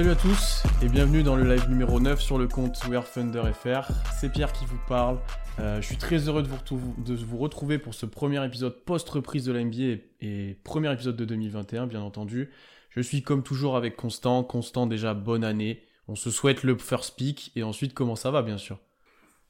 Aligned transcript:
Salut 0.00 0.12
à 0.12 0.16
tous 0.16 0.62
et 0.80 0.88
bienvenue 0.88 1.22
dans 1.22 1.36
le 1.36 1.44
live 1.44 1.68
numéro 1.68 2.00
9 2.00 2.22
sur 2.22 2.38
le 2.38 2.48
compte 2.48 2.82
We 2.88 2.98
Thunder 3.12 3.42
FR. 3.52 3.92
C'est 4.18 4.32
Pierre 4.32 4.50
qui 4.50 4.64
vous 4.64 4.78
parle. 4.88 5.18
Euh, 5.58 5.78
je 5.82 5.86
suis 5.86 5.98
très 5.98 6.26
heureux 6.26 6.42
de 6.42 6.48
vous, 6.48 7.36
retrouver 7.36 7.76
pour 7.76 7.92
ce 7.92 8.06
premier 8.06 8.42
épisode 8.42 8.82
post-reprise 8.86 9.44
de 9.44 9.52
la 9.52 9.60
et, 9.60 10.56
premier 10.64 10.90
épisode 10.90 11.16
de 11.16 11.26
2021, 11.26 11.86
bien 11.86 12.00
entendu. 12.00 12.50
Je 12.88 13.02
suis 13.02 13.22
comme 13.22 13.42
toujours 13.42 13.76
avec 13.76 13.94
Constant. 13.94 14.42
Constant, 14.42 14.86
déjà, 14.86 15.12
bonne 15.12 15.44
année. 15.44 15.82
On 16.08 16.16
se 16.16 16.30
souhaite 16.30 16.62
le 16.62 16.78
first 16.78 17.14
pick 17.16 17.52
et 17.54 17.62
ensuite 17.62 17.92
comment 17.92 18.16
ça 18.16 18.30
va, 18.30 18.40
bien 18.40 18.56
sûr? 18.56 18.78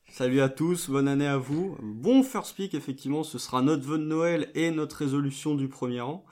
Salut 0.09 0.41
à 0.41 0.49
tous, 0.49 0.91
bonne 0.91 1.07
année 1.07 1.29
à 1.29 1.37
vous. 1.37 1.79
Bon 1.81 2.25
first 2.25 2.57
pick, 2.57 2.75
effectivement, 2.75 3.23
ce 3.23 3.39
sera 3.39 3.63
notre 3.63 3.85
vœu 3.85 3.99
de 3.99 4.05
Noël 4.05 4.51
et 4.57 4.73
notre 4.73 4.97
résolution 4.97 5.55
du 5.55 5.69
premier 5.69 6.01
an. 6.01 6.25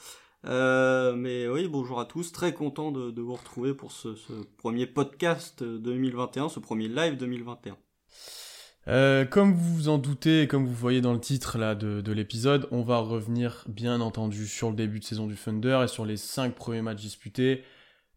Euh, 0.46 1.14
mais 1.16 1.48
oui, 1.48 1.66
bonjour 1.68 1.98
à 1.98 2.04
tous, 2.04 2.30
très 2.32 2.52
content 2.52 2.92
de, 2.92 3.20
vous 3.20 3.34
retrouver 3.34 3.74
pour 3.74 3.90
ce, 3.92 4.08
premier 4.56 4.86
podcast 4.86 5.64
2021, 5.64 6.48
ce 6.48 6.60
premier 6.60 6.88
live 6.88 7.16
2021. 7.16 7.76
Euh, 8.86 9.24
comme 9.24 9.52
vous 9.52 9.74
vous 9.74 9.88
en 9.88 9.98
doutez, 9.98 10.46
comme 10.46 10.64
vous 10.64 10.74
voyez 10.74 11.00
dans 11.00 11.12
le 11.12 11.20
titre 11.20 11.58
là 11.58 11.74
de, 11.74 12.12
l'épisode, 12.12 12.68
on 12.70 12.82
va 12.82 12.98
revenir 12.98 13.64
bien 13.68 14.00
entendu 14.00 14.46
sur 14.46 14.70
le 14.70 14.76
début 14.76 15.00
de 15.00 15.04
saison 15.04 15.26
du 15.26 15.34
Thunder 15.34 15.80
et 15.84 15.88
sur 15.88 16.06
les 16.06 16.16
5 16.16 16.54
premiers 16.54 16.82
matchs 16.82 17.02
disputés. 17.02 17.64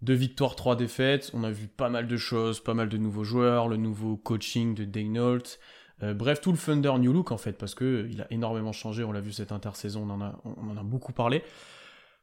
Deux 0.01 0.13
victoires, 0.13 0.55
trois 0.55 0.75
défaites. 0.75 1.31
On 1.33 1.43
a 1.43 1.51
vu 1.51 1.67
pas 1.67 1.89
mal 1.89 2.07
de 2.07 2.17
choses, 2.17 2.59
pas 2.59 2.73
mal 2.73 2.89
de 2.89 2.97
nouveaux 2.97 3.23
joueurs, 3.23 3.67
le 3.67 3.77
nouveau 3.77 4.15
coaching 4.15 4.73
de 4.73 4.85
Daynault. 4.85 5.57
Euh, 6.01 6.13
bref, 6.13 6.41
tout 6.41 6.51
le 6.51 6.57
Thunder 6.57 6.93
New 6.97 7.13
Look 7.13 7.31
en 7.31 7.37
fait, 7.37 7.53
parce 7.53 7.75
que 7.75 8.07
il 8.09 8.21
a 8.21 8.27
énormément 8.31 8.71
changé. 8.71 9.03
On 9.03 9.11
l'a 9.11 9.21
vu 9.21 9.31
cette 9.31 9.51
intersaison, 9.51 10.03
on 10.07 10.09
en 10.09 10.21
a, 10.21 10.41
on 10.45 10.69
en 10.69 10.77
a 10.77 10.83
beaucoup 10.83 11.13
parlé. 11.13 11.43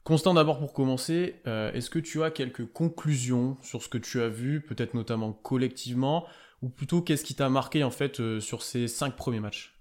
Constant, 0.04 0.34
d'abord 0.34 0.58
pour 0.58 0.72
commencer, 0.72 1.36
euh, 1.46 1.70
est-ce 1.72 1.90
que 1.90 1.98
tu 1.98 2.22
as 2.22 2.30
quelques 2.30 2.66
conclusions 2.72 3.58
sur 3.62 3.82
ce 3.82 3.88
que 3.88 3.98
tu 3.98 4.20
as 4.20 4.28
vu, 4.28 4.62
peut-être 4.62 4.94
notamment 4.94 5.32
collectivement, 5.32 6.26
ou 6.62 6.70
plutôt 6.70 7.02
qu'est-ce 7.02 7.24
qui 7.24 7.34
t'a 7.34 7.50
marqué 7.50 7.84
en 7.84 7.90
fait 7.90 8.20
euh, 8.20 8.40
sur 8.40 8.62
ces 8.62 8.88
cinq 8.88 9.16
premiers 9.16 9.40
matchs? 9.40 9.78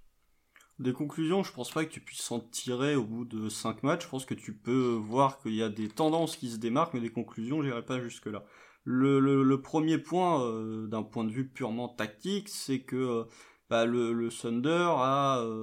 Des 0.79 0.93
conclusions, 0.93 1.43
je 1.43 1.53
pense 1.53 1.71
pas 1.71 1.85
que 1.85 1.91
tu 1.91 2.01
puisses 2.01 2.21
s'en 2.21 2.39
tirer 2.39 2.95
au 2.95 3.03
bout 3.03 3.25
de 3.25 3.49
cinq 3.49 3.81
matchs. 3.83 4.03
Je 4.03 4.09
pense 4.09 4.25
que 4.25 4.35
tu 4.35 4.53
peux 4.53 4.93
voir 4.93 5.41
qu'il 5.41 5.55
y 5.55 5.63
a 5.63 5.69
des 5.69 5.87
tendances 5.87 6.35
qui 6.35 6.49
se 6.49 6.57
démarquent, 6.57 6.93
mais 6.93 6.99
des 6.99 7.09
conclusions, 7.09 7.63
j'irai 7.63 7.83
pas 7.83 7.99
jusque 7.99 8.27
là. 8.27 8.43
Le, 8.83 9.55
premier 9.55 9.97
point, 9.97 10.43
euh, 10.43 10.87
d'un 10.87 11.03
point 11.03 11.23
de 11.23 11.31
vue 11.31 11.47
purement 11.47 11.87
tactique, 11.87 12.47
c'est 12.47 12.81
que 12.81 13.25
bah, 13.69 13.85
le, 13.85 14.29
Thunder 14.29 14.93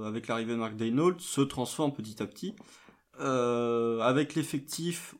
avec 0.05 0.27
l'arrivée 0.27 0.53
de 0.53 0.59
Mark 0.59 0.75
Daynault, 0.77 1.19
se 1.19 1.43
transforme 1.43 1.93
petit 1.93 2.23
à 2.23 2.27
petit. 2.27 2.57
Euh, 3.21 4.01
avec 4.01 4.35
l'effectif 4.35 5.15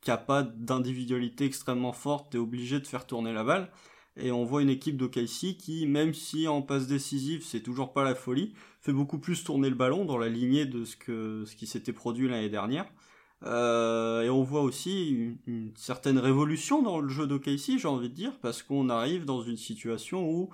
qui 0.00 0.10
a 0.10 0.16
pas 0.16 0.42
d'individualité 0.42 1.44
extrêmement 1.44 1.92
forte, 1.92 2.32
t'es 2.32 2.38
obligé 2.38 2.80
de 2.80 2.86
faire 2.86 3.06
tourner 3.06 3.32
la 3.32 3.44
balle. 3.44 3.70
Et 4.18 4.30
on 4.32 4.44
voit 4.44 4.62
une 4.62 4.70
équipe 4.70 4.96
d'OKC 4.96 5.56
qui, 5.58 5.86
même 5.86 6.14
si 6.14 6.48
en 6.48 6.62
passe 6.62 6.86
décisive, 6.86 7.44
c'est 7.44 7.60
toujours 7.60 7.92
pas 7.92 8.04
la 8.04 8.14
folie, 8.14 8.54
fait 8.80 8.92
beaucoup 8.92 9.18
plus 9.18 9.44
tourner 9.44 9.68
le 9.68 9.74
ballon 9.74 10.04
dans 10.06 10.16
la 10.16 10.28
lignée 10.28 10.64
de 10.64 10.84
ce 10.84 11.54
qui 11.54 11.66
s'était 11.66 11.92
produit 11.92 12.28
l'année 12.28 12.48
dernière. 12.48 12.86
Euh, 13.42 14.22
et 14.22 14.30
on 14.30 14.42
voit 14.42 14.62
aussi 14.62 15.10
une, 15.10 15.36
une, 15.46 15.72
certaine 15.76 16.18
révolution 16.18 16.82
dans 16.82 17.00
le 17.00 17.08
jeu 17.08 17.26
d'OKC, 17.26 17.78
j'ai 17.78 17.88
envie 17.88 18.08
de 18.08 18.14
dire, 18.14 18.38
parce 18.40 18.62
qu'on 18.62 18.88
arrive 18.88 19.26
dans 19.26 19.42
une 19.42 19.58
situation 19.58 20.26
où 20.30 20.48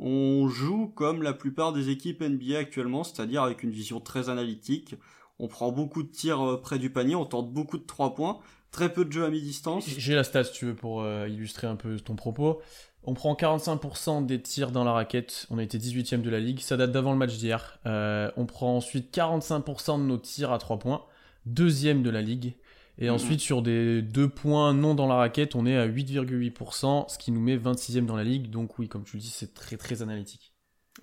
on 0.00 0.48
joue 0.48 0.88
comme 0.88 1.22
la 1.22 1.32
plupart 1.32 1.72
des 1.72 1.88
équipes 1.90 2.22
NBA 2.22 2.58
actuellement, 2.58 3.04
c'est-à-dire 3.04 3.42
avec 3.42 3.62
une 3.62 3.70
vision 3.70 4.00
très 4.00 4.28
analytique 4.28 4.96
on 5.38 5.48
prend 5.48 5.72
beaucoup 5.72 6.02
de 6.02 6.08
tirs 6.08 6.40
euh, 6.40 6.60
près 6.60 6.78
du 6.78 6.90
panier, 6.90 7.14
on 7.14 7.26
tente 7.26 7.52
beaucoup 7.52 7.78
de 7.78 7.84
3 7.84 8.14
points, 8.14 8.38
très 8.70 8.92
peu 8.92 9.04
de 9.04 9.12
jeux 9.12 9.24
à 9.24 9.30
mi-distance. 9.30 9.86
J'ai 9.86 10.14
la 10.14 10.24
stat 10.24 10.44
si 10.44 10.52
tu 10.52 10.66
veux 10.66 10.74
pour 10.74 11.02
euh, 11.02 11.28
illustrer 11.28 11.66
un 11.66 11.76
peu 11.76 11.98
ton 12.00 12.16
propos. 12.16 12.60
On 13.04 13.14
prend 13.14 13.34
45% 13.34 14.26
des 14.26 14.42
tirs 14.42 14.72
dans 14.72 14.82
la 14.82 14.92
raquette, 14.92 15.46
on 15.50 15.58
a 15.58 15.62
été 15.62 15.78
18ème 15.78 16.22
de 16.22 16.30
la 16.30 16.40
ligue, 16.40 16.60
ça 16.60 16.76
date 16.76 16.90
d'avant 16.90 17.12
le 17.12 17.18
match 17.18 17.36
d'hier. 17.36 17.78
Euh, 17.86 18.30
on 18.36 18.46
prend 18.46 18.76
ensuite 18.76 19.14
45% 19.14 20.00
de 20.00 20.04
nos 20.04 20.18
tirs 20.18 20.52
à 20.52 20.58
3 20.58 20.78
points, 20.78 21.04
deuxième 21.44 22.02
de 22.02 22.10
la 22.10 22.22
ligue. 22.22 22.54
Et 22.98 23.08
mhm. 23.08 23.14
ensuite, 23.14 23.40
sur 23.40 23.60
des 23.62 24.00
2 24.00 24.28
points 24.30 24.72
non 24.72 24.94
dans 24.94 25.06
la 25.06 25.16
raquette, 25.16 25.54
on 25.54 25.66
est 25.66 25.76
à 25.76 25.86
8,8%, 25.86 27.08
ce 27.08 27.18
qui 27.18 27.30
nous 27.30 27.40
met 27.40 27.56
26ème 27.58 28.06
dans 28.06 28.16
la 28.16 28.24
ligue. 28.24 28.50
Donc 28.50 28.78
oui, 28.78 28.88
comme 28.88 29.04
tu 29.04 29.18
le 29.18 29.22
dis, 29.22 29.30
c'est 29.30 29.54
très 29.54 29.76
très 29.76 30.02
analytique. 30.02 30.54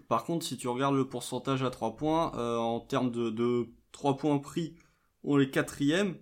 Par 0.09 0.23
contre, 0.25 0.43
si 0.43 0.57
tu 0.57 0.67
regardes 0.67 0.95
le 0.95 1.07
pourcentage 1.07 1.61
à 1.63 1.69
3 1.69 1.95
points, 1.95 2.31
en 2.33 2.79
termes 2.79 3.11
de, 3.11 3.29
de 3.29 3.69
3 3.93 4.17
points 4.17 4.39
pris, 4.39 4.75
on 5.23 5.39
est 5.39 5.49
quatrième. 5.49 6.17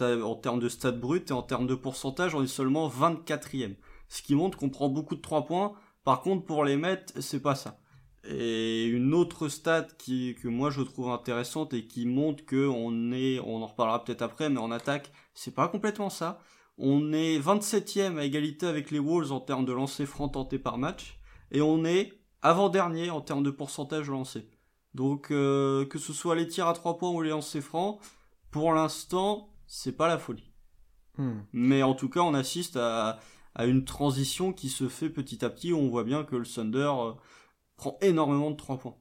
En 0.00 0.34
termes 0.34 0.58
de 0.58 0.68
stade 0.68 0.98
brut 0.98 1.30
et 1.30 1.32
en 1.32 1.42
termes 1.42 1.68
de 1.68 1.76
pourcentage, 1.76 2.34
on 2.34 2.42
est 2.42 2.48
seulement 2.48 2.88
24e. 2.88 3.76
Ce 4.08 4.20
qui 4.20 4.34
montre 4.34 4.58
qu'on 4.58 4.68
prend 4.68 4.88
beaucoup 4.88 5.14
de 5.14 5.20
3 5.20 5.44
points. 5.44 5.74
Par 6.02 6.22
contre, 6.22 6.44
pour 6.44 6.64
les 6.64 6.76
mettre, 6.76 7.12
c'est 7.20 7.40
pas 7.40 7.54
ça. 7.54 7.78
Et 8.24 8.86
une 8.86 9.14
autre 9.14 9.48
stat 9.48 9.86
que 10.04 10.48
moi 10.48 10.70
je 10.70 10.82
trouve 10.82 11.10
intéressante 11.10 11.72
et 11.74 11.86
qui 11.86 12.06
montre 12.06 12.44
que 12.44 12.66
on 12.68 13.12
est, 13.12 13.38
on 13.40 13.62
en 13.62 13.66
reparlera 13.66 14.04
peut-être 14.04 14.22
après, 14.22 14.48
mais 14.48 14.58
en 14.58 14.70
attaque, 14.70 15.12
c'est 15.34 15.54
pas 15.54 15.68
complètement 15.68 16.10
ça. 16.10 16.40
On 16.78 17.12
est 17.12 17.38
27e 17.38 18.18
à 18.18 18.24
égalité 18.24 18.66
avec 18.66 18.90
les 18.90 18.98
Wolves 18.98 19.30
en 19.30 19.40
termes 19.40 19.64
de 19.64 19.72
lancers 19.72 20.06
francs 20.06 20.32
tentés 20.32 20.58
par 20.58 20.78
match. 20.78 21.18
Et 21.52 21.60
on 21.60 21.84
est 21.84 22.12
avant-dernier 22.40 23.10
en 23.10 23.20
termes 23.20 23.42
de 23.44 23.50
pourcentage 23.50 24.08
lancé. 24.08 24.48
Donc 24.94 25.30
euh, 25.30 25.86
que 25.86 25.98
ce 25.98 26.12
soit 26.12 26.34
les 26.34 26.46
tirs 26.46 26.68
à 26.68 26.74
3 26.74 26.98
points 26.98 27.10
ou 27.10 27.22
les 27.22 27.30
lancers 27.30 27.62
francs, 27.62 28.00
pour 28.50 28.72
l'instant, 28.72 29.48
c'est 29.66 29.96
pas 29.96 30.08
la 30.08 30.18
folie. 30.18 30.52
Hmm. 31.16 31.40
Mais 31.52 31.82
en 31.82 31.94
tout 31.94 32.08
cas, 32.08 32.20
on 32.20 32.34
assiste 32.34 32.76
à, 32.76 33.20
une 33.58 33.84
transition 33.84 34.52
qui 34.52 34.68
se 34.68 34.88
fait 34.88 35.10
petit 35.10 35.44
à 35.44 35.50
petit 35.50 35.72
où 35.72 35.78
on 35.78 35.88
voit 35.88 36.04
bien 36.04 36.24
que 36.24 36.36
le 36.36 36.46
Thunder 36.46 36.92
euh, 36.98 37.12
prend 37.76 37.98
énormément 38.00 38.50
de 38.50 38.56
3 38.56 38.78
points. 38.78 38.96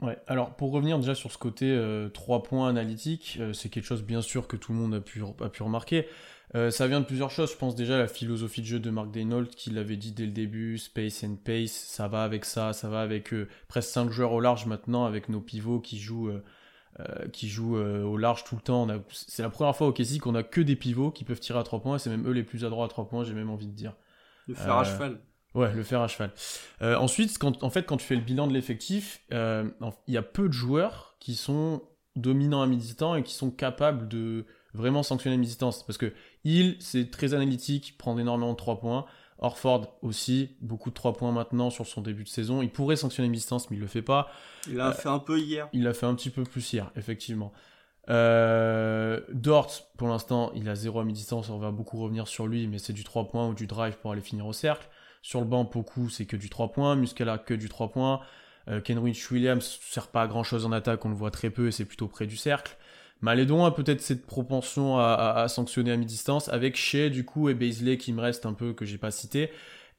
Ouais, 0.00 0.18
alors 0.26 0.56
pour 0.56 0.72
revenir 0.72 0.98
déjà 0.98 1.14
sur 1.14 1.30
ce 1.30 1.38
côté 1.38 1.66
3 2.12 2.38
euh, 2.38 2.40
points 2.40 2.68
analytique, 2.68 3.38
c'est 3.52 3.68
quelque 3.68 3.84
chose 3.84 4.02
bien 4.02 4.20
sûr 4.20 4.48
que 4.48 4.56
tout 4.56 4.72
le 4.72 4.78
monde 4.78 4.94
a 4.94 5.00
pu, 5.00 5.22
a 5.40 5.48
pu 5.48 5.62
remarquer. 5.62 6.08
Euh, 6.54 6.70
ça 6.70 6.86
vient 6.86 7.00
de 7.00 7.06
plusieurs 7.06 7.30
choses. 7.30 7.52
Je 7.52 7.56
pense 7.56 7.74
déjà 7.74 7.98
la 7.98 8.08
philosophie 8.08 8.60
de 8.60 8.66
jeu 8.66 8.80
de 8.80 8.90
Mark 8.90 9.10
Daynault, 9.10 9.44
qui 9.44 9.70
l'avait 9.70 9.96
dit 9.96 10.12
dès 10.12 10.26
le 10.26 10.32
début, 10.32 10.78
space 10.78 11.24
and 11.24 11.36
pace, 11.42 11.72
ça 11.72 12.08
va 12.08 12.24
avec 12.24 12.44
ça, 12.44 12.72
ça 12.72 12.88
va 12.88 13.00
avec 13.00 13.32
euh, 13.32 13.48
presque 13.68 13.90
5 13.90 14.10
joueurs 14.10 14.32
au 14.32 14.40
large 14.40 14.66
maintenant, 14.66 15.04
avec 15.04 15.28
nos 15.28 15.40
pivots 15.40 15.80
qui 15.80 15.98
jouent, 15.98 16.28
euh, 16.28 17.28
qui 17.32 17.48
jouent 17.48 17.76
au 17.78 18.16
large 18.16 18.44
tout 18.44 18.56
le 18.56 18.60
temps. 18.60 18.86
C'est 19.10 19.42
la 19.42 19.50
première 19.50 19.74
fois 19.74 19.86
au 19.86 19.92
Kessie 19.92 20.18
qu'on 20.18 20.34
a 20.34 20.42
que 20.42 20.60
des 20.60 20.76
pivots 20.76 21.10
qui 21.10 21.24
peuvent 21.24 21.40
tirer 21.40 21.58
à 21.58 21.62
3 21.62 21.80
points, 21.80 21.98
c'est 21.98 22.10
même 22.10 22.28
eux 22.28 22.32
les 22.32 22.44
plus 22.44 22.64
adroits 22.64 22.84
à 22.84 22.88
3 22.88 23.08
points, 23.08 23.24
j'ai 23.24 23.34
même 23.34 23.50
envie 23.50 23.68
de 23.68 23.74
dire. 23.74 23.94
Le 24.46 24.54
fer 24.54 24.76
à 24.76 24.84
cheval. 24.84 25.20
Ouais, 25.54 25.72
le 25.74 25.82
fer 25.82 26.00
à 26.00 26.08
cheval. 26.08 26.32
ensuite, 26.80 27.38
quand, 27.38 27.62
en 27.62 27.70
fait, 27.70 27.84
quand 27.84 27.96
tu 27.96 28.06
fais 28.06 28.16
le 28.16 28.22
bilan 28.22 28.46
de 28.46 28.52
l'effectif, 28.52 29.22
il 29.30 29.72
y 30.08 30.18
a 30.18 30.22
peu 30.22 30.48
de 30.48 30.52
joueurs 30.52 31.16
qui 31.18 31.34
sont 31.34 31.82
dominants 32.14 32.60
à 32.60 32.66
mi-distance 32.66 33.18
et 33.18 33.22
qui 33.22 33.32
sont 33.32 33.50
capables 33.50 34.06
de 34.06 34.44
vraiment 34.74 35.02
sanctionner 35.02 35.34
à 35.34 35.38
mi-distance. 35.38 35.84
Parce 35.84 35.98
que 35.98 36.12
il, 36.44 36.76
c'est 36.80 37.10
très 37.10 37.34
analytique, 37.34 37.96
prend 37.98 38.18
énormément 38.18 38.52
de 38.52 38.56
3 38.56 38.80
points. 38.80 39.06
Orford 39.38 39.98
aussi, 40.02 40.56
beaucoup 40.60 40.90
de 40.90 40.94
3 40.94 41.14
points 41.14 41.32
maintenant 41.32 41.70
sur 41.70 41.86
son 41.86 42.00
début 42.00 42.24
de 42.24 42.28
saison. 42.28 42.62
Il 42.62 42.70
pourrait 42.70 42.96
sanctionner 42.96 43.28
mi-distance, 43.28 43.70
mais 43.70 43.76
il 43.76 43.80
le 43.80 43.88
fait 43.88 44.02
pas. 44.02 44.30
Il 44.68 44.76
l'a 44.76 44.92
fait 44.92 45.08
un 45.08 45.18
peu 45.18 45.38
hier. 45.38 45.68
Il 45.72 45.82
l'a 45.82 45.94
fait 45.94 46.06
un 46.06 46.14
petit 46.14 46.30
peu 46.30 46.44
plus 46.44 46.72
hier, 46.72 46.90
effectivement. 46.96 47.52
Euh, 48.08 49.20
Dort, 49.32 49.70
pour 49.96 50.08
l'instant, 50.08 50.52
il 50.54 50.68
a 50.68 50.74
0 50.74 51.00
à 51.00 51.04
mi-distance, 51.04 51.50
on 51.50 51.58
va 51.58 51.70
beaucoup 51.70 52.00
revenir 52.00 52.28
sur 52.28 52.46
lui, 52.46 52.66
mais 52.66 52.78
c'est 52.78 52.92
du 52.92 53.04
3 53.04 53.28
points 53.28 53.48
ou 53.48 53.54
du 53.54 53.66
drive 53.66 53.96
pour 53.98 54.12
aller 54.12 54.20
finir 54.20 54.46
au 54.46 54.52
cercle. 54.52 54.88
Sur 55.22 55.40
le 55.40 55.46
banc, 55.46 55.64
Poku, 55.64 56.08
c'est 56.08 56.26
que 56.26 56.36
du 56.36 56.48
3 56.48 56.72
points. 56.72 56.96
Muscala, 56.96 57.38
que 57.38 57.54
du 57.54 57.68
3 57.68 57.90
points. 57.90 58.20
Euh, 58.68 58.80
Kenrich 58.80 59.30
Williams 59.30 59.80
sert 59.82 60.08
pas 60.08 60.22
à 60.22 60.26
grand 60.26 60.44
chose 60.44 60.66
en 60.66 60.72
attaque, 60.72 61.04
on 61.04 61.08
le 61.08 61.14
voit 61.14 61.30
très 61.30 61.50
peu 61.50 61.68
et 61.68 61.72
c'est 61.72 61.84
plutôt 61.84 62.06
près 62.06 62.26
du 62.26 62.36
cercle. 62.36 62.76
Malédon 63.22 63.64
a 63.64 63.70
peut-être 63.70 64.00
cette 64.00 64.26
propension 64.26 64.98
à, 64.98 65.46
sanctionner 65.48 65.92
à 65.92 65.96
mi-distance, 65.96 66.48
avec 66.48 66.76
Shea 66.76 67.08
du 67.08 67.24
coup 67.24 67.48
et 67.48 67.54
Baisley 67.54 67.96
qui 67.96 68.12
me 68.12 68.20
reste 68.20 68.46
un 68.46 68.52
peu 68.52 68.72
que 68.72 68.84
j'ai 68.84 68.98
pas 68.98 69.12
cité. 69.12 69.50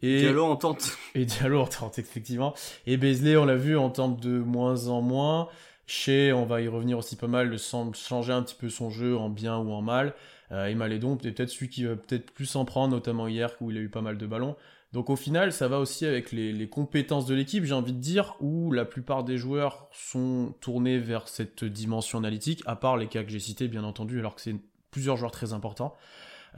Et 0.02 0.20
Diallo 0.20 0.44
en 0.44 0.58
tente. 0.58 0.98
Et 1.16 1.24
Diallo 1.24 1.62
en 1.62 1.68
tente, 1.68 1.98
effectivement. 1.98 2.54
Et 2.86 2.98
Baisley, 2.98 3.38
on 3.38 3.46
l'a 3.46 3.56
vu, 3.56 3.78
en 3.78 3.90
tente 3.90 4.20
de 4.20 4.38
moins 4.38 4.90
en 4.90 5.02
moins. 5.02 5.48
Shea, 5.88 6.34
on 6.34 6.46
va 6.46 6.60
y 6.60 6.68
revenir 6.68 6.98
aussi 6.98 7.16
pas 7.16 7.28
mal, 7.28 7.58
semble 7.58 7.96
changer 7.96 8.34
un 8.34 8.44
petit 8.44 8.56
peu 8.56 8.70
son 8.70 8.90
jeu 8.90 9.18
en 9.18 9.30
bien 9.30 9.58
ou 9.58 9.72
en 9.72 9.82
mal. 9.82 10.14
Euh, 10.52 10.68
et 10.68 10.76
Malédon, 10.76 11.16
peut-être 11.16 11.50
celui 11.50 11.70
qui 11.70 11.86
va 11.86 11.96
peut-être 11.96 12.32
plus 12.32 12.46
s'en 12.46 12.66
prendre, 12.66 12.94
notamment 12.94 13.30
hier 13.30 13.52
où 13.62 13.72
il 13.72 13.78
a 13.78 13.80
eu 13.80 13.90
pas 13.90 14.02
mal 14.02 14.18
de 14.18 14.26
ballons. 14.26 14.58
Donc 14.94 15.10
au 15.10 15.16
final, 15.16 15.52
ça 15.52 15.68
va 15.68 15.80
aussi 15.80 16.06
avec 16.06 16.32
les, 16.32 16.70
compétences 16.70 17.26
de 17.26 17.34
l'équipe, 17.34 17.66
j'ai 17.66 17.74
envie 17.74 17.94
de 17.94 18.00
dire, 18.00 18.36
où 18.40 18.72
la 18.72 18.86
plupart 18.86 19.24
des 19.24 19.38
joueurs 19.38 19.88
sont 19.92 20.54
tournés 20.62 21.00
vers 21.00 21.28
cette 21.28 21.66
dimension 21.66 22.20
analytique, 22.20 22.62
à 22.68 22.76
part 22.76 22.96
les 22.96 23.08
cas 23.08 23.24
que 23.24 23.32
j'ai 23.32 23.40
cités, 23.40 23.68
bien 23.68 23.84
entendu, 23.84 24.20
alors 24.20 24.36
que 24.36 24.42
c'est 24.42 24.56
plusieurs 24.92 25.18
joueurs 25.18 25.32
très 25.32 25.52
importants. 25.52 25.96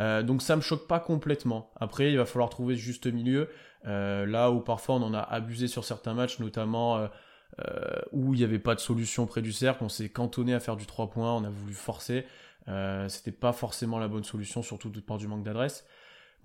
Euh, 0.01 0.21
donc 0.21 0.41
ça 0.41 0.57
me 0.57 0.61
choque 0.61 0.85
pas 0.85 0.99
complètement. 0.99 1.71
Après, 1.77 2.11
il 2.11 2.17
va 2.17 2.25
falloir 2.25 2.49
trouver 2.49 2.75
juste 2.75 3.07
milieu. 3.07 3.49
Euh, 3.87 4.25
là 4.25 4.51
où 4.51 4.59
parfois 4.59 4.95
on 4.95 5.03
en 5.03 5.13
a 5.13 5.21
abusé 5.21 5.69
sur 5.69 5.85
certains 5.85 6.13
matchs, 6.13 6.39
notamment 6.39 6.97
euh, 6.97 7.07
où 8.11 8.33
il 8.33 8.39
n'y 8.39 8.43
avait 8.43 8.59
pas 8.59 8.75
de 8.75 8.81
solution 8.81 9.27
près 9.27 9.41
du 9.41 9.53
cercle, 9.53 9.81
on 9.81 9.89
s'est 9.89 10.09
cantonné 10.09 10.53
à 10.53 10.59
faire 10.59 10.75
du 10.75 10.85
3 10.85 11.09
points, 11.09 11.33
on 11.33 11.45
a 11.45 11.49
voulu 11.49 11.73
forcer. 11.73 12.25
C'était 13.07 13.31
pas 13.31 13.53
forcément 13.53 13.97
la 13.97 14.09
bonne 14.09 14.25
solution, 14.25 14.61
surtout 14.61 14.89
de 14.89 14.99
part 14.99 15.19
du 15.19 15.27
manque 15.27 15.43
d'adresse. 15.43 15.85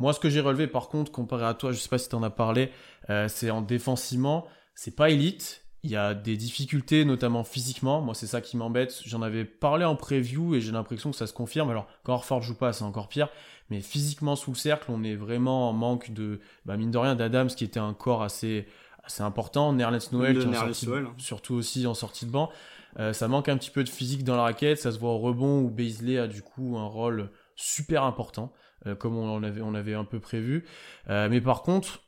Moi, 0.00 0.12
ce 0.12 0.18
que 0.18 0.30
j'ai 0.30 0.40
relevé, 0.40 0.66
par 0.66 0.88
contre, 0.88 1.12
comparé 1.12 1.44
à 1.44 1.54
toi, 1.54 1.72
je 1.72 1.78
sais 1.78 1.88
pas 1.88 1.98
si 1.98 2.08
tu 2.08 2.14
en 2.14 2.22
as 2.22 2.30
parlé, 2.30 2.70
euh, 3.10 3.28
c'est 3.28 3.50
en 3.50 3.60
défensivement, 3.60 4.46
c'est 4.74 4.96
pas 4.96 5.10
élite. 5.10 5.64
Il 5.82 5.90
y 5.90 5.96
a 5.96 6.14
des 6.14 6.36
difficultés, 6.36 7.04
notamment 7.04 7.44
physiquement. 7.44 8.02
Moi, 8.02 8.14
c'est 8.14 8.26
ça 8.26 8.40
qui 8.40 8.56
m'embête. 8.56 9.00
J'en 9.06 9.22
avais 9.22 9.44
parlé 9.44 9.84
en 9.84 9.96
preview 9.96 10.54
et 10.54 10.60
j'ai 10.60 10.72
l'impression 10.72 11.10
que 11.10 11.16
ça 11.16 11.26
se 11.26 11.32
confirme. 11.32 11.70
Alors, 11.70 11.86
quand 12.02 12.14
Orford 12.14 12.42
joue 12.42 12.54
pas, 12.54 12.72
c'est 12.72 12.84
encore 12.84 13.08
pire. 13.08 13.28
Mais 13.70 13.80
physiquement, 13.80 14.36
sous 14.36 14.50
le 14.50 14.56
cercle, 14.56 14.90
on 14.90 15.02
est 15.04 15.14
vraiment 15.14 15.70
en 15.70 15.72
manque 15.72 16.10
de, 16.10 16.40
bah, 16.66 16.76
mine 16.76 16.90
de 16.90 16.98
rien, 16.98 17.14
d'Adams, 17.14 17.48
qui 17.48 17.64
était 17.64 17.80
un 17.80 17.94
corps 17.94 18.22
assez, 18.22 18.66
assez 19.04 19.22
important. 19.22 19.72
Nerlens 19.72 20.12
Noël, 20.12 20.38
qui 20.38 20.86
Noël. 20.86 21.06
surtout 21.18 21.54
aussi 21.54 21.86
en 21.86 21.94
sortie 21.94 22.26
de 22.26 22.30
banc. 22.30 22.50
Euh, 22.98 23.12
ça 23.12 23.28
manque 23.28 23.48
un 23.48 23.56
petit 23.56 23.70
peu 23.70 23.84
de 23.84 23.88
physique 23.88 24.24
dans 24.24 24.36
la 24.36 24.42
raquette. 24.42 24.78
Ça 24.78 24.92
se 24.92 24.98
voit 24.98 25.10
au 25.10 25.18
rebond 25.18 25.60
où 25.60 25.70
Baisley 25.70 26.18
a 26.18 26.26
du 26.26 26.42
coup 26.42 26.76
un 26.76 26.86
rôle 26.86 27.30
super 27.54 28.04
important, 28.04 28.52
comme 28.98 29.16
on 29.16 29.42
avait, 29.42 29.60
on 29.60 29.74
avait 29.74 29.94
un 29.94 30.04
peu 30.04 30.20
prévu. 30.20 30.64
Euh, 31.08 31.28
mais 31.28 31.40
par 31.40 31.62
contre, 31.62 32.04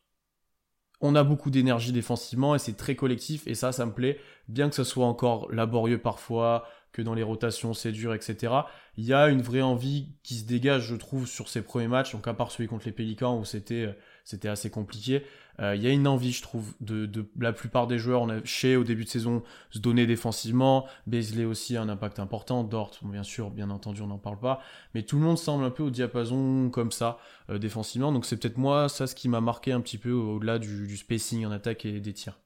on 1.01 1.15
a 1.15 1.25
beaucoup 1.25 1.51
d'énergie 1.51 1.93
défensivement 1.93 2.55
et 2.55 2.59
c'est 2.59 2.77
très 2.77 2.95
collectif 2.95 3.47
et 3.47 3.55
ça, 3.55 3.73
ça 3.73 3.87
me 3.87 3.93
plaît. 3.93 4.19
Bien 4.49 4.69
que 4.69 4.75
ce 4.75 4.85
soit 4.85 5.07
encore 5.07 5.53
laborieux 5.53 5.99
parfois, 5.99 6.65
que 6.93 7.03
dans 7.03 7.15
les 7.15 7.23
rotations 7.23 7.75
c'est 7.75 7.93
dur, 7.93 8.15
etc. 8.15 8.55
Il 8.97 9.05
y 9.05 9.13
a 9.13 9.29
une 9.29 9.43
vraie 9.43 9.63
envie 9.63 10.15
qui 10.23 10.37
se 10.37 10.45
dégage, 10.45 10.87
je 10.87 10.95
trouve, 10.95 11.27
sur 11.27 11.49
ces 11.49 11.63
premiers 11.63 11.89
matchs. 11.89 12.13
Donc 12.13 12.29
à 12.29 12.35
part 12.35 12.51
celui 12.51 12.69
contre 12.69 12.87
les 12.87 12.93
Pélicans 12.93 13.39
où 13.39 13.45
c'était 13.45 13.87
euh, 13.87 13.93
c'était 14.25 14.49
assez 14.49 14.71
compliqué, 14.71 15.25
euh, 15.61 15.77
il 15.77 15.83
y 15.83 15.87
a 15.87 15.91
une 15.91 16.09
envie, 16.09 16.33
je 16.33 16.43
trouve, 16.43 16.75
de, 16.81 17.09
la 17.39 17.53
plupart 17.53 17.87
des 17.87 17.99
joueurs. 17.99 18.23
On 18.23 18.29
a 18.29 18.45
chez 18.45 18.77
au 18.77 18.85
début 18.85 19.05
de 19.05 19.09
saison 19.09 19.43
se 19.71 19.79
donner 19.79 20.07
défensivement. 20.07 20.87
Beasley 21.07 21.45
aussi 21.45 21.77
a 21.77 21.83
un 21.83 21.89
impact 21.89 22.19
important. 22.19 22.65
Dort, 22.65 22.93
bien 23.03 23.23
sûr, 23.23 23.51
bien 23.51 23.71
entendu, 23.71 24.03
on 24.03 24.07
n'en 24.07 24.19
parle 24.19 24.39
pas. 24.39 24.61
Mais 24.95 25.03
tout 25.03 25.17
le 25.17 25.23
monde 25.23 25.39
semble 25.39 25.65
un 25.65 25.71
peu 25.71 25.83
au 25.83 25.91
diapason 25.91 26.71
comme 26.71 26.93
ça 26.93 27.19
euh, 27.51 27.59
défensivement. 27.59 28.13
Donc 28.13 28.25
c'est 28.25 28.37
peut-être 28.37 28.59
moi 28.59 28.89
ça 28.89 29.07
ce 29.07 29.15
qui 29.15 29.29
m'a 29.29 29.41
marqué 29.41 29.73
un 29.73 29.81
petit 29.81 29.99
peu 29.99 30.13
au-delà 30.13 30.59
du 30.59 30.97
spacing 30.97 31.47
en 31.47 31.51
attaque 31.51 31.85
et 31.85 32.01
des 32.01 32.13
tirs. 32.13 32.42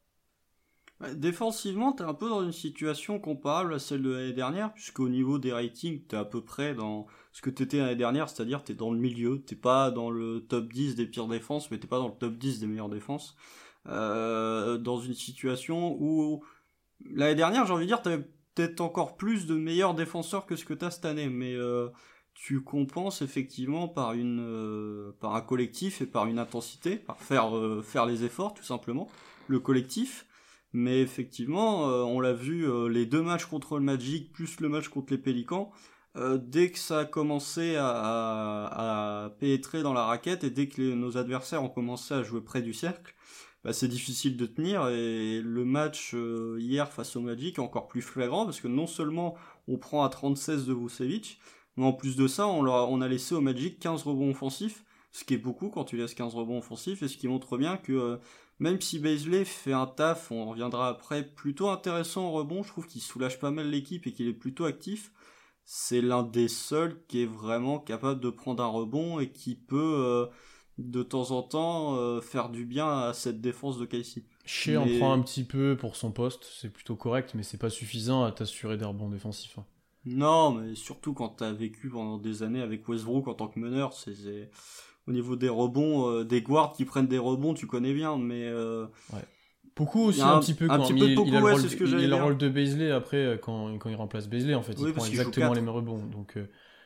Défensivement, 1.15 1.93
t'es 1.93 2.05
un 2.05 2.15
peu 2.15 2.27
dans 2.27 2.43
une 2.43 2.53
situation 2.53 3.19
comparable 3.19 3.75
à 3.75 3.79
celle 3.79 4.03
de 4.03 4.11
l'année 4.11 4.33
dernière, 4.33 4.73
puisqu'au 4.73 5.11
niveau 5.11 5.39
des 5.39 5.53
ratings, 5.53 6.01
t'es 6.07 6.17
à 6.17 6.25
peu 6.25 6.43
près 6.43 6.75
dans 6.75 7.07
ce 7.33 7.43
que 7.43 7.51
t'étais 7.51 7.79
l'année 7.79 7.97
dernière, 7.97 8.31
c'est-à-dire 8.31 8.65
t'es 8.65 8.73
dans 8.73 8.91
le 8.91 8.99
milieu, 8.99 9.43
t'es 9.43 9.57
pas 9.57 9.91
dans 9.91 10.09
le 10.09 10.41
top 10.41 10.73
10 10.73 10.95
des 10.95 11.05
pires 11.07 11.27
défenses, 11.27 11.71
mais 11.71 11.79
t'es 11.79 11.87
pas 11.87 11.99
dans 11.99 12.09
le 12.09 12.15
top 12.19 12.39
10 12.39 12.61
des 12.61 12.67
meilleures 12.67 12.89
défenses. 12.89 13.37
Euh, 13.89 14.79
dans 14.79 14.99
une 14.99 15.13
situation 15.13 15.99
où 16.01 16.43
l'année 17.05 17.35
dernière, 17.35 17.67
j'ai 17.67 17.75
envie 17.75 17.85
de 17.85 17.89
dire, 17.89 18.01
t'avais 18.01 18.27
peut-être 18.55 18.81
encore 18.81 19.19
plus 19.19 19.47
de 19.47 19.55
meilleurs 19.55 19.95
défenseurs 19.95 20.47
que 20.47 20.57
ce 20.57 20.65
que 20.65 20.73
t'as 20.73 20.91
cette 20.91 21.05
année, 21.05 21.29
mais 21.29 21.53
euh, 21.53 21.91
tu 22.33 22.63
compenses 22.63 23.21
effectivement 23.21 23.87
par 23.87 24.15
une 24.15 24.41
euh, 24.41 25.13
par 25.21 25.35
un 25.35 25.43
collectif 25.43 26.01
et 26.01 26.07
par 26.07 26.25
une 26.25 26.39
intensité, 26.39 26.97
par 26.97 27.21
faire 27.21 27.51
faire 27.85 28.07
les 28.07 28.25
efforts 28.25 28.55
tout 28.55 28.65
simplement. 28.65 29.09
Le 29.47 29.61
collectif. 29.61 30.27
Mais 30.77 31.01
effectivement, 31.01 31.89
euh, 31.89 32.03
on 32.03 32.21
l'a 32.21 32.35
vu, 32.35 32.69
euh, 32.69 32.89
les 32.91 33.07
deux 33.07 33.23
matchs 33.23 33.47
contre 33.47 33.79
le 33.79 33.83
Magic, 33.83 34.31
plus 34.31 34.61
le 34.61 34.69
match 34.69 34.89
contre 34.89 35.11
les 35.15 35.19
Pélicans, 35.19 35.73
euh, 36.19 36.37
dès 36.37 36.71
que 36.71 36.79
ça 36.79 36.99
a 36.99 37.05
commencé 37.07 37.77
à, 37.79 39.33
pénétrer 39.41 39.83
dans 39.83 39.95
la 39.95 40.05
raquette 40.05 40.45
et 40.45 40.51
dès 40.51 40.69
que 40.69 40.83
nos 40.93 41.17
adversaires 41.17 41.63
ont 41.65 41.71
commencé 41.71 42.13
à 42.13 42.23
jouer 42.23 42.43
près 42.43 42.61
du 42.61 42.75
cercle, 42.75 43.15
bah, 43.65 43.73
c'est 43.73 43.89
difficile 43.89 44.37
de 44.37 44.45
tenir. 44.45 44.89
Et 44.89 45.41
le 45.41 45.65
match 45.65 46.15
hier 46.59 46.93
face 46.93 47.17
au 47.17 47.21
Magic 47.23 47.57
est 47.57 47.63
encore 47.63 47.89
plus 47.89 48.03
flagrant 48.03 48.45
parce 48.45 48.61
que 48.61 48.69
non 48.69 48.87
seulement 48.87 49.35
on 49.69 49.79
prend 49.79 50.05
à 50.05 50.11
36 50.11 50.67
de 50.67 50.75
Vucevic, 50.75 51.41
mais 51.79 51.87
en 51.87 51.95
plus 51.95 52.17
de 52.17 52.27
ça, 52.27 52.47
on, 52.49 52.67
on 52.67 53.01
a 53.01 53.09
laissé 53.09 53.35
au 53.35 53.41
Magic 53.41 53.79
15 53.79 54.03
rebonds 54.03 54.31
offensifs, 54.31 54.85
ce 55.11 55.25
qui 55.25 55.33
est 55.33 55.39
beaucoup 55.39 55.71
quand 55.71 55.85
tu 55.85 55.97
laisses 55.97 56.13
15 56.13 56.35
rebonds 56.35 56.59
offensifs 56.59 57.03
et 57.03 57.09
ce 57.09 57.17
qui 57.17 57.29
montre 57.29 57.57
bien 57.57 57.79
que 57.79 58.21
même 58.59 58.81
si 58.81 58.99
Baisley 58.99 59.45
fait 59.45 59.73
un 59.73 59.87
taf, 59.87 60.31
on 60.31 60.49
reviendra 60.49 60.89
après, 60.89 61.23
plutôt 61.23 61.69
intéressant 61.69 62.27
en 62.27 62.33
rebond, 62.33 62.63
je 62.63 62.69
trouve 62.69 62.87
qu'il 62.87 63.03
soulage 63.03 63.39
pas 63.39 63.51
mal 63.51 63.71
l'équipe 63.71 64.07
et 64.07 64.13
qu'il 64.13 64.29
est 64.29 64.33
plutôt 64.33 64.65
actif. 64.65 65.13
C'est 65.65 66.01
l'un 66.01 66.23
des 66.23 66.49
seuls 66.49 67.05
qui 67.09 67.23
est 67.23 67.27
vraiment 67.27 67.79
capable 67.79 68.21
de 68.21 68.31
prendre 68.31 68.63
un 68.63 68.69
rebond 68.69 69.19
et 69.19 69.31
qui 69.31 69.57
peut 69.57 69.97
euh, 69.99 70.27
de 70.79 71.03
temps 71.03 71.33
en 71.33 71.43
temps 71.43 71.97
euh, 71.97 72.21
faire 72.21 72.51
du 72.51 72.65
bien 72.65 72.89
à 72.89 73.13
cette 73.13 73.41
défense 73.41 73.79
de 73.79 73.85
Casey. 73.85 74.23
Shea 74.45 74.77
en 74.77 74.87
prend 74.99 75.13
un 75.13 75.21
petit 75.21 75.45
peu 75.45 75.77
pour 75.77 75.97
son 75.97 76.13
poste, 76.13 76.45
c'est 76.45 76.73
plutôt 76.73 76.97
correct, 76.97 77.33
mais 77.35 77.43
c'est 77.43 77.59
pas 77.59 77.71
suffisant 77.71 78.25
à 78.25 78.33
t'assurer 78.33 78.77
des 78.77 78.85
rebonds 78.85 79.09
défensifs. 79.09 79.59
Hein. 79.59 79.65
Non, 80.07 80.53
mais 80.53 80.77
surtout 80.77 81.15
quand 81.15 81.31
t'as 81.31 81.53
vécu 81.53 81.89
pendant 81.89 82.17
des 82.17 82.45
années 82.45 82.63
avec 82.63 82.89
Westbrook 82.89 83.27
en 83.27 83.35
tant 83.35 83.49
que 83.49 83.59
meneur, 83.59 83.93
c'est 83.93 84.49
au 85.09 85.13
niveau 85.13 85.37
des 85.37 85.49
rebonds, 85.49 86.11
euh, 86.11 86.25
des 86.25 86.43
guards 86.43 86.73
qui 86.73 86.85
prennent 86.85 87.07
des 87.07 87.19
rebonds, 87.19 87.55
tu 87.55 87.67
connais 87.67 87.93
bien, 87.93 88.19
mais. 88.19 88.45
Euh, 88.45 88.87
ouais. 89.13 89.21
Beaucoup 89.77 90.05
aussi 90.05 90.23
un, 90.23 90.41
petit 90.41 90.55
peu 90.55 90.69
quand 90.69 90.89
il, 90.89 90.97
il, 90.97 91.03
a 91.37 91.41
le 91.41 91.53
rôle, 91.53 91.61
il 92.01 92.15
a 92.15 92.17
le 92.17 92.23
rôle 92.23 92.39
de 92.39 92.49
Baisley 92.49 92.91
après 92.91 93.19
euh, 93.19 93.37
quand, 93.37 93.77
quand 93.77 93.91
il 93.91 93.95
remplace 93.95 94.27
Baisley 94.27 94.55
en 94.55 94.63
fait 94.63 94.73
il 94.73 94.95
prend 94.95 95.05
exactement 95.05 95.53
les 95.53 95.61
mêmes 95.61 95.69
rebonds 95.69 96.07
donc 96.07 96.39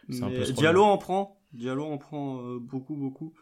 c'est 0.08 0.24
un 0.24 0.28
peu 0.28 0.42
Diallo 0.42 0.82
en 0.82 0.98
prend 0.98 1.40
Diallo 1.52 1.84
en 1.84 1.98
prend 1.98 2.42
beaucoup 2.56 2.96
beaucoup. 2.96 3.32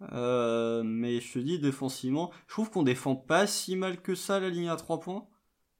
Mais 0.00 1.20
je 1.20 1.32
te 1.34 1.38
dis 1.38 1.58
défensivement 1.58 2.30
je 2.46 2.54
trouve 2.54 2.70
qu'on 2.70 2.82
défend 2.82 3.14
pas 3.14 3.46
si 3.46 3.76
mal 3.76 4.00
que 4.00 4.14
ça 4.14 4.40
la 4.40 4.48
ligne 4.48 4.70
à 4.70 4.76
3 4.76 5.00
points. 5.00 5.26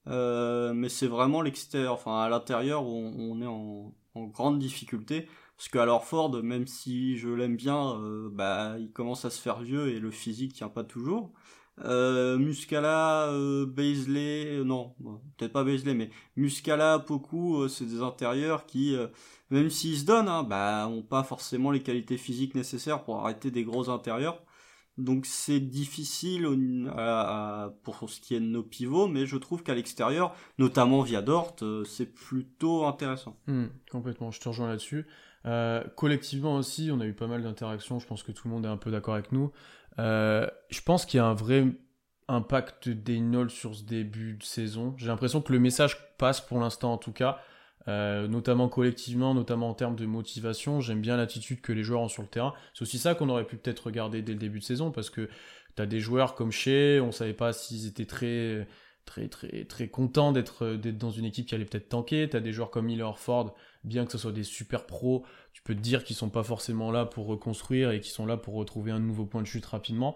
Mais 0.05 0.89
c'est 0.89 1.07
vraiment 1.07 1.41
l'extérieur 1.41 1.93
enfin 1.93 2.21
à 2.21 2.29
l'intérieur 2.29 2.85
où 2.85 2.93
on, 2.93 3.41
est 3.41 3.47
en, 3.47 3.91
en, 4.13 4.25
grande 4.25 4.59
difficulté 4.59 5.27
parce 5.57 5.69
que 5.69 5.77
alors 5.77 6.05
Ford, 6.05 6.43
même 6.43 6.67
si 6.67 7.17
je 7.17 7.29
l'aime 7.29 7.55
bien, 7.55 7.97
euh, 7.99 8.29
bah 8.31 8.75
il 8.79 8.91
commence 8.91 9.25
à 9.25 9.29
se 9.29 9.41
faire 9.41 9.61
vieux 9.61 9.89
et 9.89 9.99
le 9.99 10.11
physique 10.11 10.53
tient 10.53 10.69
pas 10.69 10.83
toujours. 10.83 11.33
Euh, 11.83 12.37
Muscala, 12.37 13.27
euh, 13.31 13.67
euh, 13.77 14.63
non, 14.63 14.95
peut-être 15.37 15.51
pas 15.51 15.63
Baisley, 15.63 15.93
mais 15.93 16.09
Muscala, 16.37 16.99
Poku, 16.99 17.67
c'est 17.67 17.85
des 17.85 18.01
intérieurs 18.01 18.65
qui, 18.65 18.95
même 19.49 19.69
s'ils 19.69 19.99
se 19.99 20.05
donnent, 20.05 20.29
hein, 20.29 20.43
bah, 20.43 20.87
ont 20.87 21.03
pas 21.03 21.23
forcément 21.23 21.71
les 21.71 21.83
qualités 21.83 22.17
physiques 22.17 22.55
nécessaires 22.55 23.03
pour 23.03 23.19
arrêter 23.19 23.51
des 23.51 23.63
gros 23.63 23.89
intérieurs. 23.89 24.41
Donc 24.97 25.25
c'est 25.25 25.59
difficile 25.59 26.43
pour 27.83 28.09
ce 28.09 28.21
qui 28.21 28.33
est 28.33 28.39
de 28.39 28.45
nos 28.45 28.63
pivots, 28.63 29.09
mais 29.09 29.25
je 29.25 29.35
trouve 29.35 29.61
qu'à 29.61 29.75
l'extérieur, 29.75 30.33
notamment 30.57 31.01
via 31.01 31.21
Dort, 31.21 31.57
c'est 31.85 32.13
plutôt 32.13 32.85
intéressant. 32.85 33.37
Hmm, 33.47 33.65
complètement, 33.91 34.31
je 34.31 34.39
te 34.39 34.47
rejoins 34.47 34.69
là-dessus. 34.69 35.05
Euh, 35.45 35.83
collectivement 35.95 36.55
aussi, 36.55 36.89
on 36.91 36.99
a 36.99 37.05
eu 37.05 37.13
pas 37.13 37.27
mal 37.27 37.43
d'interactions. 37.43 37.99
Je 37.99 38.07
pense 38.07 38.23
que 38.23 38.31
tout 38.31 38.47
le 38.47 38.53
monde 38.53 38.65
est 38.65 38.69
un 38.69 38.77
peu 38.77 38.91
d'accord 38.91 39.13
avec 39.13 39.31
nous. 39.31 39.51
Euh, 39.99 40.47
je 40.69 40.81
pense 40.81 41.05
qu'il 41.05 41.19
y 41.19 41.21
a 41.21 41.25
un 41.25 41.33
vrai 41.33 41.65
impact 42.27 42.89
d'Einol 42.89 43.49
sur 43.49 43.75
ce 43.75 43.83
début 43.83 44.33
de 44.33 44.43
saison. 44.43 44.95
J'ai 44.97 45.07
l'impression 45.07 45.41
que 45.41 45.53
le 45.53 45.59
message 45.59 46.17
passe 46.17 46.41
pour 46.41 46.59
l'instant 46.59 46.93
en 46.93 46.97
tout 46.97 47.11
cas, 47.11 47.39
euh, 47.87 48.27
notamment 48.27 48.67
collectivement, 48.67 49.35
notamment 49.35 49.69
en 49.69 49.75
termes 49.75 49.95
de 49.95 50.07
motivation. 50.07 50.81
J'aime 50.81 51.01
bien 51.01 51.17
l'attitude 51.17 51.61
que 51.61 51.71
les 51.71 51.83
joueurs 51.83 52.01
ont 52.01 52.09
sur 52.09 52.23
le 52.23 52.27
terrain. 52.27 52.53
C'est 52.73 52.81
aussi 52.81 52.97
ça 52.97 53.13
qu'on 53.13 53.29
aurait 53.29 53.45
pu 53.45 53.57
peut-être 53.57 53.85
regarder 53.85 54.23
dès 54.23 54.33
le 54.33 54.39
début 54.39 54.59
de 54.59 54.63
saison 54.63 54.91
parce 54.91 55.11
que 55.11 55.29
tu 55.75 55.81
as 55.81 55.85
des 55.85 55.99
joueurs 55.99 56.33
comme 56.33 56.51
chez, 56.51 56.99
on 56.99 57.11
savait 57.11 57.33
pas 57.33 57.53
s'ils 57.53 57.85
étaient 57.85 58.05
très 58.05 58.67
très 59.05 59.27
très 59.27 59.65
très 59.65 59.87
contents 59.87 60.31
d'être 60.31 60.75
d'être 60.75 60.97
dans 60.97 61.11
une 61.11 61.25
équipe 61.25 61.45
qui 61.47 61.55
allait 61.55 61.65
peut-être 61.65 61.89
tanker. 61.89 62.29
Tu 62.29 62.37
as 62.37 62.39
des 62.39 62.51
joueurs 62.51 62.71
comme 62.71 62.85
Miller 62.85 63.17
Ford 63.19 63.55
bien 63.85 64.05
que 64.05 64.11
ce 64.11 64.17
soit 64.17 64.31
des 64.31 64.43
super 64.43 64.85
pros, 64.85 65.23
tu 65.53 65.61
peux 65.61 65.75
te 65.75 65.79
dire 65.79 66.03
qu'ils 66.03 66.15
sont 66.15 66.29
pas 66.29 66.43
forcément 66.43 66.91
là 66.91 67.05
pour 67.05 67.27
reconstruire 67.27 67.91
et 67.91 67.99
qu'ils 67.99 68.11
sont 68.11 68.25
là 68.25 68.37
pour 68.37 68.55
retrouver 68.55 68.91
un 68.91 68.99
nouveau 68.99 69.25
point 69.25 69.41
de 69.41 69.47
chute 69.47 69.65
rapidement. 69.65 70.15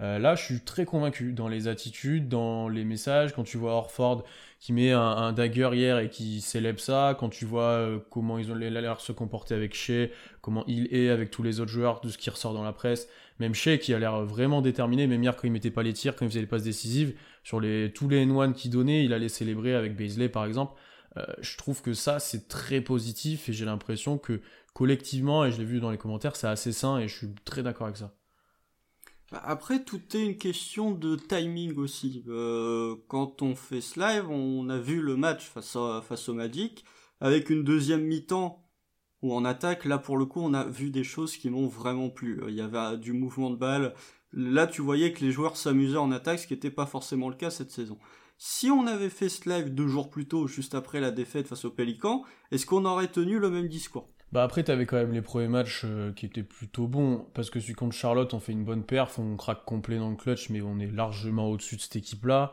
Euh, 0.00 0.20
là, 0.20 0.36
je 0.36 0.44
suis 0.44 0.60
très 0.60 0.84
convaincu 0.84 1.32
dans 1.32 1.48
les 1.48 1.66
attitudes, 1.66 2.28
dans 2.28 2.68
les 2.68 2.84
messages. 2.84 3.34
Quand 3.34 3.42
tu 3.42 3.56
vois 3.56 3.72
Orford 3.72 4.22
qui 4.60 4.72
met 4.72 4.92
un, 4.92 5.32
dagger 5.32 5.70
hier 5.72 5.98
et 5.98 6.08
qui 6.08 6.40
célèbre 6.40 6.78
ça, 6.78 7.16
quand 7.18 7.28
tu 7.28 7.44
vois 7.44 7.62
euh, 7.62 7.98
comment 8.08 8.38
ils 8.38 8.52
ont 8.52 8.54
l'air 8.54 9.00
se 9.00 9.10
comporter 9.10 9.54
avec 9.54 9.74
Shea, 9.74 10.10
comment 10.40 10.64
il 10.68 10.94
est 10.94 11.10
avec 11.10 11.32
tous 11.32 11.42
les 11.42 11.58
autres 11.58 11.72
joueurs, 11.72 12.00
de 12.00 12.10
ce 12.10 12.18
qui 12.18 12.30
ressort 12.30 12.54
dans 12.54 12.62
la 12.62 12.72
presse, 12.72 13.08
même 13.38 13.54
Shea 13.54 13.78
qui 13.78 13.94
a 13.94 13.98
l'air 13.98 14.24
vraiment 14.24 14.62
déterminé, 14.62 15.06
même 15.06 15.22
hier 15.22 15.36
quand 15.36 15.46
il 15.46 15.52
mettait 15.52 15.70
pas 15.70 15.82
les 15.82 15.92
tirs, 15.92 16.16
quand 16.16 16.24
il 16.24 16.28
faisait 16.28 16.40
les 16.40 16.46
passes 16.46 16.64
décisives, 16.64 17.14
sur 17.44 17.60
les, 17.60 17.92
tous 17.92 18.08
les 18.08 18.24
N1 18.24 18.52
qu'il 18.52 18.70
donnait, 18.70 19.04
il 19.04 19.12
allait 19.12 19.28
célébrer 19.28 19.74
avec 19.74 19.96
Baisley 19.96 20.28
par 20.28 20.44
exemple. 20.44 20.78
Euh, 21.16 21.24
je 21.40 21.56
trouve 21.56 21.82
que 21.82 21.94
ça, 21.94 22.18
c'est 22.18 22.48
très 22.48 22.80
positif 22.80 23.48
et 23.48 23.52
j'ai 23.52 23.64
l'impression 23.64 24.18
que 24.18 24.40
collectivement, 24.74 25.44
et 25.44 25.52
je 25.52 25.58
l'ai 25.58 25.64
vu 25.64 25.80
dans 25.80 25.90
les 25.90 25.98
commentaires, 25.98 26.36
c'est 26.36 26.46
assez 26.46 26.72
sain 26.72 26.98
et 26.98 27.08
je 27.08 27.16
suis 27.16 27.34
très 27.44 27.62
d'accord 27.62 27.86
avec 27.86 27.96
ça. 27.96 28.14
Après, 29.30 29.84
tout 29.84 30.00
est 30.14 30.24
une 30.24 30.38
question 30.38 30.92
de 30.92 31.14
timing 31.16 31.76
aussi. 31.76 32.24
Euh, 32.28 32.96
quand 33.08 33.42
on 33.42 33.54
fait 33.54 33.82
ce 33.82 34.00
live, 34.00 34.30
on 34.30 34.68
a 34.70 34.78
vu 34.78 35.02
le 35.02 35.16
match 35.16 35.44
face, 35.48 35.76
face 36.02 36.28
au 36.30 36.34
Magic, 36.34 36.84
avec 37.20 37.50
une 37.50 37.62
deuxième 37.62 38.04
mi-temps 38.04 38.67
où 39.22 39.34
en 39.34 39.44
attaque, 39.44 39.84
là 39.84 39.98
pour 39.98 40.16
le 40.16 40.26
coup, 40.26 40.40
on 40.40 40.54
a 40.54 40.64
vu 40.64 40.90
des 40.90 41.04
choses 41.04 41.36
qui 41.36 41.50
m'ont 41.50 41.66
vraiment 41.66 42.08
plu. 42.08 42.40
Il 42.48 42.54
y 42.54 42.60
avait 42.60 42.96
du 42.98 43.12
mouvement 43.12 43.50
de 43.50 43.56
balle. 43.56 43.94
Là, 44.32 44.66
tu 44.66 44.82
voyais 44.82 45.12
que 45.12 45.24
les 45.24 45.32
joueurs 45.32 45.56
s'amusaient 45.56 45.96
en 45.96 46.12
attaque, 46.12 46.40
ce 46.40 46.46
qui 46.46 46.54
n'était 46.54 46.70
pas 46.70 46.86
forcément 46.86 47.28
le 47.28 47.34
cas 47.34 47.50
cette 47.50 47.70
saison. 47.70 47.98
Si 48.36 48.70
on 48.70 48.86
avait 48.86 49.08
fait 49.08 49.28
ce 49.28 49.48
live 49.48 49.74
deux 49.74 49.88
jours 49.88 50.10
plus 50.10 50.28
tôt, 50.28 50.46
juste 50.46 50.74
après 50.74 51.00
la 51.00 51.10
défaite 51.10 51.48
face 51.48 51.64
au 51.64 51.70
Pélican, 51.70 52.22
est-ce 52.52 52.66
qu'on 52.66 52.84
aurait 52.84 53.08
tenu 53.08 53.38
le 53.38 53.50
même 53.50 53.68
discours? 53.68 54.06
Bah 54.30 54.44
après, 54.44 54.62
t'avais 54.62 54.86
quand 54.86 54.96
même 54.96 55.12
les 55.12 55.22
premiers 55.22 55.48
matchs 55.48 55.82
euh, 55.84 56.12
qui 56.12 56.26
étaient 56.26 56.42
plutôt 56.42 56.86
bons, 56.86 57.26
parce 57.34 57.50
que 57.50 57.58
celui 57.58 57.72
contre 57.72 57.96
Charlotte, 57.96 58.32
on 58.34 58.40
fait 58.40 58.52
une 58.52 58.64
bonne 58.64 58.84
perf, 58.84 59.18
on 59.18 59.36
craque 59.36 59.64
complet 59.64 59.98
dans 59.98 60.10
le 60.10 60.16
clutch, 60.16 60.50
mais 60.50 60.60
on 60.60 60.78
est 60.78 60.86
largement 60.86 61.48
au-dessus 61.48 61.76
de 61.76 61.80
cette 61.80 61.96
équipe-là. 61.96 62.52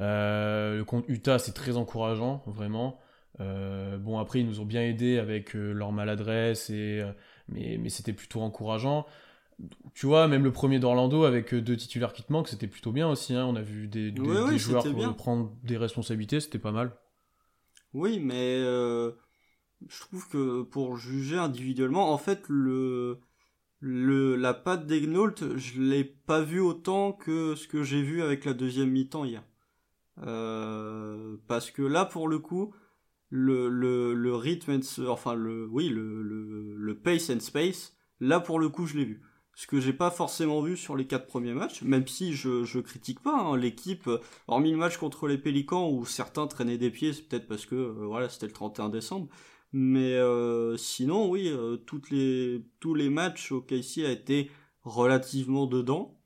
Euh, 0.00 0.78
le 0.78 0.84
contre 0.84 1.08
Utah, 1.08 1.38
c'est 1.38 1.52
très 1.52 1.76
encourageant, 1.76 2.42
vraiment. 2.46 2.98
Euh, 3.40 3.98
bon, 3.98 4.18
après, 4.18 4.40
ils 4.40 4.46
nous 4.46 4.60
ont 4.60 4.64
bien 4.64 4.82
aidés 4.82 5.18
avec 5.18 5.54
leur 5.54 5.92
maladresse, 5.92 6.70
et, 6.70 7.04
mais, 7.48 7.78
mais 7.80 7.88
c'était 7.88 8.12
plutôt 8.12 8.40
encourageant. 8.40 9.06
Tu 9.94 10.06
vois, 10.06 10.28
même 10.28 10.44
le 10.44 10.52
premier 10.52 10.78
d'Orlando 10.78 11.24
avec 11.24 11.54
deux 11.54 11.76
titulaires 11.76 12.12
qui 12.12 12.22
te 12.22 12.32
manquent, 12.32 12.48
c'était 12.48 12.66
plutôt 12.66 12.92
bien 12.92 13.08
aussi. 13.08 13.34
Hein. 13.34 13.46
On 13.46 13.54
a 13.54 13.62
vu 13.62 13.86
des, 13.86 14.10
des, 14.10 14.58
joueurs 14.58 15.16
prendre 15.16 15.52
des 15.62 15.76
responsabilités, 15.76 16.40
c'était 16.40 16.58
pas 16.58 16.72
mal. 16.72 16.96
Oui, 17.94 18.18
mais 18.18 18.60
je 19.88 20.00
trouve 20.00 20.28
que 20.28 20.62
pour 20.62 20.96
juger 20.96 21.38
individuellement, 21.38 22.12
en 22.12 22.18
fait, 22.18 22.44
le, 22.48 23.20
le 23.80 24.36
la 24.36 24.54
patte 24.54 24.86
d'Egnault, 24.86 25.34
je 25.56 25.80
l'ai 25.80 26.04
pas 26.04 26.40
vu 26.40 26.60
autant 26.60 27.12
que 27.12 27.54
ce 27.54 27.66
que 27.66 27.82
j'ai 27.82 28.02
vu 28.02 28.22
avec 28.22 28.44
la 28.44 28.54
deuxième 28.54 28.90
mi-temps 28.90 29.24
hier. 29.24 29.42
Euh, 30.22 31.36
parce 31.48 31.70
que 31.70 31.82
là, 31.82 32.04
pour 32.04 32.28
le 32.28 32.38
coup, 32.38 32.74
le, 33.34 33.70
le, 33.70 34.12
le 34.12 34.34
rythme, 34.36 34.78
enfin 35.08 35.34
le, 35.34 35.66
oui, 35.66 35.88
le, 35.88 36.22
le, 36.22 36.76
le 36.76 36.98
pace 36.98 37.30
and 37.30 37.40
space, 37.40 37.96
là 38.20 38.40
pour 38.40 38.58
le 38.58 38.68
coup, 38.68 38.86
je 38.86 38.98
l'ai 38.98 39.06
vu. 39.06 39.22
Ce 39.54 39.66
que 39.66 39.80
j'ai 39.80 39.94
pas 39.94 40.10
forcément 40.10 40.60
vu 40.60 40.76
sur 40.76 40.96
les 40.96 41.06
quatre 41.06 41.26
premiers 41.26 41.54
matchs, 41.54 41.80
même 41.82 42.06
si 42.06 42.34
je, 42.34 42.64
je 42.64 42.78
critique 42.78 43.20
pas 43.22 43.34
hein, 43.38 43.56
l'équipe, 43.56 44.08
hormis 44.48 44.70
le 44.70 44.76
match 44.76 44.98
contre 44.98 45.28
les 45.28 45.38
Pélicans 45.38 45.90
où 45.90 46.04
certains 46.04 46.46
traînaient 46.46 46.76
des 46.78 46.90
pieds, 46.90 47.14
c'est 47.14 47.22
peut-être 47.22 47.48
parce 47.48 47.64
que 47.64 47.74
euh, 47.74 48.06
voilà 48.06 48.28
c'était 48.28 48.46
le 48.46 48.52
31 48.52 48.90
décembre, 48.90 49.28
mais 49.72 50.14
euh, 50.16 50.76
sinon, 50.76 51.30
oui, 51.30 51.48
euh, 51.48 51.76
toutes 51.78 52.10
les, 52.10 52.66
tous 52.80 52.94
les 52.94 53.08
matchs 53.08 53.50
au 53.52 53.62
KC 53.62 54.04
a 54.04 54.10
été 54.10 54.50
relativement 54.82 55.66
dedans. 55.66 56.18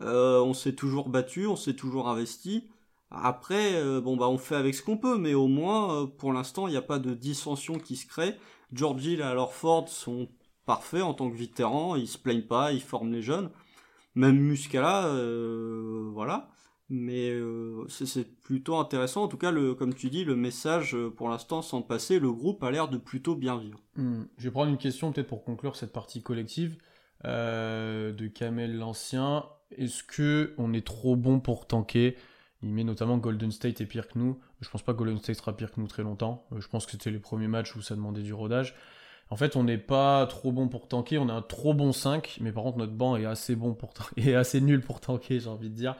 Euh, 0.00 0.40
on 0.40 0.54
s'est 0.54 0.74
toujours 0.74 1.10
battu, 1.10 1.46
on 1.46 1.56
s'est 1.56 1.76
toujours 1.76 2.08
investi. 2.08 2.70
Après, 3.10 4.00
bon 4.00 4.16
bah 4.16 4.28
on 4.28 4.38
fait 4.38 4.56
avec 4.56 4.74
ce 4.74 4.82
qu'on 4.82 4.96
peut, 4.96 5.18
mais 5.18 5.34
au 5.34 5.46
moins 5.46 6.06
pour 6.18 6.32
l'instant 6.32 6.66
il 6.66 6.72
n'y 6.72 6.76
a 6.76 6.82
pas 6.82 6.98
de 6.98 7.14
dissension 7.14 7.74
qui 7.78 7.96
se 7.96 8.06
crée. 8.06 8.34
George 8.72 9.04
Hill 9.04 9.20
et 9.20 9.22
alors 9.22 9.54
Ford 9.54 9.88
sont 9.88 10.28
parfaits 10.66 11.02
en 11.02 11.14
tant 11.14 11.30
que 11.30 11.36
vétérans, 11.36 11.94
ils 11.94 12.08
se 12.08 12.18
plaignent 12.18 12.46
pas, 12.46 12.72
ils 12.72 12.82
forment 12.82 13.12
les 13.12 13.22
jeunes. 13.22 13.50
Même 14.16 14.38
Muscala, 14.38 15.12
voilà 16.12 16.50
mais 16.90 17.30
euh, 17.30 17.86
c'est 17.88 18.40
plutôt 18.42 18.76
intéressant. 18.76 19.24
En 19.24 19.28
tout 19.28 19.38
cas, 19.38 19.52
comme 19.78 19.94
tu 19.94 20.10
dis, 20.10 20.24
le 20.24 20.36
message, 20.36 20.94
euh, 20.94 21.10
pour 21.10 21.28
l'instant, 21.28 21.62
sans 21.62 21.82
passer, 21.82 22.18
le 22.18 22.30
groupe 22.32 22.62
a 22.62 22.70
l'air 22.70 22.88
de 22.88 22.98
plutôt 22.98 23.34
bien 23.34 23.58
vivre. 23.58 23.80
Hmm. 23.96 24.24
Je 24.36 24.44
vais 24.44 24.50
prendre 24.50 24.70
une 24.70 24.78
question 24.78 25.12
peut-être 25.12 25.28
pour 25.28 25.44
conclure 25.44 25.76
cette 25.76 25.92
partie 25.92 26.22
collective 26.22 26.76
euh, 27.24 28.12
de 28.12 28.26
Kamel 28.26 28.76
l'Ancien. 28.76 29.46
Est-ce 29.70 30.04
que 30.04 30.54
on 30.58 30.72
est 30.72 30.86
trop 30.86 31.16
bon 31.16 31.40
pour 31.40 31.66
tanker? 31.66 32.16
Il 32.64 32.72
met 32.72 32.82
notamment 32.82 33.18
Golden 33.18 33.52
State 33.52 33.82
est 33.82 33.86
pire 33.86 34.08
que 34.08 34.18
nous. 34.18 34.40
Je 34.62 34.70
pense 34.70 34.82
pas 34.82 34.94
que 34.94 34.98
Golden 34.98 35.18
State 35.18 35.36
sera 35.36 35.54
pire 35.54 35.70
que 35.70 35.78
nous 35.78 35.86
très 35.86 36.02
longtemps. 36.02 36.46
je 36.56 36.66
pense 36.66 36.86
que 36.86 36.92
c'était 36.92 37.10
les 37.10 37.18
premiers 37.18 37.46
matchs 37.46 37.76
où 37.76 37.82
ça 37.82 37.94
demandait 37.94 38.22
du 38.22 38.32
rodage. 38.32 38.74
En 39.28 39.36
fait, 39.36 39.54
on 39.54 39.64
n'est 39.64 39.78
pas 39.78 40.26
trop 40.26 40.50
bon 40.50 40.68
pour 40.68 40.88
tanker, 40.88 41.18
on 41.18 41.28
a 41.28 41.34
un 41.34 41.42
trop 41.42 41.74
bon 41.74 41.92
5, 41.92 42.38
mais 42.40 42.52
par 42.52 42.62
contre 42.62 42.78
notre 42.78 42.94
banc 42.94 43.16
est 43.16 43.26
assez 43.26 43.54
bon 43.54 43.74
pour 43.74 43.92
est 44.16 44.34
assez 44.34 44.62
nul 44.62 44.80
pour 44.80 45.00
tanker, 45.00 45.40
j'ai 45.40 45.48
envie 45.48 45.68
de 45.68 45.74
dire. 45.74 45.96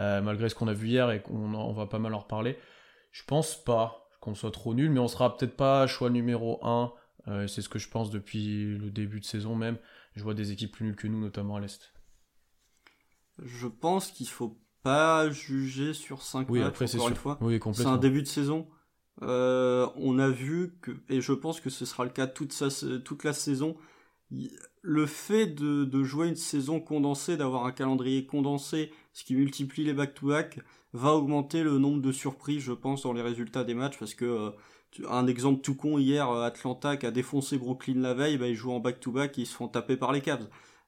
Euh, 0.00 0.22
malgré 0.22 0.48
ce 0.48 0.54
qu'on 0.54 0.68
a 0.68 0.72
vu 0.72 0.88
hier 0.88 1.10
et 1.10 1.20
qu'on 1.20 1.54
on 1.54 1.72
va 1.72 1.86
pas 1.86 1.98
mal 1.98 2.14
en 2.14 2.18
reparler. 2.18 2.58
Je 3.12 3.22
pense 3.24 3.62
pas 3.62 4.08
qu'on 4.20 4.34
soit 4.34 4.50
trop 4.50 4.72
nul, 4.72 4.90
mais 4.90 5.00
on 5.00 5.08
sera 5.08 5.36
peut-être 5.36 5.56
pas 5.56 5.86
choix 5.86 6.08
numéro 6.08 6.64
1. 6.64 6.92
Euh, 7.28 7.46
c'est 7.46 7.60
ce 7.60 7.68
que 7.68 7.78
je 7.78 7.90
pense 7.90 8.10
depuis 8.10 8.78
le 8.78 8.90
début 8.90 9.20
de 9.20 9.24
saison 9.26 9.54
même. 9.54 9.76
Je 10.14 10.22
vois 10.22 10.34
des 10.34 10.50
équipes 10.50 10.72
plus 10.72 10.86
nulles 10.86 10.96
que 10.96 11.08
nous, 11.08 11.20
notamment 11.20 11.56
à 11.56 11.60
l'Est. 11.60 11.92
Je 13.42 13.66
pense 13.66 14.10
qu'il 14.10 14.28
faut 14.28 14.58
pas 14.86 15.30
juger 15.30 15.94
sur 15.94 16.22
5 16.22 16.48
oui, 16.48 16.60
matchs, 16.60 16.94
encore 16.94 17.08
une 17.08 17.16
fois. 17.16 17.38
c'est 17.72 17.86
un 17.86 17.96
début 17.96 18.22
de 18.22 18.28
saison. 18.28 18.68
Euh, 19.22 19.88
on 19.96 20.20
a 20.20 20.28
vu 20.28 20.76
que, 20.80 20.92
et 21.08 21.20
je 21.20 21.32
pense 21.32 21.60
que 21.60 21.70
ce 21.70 21.84
sera 21.84 22.04
le 22.04 22.10
cas 22.10 22.28
toute, 22.28 22.54
toute 23.04 23.24
la 23.24 23.32
saison, 23.32 23.76
le 24.82 25.06
fait 25.06 25.46
de, 25.46 25.84
de, 25.84 26.04
jouer 26.04 26.28
une 26.28 26.36
saison 26.36 26.78
condensée, 26.78 27.36
d'avoir 27.36 27.66
un 27.66 27.72
calendrier 27.72 28.26
condensé 28.26 28.92
ce 29.12 29.24
qui 29.24 29.34
multiplie 29.34 29.82
les 29.82 29.92
back-to-back, 29.92 30.60
va 30.92 31.14
augmenter 31.14 31.64
le 31.64 31.78
nombre 31.78 32.00
de 32.00 32.12
surprises, 32.12 32.62
je 32.62 32.72
pense, 32.72 33.02
dans 33.02 33.12
les 33.12 33.22
résultats 33.22 33.64
des 33.64 33.74
matchs, 33.74 33.98
parce 33.98 34.14
que 34.14 34.24
euh, 34.24 34.50
un 35.10 35.26
exemple 35.26 35.62
tout 35.62 35.74
con 35.74 35.98
hier, 35.98 36.30
euh, 36.30 36.44
Atlanta 36.44 36.96
qui 36.96 37.06
a 37.06 37.10
défoncé 37.10 37.58
Brooklyn 37.58 38.00
la 38.00 38.14
veille, 38.14 38.38
bah, 38.38 38.46
ils 38.46 38.54
jouent 38.54 38.72
en 38.72 38.80
back-to-back 38.80 39.36
et 39.36 39.42
ils 39.42 39.46
se 39.46 39.54
font 39.54 39.66
taper 39.66 39.96
par 39.96 40.12
les 40.12 40.20
Cavs. 40.20 40.46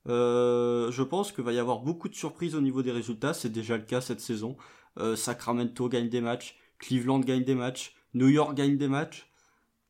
Euh, 0.09 0.91
je 0.91 1.03
pense 1.03 1.33
qu'il 1.33 1.45
va 1.45 1.53
y 1.53 1.59
avoir 1.59 1.81
beaucoup 1.81 2.09
de 2.09 2.15
surprises 2.15 2.55
au 2.55 2.61
niveau 2.61 2.83
des 2.83 2.93
résultats, 2.93 3.35
c'est 3.35 3.51
déjà 3.51 3.77
le 3.77 3.85
cas 3.85 4.01
cette 4.01 4.21
saison. 4.21 4.57
Sacramento 5.15 5.89
gagne 5.89 6.09
des 6.09 6.21
matchs, 6.21 6.57
Cleveland 6.81 7.21
gagne 7.21 7.45
des 7.45 7.55
matchs, 7.55 7.95
New 8.15 8.27
York 8.27 8.57
gagne 8.57 8.77
des 8.77 8.89
matchs. 8.89 9.31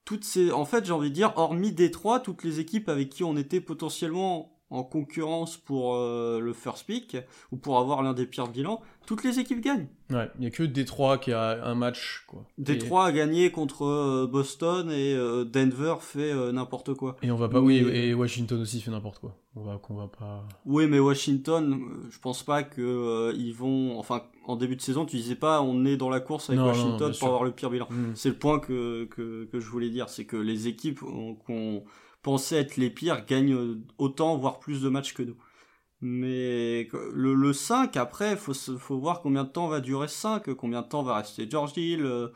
Toutes 0.05 0.25
ces, 0.25 0.53
en 0.53 0.67
fait, 0.67 0.85
j'ai 0.85 0.93
envie 0.93 1.09
de 1.09 1.15
dire, 1.15 1.33
hormis 1.37 1.73
Détroit, 1.73 2.21
toutes 2.21 2.45
les 2.45 2.61
équipes 2.61 2.91
avec 2.91 3.09
qui 3.09 3.25
on 3.25 3.37
était 3.37 3.63
potentiellement 3.63 4.58
en 4.71 4.83
concurrence 4.83 5.57
pour 5.57 5.95
euh, 5.95 6.41
le 6.41 6.53
first 6.53 6.87
pick 6.87 7.17
ou 7.53 7.57
pour 7.57 7.79
avoir 7.79 8.03
l'un 8.03 8.13
des 8.13 8.27
pires 8.27 8.49
bilans, 8.49 8.83
toutes 9.07 9.25
les 9.25 9.39
équipes 9.39 9.61
gagnent. 9.61 9.87
Ouais, 10.11 10.31
il 10.37 10.43
n'y 10.43 10.47
a 10.47 10.51
que 10.51 10.63
Détroit 10.63 11.19
qui 11.19 11.33
a 11.33 11.65
un 11.65 11.75
match. 11.75 12.25
Quoi. 12.27 12.45
Détroit 12.59 13.07
a 13.07 13.13
gagné 13.13 13.51
contre 13.51 13.87
euh, 13.87 14.27
Boston 14.31 14.91
et 14.91 15.15
euh, 15.15 15.45
Denver 15.45 15.97
fait 16.01 16.35
n'importe 16.53 16.95
quoi. 16.95 17.17
Et 17.23 17.31
on 17.31 17.37
va 17.37 17.49
pas, 17.49 17.61
oui, 17.61 17.79
et 17.79 18.13
Washington 18.13 18.61
aussi 18.61 18.81
fait 18.81 18.91
n'importe 18.91 19.19
quoi. 19.19 19.37
On 19.57 19.63
va, 19.63 19.79
qu'on 19.79 19.95
va 19.95 20.07
pas. 20.07 20.47
Oui, 20.67 20.87
mais 20.87 20.99
Washington, 20.99 21.81
je 22.11 22.19
pense 22.21 22.43
pas 22.43 22.63
que 22.63 23.33
ils 23.37 23.53
vont. 23.53 23.99
Enfin, 23.99 24.23
en 24.47 24.57
début 24.57 24.77
de 24.77 24.83
saison, 24.83 25.05
tu 25.05 25.17
disais 25.17 25.35
pas 25.35 25.63
on 25.63 25.85
est 25.85 25.97
dans 25.97 26.11
la 26.11 26.21
course 26.21 26.51
avec 26.51 26.63
Washington 26.63 27.13
pour 27.19 27.29
avoir 27.29 27.45
le 27.45 27.53
pire 27.53 27.71
bilan. 27.71 27.89
Hmm. 27.91 28.13
C'est 28.15 28.29
le 28.29 28.37
point 28.37 28.61
que, 28.61 29.07
que, 29.07 29.47
que 29.47 29.61
je 29.61 29.69
voulais 29.69 29.91
dire, 29.91 30.11
c'est 30.11 30.27
que 30.27 30.37
les 30.37 30.69
équipes 30.69 31.01
qu'on 31.01 31.83
pensaient 32.29 32.59
être 32.59 32.77
les 32.77 32.91
pires 32.91 33.25
gagnent 33.25 33.81
autant, 33.97 34.37
voire 34.37 34.59
plus 34.59 34.83
de 34.83 34.91
matchs 34.91 35.15
que 35.15 35.23
nous. 35.23 35.39
Mais 36.03 36.87
le, 36.93 37.33
le 37.33 37.53
5, 37.55 37.97
après, 37.97 38.37
faut, 38.37 38.53
faut 38.53 38.99
voir 38.99 39.23
combien 39.23 39.45
de 39.45 39.49
temps 39.49 39.67
va 39.67 39.81
durer 39.81 40.09
5, 40.09 40.53
combien 40.53 40.83
de 40.83 40.89
temps 40.89 41.03
va 41.03 41.17
rester 41.17 41.49
George 41.49 41.73
Hill, 41.79 42.05
euh, 42.05 42.29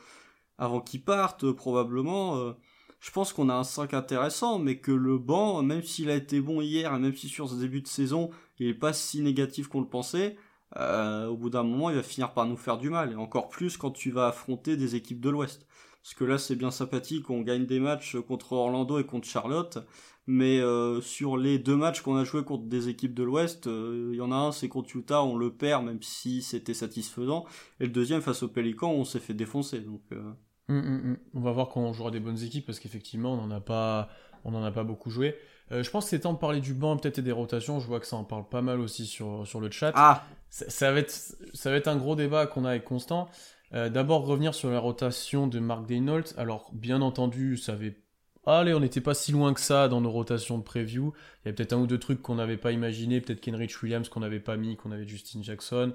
avant 0.56 0.80
qu'il 0.80 1.04
parte, 1.04 1.44
euh, 1.44 1.52
probablement. 1.52 2.38
Euh. 2.38 2.54
je 3.00 3.10
pense 3.10 3.34
qu'on 3.34 3.50
a 3.50 3.54
un 3.54 3.64
5 3.64 3.92
intéressant, 3.92 4.58
mais 4.58 4.78
que 4.78 4.92
le 4.92 5.18
banc, 5.18 5.62
même 5.62 5.82
s'il 5.82 6.08
a 6.08 6.14
été 6.14 6.40
bon 6.40 6.62
hier, 6.62 6.94
et 6.94 6.98
même 6.98 7.14
si 7.14 7.28
sur 7.28 7.46
ce 7.46 7.56
début 7.56 7.82
de 7.82 7.86
saison, 7.86 8.30
il 8.58 8.68
est 8.68 8.74
pas 8.74 8.94
si 8.94 9.20
négatif 9.20 9.68
qu'on 9.68 9.82
le 9.82 9.88
pensait, 9.88 10.38
au 10.74 11.36
bout 11.36 11.50
d'un 11.50 11.64
moment, 11.64 11.90
il 11.90 11.96
va 11.96 12.02
finir 12.02 12.32
par 12.32 12.46
nous 12.46 12.56
faire 12.56 12.78
du 12.78 12.88
mal, 12.88 13.12
et 13.12 13.16
encore 13.16 13.50
plus 13.50 13.76
quand 13.76 13.90
tu 13.90 14.10
vas 14.10 14.28
affronter 14.28 14.78
des 14.78 14.96
équipes 14.96 15.20
de 15.20 15.28
l'Ouest. 15.28 15.66
Parce 16.02 16.14
que 16.14 16.24
là, 16.24 16.38
c'est 16.38 16.56
bien 16.56 16.70
sympathique, 16.70 17.30
on 17.30 17.42
gagne 17.42 17.64
des 17.64 17.78
matchs 17.78 18.16
contre 18.16 18.52
Orlando 18.52 18.98
et 18.98 19.04
contre 19.04 19.28
Charlotte. 19.28 19.78
Mais 20.26 20.60
euh, 20.60 21.00
sur 21.00 21.36
les 21.36 21.58
deux 21.58 21.76
matchs 21.76 22.00
qu'on 22.00 22.16
a 22.16 22.24
joués 22.24 22.44
contre 22.44 22.64
des 22.64 22.88
équipes 22.88 23.14
de 23.14 23.24
l'Ouest, 23.24 23.66
euh, 23.66 24.10
il 24.12 24.18
y 24.18 24.20
en 24.20 24.30
a 24.30 24.36
un, 24.36 24.52
c'est 24.52 24.68
contre 24.68 24.96
Utah, 24.96 25.22
on 25.22 25.36
le 25.36 25.52
perd, 25.52 25.84
même 25.84 26.02
si 26.02 26.42
c'était 26.42 26.74
satisfaisant. 26.74 27.44
Et 27.80 27.86
le 27.86 27.90
deuxième, 27.90 28.20
face 28.20 28.42
aux 28.44 28.48
Pelicans, 28.48 28.92
on 28.92 29.04
s'est 29.04 29.18
fait 29.18 29.34
défoncer. 29.34 29.80
Donc, 29.80 30.00
euh. 30.12 30.22
hum, 30.68 30.78
hum, 30.78 31.00
hum. 31.04 31.16
On 31.34 31.40
va 31.40 31.50
voir 31.50 31.68
quand 31.68 31.80
on 31.80 31.92
jouera 31.92 32.12
des 32.12 32.20
bonnes 32.20 32.40
équipes, 32.40 32.66
parce 32.66 32.78
qu'effectivement, 32.78 33.32
on 33.32 33.46
n'en 33.46 33.50
a 33.50 33.60
pas, 33.60 34.10
on 34.44 34.54
a 34.62 34.70
pas 34.70 34.84
beaucoup 34.84 35.10
joué. 35.10 35.36
je 35.72 35.90
pense 35.90 36.04
que 36.04 36.10
c'est 36.10 36.20
temps 36.20 36.34
de 36.34 36.38
parler 36.38 36.60
du 36.60 36.74
banc, 36.74 36.96
peut-être 36.96 37.18
et 37.18 37.22
des 37.22 37.32
rotations. 37.32 37.80
Je 37.80 37.88
vois 37.88 37.98
que 37.98 38.06
ça 38.06 38.16
en 38.16 38.24
parle 38.24 38.48
pas 38.48 38.62
mal 38.62 38.78
aussi 38.78 39.06
sur, 39.06 39.44
sur 39.44 39.60
le 39.60 39.72
chat. 39.72 39.90
Ah 39.96 40.24
ça, 40.50 40.70
ça, 40.70 40.92
va 40.92 41.00
être, 41.00 41.10
ça 41.52 41.70
va 41.70 41.76
être 41.76 41.88
un 41.88 41.96
gros 41.96 42.14
débat 42.14 42.46
qu'on 42.46 42.64
a 42.64 42.70
avec 42.70 42.84
Constant. 42.84 43.28
Euh, 43.74 43.88
d'abord 43.88 44.26
revenir 44.26 44.54
sur 44.54 44.70
la 44.70 44.78
rotation 44.78 45.46
de 45.46 45.58
Mark 45.58 45.86
Daynault. 45.86 46.34
Alors 46.36 46.70
bien 46.72 47.00
entendu, 47.00 47.56
ça 47.56 47.72
avait... 47.72 47.96
Allez, 48.44 48.74
on 48.74 48.80
n'était 48.80 49.00
pas 49.00 49.14
si 49.14 49.32
loin 49.32 49.54
que 49.54 49.60
ça 49.60 49.88
dans 49.88 50.00
nos 50.00 50.10
rotations 50.10 50.58
de 50.58 50.62
preview. 50.62 51.12
Il 51.44 51.48
y 51.48 51.50
a 51.50 51.54
peut-être 51.54 51.72
un 51.72 51.78
ou 51.78 51.86
deux 51.86 51.98
trucs 51.98 52.20
qu'on 52.20 52.34
n'avait 52.34 52.56
pas 52.56 52.72
imaginé, 52.72 53.20
peut-être 53.20 53.40
Kenrich 53.40 53.82
Williams 53.82 54.08
qu'on 54.08 54.20
n'avait 54.20 54.40
pas 54.40 54.56
mis, 54.56 54.76
qu'on 54.76 54.90
avait 54.90 55.06
Justin 55.06 55.42
Jackson, 55.42 55.92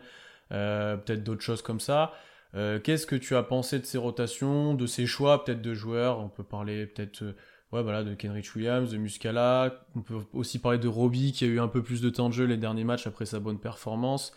euh, 0.51 0.95
peut-être 0.95 1.23
d'autres 1.23 1.41
choses 1.41 1.61
comme 1.61 1.81
ça. 1.81 2.13
Euh, 2.55 2.79
qu'est-ce 2.79 3.05
que 3.05 3.17
tu 3.17 3.35
as 3.35 3.43
pensé 3.43 3.79
de 3.79 3.85
ces 3.85 3.97
rotations, 3.97 4.73
de 4.73 4.87
ces 4.87 5.05
choix 5.05 5.43
peut-être 5.43 5.61
de 5.61 5.73
joueurs? 5.73 6.19
On 6.19 6.29
peut 6.29 6.45
parler 6.45 6.87
peut-être 6.87 7.35
ouais, 7.73 7.83
voilà, 7.83 8.05
de 8.05 8.15
Kenrich 8.15 8.55
Williams, 8.55 8.89
de 8.89 8.97
Muscala. 8.97 9.85
On 9.95 10.01
peut 10.01 10.15
aussi 10.31 10.57
parler 10.59 10.79
de 10.79 10.87
Robbie 10.87 11.33
qui 11.33 11.43
a 11.43 11.47
eu 11.47 11.59
un 11.59 11.67
peu 11.67 11.83
plus 11.83 12.01
de 12.01 12.09
temps 12.09 12.29
de 12.29 12.33
jeu 12.33 12.45
les 12.45 12.57
derniers 12.57 12.85
matchs 12.85 13.07
après 13.07 13.25
sa 13.25 13.39
bonne 13.41 13.59
performance. 13.59 14.33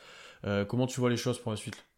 comment 0.67 0.89
tu 0.89 0.99
vois 0.99 1.11
les 1.11 1.17
choses 1.17 1.39
pour 1.39 1.53
la 1.53 1.57
suite? 1.57 1.90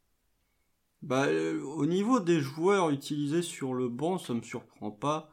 Bah, 1.02 1.26
euh, 1.26 1.60
au 1.62 1.86
niveau 1.86 2.20
des 2.20 2.40
joueurs 2.40 2.90
utilisés 2.90 3.42
sur 3.42 3.74
le 3.74 3.88
banc, 3.88 4.18
ça 4.18 4.34
me 4.34 4.42
surprend 4.42 4.90
pas. 4.90 5.30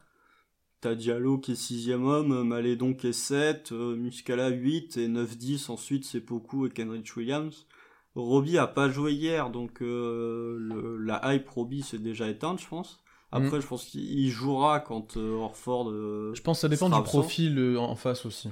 T'as 0.81 0.95
Diallo 0.95 1.37
qui 1.37 1.51
est 1.51 1.55
sixième 1.55 2.05
homme, 2.05 2.47
Malédon 2.47 2.93
qui 2.93 3.07
est 3.07 3.13
7, 3.13 3.73
euh, 3.73 3.95
Muscala 3.95 4.47
8 4.47 4.95
et 4.97 5.09
9-10 5.09 5.69
ensuite 5.69 6.05
c'est 6.05 6.25
beaucoup 6.25 6.65
et 6.65 6.69
Kenrich 6.69 7.17
Williams. 7.17 7.67
Robbie 8.15 8.57
a 8.57 8.67
pas 8.67 8.89
joué 8.89 9.13
hier 9.13 9.49
donc 9.49 9.81
euh, 9.81 10.97
la 11.01 11.33
hype 11.33 11.49
Robbie 11.49 11.81
s'est 11.81 11.99
déjà 11.99 12.29
éteinte 12.29 12.61
je 12.61 12.67
pense. 12.67 13.03
Après, 13.31 13.57
mm. 13.57 13.61
je 13.61 13.67
pense 13.67 13.85
qu'il 13.85 14.29
jouera 14.29 14.79
quand 14.79 15.17
euh, 15.17 15.35
Orford. 15.35 15.89
Euh, 15.91 16.33
je 16.33 16.41
pense 16.41 16.57
que 16.57 16.61
ça 16.61 16.69
dépend 16.69 16.89
du 16.89 17.03
profil 17.03 17.77
en 17.77 17.95
face 17.95 18.25
aussi. 18.25 18.49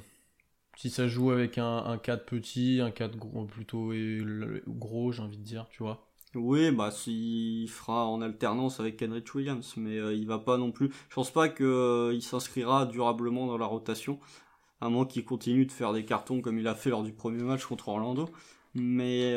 Si 0.75 0.91
ça 0.91 1.07
joue 1.07 1.31
avec 1.31 1.57
un, 1.57 1.77
un 1.77 1.97
4 1.97 2.25
petit, 2.25 2.79
un 2.81 2.91
4 2.91 3.17
gros, 3.17 3.45
plutôt 3.45 3.91
gros, 4.67 5.12
j'ai 5.12 5.24
envie 5.24 5.39
de 5.39 5.43
dire, 5.43 5.65
tu 5.71 5.81
vois. 5.81 6.06
Oui, 6.39 6.70
bah 6.70 6.91
s'il 6.91 7.67
fera 7.67 8.06
en 8.06 8.22
alternance 8.22 8.79
avec 8.79 8.98
Kenrich 8.98 9.34
Williams, 9.34 9.74
mais 9.75 9.96
il 10.15 10.27
va 10.27 10.38
pas 10.38 10.58
non 10.58 10.72
plus. 10.72 10.91
Je 11.10 11.15
pense 11.15 11.32
pas 11.32 11.50
qu'il 11.50 12.22
s'inscrira 12.22 12.86
durablement 12.86 13.48
dans 13.48 13.58
la 13.58 13.65
rotation, 13.65 14.20
à 14.79 14.89
moins 14.89 15.08
qu'il 15.08 15.25
continue 15.25 15.65
de 15.65 15.72
faire 15.72 15.94
des 15.94 16.06
cartons 16.06 16.41
comme 16.41 16.60
il 16.60 16.67
a 16.67 16.75
fait 16.75 16.91
lors 16.91 17.01
du 17.01 17.12
premier 17.12 17.41
match 17.41 17.65
contre 17.65 17.88
Orlando. 17.89 18.29
Mais 18.75 19.36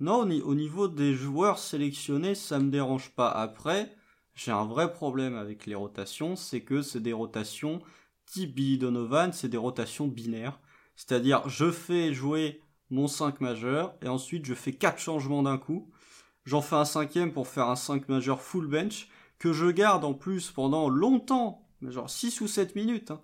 non, 0.00 0.28
au 0.28 0.54
niveau 0.56 0.88
des 0.88 1.14
joueurs 1.14 1.60
sélectionnés, 1.60 2.34
ça 2.34 2.58
me 2.58 2.70
dérange 2.70 3.10
pas. 3.10 3.30
Après, 3.30 3.94
j'ai 4.34 4.50
un 4.50 4.64
vrai 4.64 4.92
problème 4.92 5.36
avec 5.36 5.66
les 5.66 5.76
rotations, 5.76 6.34
c'est 6.34 6.62
que 6.62 6.82
c'est 6.82 7.00
des 7.00 7.12
rotations 7.12 7.80
type 8.26 8.56
Billy 8.56 8.76
Donovan, 8.76 9.32
c'est 9.32 9.48
des 9.48 9.56
rotations 9.56 10.08
binaires. 10.08 10.58
C'est-à-dire, 10.96 11.48
je 11.48 11.70
fais 11.70 12.12
jouer 12.12 12.60
mon 12.90 13.08
5 13.08 13.40
majeur, 13.40 13.94
et 14.02 14.08
ensuite 14.08 14.44
je 14.44 14.54
fais 14.54 14.72
4 14.72 14.98
changements 14.98 15.42
d'un 15.42 15.58
coup. 15.58 15.90
J'en 16.44 16.62
fais 16.62 16.76
un 16.76 16.84
cinquième 16.84 17.32
pour 17.32 17.48
faire 17.48 17.68
un 17.68 17.76
5 17.76 18.08
majeur 18.08 18.40
full 18.40 18.66
bench, 18.66 19.08
que 19.38 19.52
je 19.52 19.66
garde 19.66 20.04
en 20.04 20.14
plus 20.14 20.50
pendant 20.50 20.88
longtemps, 20.88 21.66
genre 21.82 22.10
6 22.10 22.40
ou 22.40 22.48
7 22.48 22.76
minutes, 22.76 23.10
hein, 23.10 23.20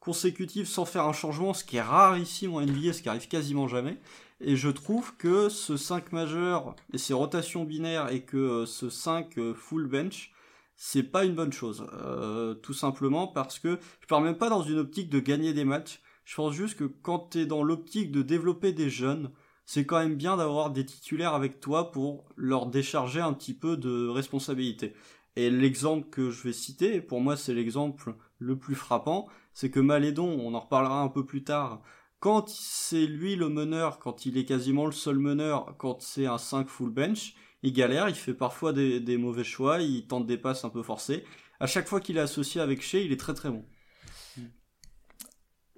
consécutives 0.00 0.68
sans 0.68 0.84
faire 0.84 1.04
un 1.04 1.12
changement, 1.12 1.54
ce 1.54 1.64
qui 1.64 1.76
est 1.76 1.82
rare 1.82 2.18
ici 2.18 2.46
en 2.46 2.60
NBA, 2.60 2.92
ce 2.92 3.02
qui 3.02 3.08
arrive 3.08 3.28
quasiment 3.28 3.68
jamais. 3.68 3.98
Et 4.40 4.56
je 4.56 4.68
trouve 4.68 5.16
que 5.16 5.48
ce 5.48 5.76
5 5.76 6.12
majeur 6.12 6.76
et 6.92 6.98
ces 6.98 7.14
rotations 7.14 7.64
binaires 7.64 8.12
et 8.12 8.22
que 8.22 8.36
euh, 8.36 8.66
ce 8.66 8.90
5 8.90 9.38
euh, 9.38 9.54
full 9.54 9.86
bench, 9.86 10.32
c'est 10.76 11.02
pas 11.02 11.24
une 11.24 11.34
bonne 11.34 11.52
chose. 11.52 11.86
Euh, 11.94 12.54
tout 12.54 12.74
simplement 12.74 13.26
parce 13.26 13.58
que 13.58 13.78
je 14.00 14.06
parle 14.06 14.24
même 14.24 14.36
pas 14.36 14.50
dans 14.50 14.62
une 14.62 14.78
optique 14.78 15.08
de 15.08 15.20
gagner 15.20 15.54
des 15.54 15.64
matchs. 15.64 16.00
Je 16.26 16.34
pense 16.34 16.52
juste 16.52 16.76
que 16.76 16.84
quand 16.84 17.30
tu 17.30 17.46
dans 17.46 17.62
l'optique 17.62 18.10
de 18.12 18.20
développer 18.20 18.72
des 18.72 18.90
jeunes, 18.90 19.30
c'est 19.64 19.86
quand 19.86 19.98
même 19.98 20.16
bien 20.16 20.36
d'avoir 20.36 20.70
des 20.70 20.84
titulaires 20.84 21.34
avec 21.34 21.60
toi 21.60 21.92
pour 21.92 22.26
leur 22.36 22.66
décharger 22.66 23.20
un 23.20 23.32
petit 23.32 23.54
peu 23.54 23.76
de 23.76 24.08
responsabilité. 24.08 24.92
Et 25.36 25.50
l'exemple 25.50 26.10
que 26.10 26.30
je 26.30 26.42
vais 26.42 26.52
citer, 26.52 27.00
pour 27.00 27.20
moi 27.20 27.36
c'est 27.36 27.54
l'exemple 27.54 28.16
le 28.38 28.58
plus 28.58 28.74
frappant, 28.74 29.28
c'est 29.52 29.70
que 29.70 29.80
Malédon, 29.80 30.28
on 30.28 30.54
en 30.54 30.60
reparlera 30.60 31.00
un 31.00 31.08
peu 31.08 31.24
plus 31.24 31.44
tard, 31.44 31.80
quand 32.18 32.48
c'est 32.48 33.06
lui 33.06 33.36
le 33.36 33.48
meneur, 33.48 34.00
quand 34.00 34.26
il 34.26 34.36
est 34.36 34.44
quasiment 34.44 34.86
le 34.86 34.92
seul 34.92 35.18
meneur, 35.18 35.76
quand 35.78 36.02
c'est 36.02 36.26
un 36.26 36.38
5 36.38 36.68
full 36.68 36.90
bench, 36.90 37.34
il 37.62 37.72
galère, 37.72 38.08
il 38.08 38.16
fait 38.16 38.34
parfois 38.34 38.72
des, 38.72 39.16
mauvais 39.16 39.44
choix, 39.44 39.80
il 39.80 40.06
tente 40.08 40.26
des 40.26 40.38
passes 40.38 40.64
un 40.64 40.70
peu 40.70 40.82
forcées. 40.82 41.24
À 41.60 41.66
chaque 41.66 41.86
fois 41.86 42.00
qu'il 42.00 42.16
est 42.16 42.20
associé 42.20 42.60
avec 42.60 42.82
Shea, 42.82 43.00
il 43.00 43.12
est 43.12 43.20
très 43.20 43.34
très 43.34 43.50
bon. 43.50 43.64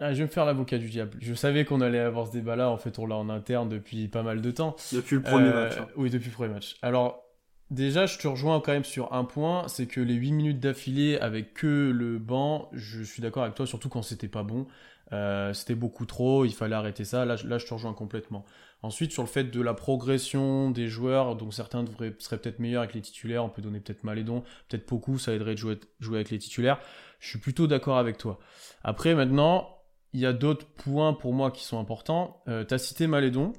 Ah, 0.00 0.12
je 0.12 0.18
vais 0.18 0.24
me 0.24 0.30
faire 0.30 0.44
l'avocat 0.44 0.78
du 0.78 0.88
diable. 0.88 1.18
Je 1.20 1.34
savais 1.34 1.64
qu'on 1.64 1.80
allait 1.80 1.98
avoir 1.98 2.26
ce 2.28 2.32
débat-là. 2.32 2.70
En 2.70 2.76
fait, 2.76 2.98
on 2.98 3.06
l'a 3.06 3.16
en 3.16 3.28
interne 3.28 3.68
depuis 3.68 4.08
pas 4.08 4.22
mal 4.22 4.40
de 4.40 4.50
temps. 4.50 4.76
Depuis 4.92 5.16
le 5.16 5.22
premier 5.22 5.48
euh, 5.48 5.64
match. 5.64 5.78
Hein. 5.78 5.88
Oui, 5.96 6.10
depuis 6.10 6.28
le 6.28 6.34
premier 6.34 6.54
match. 6.54 6.76
Alors, 6.82 7.24
déjà, 7.70 8.06
je 8.06 8.18
te 8.18 8.28
rejoins 8.28 8.60
quand 8.60 8.72
même 8.72 8.84
sur 8.84 9.12
un 9.12 9.24
point. 9.24 9.66
C'est 9.66 9.86
que 9.86 10.00
les 10.00 10.14
8 10.14 10.32
minutes 10.32 10.60
d'affilée 10.60 11.18
avec 11.18 11.54
que 11.54 11.90
le 11.90 12.18
banc, 12.18 12.68
je 12.72 13.02
suis 13.02 13.22
d'accord 13.22 13.42
avec 13.42 13.54
toi, 13.54 13.66
surtout 13.66 13.88
quand 13.88 14.02
c'était 14.02 14.28
pas 14.28 14.44
bon. 14.44 14.66
Euh, 15.12 15.52
c'était 15.54 15.74
beaucoup 15.74 16.04
trop, 16.04 16.44
il 16.44 16.52
fallait 16.52 16.76
arrêter 16.76 17.04
ça. 17.04 17.24
Là, 17.24 17.36
là, 17.44 17.58
je 17.58 17.66
te 17.66 17.74
rejoins 17.74 17.94
complètement. 17.94 18.44
Ensuite, 18.82 19.10
sur 19.10 19.22
le 19.22 19.28
fait 19.28 19.44
de 19.44 19.60
la 19.60 19.74
progression 19.74 20.70
des 20.70 20.86
joueurs, 20.86 21.34
donc 21.34 21.52
certains 21.52 21.82
devraient, 21.82 22.14
seraient 22.18 22.38
peut-être 22.38 22.60
meilleurs 22.60 22.82
avec 22.82 22.94
les 22.94 23.00
titulaires, 23.00 23.44
on 23.44 23.48
peut 23.48 23.62
donner 23.62 23.80
peut-être 23.80 24.04
Malédon, 24.04 24.44
peut-être 24.68 24.88
beaucoup, 24.88 25.18
ça 25.18 25.32
aiderait 25.32 25.54
de 25.54 25.58
jouer, 25.58 25.80
jouer 25.98 26.18
avec 26.18 26.30
les 26.30 26.38
titulaires. 26.38 26.78
Je 27.18 27.28
suis 27.28 27.38
plutôt 27.38 27.66
d'accord 27.66 27.98
avec 27.98 28.18
toi. 28.18 28.38
Après, 28.84 29.14
maintenant, 29.14 29.77
il 30.12 30.20
y 30.20 30.26
a 30.26 30.32
d'autres 30.32 30.66
points 30.66 31.12
pour 31.12 31.32
moi 31.32 31.50
qui 31.50 31.64
sont 31.64 31.78
importants. 31.78 32.42
Euh, 32.48 32.64
tu 32.64 32.74
as 32.74 32.78
cité 32.78 33.06
Malédon. 33.06 33.52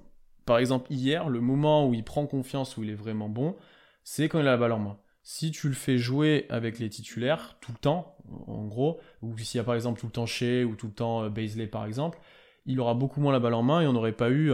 Par 0.46 0.58
exemple, 0.58 0.92
hier, 0.92 1.30
le 1.30 1.42
moment 1.42 1.88
où 1.88 1.94
il 1.94 2.04
prend 2.04 2.26
confiance, 2.26 2.78
où 2.78 2.84
il 2.84 2.90
est 2.90 2.96
vraiment 2.96 3.30
bon, 3.30 3.56
c'est 4.04 4.30
quand 4.30 4.40
il 4.40 4.48
a 4.48 4.52
la 4.52 4.58
balle 4.58 4.72
en 4.72 4.80
main. 4.80 4.98
Si 5.22 5.52
tu 5.52 5.68
le 5.68 5.76
fais 5.76 5.98
jouer 5.98 6.48
avec 6.50 6.80
les 6.80 6.90
titulaires 6.90 7.58
tout 7.62 7.72
le 7.72 7.78
temps, 7.78 8.18
en 8.48 8.66
gros, 8.66 9.00
ou 9.22 9.38
s'il 9.38 9.60
y 9.60 9.62
a 9.62 9.64
par 9.64 9.76
exemple 9.76 10.00
tout 10.00 10.08
le 10.08 10.12
temps 10.12 10.26
Shea 10.26 10.64
ou 10.64 10.76
tout 10.76 10.88
le 10.88 10.94
temps 10.94 11.24
euh, 11.24 11.30
Baisley 11.30 11.68
par 11.68 11.86
exemple, 11.86 12.20
il 12.66 12.80
aura 12.80 12.94
beaucoup 12.94 13.22
moins 13.22 13.32
la 13.32 13.40
balle 13.40 13.54
en 13.54 13.64
main 13.64 13.82
et 13.82 13.88
on 13.88 13.94
n'aurait 13.94 14.12
pas 14.12 14.30
eu 14.30 14.52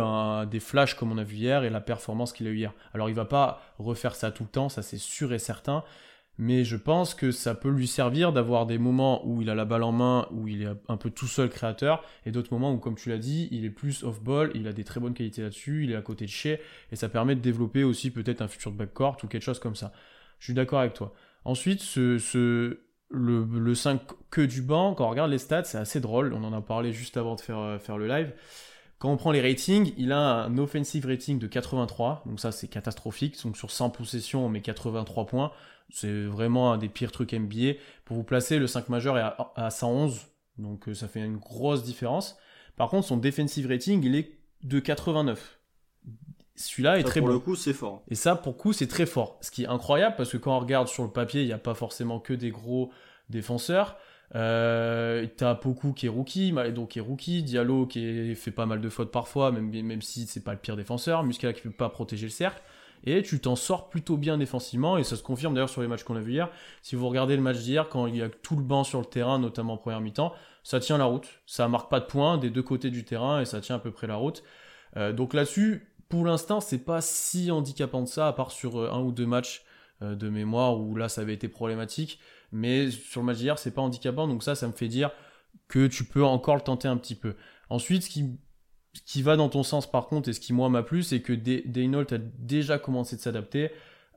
des 0.50 0.60
flashs 0.60 0.96
comme 0.96 1.12
on 1.12 1.18
a 1.18 1.24
vu 1.24 1.36
hier 1.36 1.64
et 1.64 1.70
la 1.70 1.82
performance 1.82 2.32
qu'il 2.32 2.48
a 2.48 2.50
eu 2.50 2.58
hier. 2.58 2.74
Alors 2.94 3.10
il 3.10 3.16
va 3.16 3.26
pas 3.26 3.62
refaire 3.78 4.16
ça 4.16 4.32
tout 4.32 4.44
le 4.44 4.50
temps, 4.50 4.70
ça 4.70 4.82
c'est 4.82 4.98
sûr 4.98 5.34
et 5.34 5.40
certain, 5.40 5.84
mais 6.38 6.64
je 6.64 6.76
pense 6.76 7.14
que 7.14 7.32
ça 7.32 7.56
peut 7.56 7.70
lui 7.70 7.88
servir 7.88 8.34
d'avoir 8.34 8.66
des 8.66 8.78
moments 8.78 9.26
où 9.26 9.42
il 9.42 9.50
a 9.50 9.56
la 9.56 9.66
balle 9.66 9.84
en 9.84 9.92
main, 9.92 10.28
où 10.32 10.48
il 10.48 10.64
est 10.64 10.70
un 10.88 10.98
peu 10.98 11.10
tout 11.10 11.28
seul 11.28 11.50
créateur, 11.50 12.04
et 12.26 12.32
d'autres 12.32 12.54
moments 12.54 12.74
où, 12.74 12.78
comme 12.78 12.96
tu 12.96 13.10
l'as 13.10 13.18
dit, 13.18 13.48
il 13.52 13.66
est 13.66 13.70
plus 13.70 14.04
off-ball, 14.04 14.52
il 14.56 14.68
a 14.68 14.74
des 14.74 14.84
très 14.84 15.00
bonnes 15.00 15.14
qualités 15.14 15.42
là-dessus, 15.42 15.84
il 15.84 15.92
est 15.92 15.96
à 15.96 16.02
côté 16.02 16.26
de 16.26 16.30
Shea, 16.30 16.58
et 16.92 16.96
ça 16.96 17.10
permet 17.10 17.36
de 17.36 17.42
développer 17.42 17.84
aussi 17.84 18.12
peut-être 18.12 18.42
un 18.42 18.48
futur 18.48 18.72
backcourt 18.72 19.18
ou 19.24 19.28
quelque 19.28 19.44
chose 19.44 19.60
comme 19.60 19.76
ça. 19.76 19.94
Je 20.40 20.46
suis 20.46 20.54
d'accord 20.54 20.80
avec 20.80 20.94
toi. 20.94 21.14
Ensuite, 21.46 21.82
ce, 21.82 22.80
le, 23.10 23.46
le 23.46 23.76
5 23.76 24.02
que 24.30 24.42
du 24.42 24.62
banc, 24.62 24.94
quand 24.94 25.06
on 25.06 25.10
regarde 25.10 25.32
les 25.32 25.38
stats, 25.38 25.64
c'est 25.64 25.78
assez 25.78 26.00
drôle. 26.00 26.34
On 26.34 26.44
en 26.44 26.54
a 26.54 26.62
parlé 26.62 26.92
juste 26.92 27.18
avant 27.18 27.36
de 27.36 27.42
faire, 27.42 27.60
euh, 27.60 27.80
faire 27.80 27.98
le 27.98 28.08
live. 28.08 28.34
Quand 28.98 29.12
on 29.12 29.18
prend 29.18 29.32
les 29.32 29.42
ratings, 29.42 29.94
il 29.98 30.12
a 30.12 30.46
un 30.46 30.58
offensive 30.58 31.06
rating 31.06 31.38
de 31.38 31.48
83, 31.48 32.24
donc 32.26 32.40
ça 32.40 32.52
c'est 32.52 32.68
catastrophique. 32.68 33.42
Donc 33.44 33.58
sur 33.58 33.72
100 33.72 33.90
possessions, 33.90 34.46
on 34.46 34.50
met 34.50 34.62
83 34.62 35.26
points. 35.26 35.52
C'est 35.90 36.24
vraiment 36.26 36.72
un 36.72 36.78
des 36.78 36.90
pires 36.90 37.12
trucs 37.12 37.34
NBA. 37.34 37.74
Pour 38.06 38.16
vous 38.18 38.24
placer, 38.24 38.58
le 38.58 38.68
5 38.68 38.90
majeur 38.90 39.18
est 39.18 39.22
à, 39.22 39.52
à 39.56 39.70
111, 39.70 40.28
donc 40.58 40.88
euh, 40.88 40.94
ça 40.94 41.08
fait 41.08 41.20
une 41.20 41.38
grosse 41.38 41.84
différence. 41.84 42.38
Par 42.76 42.90
contre, 42.90 43.08
son 43.08 43.18
defensive 43.18 43.68
rating, 43.68 44.04
il 44.04 44.16
est 44.16 44.40
de 44.64 44.80
89. 44.80 45.60
Celui-là 46.56 47.00
est 47.00 47.04
très 47.04 47.20
pour 47.20 47.28
Pour 47.28 47.34
le 47.34 47.40
coup, 47.40 47.56
c'est 47.56 47.74
fort. 47.74 48.04
Et 48.10 48.16
ça, 48.16 48.36
pour 48.36 48.54
le 48.54 48.58
coup, 48.58 48.74
c'est 48.74 48.88
très 48.88 49.06
fort. 49.06 49.38
Ce 49.42 49.52
qui 49.52 49.64
est 49.64 49.68
incroyable, 49.68 50.16
parce 50.16 50.32
que 50.32 50.38
quand 50.38 50.56
on 50.56 50.60
regarde 50.60 50.88
sur 50.88 51.04
le 51.04 51.12
papier, 51.12 51.42
il 51.42 51.48
n'y 51.48 51.54
a 51.54 51.58
pas 51.58 51.74
forcément 51.74 52.20
que 52.20 52.34
des 52.34 52.50
gros 52.50 52.92
défenseurs. 53.30 53.98
Euh, 54.34 55.28
T'as 55.38 55.54
Poku 55.56 55.94
qui 55.94 56.08
est 56.08 56.10
rookie, 56.10 56.52
Maledo 56.52 56.86
qui 56.86 57.00
est 57.00 57.02
rookie, 57.02 57.44
Diallo 57.44 57.86
qui 57.86 58.34
fait 58.36 58.52
pas 58.52 58.66
mal 58.66 58.82
de 58.82 58.90
fautes 58.90 59.12
parfois, 59.12 59.52
même, 59.52 59.70
même 59.70 60.02
si 60.02 60.26
c'est 60.26 60.44
pas 60.44 60.54
le 60.54 60.60
pire 60.60 60.76
défenseur, 60.76 61.24
Muscala 61.24 61.54
qui 61.54 61.62
peut 61.62 61.70
pas 61.70 61.90
protéger 61.90 62.26
le 62.26 62.32
cercle. 62.32 62.62
Et 63.04 63.22
tu 63.22 63.40
t'en 63.40 63.56
sors 63.56 63.90
plutôt 63.90 64.18
bien 64.18 64.38
défensivement, 64.38 64.98
et 64.98 65.04
ça 65.04 65.16
se 65.16 65.22
confirme 65.22 65.54
d'ailleurs 65.54 65.70
sur 65.70 65.82
les 65.82 65.88
matchs 65.88 66.04
qu'on 66.04 66.16
a 66.16 66.22
vus 66.22 66.32
hier. 66.32 66.50
Si 66.82 66.96
vous 66.96 67.08
regardez 67.08 67.36
le 67.36 67.42
match 67.44 67.58
d'hier, 67.58 67.88
quand 67.88 68.08
il 68.08 68.16
y 68.16 68.24
a 68.24 68.30
tout 68.30 68.56
le 68.56 68.64
banc 68.64 68.84
sur 68.84 69.00
le 69.00 69.06
terrain, 69.06 69.38
notamment 69.38 69.74
en 69.74 69.78
première 69.78 70.02
mi-temps, 70.02 70.34
ça 70.64 70.80
tient 70.80 70.98
la 70.98 71.06
route. 71.06 71.28
Ça 71.46 71.68
marque 71.68 71.92
pas 71.92 72.00
de 72.00 72.06
points 72.06 72.40
des 72.40 72.50
deux 72.50 72.64
côtés 72.64 72.90
du 72.90 73.04
terrain, 73.06 73.42
et 73.42 73.46
ça 73.46 73.62
tient 73.62 73.76
à 73.76 73.80
peu 73.80 73.92
près 73.92 74.08
la 74.08 74.16
route. 74.16 74.42
Euh, 74.98 75.14
donc 75.14 75.36
là-dessus, 75.36 75.88
pour 76.10 76.26
l'instant, 76.26 76.62
c'est 76.62 76.80
pas 76.80 77.02
si 77.02 77.52
handicapant 77.52 78.02
de 78.02 78.08
ça, 78.08 78.28
à 78.28 78.34
part 78.34 78.50
sur 78.50 78.80
euh, 78.80 78.90
un 78.92 79.02
ou 79.02 79.12
deux 79.12 79.28
matchs 79.28 79.64
de 80.02 80.28
mémoire 80.28 80.78
où 80.78 80.94
là 80.96 81.08
ça 81.08 81.22
avait 81.22 81.34
été 81.34 81.48
problématique. 81.48 82.20
Mais 82.56 82.90
sur 82.90 83.22
le 83.22 83.26
match 83.26 83.38
d'hier, 83.38 83.60
c'est 83.60 83.72
pas 83.72 83.82
handicapant, 83.82 84.28
donc 84.28 84.42
ça, 84.42 84.56
ça 84.56 84.66
me 84.68 84.72
fait 84.72 84.88
dire 84.88 85.12
que 85.68 85.88
tu 85.88 86.06
peux 86.06 86.24
encore 86.24 86.56
le 86.56 86.62
tenter 86.62 86.88
un 86.88 86.98
petit 86.98 87.16
peu. 87.16 87.36
Ensuite, 87.70 88.04
ce 88.04 88.10
qui, 88.10 88.38
qui 89.06 89.22
va 89.22 89.36
dans 89.36 89.50
ton 89.50 89.64
sens 89.64 89.90
par 89.90 90.08
contre, 90.08 90.30
et 90.30 90.34
ce 90.34 90.40
qui 90.40 90.54
moi 90.54 90.70
m'a 90.70 90.82
plu, 90.82 91.04
c'est 91.04 91.22
que 91.22 91.34
Daynold 91.34 92.14
a 92.14 92.18
déjà 92.18 92.80
commencé 92.80 93.16
de 93.18 93.22
s'adapter. 93.22 93.72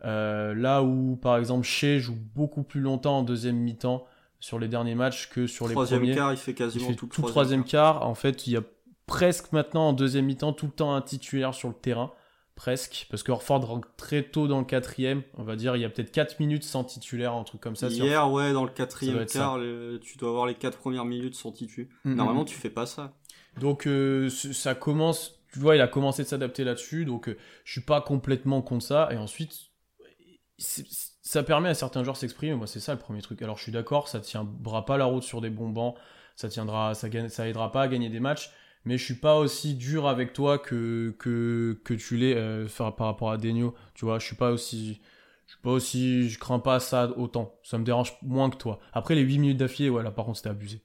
Euh, 0.04 0.54
là 0.54 0.84
où 0.84 1.16
par 1.16 1.36
exemple 1.36 1.64
Shea 1.64 1.98
joue 1.98 2.16
beaucoup 2.36 2.62
plus 2.62 2.80
longtemps 2.80 3.18
en 3.18 3.22
deuxième 3.24 3.56
mi-temps 3.56 4.06
sur 4.38 4.60
les 4.60 4.68
derniers 4.68 4.94
matchs 4.94 5.28
que 5.28 5.48
sur 5.48 5.66
les 5.66 5.74
premiers. 5.74 5.88
Troisième 5.88 6.14
quart, 6.14 6.32
il 6.32 6.36
fait 6.36 6.54
quasiment 6.54 6.94
tout, 6.94 7.08
le 7.16 7.28
troisième 7.28 7.64
quart. 7.64 8.06
En 8.06 8.14
fait, 8.14 8.46
il 8.46 8.52
y 8.52 8.56
a 8.56 8.62
presque 9.06 9.50
maintenant 9.50 9.88
en 9.88 9.92
deuxième 9.92 10.26
mi-temps 10.26 10.52
tout 10.52 10.66
le 10.66 10.72
temps 10.72 10.94
un 10.94 11.02
titulaire 11.02 11.54
sur 11.54 11.68
le 11.68 11.74
terrain. 11.74 12.12
Presque, 12.58 13.06
parce 13.08 13.22
que 13.22 13.30
Orford 13.30 13.64
rentre 13.64 13.86
très 13.96 14.24
tôt 14.24 14.48
dans 14.48 14.58
le 14.58 14.64
quatrième, 14.64 15.22
on 15.36 15.44
va 15.44 15.54
dire, 15.54 15.76
il 15.76 15.82
y 15.82 15.84
a 15.84 15.88
peut-être 15.88 16.10
4 16.10 16.40
minutes 16.40 16.64
sans 16.64 16.82
titulaire, 16.82 17.34
un 17.34 17.44
truc 17.44 17.60
comme 17.60 17.76
ça. 17.76 17.86
Hier, 17.86 18.28
ouais, 18.32 18.52
dans 18.52 18.64
le 18.64 18.70
quatrième 18.70 19.24
quart, 19.26 19.60
tu 20.00 20.18
dois 20.18 20.30
avoir 20.30 20.46
les 20.46 20.56
4 20.56 20.76
premières 20.76 21.04
minutes 21.04 21.36
sans 21.36 21.52
titu. 21.52 21.88
Mm, 22.02 22.10
mm, 22.10 22.14
Normalement, 22.16 22.44
tu 22.44 22.56
fais 22.56 22.68
pas 22.68 22.84
ça. 22.84 23.12
Donc, 23.60 23.86
euh, 23.86 24.28
ça 24.28 24.74
commence, 24.74 25.38
tu 25.52 25.60
vois, 25.60 25.76
il 25.76 25.80
a 25.80 25.86
commencé 25.86 26.24
de 26.24 26.28
s'adapter 26.28 26.64
là-dessus, 26.64 27.04
donc 27.04 27.28
euh, 27.28 27.38
je 27.62 27.70
suis 27.70 27.80
pas 27.80 28.00
complètement 28.00 28.60
contre 28.60 28.84
ça. 28.84 29.08
Et 29.12 29.16
ensuite, 29.16 29.70
ça 30.58 31.44
permet 31.44 31.68
à 31.68 31.74
certains 31.74 32.02
joueurs 32.02 32.14
de 32.14 32.18
s'exprimer, 32.18 32.56
moi 32.56 32.66
c'est 32.66 32.80
ça 32.80 32.92
le 32.92 32.98
premier 32.98 33.22
truc. 33.22 33.40
Alors 33.40 33.56
je 33.56 33.62
suis 33.62 33.72
d'accord, 33.72 34.08
ça 34.08 34.18
tiendra 34.18 34.84
pas 34.84 34.96
la 34.96 35.04
route 35.04 35.22
sur 35.22 35.40
des 35.40 35.50
bons 35.50 35.68
bancs, 35.68 35.94
ça 36.34 36.48
tiendra, 36.48 36.94
ça, 36.94 37.06
ça 37.28 37.48
aidera 37.48 37.70
pas 37.70 37.82
à 37.82 37.88
gagner 37.88 38.08
des 38.08 38.18
matchs, 38.18 38.50
mais 38.84 38.98
je 38.98 39.04
suis 39.04 39.14
pas 39.14 39.38
aussi 39.38 39.74
dur 39.74 40.06
avec 40.06 40.32
toi 40.32 40.58
que, 40.58 41.14
que, 41.18 41.80
que 41.84 41.94
tu 41.94 42.16
l'es 42.16 42.34
euh, 42.36 42.66
par 42.78 43.06
rapport 43.06 43.30
à 43.30 43.36
Denio. 43.36 43.74
Tu 43.94 44.04
vois, 44.04 44.18
je 44.18 44.26
suis 44.26 44.36
pas 44.36 44.50
aussi. 44.50 45.00
Je 45.46 45.52
suis 45.52 45.62
pas 45.62 45.70
aussi. 45.70 46.28
Je 46.28 46.38
crains 46.38 46.58
pas 46.58 46.80
ça 46.80 47.10
autant. 47.16 47.58
Ça 47.62 47.78
me 47.78 47.84
dérange 47.84 48.14
moins 48.22 48.50
que 48.50 48.56
toi. 48.56 48.78
Après, 48.92 49.14
les 49.14 49.22
8 49.22 49.38
minutes 49.38 49.58
d'affilée, 49.58 49.90
ouais, 49.90 50.02
là 50.02 50.10
par 50.10 50.24
contre, 50.24 50.38
c'était 50.38 50.50
abusé. 50.50 50.82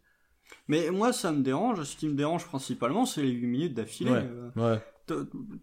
Mais 0.67 0.89
moi, 0.91 1.13
ça 1.13 1.31
me 1.31 1.41
dérange. 1.41 1.83
Ce 1.83 1.97
qui 1.97 2.07
me 2.07 2.15
dérange 2.15 2.45
principalement, 2.45 3.05
c'est 3.05 3.21
les 3.21 3.31
8 3.31 3.47
minutes 3.47 3.73
d'affilée. 3.73 4.21
Ouais, 4.55 4.79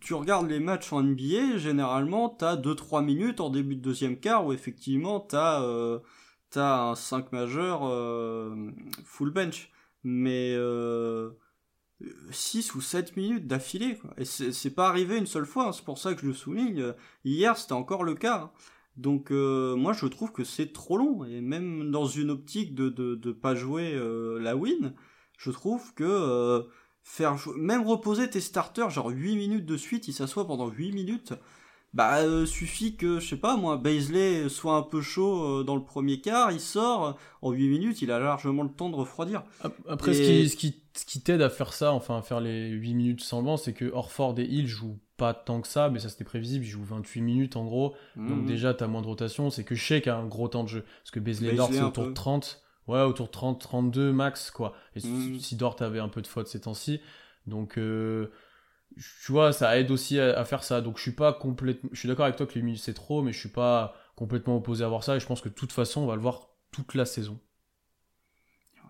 tu 0.01 0.15
regardes 0.15 0.49
les 0.49 0.61
matchs 0.61 0.93
en 0.93 1.03
NBA, 1.03 1.57
généralement, 1.57 2.29
t'as 2.29 2.57
2-3 2.57 3.05
minutes 3.05 3.41
en 3.41 3.51
début 3.51 3.77
de 3.77 3.81
deuxième 3.81 4.19
quart 4.19 4.45
où 4.47 4.53
effectivement 4.53 5.21
t'as 5.21 5.63
euh, 5.63 6.01
as 6.57 6.91
un 6.91 6.95
5 6.95 7.33
majeur 7.33 7.81
euh, 7.85 8.71
full 9.05 9.31
bench. 9.31 9.71
Mais 10.03 10.55
euh, 10.55 11.31
6 12.31 12.75
ou 12.75 12.81
7 12.81 13.17
minutes 13.17 13.47
d'affilée. 13.47 13.99
Et 14.17 14.25
c'est 14.25 14.75
pas 14.75 14.89
arrivé 14.89 15.19
une 15.19 15.27
seule 15.27 15.47
fois, 15.47 15.69
hein. 15.69 15.73
c'est 15.73 15.85
pour 15.85 15.99
ça 15.99 16.15
que 16.15 16.21
je 16.21 16.27
le 16.27 16.33
souligne. 16.33 16.95
Hier, 17.25 17.57
c'était 17.57 17.73
encore 17.73 18.05
le 18.05 18.15
cas. 18.15 18.43
Hein. 18.43 18.51
Donc 18.97 19.31
euh, 19.31 19.77
moi, 19.77 19.93
je 19.93 20.07
trouve 20.07 20.33
que 20.33 20.45
c'est 20.45 20.73
trop 20.73 20.97
long. 20.97 21.25
Et 21.25 21.41
même 21.41 21.91
dans 21.91 22.07
une 22.07 22.31
optique 22.31 22.75
de 22.75 22.89
de, 22.89 23.15
de 23.15 23.33
pas 23.33 23.55
jouer 23.55 23.93
euh, 23.95 24.39
la 24.41 24.57
win, 24.57 24.95
je 25.39 25.51
trouve 25.51 25.95
que 25.95 26.67
faire 27.03 27.37
même 27.57 27.87
reposer 27.87 28.29
tes 28.29 28.41
starters 28.41 28.91
genre 28.91 29.09
8 29.09 29.37
minutes 29.37 29.67
de 29.67 29.77
suite, 29.77 30.09
ils 30.09 30.13
s'assoient 30.13 30.47
pendant 30.47 30.69
8 30.69 30.93
minutes. 30.93 31.35
Bah 31.93 32.19
euh, 32.19 32.47
suffit 32.47 32.95
que 32.95 33.19
je 33.19 33.29
sais 33.29 33.37
pas 33.37 33.57
moi 33.57 33.77
Baisley 33.77 34.49
soit 34.49 34.77
un 34.77 34.83
peu 34.83 35.01
chaud 35.01 35.61
euh, 35.61 35.65
dans 35.65 35.75
le 35.75 35.83
premier 35.83 36.21
quart, 36.21 36.53
il 36.53 36.61
sort 36.61 37.19
en 37.43 37.51
8 37.51 37.69
minutes, 37.69 38.03
il 38.03 38.13
a 38.13 38.21
largement 38.21 38.63
le 38.63 38.71
temps 38.71 38.91
de 38.91 38.97
refroidir. 38.97 39.43
Après 39.89 40.15
ce 40.15 40.23
qui 40.23 40.49
ce 40.49 40.57
qui, 40.57 40.83
ce 40.95 41.05
qui 41.05 41.21
t'aide 41.21 41.43
à 41.43 41.51
faire 41.51 41.73
ça, 41.73 41.93
enfin 41.93 42.19
à 42.19 42.23
faire 42.23 42.41
les 42.41 42.69
8 42.69 42.95
minutes 42.95 43.25
sans 43.25 43.43
banc, 43.43 43.57
c'est 43.57 43.73
que 43.73 43.91
Orford 43.93 44.39
et 44.39 44.45
Hill 44.45 44.69
jouent 44.69 45.01
pas 45.17 45.35
tant 45.35 45.61
que 45.61 45.69
ça, 45.69 45.91
mais 45.91 45.99
ça 45.99 46.09
c'était 46.09 46.25
prévisible, 46.25 46.65
ils 46.65 46.69
jouent 46.69 46.85
28 46.85 47.23
minutes 47.23 47.57
en 47.57 47.65
gros. 47.65 47.95
Donc 48.17 48.39
mhm. 48.39 48.47
déjà 48.47 48.73
t'as 48.73 48.87
moins 48.87 49.03
de 49.03 49.09
rotation, 49.09 49.51
c'est 49.51 49.65
que 49.65 49.75
qui 49.75 50.09
a 50.09 50.17
un 50.17 50.27
gros 50.27 50.47
temps 50.47 50.63
de 50.63 50.69
jeu 50.69 50.85
parce 51.03 51.11
que 51.11 51.19
Baisley 51.19 51.55
Dort 51.55 51.71
c'est 51.73 51.83
autour 51.83 52.07
de 52.07 52.13
30. 52.13 52.63
Ouais, 52.91 53.03
autour 53.03 53.27
de 53.27 53.31
30, 53.31 53.61
32 53.61 54.13
max, 54.13 54.51
quoi. 54.51 54.75
Et 54.97 55.07
mm. 55.07 55.39
si 55.39 55.55
Dort 55.55 55.77
avait 55.81 56.01
un 56.01 56.09
peu 56.09 56.23
de 56.23 56.27
faute 56.27 56.49
ces 56.49 56.63
temps-ci. 56.63 57.01
Donc, 57.47 57.79
euh, 57.79 58.33
tu 58.97 59.33
vois, 59.33 59.53
ça 59.53 59.79
aide 59.79 59.91
aussi 59.91 60.19
à, 60.19 60.45
faire 60.45 60.65
ça. 60.65 60.81
Donc, 60.81 60.97
je 60.97 61.03
suis 61.03 61.15
pas 61.15 61.33
complètement. 61.33 61.91
Je 61.93 61.99
suis 61.99 62.09
d'accord 62.09 62.25
avec 62.25 62.37
toi 62.37 62.47
que 62.47 62.55
les 62.55 62.63
minutes 62.63 62.81
c'est 62.81 62.95
trop, 62.95 63.23
mais 63.23 63.33
je 63.33 63.39
suis 63.39 63.49
pas 63.49 63.95
complètement 64.17 64.57
opposé 64.57 64.85
à 64.85 64.89
voir 64.89 65.05
ça. 65.05 65.17
Et 65.17 65.21
je 65.21 65.27
pense 65.27 65.41
que 65.41 65.49
de 65.49 65.55
toute 65.55 65.73
façon, 65.73 66.03
on 66.03 66.07
va 66.07 66.17
le 66.17 66.23
voir 66.23 66.49
toute 66.71 66.95
la 66.95 67.05
saison. 67.05 67.41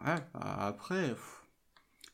Ouais, 0.04 0.16
bah, 0.34 0.56
après. 0.60 1.14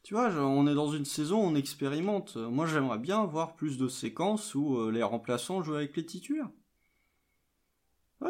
Tu 0.02 0.14
vois, 0.14 0.30
on 0.30 0.66
est 0.68 0.74
dans 0.74 0.90
une 0.90 1.04
saison, 1.04 1.38
on 1.38 1.54
expérimente. 1.54 2.36
Moi, 2.36 2.66
j'aimerais 2.66 2.98
bien 2.98 3.24
voir 3.24 3.56
plus 3.56 3.76
de 3.76 3.88
séquences 3.88 4.54
où 4.54 4.78
euh, 4.78 4.90
les 4.90 5.02
remplaçants 5.02 5.62
jouent 5.62 5.74
avec 5.74 5.96
les 5.96 6.06
titulaires 6.06 6.50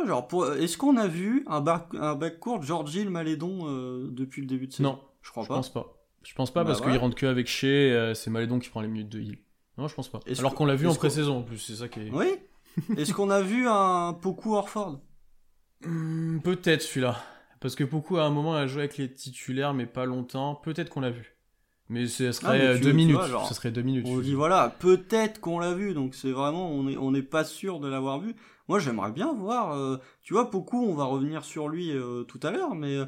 genre, 0.05 0.29
est-ce 0.59 0.77
qu'on 0.77 0.97
a 0.97 1.07
vu 1.07 1.45
un 1.47 1.61
bac, 1.61 1.89
un 1.95 2.15
bac 2.15 2.39
court 2.41 2.63
George 2.63 2.95
Hill 2.95 3.11
Malédon 3.11 3.69
euh, 3.69 4.09
depuis 4.11 4.43
le 4.43 4.47
début 4.47 4.67
de 4.67 4.73
saison? 4.73 4.91
Non, 4.91 5.01
je 5.23 5.31
crois 5.31 5.45
pas. 5.45 5.55
Je 5.55 5.55
pense 5.55 5.73
pas. 5.73 5.93
Je 6.23 6.35
pense 6.35 6.53
pas 6.53 6.65
bah 6.65 6.73
parce 6.73 6.81
qu'il 6.81 6.97
rentre 6.99 7.15
que 7.15 7.27
avec 7.27 7.47
Shea, 7.47 7.67
euh, 7.67 8.15
c'est 8.15 8.31
Malédon 8.31 8.59
qui 8.59 8.69
prend 8.69 8.81
les 8.81 8.89
minutes 8.89 9.09
de 9.09 9.21
Hill. 9.21 9.39
Non, 9.79 9.89
je 9.89 9.95
pense 9.95 10.09
pas. 10.09 10.21
Alors 10.39 10.55
qu'on 10.55 10.67
l'a 10.67 10.77
vu 10.77 10.87
en 10.87 10.95
pré-saison 10.95 11.39
en 11.39 11.43
plus, 11.43 11.59
c'est 11.59 11.77
ça 11.77 11.89
qui 11.89 12.01
est. 12.01 12.11
Oui. 12.11 12.27
est-ce 12.97 13.13
qu'on 13.13 13.31
a 13.31 13.41
vu 13.41 13.67
un 13.69 14.13
Poku 14.15 14.55
Orford 14.55 15.01
hmm, 15.85 16.41
Peut-être 16.41 16.83
celui-là. 16.83 17.23
Parce 17.61 17.75
que 17.75 17.85
Poku 17.85 18.19
à 18.19 18.25
un 18.25 18.31
moment 18.31 18.55
a 18.55 18.67
joué 18.67 18.83
avec 18.83 18.99
les 18.99 19.13
titulaires, 19.13 19.75
mais 19.75 19.87
pas 19.87 20.05
longtemps. 20.05 20.55
Peut-être 20.55 20.91
qu'on 20.91 21.01
l'a 21.01 21.11
vu. 21.11 21.37
Mais 21.89 22.07
ce 22.09 22.33
serait 22.33 22.67
ah, 22.67 22.79
deux 22.79 22.93
minutes. 22.93 23.19
Ce 23.49 23.55
serait 23.55 23.71
deux 23.71 23.83
minutes. 23.83 24.07
On 24.09 24.19
dit 24.19 24.35
voilà, 24.35 24.75
peut-être 24.81 25.41
qu'on 25.41 25.59
l'a 25.59 25.73
vu, 25.73 25.95
donc 25.95 26.15
c'est 26.15 26.33
vraiment, 26.33 26.71
on 26.71 26.85
n'est 26.85 26.97
on 26.97 27.15
est 27.15 27.23
pas 27.23 27.45
sûr 27.45 27.79
de 27.79 27.89
l'avoir 27.89 28.19
vu. 28.19 28.35
Moi, 28.69 28.81
j'aimerais 28.81 29.13
bien 29.13 29.33
voir. 29.33 29.73
Euh, 29.73 29.99
tu 30.23 30.35
vois, 30.35 30.45
beaucoup, 30.45 30.85
on 30.85 30.95
va 30.95 31.05
revenir 31.05 31.45
sur 31.45 31.69
lui 31.69 31.93
euh, 31.93 32.25
tout 32.25 32.41
à 32.43 32.51
l'heure, 32.51 32.75
mais 32.75 32.97
euh, 32.97 33.07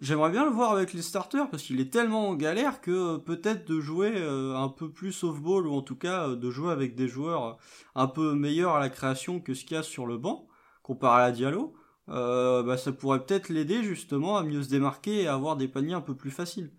j'aimerais 0.00 0.30
bien 0.30 0.44
le 0.44 0.50
voir 0.50 0.72
avec 0.72 0.92
les 0.92 1.02
starters 1.02 1.48
parce 1.50 1.62
qu'il 1.62 1.80
est 1.80 1.92
tellement 1.92 2.28
en 2.28 2.34
galère 2.34 2.80
que 2.80 3.16
peut-être 3.18 3.66
de 3.66 3.80
jouer 3.80 4.12
un 4.16 4.68
peu 4.68 4.90
plus 4.90 5.12
softball 5.12 5.66
ou 5.66 5.74
en 5.74 5.82
tout 5.82 5.96
cas 5.96 6.28
de 6.28 6.50
jouer 6.50 6.72
avec 6.72 6.94
des 6.94 7.08
joueurs 7.08 7.58
un 7.94 8.06
peu 8.06 8.34
meilleurs 8.34 8.74
à 8.74 8.80
la 8.80 8.88
création 8.88 9.40
que 9.40 9.54
ce 9.54 9.64
qu'il 9.64 9.76
y 9.76 9.80
a 9.80 9.82
sur 9.82 10.06
le 10.06 10.18
banc 10.18 10.48
comparé 10.82 11.22
à 11.22 11.26
la 11.26 11.32
Diallo. 11.32 11.74
bah, 12.06 12.76
ça 12.76 12.92
pourrait 12.92 13.24
peut-être 13.24 13.48
l'aider 13.48 13.82
justement 13.82 14.36
à 14.36 14.42
mieux 14.42 14.62
se 14.62 14.68
démarquer 14.68 15.22
et 15.22 15.26
à 15.26 15.34
avoir 15.34 15.56
des 15.56 15.68
paniers 15.68 15.94
un 15.94 16.00
peu 16.00 16.16
plus 16.16 16.30
faciles. 16.30 16.72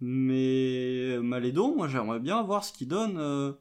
Mais 0.00 1.18
Malédon, 1.22 1.74
moi 1.76 1.88
j'aimerais 1.88 2.20
bien 2.20 2.42
voir 2.42 2.64
ce 2.64 2.72
qu'il 2.72 2.88
donne 2.88 3.56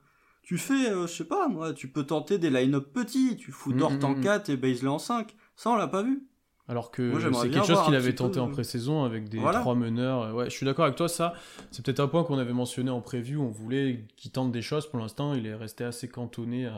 tu 0.47 0.57
fais, 0.57 0.91
euh, 0.91 1.07
je 1.07 1.13
sais 1.13 1.25
pas, 1.25 1.49
moi, 1.49 1.73
tu 1.73 1.89
peux 1.89 2.05
tenter 2.05 2.37
des 2.37 2.49
line-up 2.49 2.93
petits, 2.93 3.35
tu 3.35 3.51
fous 3.51 3.73
Dort 3.73 3.91
en 4.01 4.15
4 4.15 4.47
mm, 4.47 4.51
mm. 4.51 4.53
et 4.53 4.55
Baisley 4.55 4.87
en 4.87 4.97
5. 4.97 5.35
Ça, 5.57 5.71
on 5.71 5.75
l'a 5.75 5.89
pas 5.89 6.03
vu. 6.03 6.25
Alors 6.69 6.91
que 6.91 7.13
c'est 7.33 7.49
quelque 7.49 7.65
chose 7.65 7.83
qu'il 7.83 7.95
avait 7.95 8.13
tenté 8.13 8.39
en 8.39 8.49
pré-saison 8.49 9.03
avec 9.03 9.29
des 9.29 9.39
trois 9.39 9.75
meneurs. 9.75 10.35
Ouais, 10.35 10.45
je 10.45 10.55
suis 10.55 10.65
d'accord 10.65 10.85
avec 10.85 10.97
toi, 10.97 11.07
ça. 11.07 11.33
C'est 11.71 11.85
peut-être 11.85 11.99
un 11.99 12.07
point 12.07 12.23
qu'on 12.23 12.37
avait 12.37 12.53
mentionné 12.53 12.89
en 12.89 13.01
preview. 13.01 13.41
On 13.41 13.49
voulait 13.49 14.05
qu'il 14.15 14.31
tente 14.31 14.51
des 14.51 14.61
choses. 14.61 14.87
Pour 14.87 14.99
l'instant, 14.99 15.33
il 15.33 15.45
est 15.45 15.55
resté 15.55 15.83
assez 15.83 16.09
cantonné 16.09 16.69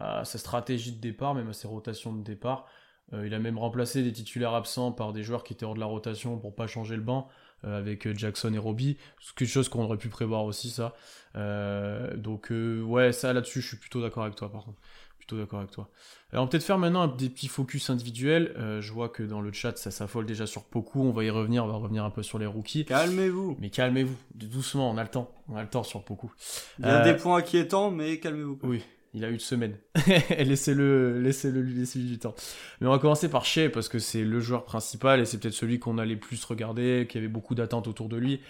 à, 0.00 0.24
sa 0.24 0.38
stratégie 0.38 0.92
de 0.92 1.00
départ, 1.00 1.34
même 1.34 1.50
à 1.50 1.52
ses 1.52 1.68
rotations 1.68 2.12
de 2.12 2.22
départ. 2.22 2.66
Euh, 3.12 3.26
il 3.26 3.34
a 3.34 3.38
même 3.38 3.58
remplacé 3.58 4.02
des 4.02 4.12
titulaires 4.12 4.54
absents 4.54 4.90
par 4.90 5.12
des 5.12 5.22
joueurs 5.22 5.44
qui 5.44 5.52
étaient 5.52 5.66
hors 5.66 5.74
de 5.74 5.80
la 5.80 5.86
rotation 5.86 6.38
pour 6.38 6.54
pas 6.54 6.66
changer 6.66 6.96
le 6.96 7.02
banc. 7.02 7.28
Euh, 7.66 7.78
avec 7.78 8.06
euh, 8.06 8.14
Jackson 8.14 8.52
et 8.52 8.58
Robbie. 8.58 8.98
C'est 9.20 9.34
quelque 9.34 9.48
chose 9.48 9.68
qu'on 9.70 9.84
aurait 9.84 9.96
pu 9.96 10.08
prévoir 10.08 10.44
aussi, 10.44 10.68
ça. 10.70 10.94
Euh, 11.36 12.14
donc, 12.16 12.50
ouais, 12.50 13.12
ça 13.12 13.32
là-dessus, 13.32 13.62
je 13.62 13.68
suis 13.68 13.76
plutôt 13.76 14.02
d'accord 14.02 14.24
avec 14.24 14.36
toi, 14.36 14.50
par 14.50 14.64
contre 14.64 14.78
plutôt 15.26 15.40
d'accord 15.40 15.60
avec 15.60 15.70
toi. 15.70 15.88
Alors 16.32 16.42
on 16.42 16.46
va 16.46 16.50
peut-être 16.50 16.64
faire 16.64 16.78
maintenant 16.78 17.06
des 17.06 17.28
petits 17.28 17.48
focus 17.48 17.90
individuels. 17.90 18.54
je 18.80 18.92
vois 18.92 19.08
que 19.08 19.22
dans 19.22 19.40
le 19.40 19.52
chat 19.52 19.76
ça 19.78 19.90
s'affole 19.90 20.26
déjà 20.26 20.46
sur 20.46 20.64
beaucoup. 20.70 21.02
On 21.02 21.12
va 21.12 21.24
y 21.24 21.30
revenir, 21.30 21.64
on 21.64 21.68
va 21.68 21.74
revenir 21.74 22.04
un 22.04 22.10
peu 22.10 22.22
sur 22.22 22.38
les 22.38 22.46
rookies. 22.46 22.84
Calmez-vous. 22.84 23.56
Mais 23.60 23.70
calmez-vous, 23.70 24.16
doucement, 24.34 24.90
on 24.90 24.98
a 24.98 25.02
le 25.02 25.08
temps. 25.08 25.30
On 25.48 25.56
a 25.56 25.62
le 25.62 25.68
temps 25.68 25.82
sur 25.82 26.00
beaucoup. 26.00 26.32
Il 26.78 26.86
y 26.86 26.88
a 26.88 27.02
des 27.04 27.16
points 27.16 27.38
inquiétants, 27.38 27.90
mais 27.90 28.18
calmez-vous. 28.18 28.58
Oui, 28.62 28.82
il 29.14 29.24
a 29.24 29.28
eu 29.28 29.34
une 29.34 29.38
semaine. 29.38 29.76
laissez-le, 30.38 31.20
laissez-le 31.20 31.60
lui 31.62 31.74
laisser 31.74 32.00
du 32.00 32.18
temps. 32.18 32.34
Mais 32.80 32.88
on 32.88 32.90
va 32.90 32.98
commencer 32.98 33.28
par 33.28 33.44
Shea 33.44 33.70
parce 33.70 33.88
que 33.88 34.00
c'est 34.00 34.24
le 34.24 34.40
joueur 34.40 34.64
principal 34.64 35.20
et 35.20 35.24
c'est 35.24 35.38
peut-être 35.38 35.54
celui 35.54 35.78
qu'on 35.78 35.98
a 35.98 36.04
les 36.04 36.16
plus 36.16 36.44
regardé, 36.44 37.06
qui 37.08 37.16
avait 37.16 37.28
beaucoup 37.28 37.54
d'attentes 37.54 37.86
autour 37.86 38.08
de 38.08 38.16
lui. 38.16 38.40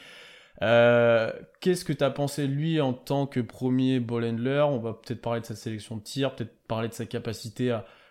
Euh, 0.63 1.33
qu'est-ce 1.61 1.85
que 1.85 1.93
tu 1.93 2.05
pensé 2.15 2.47
de 2.47 2.53
lui 2.53 2.81
en 2.81 2.93
tant 2.93 3.27
que 3.27 3.41
premier 3.41 4.01
ball 4.01 4.25
handler? 4.25 4.65
On 4.69 4.79
va 4.79 4.95
peut-être 4.95 5.21
parler 5.21 5.41
de 5.41 5.47
sa 5.47 5.57
sélection 5.57 5.97
de 5.97 6.03
tir, 6.03 6.35
peut-être 6.35 6.67
parler 6.67 6.89
de 6.89 6.95
sa 6.95 7.07
capacité 7.07 7.71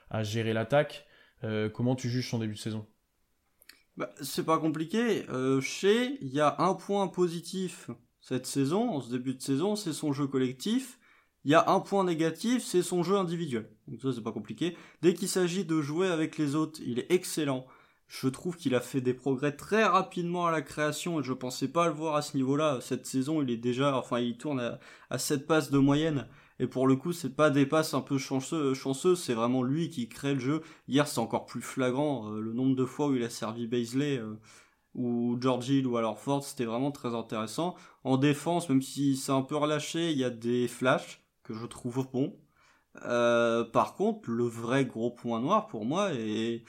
à, 0.09 0.23
gérer 0.23 0.53
l'attaque. 0.53 1.05
Euh, 1.43 1.69
comment 1.69 1.95
tu 1.95 2.09
juges 2.09 2.29
son 2.29 2.39
début 2.39 2.53
de 2.53 2.59
saison? 2.59 2.85
Bah, 3.97 4.13
C'est 4.21 4.45
pas 4.45 4.59
compliqué. 4.59 5.25
Euh, 5.29 5.61
Shea, 5.61 6.17
il 6.21 6.33
y 6.33 6.39
a 6.39 6.55
un 6.59 6.73
point 6.73 7.07
positif 7.07 7.89
cette 8.21 8.45
saison, 8.45 8.89
en 8.89 9.01
ce 9.01 9.11
début 9.11 9.33
de 9.33 9.41
saison, 9.41 9.75
c'est 9.75 9.91
son 9.91 10.13
jeu 10.13 10.27
collectif 10.27 10.97
il 11.45 11.51
y 11.51 11.55
a 11.55 11.69
un 11.69 11.79
point 11.79 12.03
négatif, 12.03 12.63
c'est 12.63 12.81
son 12.81 13.03
jeu 13.03 13.17
individuel. 13.17 13.69
Donc 13.87 14.01
ça, 14.01 14.13
c'est 14.13 14.23
pas 14.23 14.31
compliqué. 14.31 14.77
Dès 15.01 15.13
qu'il 15.13 15.27
s'agit 15.27 15.65
de 15.65 15.81
jouer 15.81 16.07
avec 16.07 16.37
les 16.37 16.55
autres, 16.55 16.79
il 16.85 16.99
est 16.99 17.11
excellent. 17.11 17.65
Je 18.15 18.27
trouve 18.27 18.57
qu'il 18.57 18.75
a 18.75 18.79
fait 18.79 19.01
des 19.01 19.15
progrès 19.15 19.55
très 19.55 19.83
rapidement 19.83 20.45
à 20.45 20.51
la 20.51 20.61
création 20.61 21.19
et 21.19 21.23
je 21.23 21.33
pensais 21.33 21.67
pas 21.67 21.87
le 21.87 21.93
voir 21.93 22.15
à 22.15 22.21
ce 22.21 22.37
niveau-là. 22.37 22.77
Cette 22.79 23.07
saison, 23.07 23.41
il 23.41 23.49
est 23.49 23.57
déjà, 23.57 23.97
enfin, 23.97 24.19
il 24.19 24.37
tourne 24.37 24.59
à, 24.59 24.79
à 25.09 25.17
7 25.17 25.47
passes 25.47 25.71
de 25.71 25.79
moyenne. 25.79 26.27
Et 26.59 26.67
pour 26.67 26.85
le 26.85 26.95
coup, 26.95 27.11
c'est 27.11 27.35
pas 27.35 27.49
des 27.49 27.65
passes 27.65 27.95
un 27.95 28.01
peu 28.01 28.19
chanceuses, 28.19 28.77
chanceux, 28.77 29.15
c'est 29.15 29.33
vraiment 29.33 29.63
lui 29.63 29.89
qui 29.89 30.09
crée 30.09 30.35
le 30.35 30.39
jeu. 30.39 30.61
Hier, 30.87 31.07
c'est 31.07 31.19
encore 31.19 31.47
plus 31.47 31.63
flagrant. 31.63 32.31
Euh, 32.31 32.39
le 32.39 32.53
nombre 32.53 32.75
de 32.75 32.85
fois 32.85 33.07
où 33.07 33.15
il 33.15 33.23
a 33.23 33.31
servi 33.31 33.65
Baisley, 33.65 34.19
euh, 34.19 34.39
ou 34.93 35.35
George 35.41 35.69
Hill, 35.69 35.87
ou 35.87 35.97
alors 35.97 36.19
Ford, 36.19 36.43
c'était 36.43 36.65
vraiment 36.65 36.91
très 36.91 37.15
intéressant. 37.15 37.75
En 38.03 38.17
défense, 38.17 38.69
même 38.69 38.83
si 38.83 39.17
c'est 39.17 39.31
un 39.31 39.41
peu 39.41 39.55
relâché, 39.55 40.11
il 40.11 40.19
y 40.19 40.23
a 40.23 40.29
des 40.29 40.67
flashs 40.67 41.23
que 41.43 41.55
je 41.55 41.65
trouve 41.65 42.07
bon. 42.13 42.37
Euh, 43.05 43.63
par 43.63 43.95
contre, 43.95 44.29
le 44.29 44.43
vrai 44.45 44.85
gros 44.85 45.09
point 45.09 45.39
noir 45.39 45.65
pour 45.65 45.83
moi, 45.85 46.13
et 46.13 46.63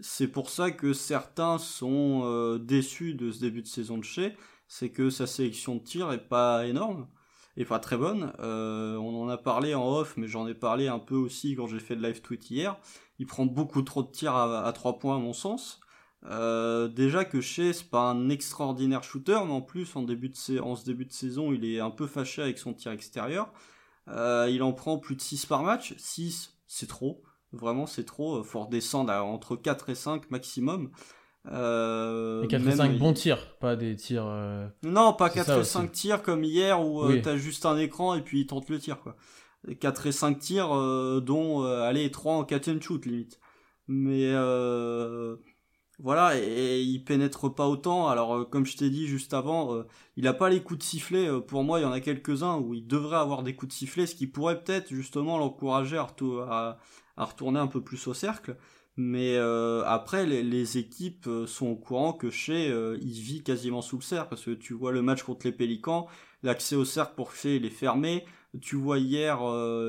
c'est 0.00 0.28
pour 0.28 0.50
ça 0.50 0.70
que 0.70 0.92
certains 0.92 1.58
sont 1.58 2.22
euh, 2.24 2.58
déçus 2.58 3.14
de 3.14 3.30
ce 3.30 3.40
début 3.40 3.62
de 3.62 3.66
saison 3.66 3.98
de 3.98 4.04
chez, 4.04 4.36
c'est 4.68 4.90
que 4.90 5.10
sa 5.10 5.26
sélection 5.26 5.76
de 5.76 5.80
tir 5.80 6.12
est 6.12 6.28
pas 6.28 6.66
énorme, 6.66 7.06
et 7.56 7.64
pas 7.64 7.78
très 7.78 7.96
bonne. 7.96 8.32
Euh, 8.40 8.96
on 8.96 9.22
en 9.22 9.28
a 9.28 9.38
parlé 9.38 9.74
en 9.74 9.88
off, 9.88 10.16
mais 10.16 10.28
j'en 10.28 10.46
ai 10.46 10.54
parlé 10.54 10.88
un 10.88 10.98
peu 10.98 11.14
aussi 11.14 11.54
quand 11.56 11.66
j'ai 11.66 11.80
fait 11.80 11.94
le 11.94 12.02
live 12.06 12.20
tweet 12.20 12.50
hier. 12.50 12.76
Il 13.18 13.26
prend 13.26 13.46
beaucoup 13.46 13.82
trop 13.82 14.02
de 14.02 14.10
tirs 14.10 14.34
à, 14.34 14.60
trois 14.72 14.92
3 14.92 14.98
points 14.98 15.16
à 15.16 15.18
mon 15.18 15.32
sens. 15.32 15.80
déjà 16.22 17.24
que 17.24 17.40
chez 17.40 17.72
c'est 17.72 17.88
pas 17.88 18.10
un 18.10 18.28
extraordinaire 18.28 19.02
shooter, 19.04 19.38
mais 19.46 19.52
en 19.52 19.62
plus 19.62 19.96
en, 19.96 20.02
en 20.02 20.76
ce 20.76 20.84
début 20.84 21.06
de 21.06 21.12
saison 21.12 21.52
il 21.52 21.64
est 21.64 21.80
un 21.80 21.90
peu 21.90 22.06
fâché 22.06 22.42
avec 22.42 22.58
son 22.58 22.74
tir 22.74 22.92
extérieur. 22.92 23.50
Euh, 24.08 24.48
il 24.50 24.62
en 24.62 24.72
prend 24.72 24.98
plus 24.98 25.16
de 25.16 25.20
6 25.20 25.46
par 25.46 25.62
match. 25.62 25.94
6, 25.98 26.54
c'est 26.66 26.86
trop. 26.86 27.22
Vraiment, 27.56 27.86
c'est 27.86 28.04
trop. 28.04 28.42
Faut 28.42 28.64
redescendre 28.64 29.12
à 29.12 29.24
entre 29.24 29.56
4 29.56 29.90
et 29.90 29.94
5 29.94 30.30
maximum. 30.30 30.90
Euh, 31.50 32.42
et 32.42 32.48
4 32.48 32.66
et 32.66 32.76
5 32.76 32.98
bons 32.98 33.12
tirs, 33.12 33.56
pas 33.58 33.76
des 33.76 33.94
tirs. 33.96 34.26
Euh, 34.26 34.66
non, 34.82 35.12
pas 35.12 35.30
4 35.30 35.60
et 35.60 35.64
5 35.64 35.92
tirs 35.92 36.22
comme 36.22 36.44
hier 36.44 36.84
où 36.84 37.02
euh, 37.02 37.20
t'as 37.22 37.36
juste 37.36 37.66
un 37.66 37.78
écran 37.78 38.14
et 38.14 38.22
puis 38.22 38.40
il 38.40 38.46
tente 38.46 38.68
le 38.68 38.78
tir, 38.78 39.00
quoi. 39.00 39.16
4 39.80 40.06
et 40.06 40.12
5 40.12 40.38
tirs, 40.38 40.68
dont, 41.22 41.64
allez, 41.64 42.10
3 42.10 42.34
en 42.34 42.44
catch 42.44 42.68
and 42.68 42.80
shoot 42.80 43.04
limite. 43.04 43.40
Mais 43.88 44.32
Voilà, 45.98 46.38
et, 46.38 46.82
il 46.82 47.04
pénètre 47.04 47.52
pas 47.54 47.66
autant. 47.68 48.08
Alors, 48.08 48.36
euh, 48.36 48.44
comme 48.44 48.66
je 48.66 48.76
t'ai 48.76 48.90
dit 48.90 49.06
juste 49.06 49.32
avant, 49.32 49.74
euh, 49.74 49.86
il 50.16 50.26
a 50.28 50.34
pas 50.34 50.50
les 50.50 50.62
coups 50.62 50.78
de 50.80 50.84
sifflet. 50.84 51.26
Euh, 51.26 51.40
pour 51.40 51.64
moi, 51.64 51.80
il 51.80 51.82
y 51.82 51.86
en 51.86 51.92
a 51.92 52.00
quelques-uns 52.00 52.58
où 52.58 52.74
il 52.74 52.86
devrait 52.86 53.16
avoir 53.16 53.42
des 53.42 53.54
coups 53.56 53.72
de 53.72 53.78
sifflet, 53.78 54.06
ce 54.06 54.14
qui 54.14 54.26
pourrait 54.26 54.62
peut-être 54.62 54.92
justement 54.92 55.38
l'encourager 55.38 55.96
à, 55.98 56.78
retourner 57.24 57.58
un 57.58 57.66
peu 57.66 57.80
plus 57.80 58.06
au 58.06 58.14
cercle. 58.14 58.56
Mais 58.98 59.36
après, 59.84 60.24
les, 60.24 60.78
équipes 60.78 61.28
sont 61.46 61.66
au 61.66 61.76
courant 61.76 62.12
que 62.14 62.30
chez 62.30 62.68
il 63.02 63.20
vit 63.20 63.42
quasiment 63.42 63.82
sous 63.82 63.96
le 63.96 64.02
cercle 64.02 64.30
parce 64.30 64.44
que 64.44 64.52
tu 64.52 64.72
vois 64.72 64.90
le 64.90 65.02
match 65.02 65.22
contre 65.22 65.46
les 65.46 65.52
Pélicans, 65.52 66.06
l'accès 66.42 66.76
au 66.76 66.86
cercle 66.86 67.12
pour 67.14 67.34
chez 67.34 67.56
il 67.56 67.66
est 67.66 67.70
fermé. 67.70 68.24
Tu 68.62 68.76
vois 68.76 68.98
hier, 68.98 69.38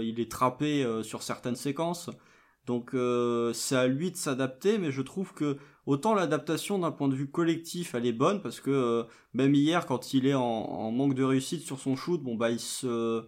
il 0.04 0.20
est 0.20 0.30
trappé 0.30 0.86
sur 1.04 1.24
certaines 1.24 1.56
séquences. 1.56 2.10
Donc 2.66 2.90
c'est 3.54 3.78
à 3.78 3.88
lui 3.88 4.12
de 4.12 4.18
s'adapter, 4.18 4.78
mais 4.78 4.92
je 4.92 5.02
trouve 5.02 5.34
que 5.34 5.58
Autant 5.88 6.14
l'adaptation 6.14 6.78
d'un 6.80 6.92
point 6.92 7.08
de 7.08 7.16
vue 7.16 7.32
collectif, 7.32 7.96
elle 7.96 8.06
est 8.06 8.12
bonne 8.12 8.42
parce 8.42 8.60
que 8.60 8.70
euh, 8.70 9.04
même 9.34 9.56
hier, 9.56 9.86
quand 9.86 10.14
il 10.14 10.28
est 10.28 10.34
en, 10.34 10.92
manque 10.92 11.14
de 11.14 11.24
réussite 11.24 11.62
sur 11.62 11.80
son 11.80 11.96
shoot, 11.96 12.22
bon 12.22 12.36
bah 12.36 12.52
il 12.52 12.60
se, 12.60 13.26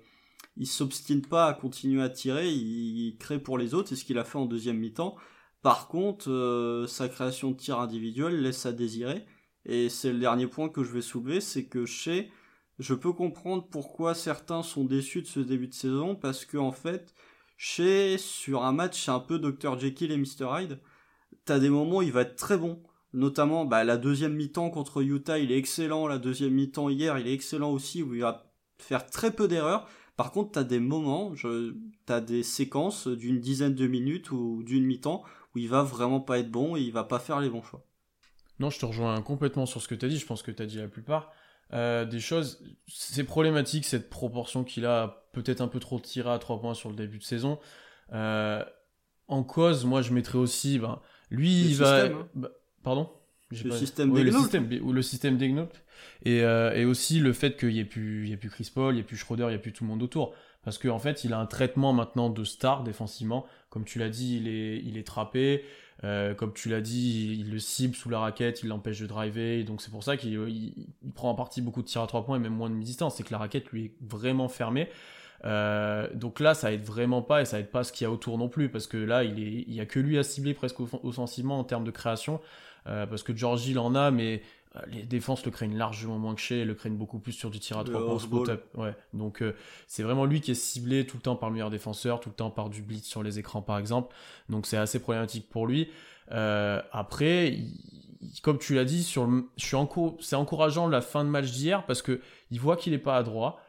il 0.60 0.67
s'obstine 0.67 1.24
pas 1.24 1.48
à 1.48 1.54
continuer 1.54 2.04
à 2.04 2.10
tirer, 2.10 2.50
il, 2.50 3.17
crée 3.17 3.39
pour 3.39 3.58
les 3.58 3.74
autres, 3.74 3.89
c'est 3.89 3.95
ce 3.95 4.06
qu'il 4.06 4.19
a 4.19 4.24
fait 4.24 4.38
en 4.38 4.45
deuxième 4.45 4.78
mi-temps. 4.78 5.15
Par 5.63 5.88
contre, 5.88 6.30
euh, 6.30 6.88
sa 6.88 7.10
création 7.10 7.52
de 7.52 7.58
tir 7.58 7.80
individuel 7.80 8.41
laisse 8.41 8.65
à 8.65 8.72
désirer. 8.72 9.26
Et 9.65 9.89
c'est 9.89 10.13
le 10.13 10.19
dernier 10.19 10.48
point 10.48 10.69
que 10.69 10.84
je 10.84 10.91
vais 10.91 11.02
soulever, 11.02 11.41
c'est 11.41 11.65
que 11.65 11.86
chez, 11.86 12.32
je 12.80 12.93
peux 12.93 13.13
comprendre 13.13 13.67
pourquoi 13.69 14.13
certains 14.13 14.63
sont 14.63 14.86
déçus 14.86 15.22
de 15.22 15.28
ce 15.28 15.39
début 15.39 15.67
de 15.67 15.74
saison, 15.74 16.15
parce 16.15 16.45
que 16.45 16.58
en 16.58 16.72
fait, 16.72 17.13
chez, 17.58 18.17
sur 18.17 18.63
un 18.63 18.72
match, 18.72 19.10
un 19.10 19.19
peu 19.19 19.39
Dr. 19.39 19.80
Jekyll 19.80 20.12
et 20.12 20.17
Mr. 20.17 20.48
Hyde 20.60 20.80
t'as 21.50 21.60
des 21.60 21.69
moments 21.69 21.98
où 21.98 22.02
il 22.04 22.12
va 22.12 22.22
être 22.22 22.36
très 22.36 22.58
bon. 22.58 22.82
Notamment, 23.13 23.65
bah, 23.65 23.84
la 23.84 23.98
deuxième 23.98 24.36
mi-temps 24.36 24.69
contre 24.69 25.02
Utah, 25.02 25.39
il 25.39 25.52
est 25.52 25.58
excellent. 25.58 26.08
La 26.08 26.19
deuxième 26.19 26.54
mi-temps 26.54 26.89
hier, 26.89 27.17
il 27.17 27.28
est 27.28 27.34
excellent 27.34 27.72
aussi, 27.72 28.04
où 28.04 28.13
il 28.13 28.22
va 28.22 28.54
faire 28.78 29.08
très 29.08 29.32
peu 29.32 29.48
d'erreurs. 29.48 29.89
Par 30.19 30.34
contre, 30.34 30.51
t'as 30.51 30.65
des 30.65 30.82
moments, 30.82 31.34
je, 31.34 31.75
t'as 32.05 32.19
des 32.19 32.43
séquences 32.43 33.08
d'une 33.08 33.39
dizaine 33.39 33.73
de 33.73 33.88
minutes 33.88 34.32
ou 34.32 34.63
d'une 34.63 34.84
mi-temps 34.84 35.23
où 35.55 35.60
il 35.60 35.69
va 35.69 35.82
vraiment 35.82 36.19
pas 36.19 36.39
être 36.39 36.51
bon 36.51 36.75
et 36.75 36.82
il 36.82 36.91
va 36.91 37.05
pas 37.05 37.19
faire 37.19 37.39
les 37.39 37.49
bons 37.49 37.63
choix. 37.63 37.86
Non, 38.60 38.69
je 38.69 38.79
te 38.79 38.86
rejoins 38.86 39.21
complètement 39.21 39.65
sur 39.65 39.82
ce 39.82 39.88
que 39.88 39.95
t'as 39.95 40.10
dit. 40.10 40.17
Je 40.17 40.25
pense 40.25 40.43
que 40.43 40.51
t'as 40.51 40.65
dit 40.65 40.75
la 40.75 40.89
plupart. 40.89 41.32
Euh, 41.71 42.03
des 42.03 42.19
choses, 42.19 42.62
c'est 42.86 43.23
problématique 43.23 43.86
cette 43.86 44.10
proportion 44.10 44.65
qu'il 44.65 44.86
a 44.86 45.23
peut-être 45.32 45.62
un 45.62 45.69
peu 45.69 45.79
trop 45.79 46.01
tiré 46.01 46.29
à 46.29 46.38
3 46.38 46.60
points 46.60 46.73
sur 46.73 46.89
le 46.89 46.97
début 46.97 47.19
de 47.19 47.23
saison. 47.23 47.58
Euh, 48.12 48.62
en 49.29 49.43
cause, 49.45 49.86
moi 49.86 50.01
je 50.01 50.12
mettrais 50.12 50.38
aussi 50.38 50.79
ben, 50.79 50.99
lui, 51.29 51.62
il 51.62 51.77
va. 51.77 52.08
Hein. 52.08 52.27
Bah, 52.36 52.49
pardon? 52.84 53.10
Le, 53.51 53.71
système 53.71 54.13
le 54.13 54.32
système 54.34 54.69
ou 54.84 54.91
le 54.91 55.01
système 55.01 55.38
et, 56.26 56.44
euh, 56.44 56.74
et 56.74 56.86
aussi 56.86 57.20
le 57.20 57.34
fait 57.34 57.58
qu'il 57.58 57.70
n'y 57.70 57.80
ait 57.80 57.86
plus 57.86 58.50
Chris 58.50 58.72
Paul 58.74 58.94
il 58.94 58.96
n'y 58.96 59.02
ait 59.02 59.06
plus 59.06 59.18
Schroeder 59.18 59.44
il 59.44 59.50
n'y 59.50 59.56
ait 59.56 59.60
plus 59.60 59.74
tout 59.74 59.84
le 59.84 59.90
monde 59.90 60.04
autour. 60.04 60.34
Parce 60.64 60.78
qu'en 60.78 60.90
en 60.90 61.00
fait 61.00 61.24
il 61.24 61.34
a 61.34 61.40
un 61.40 61.46
traitement 61.46 61.94
maintenant 61.94 62.30
de 62.30 62.44
star 62.44 62.84
défensivement. 62.84 63.46
Comme 63.70 63.86
tu 63.86 64.00
l'as 64.00 64.10
dit 64.10 64.42
il 64.84 64.98
est 64.98 65.08
trappé. 65.08 65.64
Euh, 66.06 66.34
comme 66.34 66.54
tu 66.54 66.70
l'as 66.70 66.80
dit 66.80 67.38
il, 67.40 67.52
le 67.52 67.60
cible 67.60 67.94
sous 67.94 68.10
la 68.10 68.20
raquette 68.20 68.64
il 68.64 68.70
l'empêche 68.70 69.00
de 69.00 69.08
driver. 69.08 69.64
Donc 69.64 69.82
c'est 69.82 69.92
pour 69.92 70.04
ça 70.04 70.18
qu'il 70.18 70.34
il, 70.34 71.12
prend 71.14 71.30
en 71.30 71.36
partie 71.36 71.62
beaucoup 71.62 71.82
de 71.82 71.88
tirs 71.88 72.02
à 72.02 72.08
trois 72.08 72.26
points 72.26 72.38
et 72.38 72.40
même 72.40 72.54
moins 72.54 72.70
de 72.70 72.76
mi-distance. 72.76 73.16
C'est 73.16 73.24
que 73.24 73.32
la 73.32 73.38
raquette 73.38 73.70
lui 73.72 73.86
est 73.86 73.94
vraiment 74.02 74.48
fermée. 74.48 74.90
Euh, 75.46 76.10
donc 76.14 76.42
là, 76.42 76.54
ça 76.54 76.74
aide 76.74 76.84
vraiment 76.84 77.22
pas 77.22 77.42
et 77.42 77.46
ça 77.46 77.60
aide 77.60 77.70
pas 77.70 77.86
ce 77.86 77.94
qu'il 77.94 78.04
y 78.04 78.08
a 78.08 78.12
autour 78.12 78.38
non 78.38 78.50
plus. 78.50 78.70
Parce 78.70 78.88
que 78.88 78.98
là, 78.98 79.24
il, 79.24 79.40
est, 79.40 79.64
il 79.68 79.74
y 79.74 79.80
a 79.80 79.86
que 79.86 80.00
lui 80.00 80.18
à 80.18 80.24
cibler 80.24 80.54
presque 80.54 80.80
offensivement 80.80 81.60
en 81.60 81.64
termes 81.64 81.86
de 81.86 81.92
création. 81.92 82.42
Parce 82.86 83.22
que 83.22 83.36
Georgie 83.36 83.72
il 83.72 83.78
en 83.78 83.94
a, 83.94 84.10
mais 84.10 84.42
les 84.88 85.03
défenses 85.03 85.43
le 85.45 85.51
craignent 85.51 85.77
largement 85.77 86.17
moins 86.19 86.36
que 86.36 86.41
chez, 86.41 86.63
le 86.63 86.75
craignent 86.75 86.97
beaucoup 86.97 87.19
plus 87.19 87.32
sur 87.32 87.49
du 87.49 87.60
tir 87.60 87.77
à 87.79 87.84
trois 87.84 88.05
points 88.05 88.19
spot 88.19 88.51
Ouais. 88.75 88.95
Donc 89.13 89.43
c'est 89.88 90.03
vraiment 90.03 90.25
lui 90.25 90.41
qui 90.41 90.51
est 90.51 90.55
ciblé 90.55 91.08
tout 91.08 91.17
le 91.17 91.23
temps 91.23 91.36
par 91.36 91.49
le 91.49 91.53
meilleur 91.53 91.71
défenseur, 91.71 92.19
tout 92.19 92.29
le 92.29 92.36
temps 92.36 92.51
par 92.51 92.69
du 92.69 92.82
blitz 92.82 93.05
sur 93.05 93.23
les 93.23 93.39
écrans 93.39 93.62
par 93.62 93.79
exemple. 93.79 94.15
Donc 94.47 94.67
c'est 94.67 94.77
assez 94.77 94.99
problématique 94.99 95.49
pour 95.49 95.65
lui. 95.65 95.89
après, 96.29 97.58
comme 98.43 98.60
tu 98.60 98.75
l'as 98.75 98.86
dit, 98.86 99.03
sur 99.03 99.25
le, 99.25 99.49
je 99.58 99.65
suis 99.65 99.77
c'est 100.19 100.36
encourageant 100.36 100.88
la 100.88 101.01
fin 101.01 101.23
de 101.23 101.29
match 101.29 101.51
d'hier 101.51 101.86
parce 101.86 102.01
que 102.01 102.21
il 102.51 102.60
voit 102.60 102.77
qu'il 102.77 102.93
est 102.93 102.99
pas 102.99 103.17
à 103.17 103.23
droit 103.23 103.62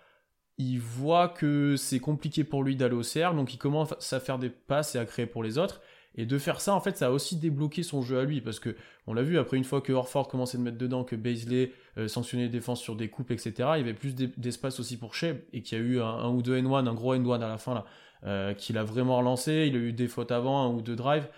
il 0.61 0.79
voit 0.79 1.29
que 1.29 1.75
c'est 1.77 2.01
compliqué 2.01 2.45
pour 2.45 2.63
lui 2.63 2.77
d'aller 2.77 2.95
au 2.95 3.03
cercle, 3.03 3.37
donc 3.37 3.55
il 3.55 3.57
commence 3.57 4.13
à 4.13 4.21
faire 4.21 4.39
des 4.39 4.51
passes 4.51 4.95
et 4.95 4.99
à 4.99 5.07
créer 5.07 5.25
pour 5.25 5.43
les 5.43 5.57
autres. 5.57 5.81
Et 6.17 6.27
de 6.27 6.39
faire 6.39 6.61
ça, 6.61 6.75
en 6.75 6.81
fait, 6.81 6.97
ça 6.97 7.07
a 7.07 7.11
aussi 7.11 7.37
débloqué 7.37 7.83
son 7.83 8.03
jeu 8.03 8.19
à 8.19 8.25
lui, 8.25 8.41
parce 8.41 8.59
que 8.59 8.77
on 9.07 9.15
l'a 9.15 9.23
vu 9.23 9.39
après 9.39 9.57
une 9.57 9.65
fois 9.65 9.81
que 9.81 9.93
Horford 9.93 10.29
commençait 10.29 10.59
de 10.59 10.63
mettre 10.63 10.79
dedans, 10.79 11.05
que 11.05 11.17
Baisley 11.17 11.73
euh, 11.99 12.09
sanctionnait 12.09 12.45
les 12.45 12.49
défenses 12.49 12.81
sur 12.81 12.97
des 12.97 13.09
coupes, 13.09 13.31
etc. 13.31 13.53
Il 13.59 13.79
y 13.79 13.83
avait 13.83 13.95
plus 13.95 14.15
d'espace 14.15 14.81
aussi 14.81 14.97
pour 14.97 15.15
Shea, 15.15 15.35
et 15.53 15.63
qu'il 15.63 15.79
y 15.79 15.81
a 15.81 15.85
eu 15.85 16.01
un, 16.01 16.29
ou 16.29 16.43
deux 16.43 16.61
N1, 16.61 16.89
un 16.89 16.95
gros 16.95 17.15
N1 17.15 17.41
à 17.41 17.49
la 17.49 17.59
fin 17.59 17.75
là, 17.75 17.85
euh, 18.25 18.55
qu'il 18.55 18.77
a 18.77 18.85
vraiment 18.85 19.19
relancé. 19.19 19.67
Il 19.69 19.77
a 19.77 19.79
eu 19.79 19.93
des 19.93 20.09
fautes 20.09 20.33
avant, 20.33 20.65
un 20.65 20.69
ou 20.75 20.83
deux 20.83 20.97
drives. 20.97 21.29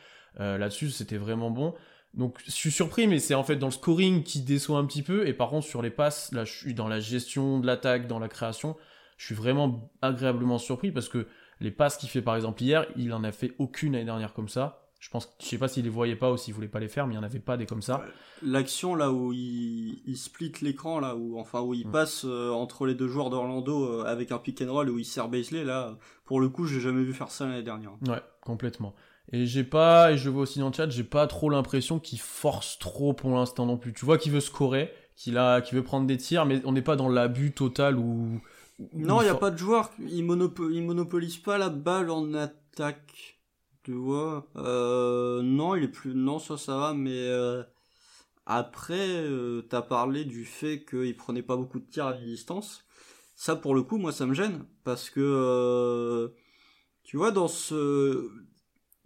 Euh, 0.40 0.56
là-dessus, 0.56 0.90
c'était 0.90 1.18
vraiment 1.18 1.50
bon. 1.50 1.74
Donc 2.14 2.38
je 2.44 2.50
suis 2.50 2.70
surpris, 2.70 3.06
mais 3.06 3.18
c'est 3.18 3.34
en 3.34 3.44
fait 3.44 3.56
dans 3.56 3.68
le 3.68 3.72
scoring 3.72 4.22
qui 4.22 4.40
déçoit 4.40 4.78
un 4.78 4.86
petit 4.86 5.02
peu. 5.02 5.26
Et 5.26 5.34
par 5.34 5.50
contre, 5.50 5.66
sur 5.66 5.82
les 5.82 5.90
passes, 5.90 6.32
là, 6.32 6.44
je 6.44 6.52
suis 6.52 6.74
dans 6.74 6.88
la 6.88 7.00
gestion 7.00 7.58
de 7.58 7.66
l'attaque, 7.66 8.06
dans 8.06 8.18
la 8.18 8.28
création 8.28 8.76
je 9.22 9.26
suis 9.26 9.34
vraiment 9.36 9.88
agréablement 10.02 10.58
surpris 10.58 10.90
parce 10.90 11.08
que 11.08 11.28
les 11.62 11.70
passes 11.70 11.96
qu'il 11.96 12.08
fait 12.08 12.22
par 12.22 12.36
exemple 12.36 12.62
hier, 12.62 12.86
il 12.96 13.12
en 13.12 13.24
a 13.24 13.32
fait 13.32 13.52
aucune 13.58 13.92
l'année 13.92 14.04
dernière 14.04 14.32
comme 14.34 14.48
ça. 14.48 14.78
Je 14.98 15.10
pense, 15.10 15.34
je 15.40 15.46
sais 15.46 15.58
pas 15.58 15.66
s'il 15.66 15.82
les 15.82 15.90
voyait 15.90 16.14
pas 16.14 16.30
ou 16.30 16.36
s'il 16.36 16.54
voulait 16.54 16.68
pas 16.68 16.78
les 16.78 16.86
faire, 16.86 17.08
mais 17.08 17.14
il 17.14 17.16
n'y 17.16 17.22
en 17.24 17.26
avait 17.26 17.40
pas 17.40 17.56
des 17.56 17.66
comme 17.66 17.82
ça. 17.82 18.04
L'action 18.40 18.94
là 18.94 19.10
où 19.10 19.32
il, 19.32 20.16
split 20.16 20.52
l'écran 20.62 21.00
là, 21.00 21.16
où 21.16 21.40
enfin 21.40 21.60
où 21.60 21.74
il 21.74 21.88
passe 21.88 22.24
euh, 22.24 22.50
entre 22.50 22.86
les 22.86 22.94
deux 22.94 23.08
joueurs 23.08 23.28
d'Orlando 23.28 23.84
euh, 23.84 24.04
avec 24.04 24.30
un 24.30 24.38
pick 24.38 24.62
and 24.62 24.72
roll 24.72 24.90
où 24.90 24.98
il 25.00 25.04
sert 25.04 25.28
Baisley 25.28 25.64
là, 25.64 25.96
pour 26.24 26.40
le 26.40 26.48
coup 26.48 26.66
j'ai 26.66 26.78
jamais 26.78 27.02
vu 27.02 27.12
faire 27.12 27.32
ça 27.32 27.46
l'année 27.46 27.64
dernière. 27.64 27.92
Ouais, 28.06 28.22
complètement. 28.42 28.94
Et 29.32 29.46
j'ai 29.46 29.64
pas, 29.64 30.12
et 30.12 30.18
je 30.18 30.28
vois 30.28 30.42
aussi 30.42 30.60
dans 30.60 30.68
le 30.68 30.74
chat, 30.74 30.88
j'ai 30.90 31.04
pas 31.04 31.26
trop 31.26 31.48
l'impression 31.50 31.98
qu'il 31.98 32.20
force 32.20 32.78
trop 32.78 33.12
pour 33.12 33.30
l'instant 33.30 33.66
non 33.66 33.78
plus. 33.78 33.92
Tu 33.92 34.04
vois 34.04 34.18
qu'il 34.18 34.30
veut 34.30 34.40
scorer, 34.40 34.92
qu'il 35.16 35.38
a, 35.38 35.60
qu'il 35.60 35.76
veut 35.76 35.84
prendre 35.84 36.06
des 36.06 36.16
tirs, 36.16 36.44
mais 36.44 36.60
on 36.64 36.72
n'est 36.72 36.82
pas 36.82 36.96
dans 36.96 37.08
l'abus 37.08 37.52
total 37.52 37.96
où 37.96 38.40
non, 38.94 39.20
il 39.20 39.24
n'y 39.24 39.30
a 39.30 39.34
pas 39.34 39.50
de 39.50 39.58
joueur. 39.58 39.90
Il, 39.98 40.24
monopolise 40.24 41.38
pas 41.38 41.58
la 41.58 41.68
balle 41.68 42.10
en 42.10 42.34
attaque. 42.34 43.38
Tu 43.82 43.92
vois 43.92 44.48
euh, 44.56 45.42
Non, 45.42 45.74
il 45.74 45.84
est 45.84 45.88
plus. 45.88 46.14
Non, 46.14 46.38
ça, 46.38 46.56
ça 46.56 46.76
va, 46.76 46.94
mais. 46.94 47.28
Euh, 47.28 47.62
après, 48.46 49.08
euh, 49.08 49.62
t'as 49.62 49.82
parlé 49.82 50.24
du 50.24 50.44
fait 50.44 50.84
qu'il 50.84 51.16
prenait 51.16 51.42
pas 51.42 51.56
beaucoup 51.56 51.78
de 51.78 51.88
tirs 51.88 52.06
à 52.06 52.12
distance. 52.14 52.84
Ça, 53.36 53.56
pour 53.56 53.74
le 53.74 53.82
coup, 53.82 53.98
moi, 53.98 54.12
ça 54.12 54.26
me 54.26 54.34
gêne. 54.34 54.64
Parce 54.84 55.10
que. 55.10 56.32
tu 57.04 57.16
vois, 57.16 57.30
dans 57.30 57.48
ce. 57.48 58.30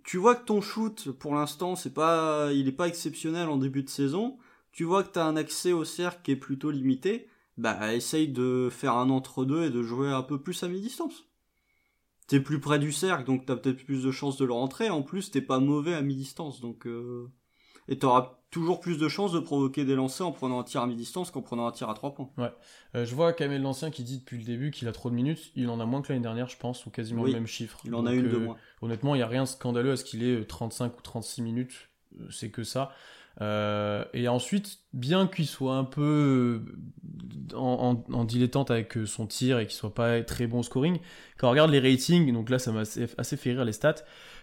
Tu 0.04 0.18
vois 0.18 0.36
que 0.36 0.44
ton 0.44 0.60
shoot, 0.60 1.10
pour 1.10 1.34
l'instant, 1.34 1.74
c'est 1.74 1.92
pas, 1.92 2.52
il 2.52 2.68
est 2.68 2.72
pas 2.72 2.86
exceptionnel 2.86 3.48
en 3.48 3.56
début 3.56 3.82
de 3.82 3.88
saison. 3.88 4.38
Tu 4.70 4.84
vois 4.84 5.02
que 5.02 5.10
t'as 5.10 5.24
un 5.24 5.36
accès 5.36 5.72
au 5.72 5.84
cercle 5.84 6.20
qui 6.22 6.30
est 6.32 6.36
plutôt 6.36 6.70
limité 6.70 7.28
bah 7.56 7.94
essaye 7.94 8.28
de 8.28 8.68
faire 8.70 8.94
un 8.94 9.10
entre-deux 9.10 9.64
et 9.64 9.70
de 9.70 9.82
jouer 9.82 10.10
un 10.10 10.22
peu 10.22 10.40
plus 10.40 10.62
à 10.62 10.68
mi-distance. 10.68 11.24
T'es 12.26 12.40
plus 12.40 12.60
près 12.60 12.78
du 12.78 12.92
cercle, 12.92 13.24
donc 13.24 13.46
t'as 13.46 13.56
peut-être 13.56 13.84
plus 13.84 14.02
de 14.02 14.10
chances 14.10 14.36
de 14.36 14.44
le 14.44 14.52
rentrer. 14.52 14.90
En 14.90 15.02
plus, 15.02 15.30
t'es 15.30 15.40
pas 15.40 15.60
mauvais 15.60 15.94
à 15.94 16.02
mi-distance, 16.02 16.60
donc 16.60 16.86
euh... 16.86 17.30
et 17.88 17.98
t'auras 17.98 18.40
toujours 18.50 18.80
plus 18.80 18.98
de 18.98 19.08
chances 19.08 19.32
de 19.32 19.38
provoquer 19.38 19.84
des 19.84 19.94
lancers 19.94 20.26
en 20.26 20.32
prenant 20.32 20.58
un 20.60 20.64
tir 20.64 20.80
à 20.80 20.86
mi-distance 20.86 21.30
qu'en 21.30 21.42
prenant 21.42 21.66
un 21.66 21.72
tir 21.72 21.88
à 21.88 21.94
trois 21.94 22.14
points. 22.14 22.30
Ouais. 22.38 22.52
Euh, 22.94 23.04
je 23.04 23.14
vois 23.14 23.32
Kamel 23.32 23.62
l'ancien 23.62 23.90
qui 23.90 24.02
dit 24.02 24.18
depuis 24.18 24.38
le 24.38 24.44
début 24.44 24.70
qu'il 24.70 24.88
a 24.88 24.92
trop 24.92 25.10
de 25.10 25.14
minutes. 25.14 25.52
Il 25.54 25.68
en 25.68 25.78
a 25.78 25.84
moins 25.84 26.02
que 26.02 26.08
l'année 26.08 26.22
dernière, 26.22 26.48
je 26.48 26.56
pense, 26.56 26.86
ou 26.86 26.90
quasiment 26.90 27.24
le 27.24 27.32
même 27.32 27.46
chiffre. 27.46 27.78
Il 27.84 27.94
en 27.94 28.06
a 28.06 28.12
une 28.12 28.28
de 28.28 28.36
euh, 28.36 28.40
moins. 28.40 28.56
Honnêtement, 28.82 29.14
il 29.14 29.18
y 29.18 29.22
a 29.22 29.26
rien 29.26 29.42
de 29.42 29.48
scandaleux 29.48 29.92
à 29.92 29.96
ce 29.96 30.04
qu'il 30.04 30.24
ait 30.24 30.44
35 30.44 30.86
euh, 30.86 30.96
ou 30.96 31.02
36 31.02 31.42
minutes. 31.42 31.90
C'est 32.30 32.50
que 32.50 32.64
ça. 32.64 32.92
Euh, 33.42 34.04
et 34.14 34.28
ensuite, 34.28 34.78
bien 34.92 35.26
qu'il 35.26 35.46
soit 35.46 35.76
un 35.76 35.84
peu 35.84 36.62
euh, 37.52 37.56
en, 37.56 38.24
dilettante 38.24 38.70
avec 38.70 38.96
euh, 38.96 39.06
son 39.06 39.26
tir 39.26 39.58
et 39.58 39.66
qu'il 39.66 39.74
soit 39.74 39.94
pas 39.94 40.22
très 40.22 40.46
bon 40.46 40.60
au 40.60 40.62
scoring, 40.62 40.98
quand 41.36 41.48
on 41.48 41.50
regarde 41.50 41.70
les 41.70 41.80
ratings, 41.80 42.32
donc 42.32 42.48
là 42.48 42.58
ça 42.58 42.72
m'a 42.72 42.80
assez, 42.80 43.36
fait 43.36 43.50
rire 43.52 43.64
les 43.64 43.72
stats, 43.72 43.96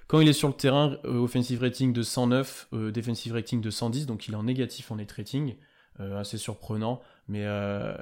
quand 0.07 0.19
il 0.19 0.27
est 0.27 0.33
sur 0.33 0.47
le 0.47 0.53
terrain, 0.53 0.97
offensive 1.05 1.61
rating 1.61 1.91
de 1.91 2.03
109, 2.03 2.67
defensive 2.93 3.33
rating 3.33 3.61
de 3.61 3.69
110, 3.69 4.05
donc 4.05 4.27
il 4.27 4.33
est 4.33 4.37
en 4.37 4.43
négatif 4.43 4.91
en 4.91 4.97
net 4.97 5.11
rating, 5.11 5.55
assez 5.97 6.37
surprenant, 6.37 7.01
mais 7.29 7.45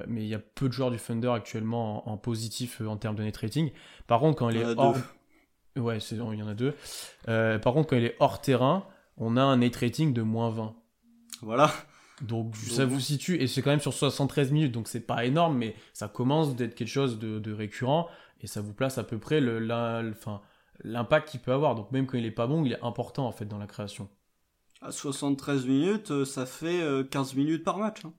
mais 0.08 0.24
il 0.24 0.28
y 0.28 0.34
a 0.34 0.40
peu 0.40 0.68
de 0.68 0.74
joueurs 0.74 0.90
du 0.90 0.98
Thunder 0.98 1.30
actuellement 1.30 2.10
en, 2.10 2.18
positif 2.18 2.82
en 2.82 2.98
termes 2.98 3.16
de 3.16 3.24
net 3.24 3.38
rating. 3.38 3.72
Par 4.08 4.20
contre, 4.20 4.40
quand 4.40 4.50
il, 4.50 4.58
est 4.58 4.66
hors... 4.66 4.98
Ouais, 5.78 6.00
il 6.00 6.18
y 6.18 6.44
en 6.44 6.48
a 6.48 6.56
deux. 6.56 6.74
par 7.26 7.74
contre, 7.74 7.90
quand 7.90 7.98
il 7.98 8.06
est 8.06 8.16
hors 8.20 8.42
terrain, 8.42 8.88
on 9.18 9.38
a 9.38 9.44
un 9.44 9.58
net 9.58 9.76
rating 9.76 10.12
de 10.12 10.24
moins 10.24 10.50
20. 10.50 10.76
Voilà. 11.42 11.72
Donc, 12.22 12.56
ça 12.56 12.86
vous 12.86 13.00
situe, 13.00 13.42
et 13.42 13.48
c'est 13.48 13.62
quand 13.62 13.72
même 13.72 13.80
sur 13.80 13.94
73 13.94 14.52
minutes, 14.52 14.72
donc 14.72 14.88
c'est 14.88 15.00
pas 15.00 15.26
énorme, 15.26 15.58
mais 15.58 15.76
ça 15.94 16.08
commence 16.08 16.56
d'être 16.56 16.76
quelque 16.76 16.88
chose 16.88 17.18
de, 17.18 17.52
récurrent, 17.52 18.08
et 18.42 18.48
ça 18.48 18.62
vous 18.62 18.74
place 18.74 18.98
à 19.00 19.04
peu 19.04 19.18
près 19.18 19.42
l'impact 20.84 21.30
qu'il 21.30 21.40
peut 21.40 21.52
avoir. 21.52 21.74
Donc 21.76 21.92
même 21.92 22.06
quand 22.06 22.18
il 22.18 22.26
est 22.26 22.32
pas 22.32 22.48
bon, 22.48 22.64
il 22.64 22.74
est 22.74 22.84
important 22.84 23.26
en 23.26 23.32
fait 23.32 23.46
dans 23.46 23.58
la 23.58 23.68
création. 23.68 24.08
À 24.82 24.92
73 24.92 25.66
minutes, 25.66 26.26
ça 26.26 26.46
fait 26.46 26.84
15 27.10 27.34
minutes 27.36 27.64
par 27.64 27.78
match. 27.80 28.06
Hein. 28.06 28.14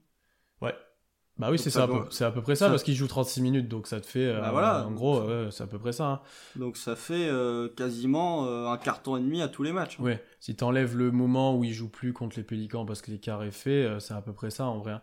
Bah 1.39 1.51
oui, 1.51 1.59
c'est 1.59 1.71
ça, 1.71 1.89
c'est 2.11 2.25
à 2.25 2.31
peu 2.31 2.43
près 2.43 2.55
ça, 2.55 2.69
parce 2.69 2.83
qu'il 2.83 2.95
joue 2.95 3.09
36 3.09 3.41
minutes, 3.41 3.69
donc 3.69 3.87
ça 3.87 4.01
te 4.01 4.07
fait, 4.07 4.33
bah 4.33 4.51
voilà. 4.53 4.87
en 4.87 4.91
gros, 4.91 5.23
c'est 5.51 5.65
à 5.65 5.67
peu 5.67 5.79
près 5.79 5.93
ça. 5.93 6.07
Hein. 6.07 6.21
Donc 6.57 6.77
ça 6.77 6.95
fait 6.95 7.31
quasiment 7.77 8.71
un 8.71 8.77
carton 8.77 9.17
et 9.17 9.21
demi 9.21 9.41
à 9.41 9.49
tous 9.49 9.63
les 9.63 9.73
matchs. 9.73 9.97
Hein. 9.99 10.05
Ouais, 10.05 10.25
si 10.41 10.55
t'enlèves 10.55 10.97
le 10.97 11.11
moment 11.11 11.57
où 11.57 11.65
il 11.65 11.73
joue 11.73 11.89
plus 11.89 12.13
contre 12.13 12.37
les 12.37 12.45
Pélicans 12.45 12.85
parce 12.85 13.01
que 13.01 13.11
l'écart 13.11 13.43
est 13.43 13.51
fait, 13.51 13.89
c'est 13.99 14.15
à 14.15 14.21
peu 14.21 14.33
près 14.33 14.51
ça 14.51 14.67
en 14.67 14.79
vrai. 14.79 14.99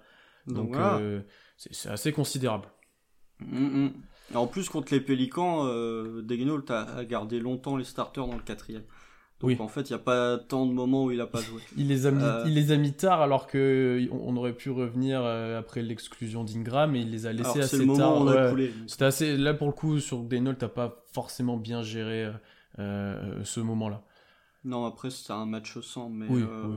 Donc, 0.48 0.78
c'est 1.58 1.90
assez 1.90 2.14
considérable. 2.14 2.68
Mm, 3.40 3.86
mm. 3.86 3.92
En 4.36 4.48
plus, 4.48 4.70
contre 4.70 4.94
les 4.94 5.02
Pélicans, 5.02 5.66
euh, 5.66 6.24
a 6.70 7.06
gardé 7.06 7.40
longtemps 7.40 7.78
les 7.78 7.84
starters 7.84 8.28
dans 8.28 8.36
le 8.36 8.42
quatrième. 8.44 8.84
Donc 9.40 9.52
oui. 9.52 9.58
en 9.60 9.70
fait, 9.70 9.90
il 9.90 9.94
n'y 9.94 9.96
a 9.96 10.04
pas 10.04 10.38
tant 10.38 10.66
de 10.66 10.74
moments 10.74 11.06
où 11.06 11.12
il 11.12 11.18
n'a 11.18 11.26
pas 11.26 11.40
joué. 11.40 11.62
il, 11.78 11.88
les 11.88 12.06
a 12.06 12.12
mis, 12.12 12.24
euh, 12.24 12.44
il 12.46 12.56
les 12.56 12.74
a 12.74 12.78
mis 12.78 12.92
tard 12.92 13.22
alors 13.22 13.48
qu'on 13.48 14.08
on 14.12 14.36
aurait 14.36 14.54
pu 14.54 14.70
revenir 14.70 15.22
euh, 15.24 15.58
après 15.58 15.82
l'exclusion 15.82 16.44
d'Ingram 16.44 16.94
et 16.98 17.00
il 17.00 17.12
les 17.12 17.26
a 17.26 17.32
laissés 17.32 17.62
assez 17.62 17.78
le 17.78 17.96
tard. 17.96 18.20
Moment 18.20 18.52
où 18.52 18.58
C'était 18.88 19.06
assez. 19.06 19.38
Là 19.38 19.54
pour 19.54 19.68
le 19.68 19.74
coup 19.74 20.02
sur 20.02 20.24
Degenol, 20.24 20.58
t'as 20.58 20.68
pas 20.68 21.06
forcément 21.14 21.56
bien 21.56 21.84
géré 21.84 22.30
euh, 22.80 23.44
ce 23.46 23.62
moment-là. 23.62 24.04
Non, 24.66 24.86
après 24.86 25.10
c'était 25.10 25.32
un 25.32 25.46
match 25.46 25.80
sans, 25.80 26.10
mais. 26.10 26.26
Oui, 26.30 26.44
oui. 26.44 26.76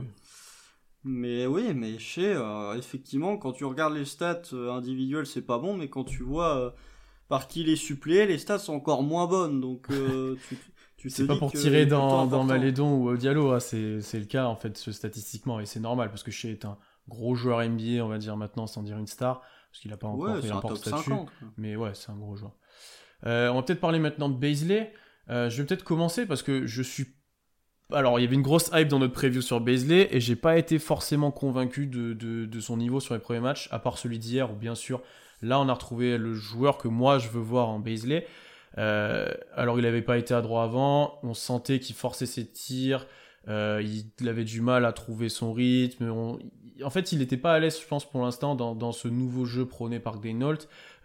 Mais 1.03 1.45
oui, 1.45 1.73
mais 1.75 1.99
chez 1.99 2.41
effectivement, 2.77 3.35
quand 3.35 3.51
tu 3.51 3.65
regardes 3.65 3.93
les 3.93 4.05
stats 4.05 4.53
individuelles, 4.53 5.25
c'est 5.25 5.41
pas 5.41 5.57
bon, 5.57 5.75
mais 5.75 5.89
quand 5.89 6.05
tu 6.05 6.23
vois 6.23 6.73
par 7.27 7.49
qui 7.49 7.61
il 7.61 7.69
est 7.69 7.75
suppléé, 7.75 8.25
les 8.25 8.37
stats 8.37 8.59
sont 8.59 8.73
encore 8.73 9.03
moins 9.03 9.27
bonnes. 9.27 9.59
Donc, 9.59 9.87
tu 10.47 10.57
C'est 11.09 11.27
pas 11.27 11.35
pour 11.35 11.51
tirer 11.51 11.85
dans, 11.85 12.25
dans 12.25 12.43
Malédon 12.43 13.01
ou 13.01 13.15
Diallo, 13.17 13.51
hein, 13.51 13.59
c'est 13.59 13.99
le 14.13 14.25
cas 14.25 14.45
en 14.45 14.55
fait 14.55 14.77
statistiquement, 14.77 15.59
et 15.59 15.65
c'est 15.65 15.79
normal 15.79 16.09
parce 16.09 16.23
que 16.23 16.31
Shea 16.31 16.49
est 16.49 16.65
un 16.65 16.77
gros 17.07 17.35
joueur 17.35 17.61
NBA, 17.67 18.03
on 18.03 18.07
va 18.07 18.17
dire 18.17 18.37
maintenant, 18.37 18.67
sans 18.67 18.83
dire 18.83 18.97
une 18.97 19.07
star, 19.07 19.41
parce 19.71 19.81
qu'il 19.81 19.91
a 19.93 19.97
pas 19.97 20.07
encore 20.07 20.37
fait 20.39 20.51
un, 20.51 20.61
un 20.63 20.75
statut. 20.75 21.11
mais 21.57 21.75
ouais, 21.75 21.91
c'est 21.93 22.11
un 22.11 22.15
gros 22.15 22.35
joueur. 22.35 22.53
Euh, 23.25 23.49
on 23.49 23.55
va 23.55 23.63
peut-être 23.63 23.79
parler 23.79 23.99
maintenant 23.99 24.29
de 24.29 24.35
Baisley. 24.35 24.93
Euh, 25.29 25.49
je 25.49 25.61
vais 25.61 25.65
peut-être 25.65 25.83
commencer 25.83 26.25
parce 26.25 26.43
que 26.43 26.65
je 26.65 26.81
suis 26.81 27.07
alors, 27.91 28.17
il 28.17 28.23
y 28.23 28.25
avait 28.25 28.35
une 28.35 28.41
grosse 28.41 28.71
hype 28.73 28.87
dans 28.87 28.97
notre 28.97 29.13
preview 29.13 29.41
sur 29.41 29.59
Baisley 29.61 30.07
et 30.09 30.19
j'ai 30.19 30.35
pas 30.35 30.57
été 30.57 30.79
forcément 30.79 31.31
convaincu 31.31 31.85
de, 31.85 32.13
de, 32.13 32.45
de, 32.45 32.59
son 32.59 32.77
niveau 32.77 32.99
sur 32.99 33.13
les 33.13 33.19
premiers 33.19 33.41
matchs, 33.41 33.67
à 33.71 33.77
part 33.77 33.99
celui 33.99 34.17
d'hier 34.17 34.51
où 34.51 34.55
bien 34.55 34.73
sûr 34.73 35.01
Là, 35.43 35.59
on 35.59 35.67
a 35.67 35.73
retrouvé 35.73 36.17
le 36.17 36.33
joueur 36.33 36.77
que 36.77 36.87
moi 36.87 37.19
je 37.19 37.27
veux 37.27 37.41
voir 37.41 37.67
en 37.67 37.79
Baisley. 37.79 38.25
Euh, 38.77 39.31
alors, 39.55 39.79
il 39.79 39.83
n'avait 39.83 40.01
pas 40.01 40.17
été 40.17 40.33
à 40.33 40.41
droit 40.41 40.63
avant. 40.63 41.19
On 41.23 41.33
sentait 41.33 41.79
qu'il 41.79 41.95
forçait 41.95 42.25
ses 42.25 42.45
tirs. 42.45 43.05
Euh, 43.49 43.83
il 44.19 44.29
avait 44.29 44.45
du 44.45 44.61
mal 44.61 44.85
à 44.85 44.93
trouver 44.93 45.29
son 45.29 45.53
rythme. 45.53 46.11
En 46.83 46.89
fait, 46.89 47.11
il 47.11 47.19
n'était 47.19 47.37
pas 47.37 47.53
à 47.53 47.59
l'aise, 47.59 47.79
je 47.79 47.85
pense, 47.85 48.09
pour 48.09 48.21
l'instant, 48.21 48.55
dans, 48.55 48.91
ce 48.91 49.07
nouveau 49.07 49.45
jeu 49.45 49.65
prôné 49.65 49.99
par 49.99 50.19
Daynault. 50.19 50.53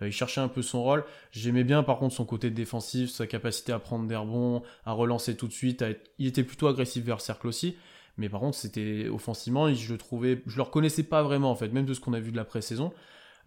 Euh, 0.02 0.08
il 0.08 0.12
cherchait 0.12 0.40
un 0.40 0.48
peu 0.48 0.62
son 0.62 0.82
rôle. 0.82 1.04
J'aimais 1.32 1.64
bien, 1.64 1.82
par 1.82 1.98
contre, 1.98 2.14
son 2.14 2.24
côté 2.24 2.50
défensif, 2.50 3.10
sa 3.10 3.26
capacité 3.26 3.72
à 3.72 3.78
prendre 3.78 4.06
des 4.06 4.16
rebonds, 4.16 4.62
à 4.84 4.92
relancer 4.92 5.36
tout 5.36 5.48
de 5.48 5.52
suite. 5.52 5.84
Il 6.18 6.26
était 6.26 6.44
plutôt 6.44 6.68
agressif 6.68 7.04
vers 7.04 7.16
le 7.16 7.20
cercle 7.22 7.46
aussi. 7.48 7.76
Mais 8.16 8.28
par 8.28 8.40
contre, 8.40 8.56
c'était 8.56 9.08
offensivement, 9.08 9.72
je 9.72 9.92
le 9.92 9.98
trouvais, 9.98 10.42
je 10.46 10.56
le 10.56 10.62
reconnaissais 10.62 11.04
pas 11.04 11.22
vraiment, 11.22 11.52
en 11.52 11.54
fait, 11.54 11.68
même 11.68 11.86
de 11.86 11.94
ce 11.94 12.00
qu'on 12.00 12.14
a 12.14 12.20
vu 12.20 12.32
de 12.32 12.36
la 12.36 12.44
pré-saison. 12.44 12.92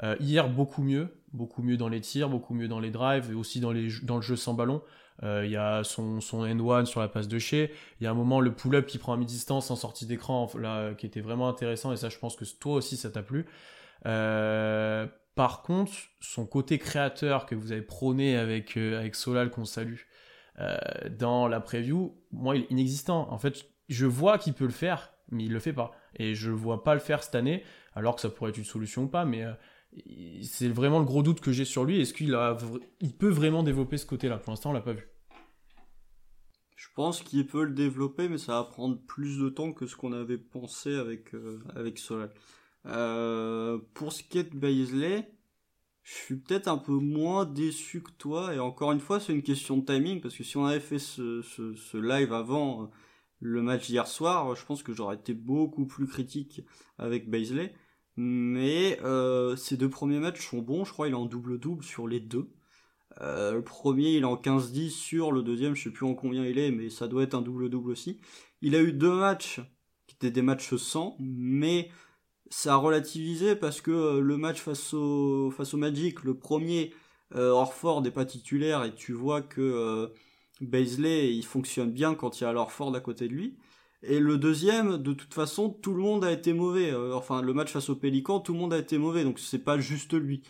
Euh, 0.04 0.16
hier, 0.20 0.50
beaucoup 0.50 0.82
mieux, 0.82 1.10
beaucoup 1.34 1.62
mieux 1.62 1.78
dans 1.78 1.90
les 1.90 2.02
tirs, 2.02 2.30
beaucoup 2.30 2.54
mieux 2.54 2.68
dans 2.68 2.80
les 2.80 2.92
drives 2.92 3.32
et 3.32 3.36
aussi 3.36 3.60
dans, 3.60 3.72
le 3.72 4.22
jeu 4.22 4.36
sans 4.36 4.54
ballon. 4.54 4.82
Euh, 5.24 5.44
il 5.46 5.52
y 5.52 5.58
a 5.58 5.84
son, 5.84 6.20
son 6.20 6.44
N1 6.44 6.86
sur 6.86 7.00
la 7.00 7.08
passe 7.08 7.28
de 7.28 7.38
chez. 7.38 7.72
Il 8.00 8.04
y 8.04 8.08
a 8.08 8.12
un 8.12 8.16
moment, 8.16 8.40
le 8.40 8.54
pull-up 8.54 8.88
qui 8.88 8.98
prend 8.98 9.14
à 9.14 9.18
mi-distance 9.18 9.70
en 9.70 9.76
sortie 9.76 10.08
d'écran, 10.08 10.50
qui 10.98 11.06
était 11.06 11.22
vraiment 11.22 11.48
intéressant. 11.48 11.92
Et 11.94 11.98
ça, 11.98 12.10
je 12.10 12.18
pense 12.18 12.36
que 12.36 12.46
toi 12.60 12.76
aussi, 12.76 12.98
ça 12.98 13.12
t'a 13.12 13.22
plu. 13.22 13.46
Euh, 14.08 15.06
par 15.36 15.62
contre, 15.62 15.92
son 16.20 16.46
côté 16.48 16.80
créateur 16.80 17.46
que 17.46 17.54
vous 17.54 17.72
avez 17.72 17.84
prôné 17.84 18.36
avec, 18.36 18.76
avec 18.78 19.16
Solal, 19.16 19.52
qu'on 19.52 19.66
salue, 19.66 20.00
dans 21.18 21.48
la 21.48 21.60
preview, 21.60 22.16
moi, 22.32 22.56
il 22.56 22.64
est 22.64 22.72
inexistant. 22.72 23.32
En 23.32 23.38
fait, 23.38 23.66
je 23.90 24.06
vois 24.06 24.38
qu'il 24.38 24.54
peut 24.54 24.66
le 24.66 24.72
faire, 24.72 25.14
mais 25.30 25.46
il 25.46 25.54
le 25.54 25.60
fait 25.60 25.74
pas. 25.74 25.92
Et 26.16 26.36
je 26.36 26.50
le 26.50 26.56
vois 26.56 26.84
pas 26.84 26.94
le 26.94 27.00
faire 27.00 27.24
cette 27.24 27.36
année, 27.36 27.64
alors 27.96 28.16
que 28.16 28.22
ça 28.22 28.30
pourrait 28.30 28.50
être 28.50 28.58
une 28.58 28.64
solution 28.64 29.04
ou 29.04 29.08
pas, 29.08 29.26
mais 29.26 29.46
c'est 30.44 30.70
vraiment 30.70 31.00
le 31.00 31.06
gros 31.06 31.24
doute 31.24 31.42
que 31.42 31.52
j'ai 31.52 31.66
sur 31.66 31.84
lui. 31.84 32.00
Est-ce 32.00 32.14
qu'il 32.14 32.34
peut 33.18 33.30
vraiment 33.30 33.64
développer 33.64 33.98
ce 33.98 34.06
côté-là? 34.06 34.38
Pour 34.38 34.52
l'instant, 34.52 34.72
on 34.72 34.74
l'a 34.74 34.82
pas 34.82 34.94
vu. 34.94 35.08
Je 36.76 36.88
pense 36.96 37.22
qu'il 37.22 37.46
peut 37.46 37.64
le 37.64 37.74
développer, 37.74 38.28
mais 38.28 38.38
ça 38.38 38.54
va 38.54 38.64
prendre 38.64 39.00
plus 39.00 39.38
de 39.38 39.50
temps 39.50 39.72
que 39.72 39.86
ce 39.86 39.96
qu'on 39.96 40.14
avait 40.14 40.38
pensé 40.38 40.96
avec 40.96 41.34
euh, 41.36 41.60
avec 41.76 42.00
Solal. 42.00 42.34
Euh, 42.88 43.78
pour 43.94 44.12
ce 44.12 44.24
qui 44.24 44.40
est 44.40 44.52
de 44.52 44.58
Baisley, 44.58 45.32
je 46.04 46.14
suis 46.14 46.36
peut-être 46.38 46.68
un 46.68 46.78
peu 46.78 46.94
moins 46.94 47.46
déçu 47.46 48.02
que 48.02 48.12
toi. 48.12 48.54
Et 48.56 48.60
encore 48.60 48.92
une 48.92 49.00
fois, 49.00 49.20
c'est 49.20 49.34
une 49.34 49.44
question 49.44 49.78
de 49.78 49.86
timing 49.86 50.22
parce 50.22 50.36
que 50.36 50.44
si 50.44 50.58
on 50.58 50.66
avait 50.66 50.80
fait 50.80 51.00
ce, 51.00 51.98
live 51.98 52.34
avant 52.34 52.84
euh, 52.84 52.88
le 53.40 53.62
match 53.62 53.88
d'hier 53.88 54.08
soir, 54.08 54.56
je 54.56 54.66
pense 54.66 54.84
que 54.84 54.94
j'aurais 54.94 55.16
été 55.16 55.34
beaucoup 55.34 55.86
plus 55.86 56.08
critique 56.08 56.62
avec 56.98 57.30
Baisley. 57.30 57.74
Mais 58.24 59.00
euh, 59.04 59.56
ces 59.56 59.78
deux 59.78 59.90
premiers 59.90 60.20
matchs 60.20 60.48
sont 60.48 60.60
bons, 60.60 60.86
je 60.86 60.94
crois 60.94 61.08
il 61.08 61.12
est 61.12 61.16
en 61.16 61.26
double-double 61.26 61.84
sur 61.84 62.08
les 62.08 62.20
deux. 62.20 62.52
Euh, 63.22 63.54
le 63.54 63.64
premier 63.64 64.12
il 64.18 64.22
est 64.22 64.26
en 64.26 64.36
15-10 64.36 64.90
sur 64.90 65.32
le 65.32 65.42
deuxième, 65.42 65.76
je 65.76 65.84
sais 65.84 65.90
plus 65.90 66.06
en 66.06 66.14
combien 66.14 66.46
il 66.46 66.60
est, 66.60 66.72
mais 66.72 66.90
ça 66.90 67.08
doit 67.08 67.24
être 67.24 67.34
un 67.36 67.42
double-double 67.42 67.90
aussi. 67.92 68.20
Il 68.62 68.76
a 68.76 68.82
eu 68.82 68.94
deux 68.94 69.14
matchs 69.14 69.60
qui 70.08 70.16
étaient 70.16 70.32
des 70.32 70.44
matchs 70.44 70.76
sans, 70.76 71.16
mais 71.20 71.90
ça 72.52 72.74
a 72.74 72.78
relativisé 72.78 73.56
parce 73.56 73.82
que 73.82 73.92
euh, 73.92 74.22
le 74.22 74.38
match 74.38 74.60
face 74.60 74.94
au, 74.94 75.52
Magic, 75.74 76.24
le 76.24 76.38
premier, 76.38 76.94
euh, 77.36 77.50
Orford 77.50 78.02
n'est 78.02 78.12
pas 78.12 78.26
titulaire 78.26 78.84
et 78.84 78.94
tu 78.94 79.14
vois 79.14 79.42
que 79.42 79.62
euh, 79.62 80.08
Baisley 80.60 81.34
il 81.34 81.46
fonctionne 81.46 81.92
bien 81.92 82.14
quand 82.14 82.40
il 82.40 82.44
y 82.44 82.48
a 82.48 82.54
Orford 82.54 82.96
à 82.96 83.00
côté 83.00 83.28
de 83.28 83.34
lui. 83.34 83.58
Et 84.04 84.20
le 84.20 84.38
deuxième, 84.38 84.98
de 84.98 85.14
toute 85.14 85.34
façon, 85.34 85.70
tout 85.70 85.94
le 85.94 86.02
monde 86.02 86.26
a 86.26 86.32
été 86.32 86.54
mauvais. 86.54 86.92
Euh, 86.92 87.16
enfin, 87.16 87.42
le 87.42 87.54
match 87.54 87.72
face 87.72 87.90
au 87.90 87.96
Pélican, 87.96 88.40
tout 88.40 88.54
le 88.54 88.60
monde 88.60 88.74
a 88.74 88.78
été 88.80 88.98
mauvais, 88.98 89.24
donc 89.24 89.40
c'est 89.40 89.60
pas 89.60 89.78
juste 89.80 90.14
lui. 90.14 90.42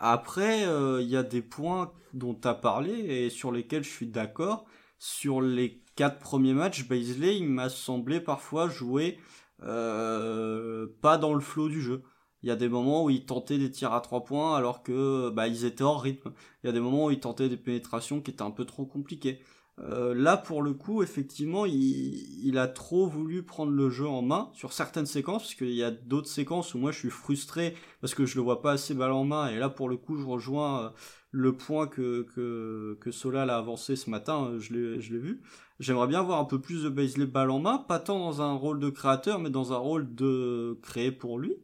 Après, 0.00 0.66
euh, 0.66 1.00
il 1.02 1.08
y 1.08 1.16
a 1.16 1.22
des 1.22 1.42
points 1.42 1.92
dont 2.14 2.34
tu 2.34 2.48
parlé 2.60 2.92
et 2.92 3.30
sur 3.30 3.52
lesquels 3.52 3.84
je 3.84 3.90
suis 3.90 4.06
d'accord. 4.08 4.64
Sur 4.98 5.40
les 5.40 5.82
quatre 5.94 6.18
premiers 6.18 6.54
matchs, 6.54 6.88
Baisley, 6.88 7.36
il 7.38 7.48
m'a 7.48 7.68
semblé 7.68 8.20
parfois 8.20 8.68
jouer 8.68 9.18
euh, 9.62 10.86
pas 11.02 11.18
dans 11.18 11.34
le 11.34 11.40
flot 11.40 11.68
du 11.68 11.82
jeu. 11.82 12.02
Il 12.42 12.48
y 12.48 12.52
a 12.52 12.56
des 12.56 12.68
moments 12.68 13.04
où 13.04 13.10
il 13.10 13.26
tentait 13.26 13.58
des 13.58 13.70
tirs 13.70 13.92
à 13.92 14.00
trois 14.00 14.24
points 14.24 14.56
alors 14.56 14.82
que 14.82 15.30
bah, 15.30 15.46
ils 15.48 15.64
étaient 15.64 15.84
hors 15.84 16.02
rythme. 16.02 16.32
Il 16.62 16.66
y 16.66 16.70
a 16.70 16.72
des 16.72 16.80
moments 16.80 17.06
où 17.06 17.10
il 17.10 17.20
tentait 17.20 17.48
des 17.48 17.58
pénétrations 17.58 18.20
qui 18.20 18.30
étaient 18.30 18.42
un 18.42 18.50
peu 18.50 18.64
trop 18.64 18.86
compliquées. 18.86 19.40
Euh, 19.82 20.14
là, 20.14 20.36
pour 20.36 20.62
le 20.62 20.74
coup, 20.74 21.02
effectivement, 21.02 21.64
il, 21.64 22.58
a 22.58 22.68
trop 22.68 23.06
voulu 23.06 23.42
prendre 23.42 23.72
le 23.72 23.88
jeu 23.88 24.06
en 24.06 24.20
main 24.20 24.50
sur 24.52 24.72
certaines 24.72 25.06
séquences, 25.06 25.42
parce 25.42 25.54
qu'il 25.54 25.72
y 25.74 25.82
a 25.82 25.90
d'autres 25.90 26.28
séquences 26.28 26.74
où 26.74 26.78
moi 26.78 26.92
je 26.92 26.98
suis 26.98 27.10
frustré 27.10 27.74
parce 28.00 28.14
que 28.14 28.26
je 28.26 28.36
le 28.36 28.42
vois 28.42 28.60
pas 28.60 28.72
assez 28.72 28.92
balle 28.94 29.12
en 29.12 29.24
main. 29.24 29.48
Et 29.48 29.58
là, 29.58 29.70
pour 29.70 29.88
le 29.88 29.96
coup, 29.96 30.16
je 30.16 30.26
rejoins 30.26 30.84
euh, 30.84 30.90
le 31.30 31.56
point 31.56 31.86
que, 31.86 32.26
que, 32.34 32.98
que 33.00 33.10
Solal 33.10 33.48
a 33.48 33.56
avancé 33.56 33.96
ce 33.96 34.10
matin, 34.10 34.52
je 34.58 34.72
l'ai 34.74 35.18
vu. 35.18 35.40
J'aimerais 35.78 36.08
bien 36.08 36.22
voir 36.22 36.40
un 36.40 36.44
peu 36.44 36.60
plus 36.60 36.82
de 36.84 36.90
Baisley 36.90 37.24
balle 37.24 37.50
en 37.50 37.58
main, 37.58 37.78
pas 37.78 37.98
tant 37.98 38.18
dans 38.18 38.42
un 38.42 38.52
rôle 38.52 38.80
de 38.80 38.90
créateur, 38.90 39.38
mais 39.38 39.48
dans 39.48 39.72
un 39.72 39.78
rôle 39.78 40.14
de 40.14 40.78
créer 40.82 41.10
pour 41.10 41.38
lui. 41.38 41.56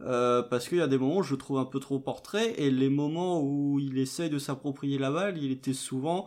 Euh, 0.00 0.42
parce 0.42 0.68
qu'il 0.68 0.78
y 0.78 0.82
a 0.82 0.88
des 0.88 0.98
moments 0.98 1.18
où 1.18 1.22
je 1.22 1.32
le 1.32 1.38
trouve 1.38 1.58
un 1.58 1.66
peu 1.66 1.78
trop 1.78 2.00
portrait, 2.00 2.54
et 2.58 2.70
les 2.70 2.88
moments 2.88 3.42
où 3.42 3.78
il 3.78 3.98
essaye 3.98 4.30
de 4.30 4.38
s'approprier 4.38 4.98
la 4.98 5.10
balle, 5.10 5.36
il 5.36 5.52
était 5.52 5.74
souvent 5.74 6.26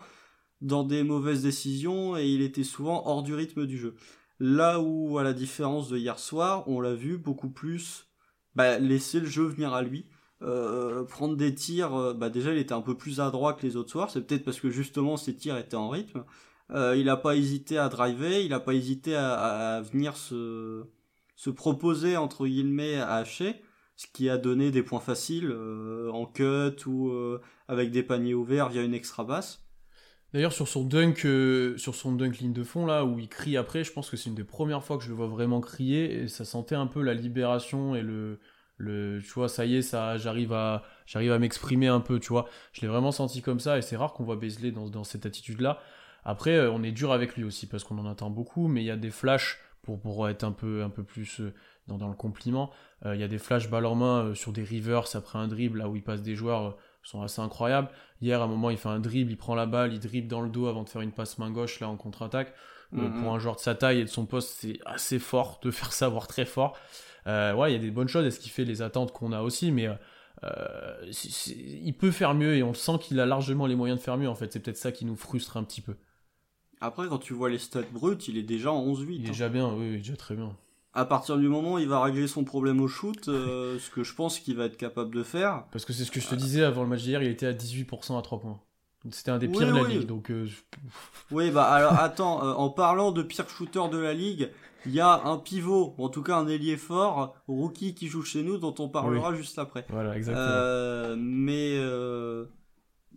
dans 0.61 0.83
des 0.83 1.03
mauvaises 1.03 1.43
décisions 1.43 2.17
et 2.17 2.27
il 2.27 2.41
était 2.41 2.63
souvent 2.63 3.07
hors 3.07 3.23
du 3.23 3.33
rythme 3.33 3.65
du 3.65 3.77
jeu. 3.77 3.95
Là 4.39 4.79
où, 4.81 5.17
à 5.17 5.23
la 5.23 5.33
différence 5.33 5.89
de 5.89 5.97
hier 5.97 6.19
soir, 6.19 6.67
on 6.67 6.81
l'a 6.81 6.93
vu 6.93 7.17
beaucoup 7.17 7.49
plus 7.49 8.07
bah, 8.55 8.79
laisser 8.79 9.19
le 9.19 9.27
jeu 9.27 9.45
venir 9.45 9.73
à 9.73 9.81
lui. 9.81 10.05
Euh, 10.41 11.03
prendre 11.05 11.35
des 11.37 11.55
tirs, 11.55 11.95
euh, 11.95 12.13
bah 12.13 12.29
déjà 12.29 12.51
il 12.51 12.57
était 12.57 12.73
un 12.73 12.81
peu 12.81 12.95
plus 12.95 13.19
adroit 13.21 13.53
que 13.53 13.65
les 13.65 13.77
autres 13.77 13.89
soirs, 13.89 14.11
c'est 14.11 14.21
peut-être 14.21 14.43
parce 14.43 14.59
que 14.59 14.69
justement 14.69 15.17
ses 15.17 15.35
tirs 15.35 15.57
étaient 15.57 15.75
en 15.75 15.89
rythme. 15.89 16.25
Euh, 16.71 16.95
il 16.97 17.05
n'a 17.05 17.17
pas 17.17 17.35
hésité 17.35 17.77
à 17.77 17.89
driver, 17.89 18.43
il 18.43 18.49
n'a 18.49 18.59
pas 18.59 18.73
hésité 18.73 19.15
à, 19.15 19.81
venir 19.81 20.17
se, 20.17 20.83
se 21.35 21.49
proposer 21.49 22.17
entre 22.17 22.45
guillemets 22.47 22.95
à 22.97 23.15
hacher, 23.15 23.61
ce 23.95 24.07
qui 24.07 24.29
a 24.29 24.37
donné 24.37 24.71
des 24.71 24.83
points 24.83 24.99
faciles 24.99 25.55
en 26.11 26.25
cut 26.25 26.85
ou 26.87 27.13
avec 27.67 27.91
des 27.91 28.03
paniers 28.03 28.33
ouverts 28.33 28.69
via 28.69 28.83
une 28.83 28.93
extra 28.93 29.23
basse. 29.23 29.64
D'ailleurs, 30.35 30.51
sur 30.51 30.67
son 30.67 30.83
dunk, 30.83 31.23
euh, 31.23 31.77
sur 31.77 31.95
son 31.95 32.11
dunk 32.11 32.39
ligne 32.39 32.51
de 32.51 32.65
fond 32.65 32.85
là, 32.85 33.05
où 33.05 33.19
il 33.19 33.29
crie 33.29 33.55
après, 33.55 33.85
je 33.85 33.93
pense 33.93 34.09
que 34.09 34.17
c'est 34.17 34.27
une 34.27 34.35
des 34.35 34.43
premières 34.43 34.83
fois 34.83 34.97
que 34.97 35.03
je 35.05 35.07
le 35.07 35.15
vois 35.15 35.27
vraiment 35.27 35.61
crier 35.61 36.23
et 36.23 36.27
ça 36.27 36.43
sentait 36.43 36.75
un 36.75 36.87
peu 36.87 37.01
la 37.01 37.13
libération 37.13 37.95
et 37.95 38.01
le, 38.01 38.41
le, 38.75 39.21
tu 39.23 39.31
vois, 39.31 39.47
ça 39.47 39.65
y 39.65 39.77
est, 39.77 39.81
ça, 39.81 40.17
j'arrive 40.17 40.51
à, 40.51 40.83
j'arrive 41.05 41.31
à 41.31 41.39
m'exprimer 41.39 41.87
un 41.87 42.01
peu, 42.01 42.19
tu 42.19 42.27
vois. 42.27 42.49
Je 42.73 42.81
l'ai 42.81 42.89
vraiment 42.89 43.13
senti 43.13 43.41
comme 43.41 43.61
ça 43.61 43.77
et 43.77 43.81
c'est 43.81 43.95
rare 43.95 44.11
qu'on 44.11 44.25
voit 44.25 44.35
Beasley 44.35 44.71
dans, 44.71 45.05
cette 45.05 45.25
attitude 45.25 45.61
là. 45.61 45.79
Après, 46.25 46.57
euh, 46.57 46.69
on 46.69 46.83
est 46.83 46.91
dur 46.91 47.13
avec 47.13 47.37
lui 47.37 47.45
aussi 47.45 47.65
parce 47.65 47.85
qu'on 47.85 47.97
en 47.97 48.05
attend 48.05 48.29
beaucoup, 48.29 48.67
mais 48.67 48.81
il 48.81 48.87
y 48.87 48.91
a 48.91 48.97
des 48.97 49.11
flashs 49.11 49.61
pour, 49.83 50.01
pour 50.01 50.27
être 50.27 50.43
un 50.43 50.51
peu, 50.51 50.83
un 50.83 50.89
peu 50.89 51.03
plus 51.03 51.39
dans, 51.87 51.97
dans 51.97 52.09
le 52.09 52.13
compliment. 52.13 52.71
Il 53.05 53.21
y 53.21 53.23
a 53.23 53.29
des 53.29 53.37
flashs 53.37 53.69
balles 53.69 53.85
en 53.85 53.95
main 53.95 54.35
sur 54.35 54.51
des 54.51 54.63
rivers 54.63 55.05
après 55.13 55.39
un 55.39 55.47
dribble, 55.47 55.77
là 55.77 55.87
où 55.87 55.95
il 55.95 56.03
passe 56.03 56.23
des 56.23 56.35
joueurs 56.35 56.75
sont 57.07 57.21
assez 57.21 57.41
incroyables. 57.41 57.89
Hier, 58.21 58.41
à 58.41 58.45
un 58.45 58.47
moment, 58.47 58.69
il 58.69 58.77
fait 58.77 58.89
un 58.89 58.99
dribble, 58.99 59.31
il 59.31 59.37
prend 59.37 59.55
la 59.55 59.65
balle, 59.65 59.93
il 59.93 59.99
dribble 59.99 60.27
dans 60.27 60.41
le 60.41 60.49
dos 60.49 60.67
avant 60.67 60.83
de 60.83 60.89
faire 60.89 61.01
une 61.01 61.11
passe 61.11 61.37
main 61.37 61.51
gauche 61.51 61.79
là 61.79 61.89
en 61.89 61.97
contre-attaque. 61.97 62.53
Mhm. 62.91 63.21
Pour 63.21 63.33
un 63.33 63.39
joueur 63.39 63.55
de 63.55 63.61
sa 63.61 63.75
taille 63.75 63.99
et 63.99 64.03
de 64.03 64.09
son 64.09 64.25
poste, 64.25 64.57
c'est 64.59 64.79
assez 64.85 65.19
fort 65.19 65.59
de 65.63 65.71
faire 65.71 65.91
ça, 65.93 66.09
voire 66.09 66.27
très 66.27 66.45
fort. 66.45 66.77
ouais, 67.25 67.71
il 67.71 67.73
y 67.73 67.75
a 67.75 67.79
des 67.79 67.91
bonnes 67.91 68.07
choses, 68.07 68.25
et 68.25 68.31
ce 68.31 68.39
qui 68.39 68.49
fait 68.49 68.65
les 68.65 68.81
attentes 68.81 69.11
qu'on 69.11 69.31
a 69.31 69.41
aussi, 69.41 69.71
mais 69.71 69.89
euh, 70.43 71.11
il 71.85 71.93
peut 71.93 72.11
faire 72.11 72.33
mieux 72.33 72.55
et 72.55 72.63
on 72.63 72.73
sent 72.73 72.99
qu'il 73.01 73.19
a 73.19 73.25
largement 73.25 73.67
les 73.67 73.75
moyens 73.75 73.99
de 73.99 74.03
faire 74.03 74.17
mieux 74.17 74.29
en 74.29 74.35
fait. 74.35 74.51
C'est 74.51 74.59
peut-être 74.59 74.77
ça 74.77 74.91
qui 74.91 75.05
nous 75.05 75.15
frustre 75.15 75.57
un 75.57 75.63
petit 75.63 75.81
peu. 75.81 75.95
Après, 76.81 77.07
quand 77.07 77.19
tu 77.19 77.33
vois 77.33 77.49
les 77.49 77.57
stats 77.57 77.81
bruts, 77.91 78.17
il 78.27 78.37
est 78.37 78.43
déjà 78.43 78.71
en 78.71 78.85
11-8. 78.85 79.05
Il 79.07 79.21
est 79.21 79.25
hein. 79.25 79.27
déjà 79.27 79.49
bien, 79.49 79.73
oui, 79.73 79.97
déjà 79.97 80.15
très 80.15 80.35
bien. 80.35 80.55
À 80.95 81.05
partir 81.05 81.37
du 81.37 81.47
moment 81.47 81.73
où 81.73 81.79
il 81.79 81.87
va 81.87 82.01
régler 82.01 82.27
son 82.27 82.43
problème 82.43 82.79
au 82.79 82.87
shoot, 82.87 83.27
euh, 83.27 83.77
ce 83.79 83.89
que 83.89 84.03
je 84.03 84.15
pense 84.15 84.39
qu'il 84.39 84.55
va 84.55 84.65
être 84.65 84.77
capable 84.77 85.13
de 85.13 85.23
faire. 85.23 85.65
Parce 85.71 85.85
que 85.85 85.93
c'est 85.93 86.05
ce 86.05 86.11
que 86.11 86.21
je 86.21 86.27
te 86.27 86.35
disais 86.35 86.63
avant 86.63 86.83
le 86.83 86.89
match 86.89 87.03
d'hier, 87.03 87.21
il 87.21 87.29
était 87.29 87.47
à 87.47 87.53
18% 87.53 88.17
à 88.17 88.21
3 88.21 88.39
points. 88.39 88.59
C'était 89.11 89.31
un 89.31 89.37
des 89.37 89.47
pires 89.47 89.67
de 89.67 89.81
la 89.81 89.87
ligue, 89.87 90.07
donc. 90.07 90.31
Euh, 90.31 90.47
oui, 91.31 91.51
bah 91.51 91.65
alors 91.65 91.93
attends, 91.99 92.41
en 92.57 92.69
parlant 92.69 93.11
de 93.11 93.21
pire 93.21 93.47
shooter 93.47 93.87
de 93.91 93.99
la 93.99 94.13
ligue, 94.13 94.49
il 94.85 94.93
y 94.93 94.99
a 94.99 95.23
un 95.25 95.37
pivot, 95.37 95.95
en 95.97 96.09
tout 96.09 96.21
cas 96.21 96.37
un 96.37 96.47
ailier 96.47 96.77
fort, 96.77 97.35
rookie 97.47 97.95
qui 97.95 98.07
joue 98.07 98.23
chez 98.23 98.43
nous, 98.43 98.57
dont 98.57 98.75
on 98.79 98.89
parlera 98.89 99.33
juste 99.33 99.59
après. 99.59 99.85
Voilà, 99.89 100.15
exactement. 100.15 100.47
Euh, 100.47 101.15
mais 101.17 101.75
euh, 101.77 102.45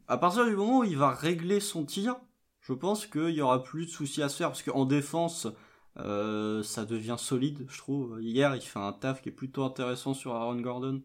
à 0.07 0.17
partir 0.19 0.47
du 0.47 0.57
moment 0.57 0.79
où 0.81 0.85
il 0.85 0.97
va 0.97 1.11
régler 1.11 1.61
son 1.61 1.85
tir, 1.85 2.17
je 2.61 2.73
pense 2.73 3.07
qu'il 3.07 3.31
y 3.31 3.41
aura 3.41 3.63
plus 3.63 3.87
de 3.87 3.91
soucis 3.91 4.23
à 4.23 4.29
se 4.29 4.37
faire, 4.37 4.49
parce 4.49 4.63
qu'en 4.63 4.85
défense, 4.85 5.47
euh, 6.01 6.63
ça 6.63 6.85
devient 6.85 7.17
solide, 7.19 7.67
je 7.69 7.79
trouve. 7.79 8.19
Hier, 8.21 8.55
il 8.57 8.63
fait 8.63 8.79
un 8.79 8.93
taf 8.93 9.23
qui 9.23 9.29
est 9.29 9.33
plutôt 9.33 9.65
intéressant 9.65 10.15
sur 10.15 10.35
Aaron 10.35 10.61
Gordon. 10.61 11.03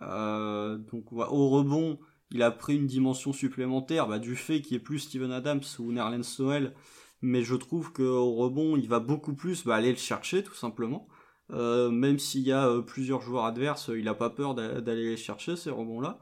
donc 0.00 1.12
au 1.12 1.48
rebond, 1.50 1.98
il 2.30 2.42
a 2.42 2.50
pris 2.50 2.76
une 2.76 2.86
dimension 2.86 3.32
supplémentaire 3.32 4.08
bah, 4.08 4.18
du 4.18 4.36
fait 4.36 4.60
qu'il 4.60 4.76
n'y 4.76 4.82
ait 4.82 4.84
plus 4.84 4.98
Steven 5.00 5.32
Adams 5.32 5.62
ou 5.78 5.92
Nerlens 5.92 6.38
Noel 6.38 6.74
mais 7.22 7.42
je 7.42 7.54
trouve 7.54 7.92
qu'au 7.92 8.34
rebond, 8.34 8.76
il 8.76 8.88
va 8.88 9.00
beaucoup 9.00 9.34
plus 9.34 9.64
bah, 9.64 9.76
aller 9.76 9.90
le 9.90 9.96
chercher, 9.96 10.42
tout 10.42 10.54
simplement. 10.54 11.08
Euh, 11.52 11.90
même 11.90 12.18
s'il 12.18 12.42
y 12.42 12.52
a 12.52 12.68
euh, 12.68 12.82
plusieurs 12.82 13.22
joueurs 13.22 13.44
adverses, 13.44 13.90
il 13.94 14.04
n'a 14.04 14.14
pas 14.14 14.30
peur 14.30 14.54
d'aller 14.54 15.10
les 15.10 15.16
chercher, 15.16 15.56
ces 15.56 15.70
rebonds-là. 15.70 16.18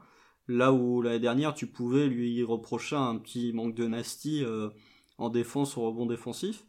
Là 0.47 0.71
où 0.71 1.01
l'année 1.01 1.19
dernière, 1.19 1.53
tu 1.53 1.67
pouvais 1.67 2.07
lui 2.07 2.43
reprocher 2.43 2.95
un 2.95 3.17
petit 3.17 3.51
manque 3.53 3.75
de 3.75 3.87
nasty 3.87 4.43
euh, 4.43 4.69
en 5.17 5.29
défense 5.29 5.77
au 5.77 5.83
rebond 5.87 6.05
défensif. 6.05 6.65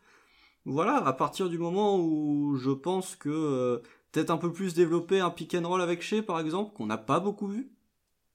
Voilà, 0.66 0.96
à 0.96 1.12
partir 1.12 1.48
du 1.48 1.58
moment 1.58 1.98
où 1.98 2.56
je 2.56 2.72
pense 2.72 3.16
que 3.16 3.80
peut-être 4.10 4.30
un 4.30 4.36
peu 4.36 4.52
plus 4.52 4.74
développer 4.74 5.20
un 5.20 5.30
pick 5.30 5.54
and 5.54 5.66
roll 5.66 5.80
avec 5.80 6.02
Shea, 6.02 6.22
par 6.22 6.40
exemple, 6.40 6.72
qu'on 6.74 6.86
n'a 6.86 6.98
pas 6.98 7.20
beaucoup 7.20 7.46
vu. 7.46 7.70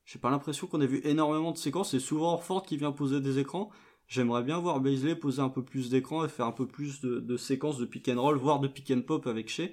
J'ai 0.05 0.17
pas 0.17 0.29
l'impression 0.29 0.67
qu'on 0.67 0.81
ait 0.81 0.87
vu 0.87 1.01
énormément 1.03 1.51
de 1.51 1.57
séquences, 1.57 1.91
c'est 1.91 1.99
souvent 1.99 2.33
Orford 2.33 2.63
qui 2.63 2.77
vient 2.77 2.91
poser 2.91 3.21
des 3.21 3.39
écrans. 3.39 3.69
J'aimerais 4.07 4.43
bien 4.43 4.59
voir 4.59 4.79
Baisley 4.81 5.15
poser 5.15 5.41
un 5.41 5.49
peu 5.49 5.63
plus 5.63 5.89
d'écran 5.89 6.25
et 6.25 6.29
faire 6.29 6.45
un 6.45 6.51
peu 6.51 6.67
plus 6.67 7.01
de, 7.01 7.37
séquences 7.37 7.77
de 7.77 7.85
pick 7.85 8.09
and 8.09 8.21
roll, 8.21 8.37
voire 8.37 8.59
de 8.59 8.67
pick 8.67 8.91
and 8.91 9.01
pop 9.01 9.25
avec 9.27 9.49
Shea. 9.49 9.69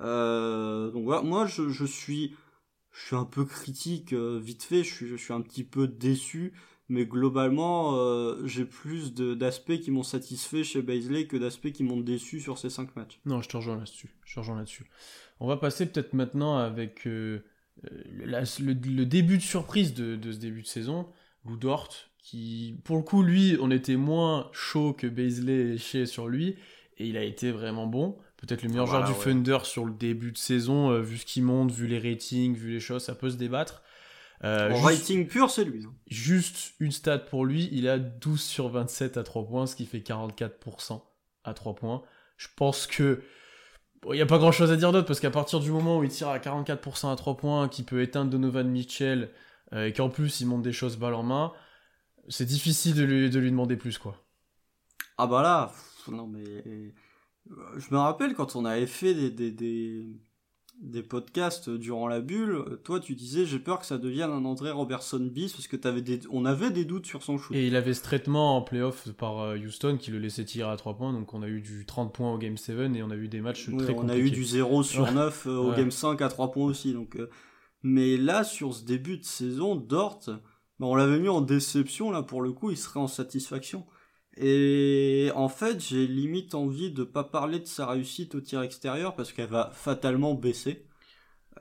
Euh, 0.00 0.90
donc 0.90 1.04
voilà, 1.04 1.22
moi 1.22 1.46
je, 1.46 1.84
suis 1.84 2.34
je 2.90 3.06
suis 3.06 3.16
un 3.16 3.24
peu 3.24 3.44
critique 3.44 4.12
euh, 4.12 4.40
vite 4.42 4.64
fait, 4.64 4.82
je 4.82 5.16
suis 5.16 5.32
un 5.32 5.40
petit 5.40 5.64
peu 5.64 5.86
déçu, 5.86 6.54
mais 6.88 7.06
globalement 7.06 7.96
euh, 7.96 8.46
j'ai 8.46 8.64
plus 8.64 9.14
d'aspects 9.14 9.78
qui 9.78 9.90
m'ont 9.90 10.02
satisfait 10.02 10.64
chez 10.64 10.82
Baisley 10.82 11.26
que 11.26 11.36
d'aspects 11.36 11.72
qui 11.72 11.84
m'ont 11.84 12.00
déçu 12.00 12.40
sur 12.40 12.58
ces 12.58 12.70
5 12.70 12.96
matchs. 12.96 13.20
Non, 13.24 13.42
je 13.42 13.48
te 13.48 13.56
rejoins 13.56 13.76
là-dessus. 13.76 14.08
Je 14.24 14.34
te 14.34 14.40
rejoins 14.40 14.56
là-dessus. 14.56 14.86
On 15.40 15.46
va 15.46 15.56
passer 15.56 15.86
peut-être 15.86 16.14
maintenant 16.14 16.56
avec 16.58 17.04
le, 17.04 17.44
début 19.04 19.36
de 19.36 19.42
surprise 19.42 19.94
de, 19.94 20.16
de, 20.16 20.32
ce 20.32 20.38
début 20.38 20.62
de 20.62 20.66
saison, 20.66 21.06
Lou 21.44 21.56
Dort, 21.56 21.90
qui, 22.18 22.78
pour 22.84 22.96
le 22.96 23.02
coup, 23.02 23.22
lui, 23.22 23.56
on 23.60 23.70
était 23.70 23.96
moins 23.96 24.50
chaud 24.52 24.92
que 24.92 25.06
Baisley 25.06 25.74
et 25.74 25.78
Shea 25.78 26.06
sur 26.06 26.28
lui, 26.28 26.56
et 26.98 27.06
il 27.06 27.16
a 27.16 27.22
été 27.22 27.50
vraiment 27.50 27.86
bon. 27.86 28.18
Peut-être 28.36 28.62
le 28.62 28.68
meilleur 28.68 28.86
ah 28.94 29.04
joueur 29.04 29.08
du 29.08 29.24
Thunder 29.24 29.58
sur 29.64 29.84
le 29.84 29.92
début 29.92 30.32
de 30.32 30.38
saison, 30.38 30.90
euh, 30.90 31.00
vu 31.00 31.18
ce 31.18 31.26
qu'il 31.26 31.44
monte, 31.44 31.70
vu 31.70 31.86
les 31.86 31.98
ratings, 31.98 32.54
vu 32.54 32.72
les 32.72 32.80
choses, 32.80 33.02
ça 33.02 33.14
peut 33.14 33.30
se 33.30 33.36
débattre. 33.36 33.82
Euh, 34.44 34.72
rating 34.74 35.26
pur, 35.26 35.50
c'est 35.50 35.64
lui. 35.64 35.84
Hein. 35.84 35.94
Juste 36.06 36.74
une 36.78 36.92
stat 36.92 37.18
pour 37.18 37.44
lui, 37.44 37.68
il 37.72 37.88
a 37.88 37.98
12 37.98 38.40
sur 38.40 38.68
27 38.68 39.16
à 39.16 39.22
3 39.22 39.46
points, 39.46 39.66
ce 39.66 39.74
qui 39.74 39.86
fait 39.86 39.98
44% 39.98 41.02
à 41.44 41.54
3 41.54 41.74
points. 41.74 42.02
Je 42.36 42.48
pense 42.56 42.86
que 42.86 43.22
il 44.06 44.12
n'y 44.12 44.20
a 44.20 44.26
pas 44.26 44.38
grand 44.38 44.52
chose 44.52 44.70
à 44.70 44.76
dire 44.76 44.92
d'autre 44.92 45.08
parce 45.08 45.18
qu'à 45.18 45.30
partir 45.30 45.58
du 45.58 45.72
moment 45.72 45.98
où 45.98 46.04
il 46.04 46.10
tire 46.10 46.28
à 46.28 46.38
44% 46.38 47.12
à 47.12 47.16
3 47.16 47.36
points, 47.36 47.68
qui 47.68 47.82
peut 47.82 48.00
éteindre 48.00 48.30
Donovan 48.30 48.68
Mitchell 48.68 49.30
euh, 49.72 49.86
et 49.86 49.92
qu'en 49.92 50.08
plus 50.08 50.40
il 50.40 50.46
monte 50.46 50.62
des 50.62 50.72
choses 50.72 50.96
balle 50.96 51.14
en 51.14 51.24
main, 51.24 51.52
c'est 52.28 52.44
difficile 52.44 52.94
de 52.94 53.02
lui, 53.02 53.30
de 53.30 53.38
lui 53.40 53.50
demander 53.50 53.76
plus, 53.76 53.98
quoi. 53.98 54.22
Ah 55.16 55.26
bah 55.26 55.42
là, 55.42 55.72
non 56.08 56.28
mais... 56.28 56.44
Euh, 56.44 56.92
je 57.78 57.92
me 57.92 57.98
rappelle 57.98 58.34
quand 58.34 58.56
on 58.56 58.64
avait 58.64 58.86
fait 58.86 59.14
des, 59.14 59.30
des, 59.30 59.50
des, 59.50 60.06
des, 60.80 61.02
podcasts 61.02 61.70
durant 61.70 62.08
la 62.08 62.20
bulle, 62.20 62.78
toi 62.84 63.00
tu 63.00 63.14
disais 63.14 63.44
j'ai 63.46 63.58
peur 63.58 63.78
que 63.80 63.86
ça 63.86 63.98
devienne 63.98 64.30
un 64.30 64.44
André 64.44 64.70
Robertson 64.70 65.18
bis 65.20 65.52
parce 65.52 65.66
que 65.66 65.76
des, 65.76 66.20
on 66.30 66.44
avait 66.44 66.70
des 66.70 66.84
doutes 66.84 67.06
sur 67.06 67.22
son 67.22 67.38
shoot. 67.38 67.56
Et 67.56 67.66
il 67.66 67.76
avait 67.76 67.94
ce 67.94 68.02
traitement 68.02 68.56
en 68.56 68.62
playoff 68.62 69.10
par 69.12 69.40
euh, 69.40 69.56
Houston 69.56 69.96
qui 69.98 70.10
le 70.10 70.18
laissait 70.18 70.44
tirer 70.44 70.70
à 70.70 70.76
3 70.76 70.96
points, 70.96 71.12
donc 71.12 71.34
on 71.34 71.42
a 71.42 71.48
eu 71.48 71.60
du 71.60 71.86
30 71.86 72.12
points 72.12 72.32
au 72.32 72.38
Game 72.38 72.56
7 72.56 72.94
et 72.94 73.02
on 73.02 73.10
a 73.10 73.16
eu 73.16 73.28
des 73.28 73.40
matchs 73.40 73.64
très 73.64 73.94
compliqués. 73.94 73.94
On 73.98 74.08
a 74.08 74.16
eu 74.16 74.30
du 74.30 74.44
0 74.44 74.82
sur 74.82 75.10
9 75.10 75.46
euh, 75.46 75.56
au 75.56 75.72
Game 75.72 75.90
5 75.90 76.20
à 76.22 76.28
3 76.28 76.50
points 76.52 76.66
aussi. 76.66 76.92
Donc, 76.92 77.18
mais 77.82 78.16
là 78.16 78.44
sur 78.44 78.74
ce 78.74 78.84
début 78.84 79.18
de 79.18 79.24
saison, 79.24 79.76
Dort 79.76 80.20
bah, 80.78 80.86
on 80.86 80.94
l'avait 80.94 81.18
mis 81.18 81.28
en 81.28 81.40
déception, 81.40 82.10
là 82.10 82.22
pour 82.22 82.42
le 82.42 82.52
coup, 82.52 82.70
il 82.70 82.76
serait 82.76 83.00
en 83.00 83.08
satisfaction. 83.08 83.84
Et 84.40 85.30
en 85.34 85.48
fait, 85.48 85.80
j'ai 85.80 86.06
limite 86.06 86.54
envie 86.54 86.92
de 86.92 87.02
pas 87.02 87.24
parler 87.24 87.58
de 87.58 87.66
sa 87.66 87.86
réussite 87.86 88.36
au 88.36 88.40
tir 88.40 88.62
extérieur 88.62 89.16
parce 89.16 89.32
qu'elle 89.32 89.48
va 89.48 89.70
fatalement 89.72 90.34
baisser. 90.34 90.86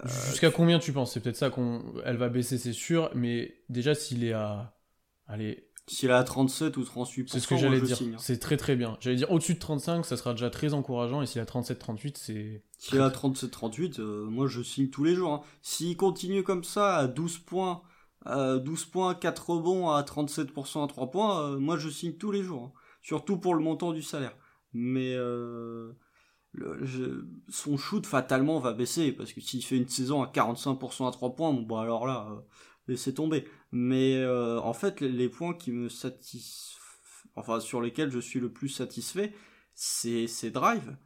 Euh, 0.06 0.08
Jusqu'à 0.30 0.52
combien 0.52 0.78
tu 0.78 0.94
penses? 0.94 1.14
C'est 1.14 1.20
peut-être 1.20 1.38
ça 1.38 1.50
qu'elle 1.50 2.18
va 2.18 2.30
baisser, 2.30 2.60
c'est 2.60 2.74
sûr, 2.74 3.10
mais 3.16 3.64
déjà 3.70 3.96
s'il 3.96 4.24
est 4.24 4.34
à. 4.34 4.78
Allez. 5.26 5.64
S'il 5.88 6.10
est 6.10 6.14
à 6.14 6.24
37 6.24 6.76
ou 6.78 6.84
38%, 6.84 7.28
c'est 7.30 7.40
ce 7.40 7.48
que 7.48 7.58
j'allais 7.58 7.82
dire. 7.82 7.98
Hein. 8.00 8.18
C'est 8.20 8.40
très 8.40 8.58
très 8.58 8.76
bien. 8.76 8.98
J'allais 9.00 9.16
dire 9.16 9.32
au-dessus 9.32 9.54
de 9.56 9.60
35, 9.60 10.06
ça 10.06 10.18
sera 10.18 10.34
déjà 10.34 10.50
très 10.50 10.74
encourageant, 10.74 11.22
et 11.22 11.26
s'il 11.26 11.40
est 11.40 11.42
à 11.42 11.46
37-38, 11.46 12.18
c'est. 12.18 12.64
S'il 12.78 12.98
est 12.98 13.02
à 13.02 13.10
37-38, 13.10 14.00
euh, 14.00 14.26
moi 14.26 14.48
je 14.48 14.62
signe 14.62 14.90
tous 14.90 15.04
les 15.04 15.16
jours. 15.16 15.34
Hein. 15.34 15.42
S'il 15.62 15.96
continue 15.98 16.44
comme 16.44 16.64
ça 16.64 16.98
à 16.98 17.08
12 17.08 17.40
points 17.40 17.82
12 18.28 18.86
points, 18.86 19.16
4 19.16 19.50
rebonds 19.50 19.90
à 19.90 20.02
37% 20.02 20.84
à 20.84 20.88
3 20.88 21.12
points, 21.12 21.42
euh, 21.42 21.60
moi 21.60 21.78
je 21.78 21.90
signe 21.90 22.14
tous 22.14 22.32
les 22.32 22.44
jours. 22.44 22.64
Hein. 22.64 22.80
Surtout 23.02 23.38
pour 23.38 23.56
le 23.56 23.64
montant 23.64 23.94
du 23.94 24.02
salaire. 24.02 24.36
Mais 24.74 25.14
euh, 25.16 25.94
son 27.50 27.78
shoot 27.78 28.06
fatalement 28.06 28.60
va 28.60 28.74
baisser, 28.74 29.12
parce 29.12 29.34
que 29.34 29.42
s'il 29.42 29.64
fait 29.64 29.78
une 29.78 29.88
saison 29.88 30.22
à 30.22 30.28
45% 30.28 31.08
à 31.08 31.12
3 31.12 31.36
points, 31.36 31.54
bon 31.54 31.62
bah 31.62 31.82
alors 31.82 32.06
là, 32.06 32.28
euh, 32.32 32.42
laissez 32.88 33.14
tomber. 33.14 33.48
Mais 33.72 34.26
en 34.26 34.74
fait, 34.74 35.02
les, 35.02 35.30
points 35.30 35.54
qui 35.54 35.72
me 35.72 35.90
satisfont, 35.90 36.80
enfin 37.36 37.60
sur 37.60 37.82
lesquels 37.82 38.12
je 38.12 38.20
suis 38.20 38.40
le 38.40 38.52
plus 38.52 38.70
satisfait, 38.70 39.34
c'est 39.74 40.28
ses 40.28 40.52
drives. 40.52 40.98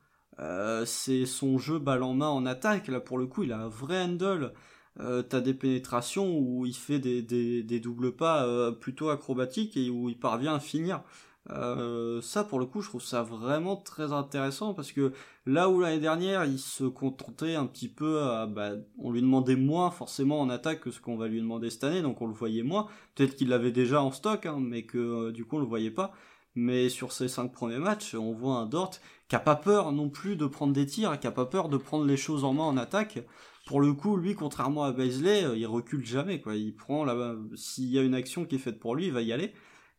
c'est 0.85 1.25
son 1.25 1.57
jeu 1.57 1.79
balle 1.79 2.03
en 2.03 2.13
main 2.13 2.29
en 2.29 2.45
attaque, 2.45 2.87
là 2.87 2.99
pour 2.99 3.17
le 3.17 3.27
coup 3.27 3.43
il 3.43 3.51
a 3.51 3.59
un 3.59 3.67
vrai 3.67 4.01
handle, 4.01 4.53
euh, 4.99 5.23
t'as 5.23 5.39
des 5.39 5.53
pénétrations 5.53 6.37
où 6.37 6.65
il 6.65 6.75
fait 6.75 6.99
des, 6.99 7.21
des, 7.21 7.79
doubles 7.79 8.13
pas 8.15 8.45
euh, 8.45 8.71
plutôt 8.71 9.09
acrobatiques 9.09 9.77
et 9.77 9.89
où 9.89 10.09
il 10.09 10.19
parvient 10.19 10.55
à 10.55 10.59
finir. 10.59 11.01
Euh, 11.49 12.21
ça 12.21 12.43
pour 12.43 12.59
le 12.59 12.67
coup 12.67 12.81
je 12.81 12.89
trouve 12.89 13.01
ça 13.01 13.23
vraiment 13.23 13.75
très 13.75 14.13
intéressant 14.13 14.75
parce 14.75 14.91
que 14.91 15.11
là 15.47 15.69
où 15.69 15.79
l'année 15.79 15.99
dernière 15.99 16.45
il 16.45 16.59
se 16.59 16.83
contentait 16.83 17.55
un 17.55 17.65
petit 17.65 17.87
peu 17.87 18.21
bah, 18.47 18.73
on 18.99 19.11
lui 19.11 19.21
demandait 19.21 19.55
moins 19.55 19.89
forcément 19.89 20.39
en 20.39 20.51
attaque 20.51 20.81
que 20.81 20.91
ce 20.91 21.01
qu'on 21.01 21.17
va 21.17 21.27
lui 21.27 21.41
demander 21.41 21.71
cette 21.71 21.83
année 21.83 22.03
donc 22.03 22.21
on 22.21 22.27
le 22.27 22.33
voyait 22.33 22.61
moins. 22.61 22.87
Peut-être 23.15 23.35
qu'il 23.35 23.49
l'avait 23.49 23.71
déjà 23.71 24.03
en 24.03 24.11
stock 24.11 24.45
hein, 24.45 24.57
mais 24.59 24.83
que 24.83 25.31
du 25.31 25.45
coup 25.45 25.55
on 25.55 25.59
le 25.59 25.65
voyait 25.65 25.89
pas. 25.89 26.13
Mais 26.53 26.89
sur 26.89 27.13
ces 27.13 27.29
cinq 27.29 27.51
premiers 27.53 27.79
matchs 27.79 28.13
on 28.13 28.33
voit 28.33 28.57
un 28.57 28.65
Dort 28.65 28.91
qui 29.29 29.35
a 29.35 29.39
pas 29.39 29.55
peur 29.55 29.93
non 29.93 30.09
plus 30.09 30.35
de 30.35 30.45
prendre 30.45 30.73
des 30.73 30.85
tirs 30.85 31.17
qui 31.19 31.27
a 31.27 31.31
pas 31.31 31.45
peur 31.45 31.69
de 31.69 31.77
prendre 31.77 32.05
les 32.05 32.17
choses 32.17 32.43
en 32.43 32.53
main 32.53 32.65
en 32.65 32.77
attaque 32.77 33.19
pour 33.65 33.81
le 33.81 33.93
coup, 33.93 34.17
lui, 34.17 34.35
contrairement 34.35 34.83
à 34.83 34.91
Baisley, 34.91 35.43
euh, 35.43 35.57
il 35.57 35.65
recule 35.67 36.05
jamais, 36.05 36.41
quoi. 36.41 36.55
Il 36.55 36.75
prend 36.75 37.05
là 37.05 37.35
s'il 37.55 37.89
y 37.89 37.99
a 37.99 38.03
une 38.03 38.15
action 38.15 38.45
qui 38.45 38.55
est 38.55 38.59
faite 38.59 38.79
pour 38.79 38.95
lui, 38.95 39.07
il 39.07 39.13
va 39.13 39.21
y 39.21 39.31
aller. 39.31 39.53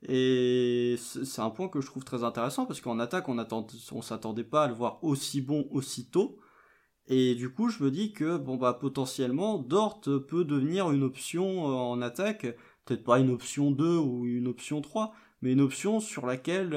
Et 0.09 0.97
c'est 0.99 1.43
un 1.43 1.51
point 1.51 1.69
que 1.69 1.81
je 1.81 1.87
trouve 1.87 2.05
très 2.05 2.25
intéressant 2.25 2.67
parce 2.67 2.81
qu'en 2.81 2.99
attaque, 2.99 3.29
on 3.29 3.39
attend, 3.39 3.67
on 3.93 4.03
s'attendait 4.03 4.43
pas 4.45 4.65
à 4.65 4.69
le 4.69 4.75
voir 4.75 4.99
aussi 5.05 5.41
bon 5.41 5.69
aussitôt. 5.71 6.39
Et 7.07 7.35
du 7.37 7.53
coup, 7.53 7.69
je 7.69 7.85
me 7.85 7.91
dis 7.91 8.13
que 8.13 8.37
bon 8.37 8.57
bah 8.57 8.75
potentiellement, 8.75 9.59
Dort 9.59 10.01
peut 10.01 10.45
devenir 10.45 10.91
une 10.91 11.05
option 11.05 11.71
euh, 11.71 11.75
en 11.75 12.03
attaque, 12.03 12.47
peut-être 12.85 13.05
pas 13.05 13.21
une 13.21 13.31
option 13.31 13.71
2 13.71 13.97
ou 13.97 14.27
une 14.27 14.49
option 14.49 14.81
3, 14.81 15.15
mais 15.41 15.53
une 15.53 15.61
option 15.61 16.01
sur 16.01 16.27
laquelle 16.27 16.75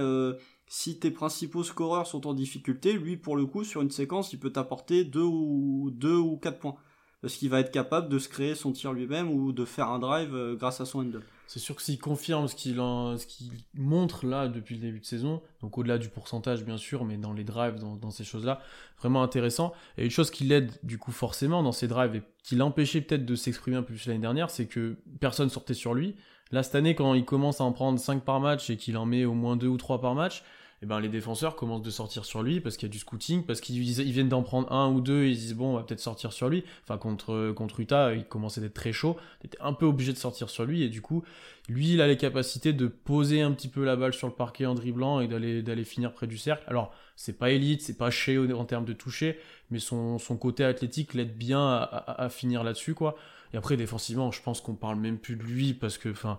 si 0.68 0.99
tes 0.99 1.11
principaux 1.11 1.63
scoreurs 1.63 2.07
sont 2.07 2.28
en 2.28 2.34
difficulté, 2.34 2.93
lui 2.93 3.18
pour 3.18 3.36
le 3.36 3.45
coup 3.45 3.63
sur 3.63 3.82
une 3.82 3.91
séquence 3.91 4.34
il 4.34 4.39
peut 4.39 4.51
t'apporter 4.51 5.03
deux 5.03 5.22
ou 5.22 5.91
deux 5.91 6.18
ou 6.18 6.38
quatre 6.38 6.59
points 6.59 6.76
parce 7.22 7.36
qu'il 7.36 7.49
va 7.49 7.59
être 7.59 7.72
capable 7.72 8.09
de 8.09 8.20
se 8.20 8.30
créer 8.30 8.55
son 8.55 8.72
tir 8.72 8.93
lui-même 8.93 9.32
ou 9.32 9.51
de 9.51 9.66
faire 9.66 9.89
un 9.89 9.99
drive 9.99 10.55
grâce 10.59 10.82
à 10.82 10.86
son 10.86 10.99
handle. 10.99 11.24
C'est 11.47 11.59
sûr 11.59 11.76
que 11.76 11.82
s'il 11.82 11.99
confirme 11.99 12.47
ce 12.47 12.55
qu'il 12.55 12.80
montre 13.76 14.26
là 14.26 14.47
depuis 14.47 14.76
le 14.76 14.82
début 14.82 14.99
de 14.99 15.05
saison, 15.05 15.41
donc 15.61 15.78
au-delà 15.78 15.97
du 15.97 16.09
pourcentage 16.09 16.63
bien 16.63 16.78
sûr, 16.78 17.05
mais 17.05 17.18
dans 17.18 17.34
les 17.34 17.43
drives, 17.43 17.76
dans, 17.76 18.09
ces 18.11 18.24
choses-là, 18.24 18.61
vraiment 18.99 19.22
intéressant. 19.22 19.74
Et 19.97 20.05
une 20.05 20.11
chose 20.11 20.32
qui 20.32 20.43
l'aide 20.43 20.72
du 20.84 20.97
coup 20.97 21.11
forcément 21.11 21.61
dans 21.61 21.72
ces 21.72 21.88
drives 21.88 22.16
et 22.16 22.24
qui 22.43 22.55
l'empêchait 22.55 23.01
peut-être 23.01 23.26
de 23.26 23.36
s'exprimer 23.36 23.78
un 23.78 23.84
peu 23.84 23.93
plus 23.93 24.07
l'année 24.07 24.20
dernière, 24.20 24.49
c'est 24.49 24.66
que 24.66 24.97
personne 25.20 25.49
sortait 25.49 25.76
sur 25.76 25.93
lui. 25.93 26.16
Là 26.51 26.63
cette 26.63 26.76
année, 26.76 26.95
quand 26.95 27.13
il 27.13 27.26
commence 27.26 27.61
à 27.61 27.63
en 27.63 27.72
prendre 27.72 27.99
5 27.99 28.24
par 28.24 28.39
match 28.39 28.70
et 28.70 28.78
qu'il 28.78 28.97
en 28.97 29.05
met 29.05 29.26
au 29.26 29.34
moins 29.34 29.55
2 29.55 29.68
ou 29.68 29.78
3 29.78 30.01
par 30.01 30.16
match, 30.16 30.43
eh 30.86 30.88
ben, 30.88 31.00
les 31.00 31.10
défenseurs 31.10 31.56
commencent 31.56 31.82
de 31.82 31.90
sortir 31.90 32.26
sur 32.26 32.44
lui 32.44 32.60
parce 32.60 32.78
qu'il 32.78 32.88
y 32.88 32.92
a 32.92 32.94
du 32.94 33.00
scouting, 33.00 33.44
parce 33.44 33.60
qu'ils 33.60 33.82
viennent 33.82 34.30
d'en 34.30 34.44
prendre 34.44 34.72
un 34.72 34.88
ou 34.88 35.02
deux 35.02 35.24
et 35.24 35.32
ils 35.32 35.36
disent 35.36 35.56
bon, 35.56 35.74
on 35.74 35.78
va 35.78 35.82
peut-être 35.82 36.00
sortir 36.00 36.32
sur 36.32 36.48
lui. 36.48 36.64
Enfin, 36.84 37.00
contre, 37.00 37.56
Utah, 37.80 38.14
il 38.14 38.24
commençait 38.26 38.62
d'être 38.62 38.76
très 38.76 38.94
chaud, 38.94 39.18
était 39.44 39.58
un 39.62 39.74
peu 39.74 39.88
obligé 39.88 40.14
de 40.14 40.20
sortir 40.20 40.48
sur 40.48 40.64
lui 40.64 40.84
et 40.84 40.90
du 40.90 41.02
coup, 41.02 41.24
lui, 41.70 41.94
il 41.94 42.02
a 42.02 42.08
les 42.08 42.18
capacités 42.18 42.72
de 42.72 42.86
poser 42.86 43.42
un 43.42 43.52
petit 43.52 43.68
peu 43.68 43.84
la 43.84 43.96
balle 43.96 44.14
sur 44.14 44.28
le 44.28 44.34
parquet 44.34 44.68
en 44.68 44.76
dribblant 44.76 45.22
et 45.22 45.28
d'aller, 45.28 45.84
finir 45.86 46.14
près 46.14 46.28
du 46.28 46.38
cercle. 46.38 46.64
Alors, 46.68 46.94
c'est 47.16 47.40
pas 47.40 47.50
élite, 47.50 47.82
c'est 47.82 47.98
pas 47.98 48.12
chez 48.12 48.38
en 48.38 48.66
termes 48.66 48.86
de 48.86 48.94
toucher, 48.94 49.40
mais 49.72 49.80
son, 49.80 50.20
côté 50.40 50.64
athlétique 50.64 51.16
l'aide 51.16 51.36
bien 51.36 51.66
à, 51.66 52.22
à 52.22 52.30
finir 52.30 52.64
là-dessus, 52.64 52.94
quoi. 52.94 53.16
Et 53.54 53.58
après, 53.58 53.76
défensivement, 53.76 54.30
je 54.32 54.42
pense 54.44 54.62
qu'on 54.62 54.76
parle 54.76 55.00
même 55.00 55.18
plus 55.18 55.36
de 55.36 55.42
lui 55.42 55.74
parce 55.74 55.98
que, 55.98 56.10
enfin, 56.10 56.38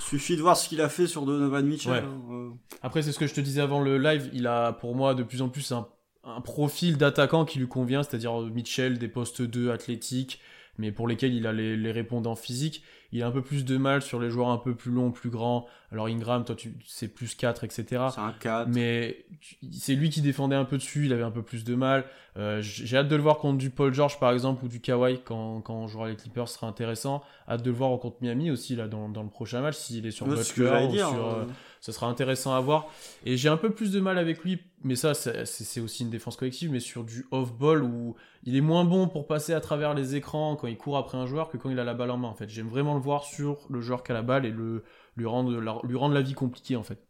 Suffit 0.00 0.36
de 0.36 0.42
voir 0.42 0.56
ce 0.56 0.68
qu'il 0.68 0.80
a 0.80 0.88
fait 0.88 1.06
sur 1.06 1.26
Donovan 1.26 1.66
Mitchell. 1.66 2.04
Hein, 2.04 2.22
euh. 2.30 2.50
Après, 2.82 3.02
c'est 3.02 3.12
ce 3.12 3.18
que 3.18 3.26
je 3.26 3.34
te 3.34 3.40
disais 3.40 3.60
avant 3.60 3.80
le 3.80 3.98
live. 3.98 4.30
Il 4.32 4.46
a 4.46 4.72
pour 4.72 4.94
moi 4.94 5.14
de 5.14 5.22
plus 5.22 5.42
en 5.42 5.48
plus 5.48 5.70
un, 5.72 5.86
un 6.24 6.40
profil 6.40 6.96
d'attaquant 6.96 7.44
qui 7.44 7.58
lui 7.58 7.68
convient, 7.68 8.02
c'est-à-dire 8.02 8.40
Mitchell, 8.40 8.98
des 8.98 9.08
postes 9.08 9.42
2 9.42 9.70
athlétiques, 9.70 10.40
mais 10.78 10.92
pour 10.92 11.08
lesquels 11.08 11.34
il 11.34 11.46
a 11.46 11.52
les, 11.52 11.76
les, 11.76 11.92
répondants 11.92 12.36
physiques. 12.36 12.82
Il 13.10 13.22
a 13.22 13.26
un 13.26 13.30
peu 13.30 13.42
plus 13.42 13.64
de 13.64 13.76
mal 13.78 14.02
sur 14.02 14.20
les 14.20 14.30
joueurs 14.30 14.48
un 14.48 14.58
peu 14.58 14.74
plus 14.74 14.92
longs, 14.92 15.10
plus 15.10 15.30
grands. 15.30 15.66
Alors 15.90 16.06
Ingram, 16.06 16.44
toi, 16.44 16.54
tu, 16.54 16.74
c'est 16.86 17.08
plus 17.08 17.34
4, 17.34 17.64
etc. 17.64 17.84
C'est 18.12 18.20
un 18.20 18.34
4. 18.38 18.68
Mais 18.68 19.24
c'est 19.72 19.94
lui 19.94 20.10
qui 20.10 20.20
défendait 20.20 20.56
un 20.56 20.66
peu 20.66 20.76
dessus, 20.76 21.06
il 21.06 21.12
avait 21.12 21.22
un 21.22 21.30
peu 21.30 21.42
plus 21.42 21.64
de 21.64 21.74
mal. 21.74 22.04
Euh, 22.36 22.60
j'ai 22.60 22.96
hâte 22.96 23.08
de 23.08 23.16
le 23.16 23.22
voir 23.22 23.38
contre 23.38 23.58
du 23.58 23.70
Paul 23.70 23.92
George, 23.92 24.20
par 24.20 24.32
exemple, 24.32 24.64
ou 24.64 24.68
du 24.68 24.80
Kawhi, 24.80 25.20
quand, 25.24 25.62
quand 25.62 25.74
on 25.74 25.88
jouera 25.88 26.08
les 26.08 26.16
Clippers, 26.16 26.48
ce 26.48 26.54
sera 26.54 26.68
intéressant. 26.68 27.22
Hâte 27.48 27.62
de 27.62 27.70
le 27.70 27.76
voir 27.76 27.98
contre 27.98 28.18
Miami 28.20 28.50
aussi, 28.50 28.76
là, 28.76 28.86
dans, 28.86 29.08
dans 29.08 29.22
le 29.22 29.30
prochain 29.30 29.60
match, 29.60 29.76
s'il 29.76 30.06
est 30.06 30.10
sur 30.10 30.26
Butler 30.26 30.86
ou 30.88 30.94
sur... 30.94 31.26
Euh, 31.26 31.44
ça 31.80 31.92
sera 31.92 32.06
intéressant 32.06 32.54
à 32.54 32.60
voir. 32.60 32.86
Et 33.24 33.36
j'ai 33.36 33.48
un 33.48 33.56
peu 33.56 33.70
plus 33.70 33.92
de 33.92 34.00
mal 34.00 34.18
avec 34.18 34.42
lui, 34.44 34.60
mais 34.82 34.96
ça, 34.96 35.14
c'est 35.14 35.80
aussi 35.80 36.02
une 36.02 36.10
défense 36.10 36.36
collective, 36.36 36.70
mais 36.70 36.80
sur 36.80 37.04
du 37.04 37.26
off-ball 37.30 37.82
où 37.82 38.16
il 38.44 38.56
est 38.56 38.60
moins 38.60 38.84
bon 38.84 39.08
pour 39.08 39.26
passer 39.26 39.52
à 39.52 39.60
travers 39.60 39.94
les 39.94 40.14
écrans 40.14 40.56
quand 40.56 40.66
il 40.66 40.76
court 40.76 40.96
après 40.96 41.18
un 41.18 41.26
joueur 41.26 41.48
que 41.48 41.56
quand 41.56 41.70
il 41.70 41.78
a 41.78 41.84
la 41.84 41.94
balle 41.94 42.10
en 42.10 42.16
main. 42.16 42.28
En 42.28 42.34
fait, 42.34 42.48
j'aime 42.48 42.68
vraiment 42.68 42.94
le 42.94 43.00
voir 43.00 43.24
sur 43.24 43.66
le 43.70 43.80
joueur 43.80 44.02
qui 44.02 44.12
a 44.12 44.14
la 44.14 44.22
balle 44.22 44.46
et 44.46 44.50
le, 44.50 44.84
lui, 45.16 45.26
rendre 45.26 45.60
la, 45.60 45.78
lui 45.84 45.96
rendre 45.96 46.14
la 46.14 46.22
vie 46.22 46.34
compliquée, 46.34 46.76
en 46.76 46.82
fait. 46.82 47.02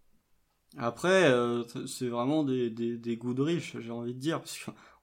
Après, 0.77 1.31
euh, 1.31 1.64
c'est 1.87 2.09
vraiment 2.09 2.45
des, 2.45 2.71
des, 2.71 3.16
goûts 3.16 3.35
de 3.35 3.43
riches, 3.43 3.77
j'ai 3.81 3.91
envie 3.91 4.14
de 4.14 4.21
dire, 4.21 4.41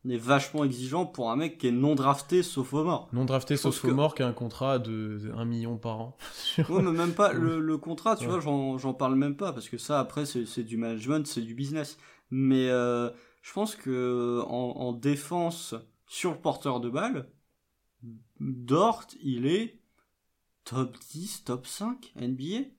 on 0.06 0.10
est 0.10 0.18
vachement 0.18 0.64
exigeant 0.64 1.06
pour 1.06 1.32
un 1.32 1.36
mec 1.36 1.58
qui 1.58 1.68
est 1.68 1.72
non 1.72 1.96
drafté 1.96 2.44
sauf 2.44 2.74
au 2.74 2.84
mort. 2.84 3.10
Non 3.14 3.26
drafté 3.26 3.58
sauf 3.58 3.84
au 3.84 3.94
mort 3.94 4.14
qui 4.14 4.24
a 4.24 4.28
un 4.28 4.34
contrat 4.34 4.78
de 4.80 5.32
1 5.36 5.46
million 5.46 5.78
par 5.78 6.00
an. 6.00 6.18
ouais, 6.58 6.82
mais 6.82 6.92
même 6.92 7.14
pas 7.14 7.34
le, 7.34 7.60
le 7.60 7.78
contrat, 7.78 8.16
tu 8.16 8.28
vois, 8.28 8.40
j'en 8.40 8.94
parle 8.94 9.16
même 9.16 9.36
pas 9.36 9.52
parce 9.52 9.70
que 9.70 9.78
ça 9.78 10.00
après 10.00 10.26
c'est 10.26 10.64
du 10.64 10.78
management, 10.78 11.26
c'est 11.26 11.42
du 11.42 11.56
business. 11.56 11.98
Mais 12.32 12.70
euh, 12.70 13.10
je 13.42 13.54
pense 13.54 13.76
que 13.76 14.42
en, 14.48 14.78
en, 14.78 14.94
défense 14.94 15.76
sur 16.08 16.32
le 16.32 16.38
porteur 16.38 16.80
de 16.80 16.90
balle, 16.90 17.30
Dort, 18.40 19.08
il 19.24 19.46
est 19.46 19.80
top 20.66 20.98
10, 21.12 21.46
top 21.46 21.66
5 21.66 22.14
NBA. 22.16 22.70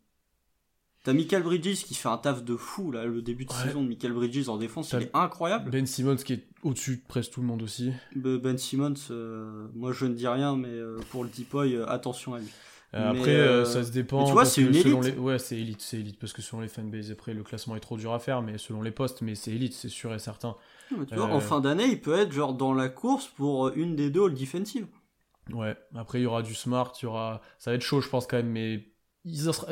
T'as 1.07 1.13
Michael 1.13 1.45
Bridges 1.45 1.85
qui 1.85 1.95
fait 1.95 2.09
un 2.09 2.19
taf 2.19 2.43
de 2.43 2.57
fou 2.57 2.91
là, 2.91 3.05
le 3.05 3.23
début 3.23 3.45
de 3.45 3.53
saison 3.53 3.81
de 3.81 3.87
Michael 3.87 4.13
Bridges 4.13 4.49
en 4.49 4.57
défense, 4.57 4.91
il 4.93 5.03
est 5.03 5.11
incroyable. 5.15 5.71
Ben 5.71 5.87
Simmons 5.87 6.17
qui 6.17 6.33
est 6.33 6.49
au-dessus 6.65 6.97
de 6.97 7.03
presque 7.07 7.31
tout 7.31 7.41
le 7.41 7.47
monde 7.47 7.63
aussi. 7.63 7.93
Ben 8.17 8.59
Simmons, 8.59 8.95
euh, 9.13 9.69
moi 9.77 9.93
je 9.93 10.07
ne 10.07 10.15
dis 10.15 10.27
rien, 10.27 10.57
mais 10.57 10.67
euh, 10.67 10.99
pour 11.13 11.23
le 11.23 11.31
Tipoy, 11.31 11.77
euh, 11.77 11.87
attention 11.89 12.35
à 12.35 12.41
lui. 12.41 12.49
après, 12.93 13.65
ça 13.67 13.85
se 13.85 13.93
dépend. 13.93 14.25
tu 14.25 14.33
vois, 14.33 14.45
c'est 14.45 14.63
une 14.63 14.75
élite. 14.75 15.05
Les... 15.05 15.13
Ouais, 15.13 15.39
c'est 15.39 15.57
élite, 15.57 15.81
c'est 15.81 16.01
élite 16.01 16.19
parce 16.19 16.33
que 16.33 16.43
selon 16.43 16.61
les 16.61 16.67
fanbases, 16.67 17.13
après 17.13 17.35
le 17.35 17.45
classement 17.45 17.77
est 17.77 17.81
trop 17.81 17.97
dur 17.97 18.13
à 18.13 18.19
faire, 18.19 18.43
mais 18.43 18.59
selon 18.59 18.83
les 18.83 18.91
postes, 18.91 19.23
mais 19.23 19.37
c'est 19.37 19.53
élite, 19.53 19.75
c'est 19.75 19.89
sûr 19.89 20.13
et 20.13 20.19
certain. 20.19 20.57
tu 20.89 21.15
vois, 21.15 21.27
en 21.27 21.39
fin 21.39 21.61
d'année, 21.61 21.87
il 21.87 22.01
peut 22.01 22.19
être 22.19 22.33
genre 22.33 22.53
dans 22.53 22.75
la 22.75 22.89
course 22.89 23.29
pour 23.29 23.69
une 23.77 23.95
des 23.95 24.11
deux 24.11 24.25
all 24.25 24.35
defensive. 24.35 24.89
Ouais, 25.53 25.77
après 25.95 26.19
il 26.19 26.25
y 26.25 26.27
aura 26.27 26.43
du 26.43 26.57
smart, 26.57 26.93
il 27.01 27.05
y 27.05 27.07
aura. 27.07 27.43
Ça 27.61 27.71
va 27.71 27.77
être 27.77 27.83
chaud, 27.83 28.01
je 28.01 28.09
pense 28.09 28.27
quand 28.27 28.39
même, 28.39 28.51
mais 28.51 28.89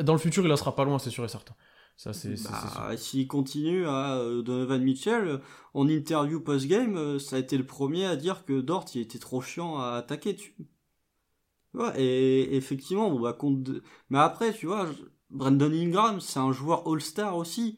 dans 0.03 0.13
le 0.13 0.19
futur, 0.19 0.45
il 0.45 0.51
en 0.51 0.57
sera 0.57 0.75
pas 0.75 0.83
loin, 0.83 0.99
c'est 0.99 1.09
sûr 1.09 1.23
et 1.23 1.29
certain. 1.29 1.55
Ça, 1.97 2.11
c'est, 2.11 2.35
bah, 2.43 2.97
S'il 2.97 3.27
continue 3.27 3.87
à 3.87 4.17
euh, 4.17 4.41
Donovan 4.41 4.83
Mitchell, 4.83 5.27
euh, 5.27 5.37
en 5.73 5.87
interview 5.87 6.41
post-game, 6.41 6.97
euh, 6.97 7.19
ça 7.19 7.37
a 7.37 7.39
été 7.39 7.57
le 7.57 7.65
premier 7.65 8.05
à 8.05 8.17
dire 8.17 8.43
que 8.43 8.59
Dort, 8.59 8.85
il 8.95 9.01
était 9.01 9.19
trop 9.19 9.39
chiant 9.39 9.79
à 9.79 9.93
attaquer. 9.93 10.35
Tu... 10.35 10.55
Et 11.95 12.55
effectivement, 12.55 13.09
bon, 13.09 13.21
bah, 13.21 13.33
compte 13.33 13.69
mais 14.09 14.19
après, 14.19 14.53
tu 14.53 14.65
vois, 14.65 14.89
Brandon 15.29 15.71
Ingram, 15.71 16.19
c'est 16.19 16.39
un 16.39 16.51
joueur 16.51 16.85
All-Star 16.87 17.37
aussi, 17.37 17.77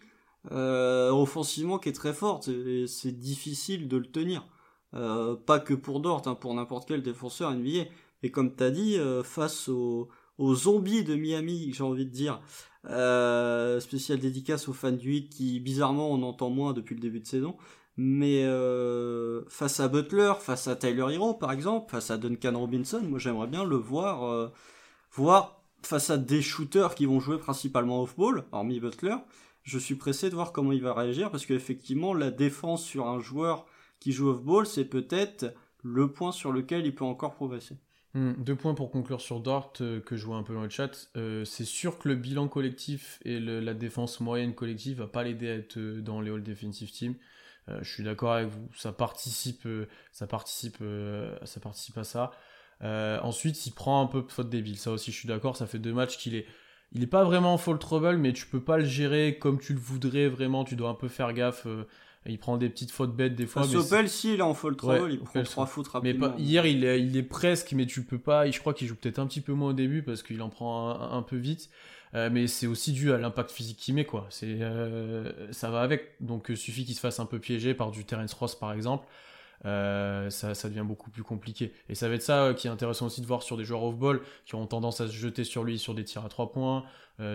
euh, 0.51 1.11
offensivement 1.11 1.77
qui 1.77 1.89
est 1.89 1.93
très 1.93 2.13
fort, 2.13 2.43
c'est 2.43 3.19
difficile 3.19 3.87
de 3.87 3.97
le 3.97 4.05
tenir. 4.05 4.47
Pas 4.91 5.59
que 5.59 5.75
pour 5.75 5.99
Dort, 5.99 6.23
hein, 6.27 6.33
pour 6.33 6.55
n'importe 6.55 6.87
quel 6.87 7.03
défenseur 7.03 7.51
NBA. 7.51 7.85
Et 8.23 8.31
comme 8.31 8.55
t'as 8.55 8.71
dit, 8.71 8.97
face 9.23 9.69
au 9.69 10.09
aux 10.37 10.55
zombies 10.55 11.03
de 11.03 11.15
Miami, 11.15 11.71
j'ai 11.73 11.83
envie 11.83 12.05
de 12.05 12.11
dire. 12.11 12.41
Euh, 12.89 13.81
spécial 13.81 14.19
dédicace 14.19 14.69
aux 14.69 14.73
fans 14.73 14.91
du 14.91 15.09
8 15.09 15.29
qui, 15.29 15.59
bizarrement, 15.59 16.09
on 16.09 16.23
entend 16.23 16.49
moins 16.49 16.71
depuis 16.73 16.95
le 16.95 17.01
début 17.01 17.19
de 17.19 17.25
saison. 17.25 17.57
Mais 17.97 18.43
euh, 18.45 19.43
face 19.49 19.79
à 19.79 19.87
Butler, 19.87 20.33
face 20.39 20.67
à 20.67 20.75
Tyler 20.75 21.15
Hero, 21.15 21.33
par 21.33 21.51
exemple, 21.51 21.89
face 21.91 22.11
à 22.11 22.17
Duncan 22.17 22.57
Robinson, 22.57 23.01
moi 23.01 23.17
j'aimerais 23.17 23.47
bien 23.47 23.65
le 23.65 23.75
voir, 23.75 24.23
euh, 24.25 24.49
voir 25.11 25.63
face 25.81 26.11
à 26.11 26.17
des 26.17 26.41
shooters 26.41 26.93
qui 26.93 27.07
vont 27.07 27.19
jouer 27.19 27.39
principalement 27.39 28.03
off-ball, 28.03 28.45
hormis 28.51 28.79
Butler. 28.79 29.15
Je 29.63 29.79
suis 29.79 29.95
pressé 29.95 30.29
de 30.29 30.35
voir 30.35 30.51
comment 30.51 30.71
il 30.71 30.81
va 30.81 30.93
réagir 30.93 31.31
parce 31.31 31.45
qu'effectivement, 31.45 32.13
la 32.13 32.29
défense 32.31 32.83
sur 32.83 33.07
un 33.07 33.19
joueur 33.19 33.65
qui 33.99 34.11
joue 34.11 34.29
off-ball, 34.29 34.67
c'est 34.67 34.85
peut-être 34.85 35.53
le 35.83 36.11
point 36.11 36.31
sur 36.31 36.51
lequel 36.51 36.85
il 36.85 36.93
peut 36.93 37.03
encore 37.03 37.33
progresser. 37.33 37.77
Hmm, 38.17 38.33
deux 38.39 38.55
points 38.55 38.73
pour 38.73 38.89
conclure 38.89 39.21
sur 39.21 39.39
Dort 39.39 39.73
euh, 39.81 40.01
que 40.01 40.17
je 40.17 40.25
vois 40.25 40.37
un 40.37 40.43
peu 40.43 40.55
dans 40.55 40.63
le 40.63 40.69
chat. 40.71 41.07
Euh, 41.17 41.45
c'est 41.45 41.65
sûr 41.65 41.99
que 41.99 42.09
le 42.09 42.15
bilan 42.15 42.47
collectif 42.47 43.19
et 43.23 43.39
la 43.39 43.75
défense 43.75 44.19
moyenne 44.21 44.55
collective 44.55 44.97
va 44.97 45.07
pas 45.07 45.23
l'aider 45.23 45.47
à 45.51 45.53
être 45.53 45.77
euh, 45.77 46.01
dans 46.01 46.19
les 46.19 46.31
All 46.31 46.41
Defensive 46.41 46.89
Team. 46.89 47.13
je 47.67 47.87
suis 47.87 48.03
d'accord 48.03 48.33
avec 48.33 48.47
vous, 48.47 48.69
ça 48.75 48.91
participe, 48.91 49.67
ça 50.11 50.25
participe, 50.25 50.77
ça 51.43 51.59
participe 51.59 51.97
à 51.97 52.03
ça. 52.03 52.31
ensuite, 52.81 53.65
il 53.67 53.71
prend 53.71 54.01
un 54.01 54.07
peu 54.07 54.23
de 54.23 54.31
faute 54.31 54.49
débile. 54.49 54.77
Ça 54.77 54.91
aussi, 54.91 55.11
je 55.11 55.17
suis 55.17 55.27
d'accord. 55.27 55.55
Ça 55.57 55.67
fait 55.67 55.79
deux 55.79 55.93
matchs 55.93 56.17
qu'il 56.17 56.33
est, 56.35 56.47
il 56.93 57.03
est 57.03 57.07
pas 57.07 57.23
vraiment 57.23 57.53
en 57.53 57.57
fall 57.57 57.77
trouble, 57.77 58.17
mais 58.17 58.33
tu 58.33 58.47
peux 58.47 58.63
pas 58.63 58.77
le 58.77 58.85
gérer 58.85 59.37
comme 59.37 59.59
tu 59.59 59.73
le 59.73 59.79
voudrais 59.79 60.27
vraiment. 60.27 60.63
Tu 60.63 60.75
dois 60.75 60.89
un 60.89 60.95
peu 60.95 61.09
faire 61.09 61.33
gaffe 61.33 61.67
il 62.27 62.37
prend 62.37 62.57
des 62.57 62.69
petites 62.69 62.91
fautes 62.91 63.15
bêtes 63.15 63.35
des 63.35 63.45
fois. 63.45 63.63
Sopel, 63.63 64.09
si 64.09 64.33
il 64.33 64.39
est 64.39 64.43
en 64.43 64.53
fall 64.53 64.75
trouble, 64.75 65.11
il 65.11 65.19
prend 65.19 65.43
trois 65.43 65.65
fautes 65.65 65.87
rapidement. 65.87 66.33
Mais 66.37 66.43
hier, 66.43 66.65
il 66.65 66.83
est, 66.83 67.01
il 67.01 67.15
est 67.15 67.23
presque, 67.23 67.71
mais 67.73 67.85
tu 67.85 68.03
peux 68.03 68.17
pas. 68.17 68.49
Je 68.49 68.59
crois 68.59 68.73
qu'il 68.73 68.87
joue 68.87 68.95
peut-être 68.95 69.19
un 69.19 69.27
petit 69.27 69.41
peu 69.41 69.53
moins 69.53 69.69
au 69.69 69.73
début 69.73 70.03
parce 70.03 70.23
qu'il 70.23 70.41
en 70.41 70.49
prend 70.49 70.99
un, 70.99 71.21
peu 71.21 71.37
vite. 71.37 71.69
Euh, 72.15 72.29
mais 72.31 72.47
c'est 72.47 72.67
aussi 72.67 72.93
dû 72.93 73.11
à 73.11 73.17
l'impact 73.17 73.51
physique 73.51 73.77
qu'il 73.77 73.93
met, 73.93 74.05
quoi. 74.05 74.27
C'est, 74.29 74.61
euh, 74.61 75.51
ça 75.51 75.69
va 75.69 75.81
avec. 75.81 76.15
Donc, 76.21 76.47
il 76.49 76.57
suffit 76.57 76.85
qu'il 76.85 76.95
se 76.95 76.99
fasse 76.99 77.19
un 77.19 77.25
peu 77.25 77.39
piéger 77.39 77.73
par 77.73 77.91
du 77.91 78.05
Terence 78.05 78.33
Ross, 78.33 78.55
par 78.55 78.71
exemple. 78.73 79.07
Euh, 79.65 80.29
ça, 80.29 80.53
ça, 80.53 80.69
devient 80.69 80.85
beaucoup 80.85 81.09
plus 81.09 81.23
compliqué. 81.23 81.73
Et 81.89 81.95
ça 81.95 82.07
va 82.07 82.15
être 82.15 82.23
ça 82.23 82.53
qui 82.55 82.67
est 82.67 82.69
intéressant 82.69 83.07
aussi 83.07 83.21
de 83.21 83.25
voir 83.25 83.43
sur 83.43 83.57
des 83.57 83.63
joueurs 83.63 83.83
off-ball 83.83 84.21
qui 84.45 84.55
ont 84.55 84.67
tendance 84.67 85.01
à 85.01 85.07
se 85.07 85.13
jeter 85.13 85.43
sur 85.43 85.63
lui 85.63 85.79
sur 85.79 85.95
des 85.95 86.03
tirs 86.03 86.23
à 86.23 86.29
trois 86.29 86.51
points, 86.51 86.85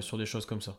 sur 0.01 0.19
des 0.19 0.27
choses 0.27 0.47
comme 0.47 0.61
ça. 0.61 0.79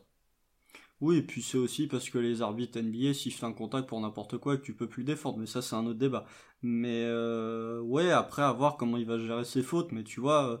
Oui, 1.00 1.18
et 1.18 1.22
puis 1.22 1.42
c'est 1.42 1.58
aussi 1.58 1.86
parce 1.86 2.08
que 2.08 2.18
les 2.18 2.40
arbitres 2.40 2.80
NBA 2.80 3.14
sifflent 3.14 3.44
un 3.44 3.52
contact 3.52 3.88
pour 3.88 4.00
n'importe 4.00 4.38
quoi 4.38 4.54
et 4.54 4.58
que 4.58 4.62
tu 4.62 4.74
peux 4.74 4.88
plus 4.88 5.04
défendre, 5.04 5.38
mais 5.38 5.46
ça 5.46 5.60
c'est 5.60 5.74
un 5.74 5.84
autre 5.86 5.98
débat. 5.98 6.24
Mais 6.62 7.02
euh, 7.04 7.80
ouais, 7.80 8.10
après 8.10 8.42
à 8.42 8.52
voir 8.52 8.76
comment 8.76 8.96
il 8.96 9.06
va 9.06 9.18
gérer 9.18 9.44
ses 9.44 9.62
fautes, 9.62 9.92
mais 9.92 10.04
tu 10.04 10.20
vois, 10.20 10.48
euh, 10.48 10.56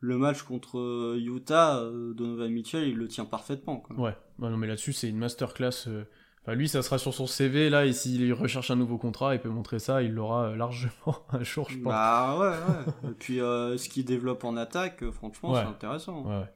le 0.00 0.18
match 0.18 0.42
contre 0.42 0.78
euh, 0.78 1.18
Utah, 1.18 1.82
Donovan 2.14 2.52
Mitchell, 2.52 2.86
il 2.86 2.96
le 2.96 3.08
tient 3.08 3.24
parfaitement. 3.24 3.78
Quoi. 3.78 3.98
Ouais, 3.98 4.16
non 4.38 4.56
mais 4.56 4.66
là-dessus 4.66 4.92
c'est 4.92 5.08
une 5.08 5.18
masterclass. 5.18 5.88
Enfin, 6.42 6.54
lui, 6.54 6.68
ça 6.68 6.82
sera 6.82 6.98
sur 6.98 7.12
son 7.12 7.26
CV 7.26 7.68
là, 7.68 7.84
et 7.84 7.92
s'il 7.92 8.32
recherche 8.32 8.70
un 8.70 8.76
nouveau 8.76 8.98
contrat, 8.98 9.34
il 9.34 9.40
peut 9.40 9.48
montrer 9.48 9.78
ça, 9.78 10.02
il 10.02 10.12
l'aura 10.12 10.54
largement 10.54 10.92
un 11.30 11.42
jour, 11.42 11.68
je 11.70 11.78
pense. 11.78 11.92
Bah 11.92 12.38
ouais, 12.38 12.48
ouais. 12.48 13.10
et 13.10 13.14
puis 13.14 13.38
ce 13.38 13.88
qu'il 13.88 14.04
développe 14.04 14.44
en 14.44 14.56
attaque, 14.56 15.02
franchement, 15.10 15.54
c'est 15.54 15.62
intéressant. 15.62 16.22
Ouais, 16.24 16.38
ouais. 16.40 16.52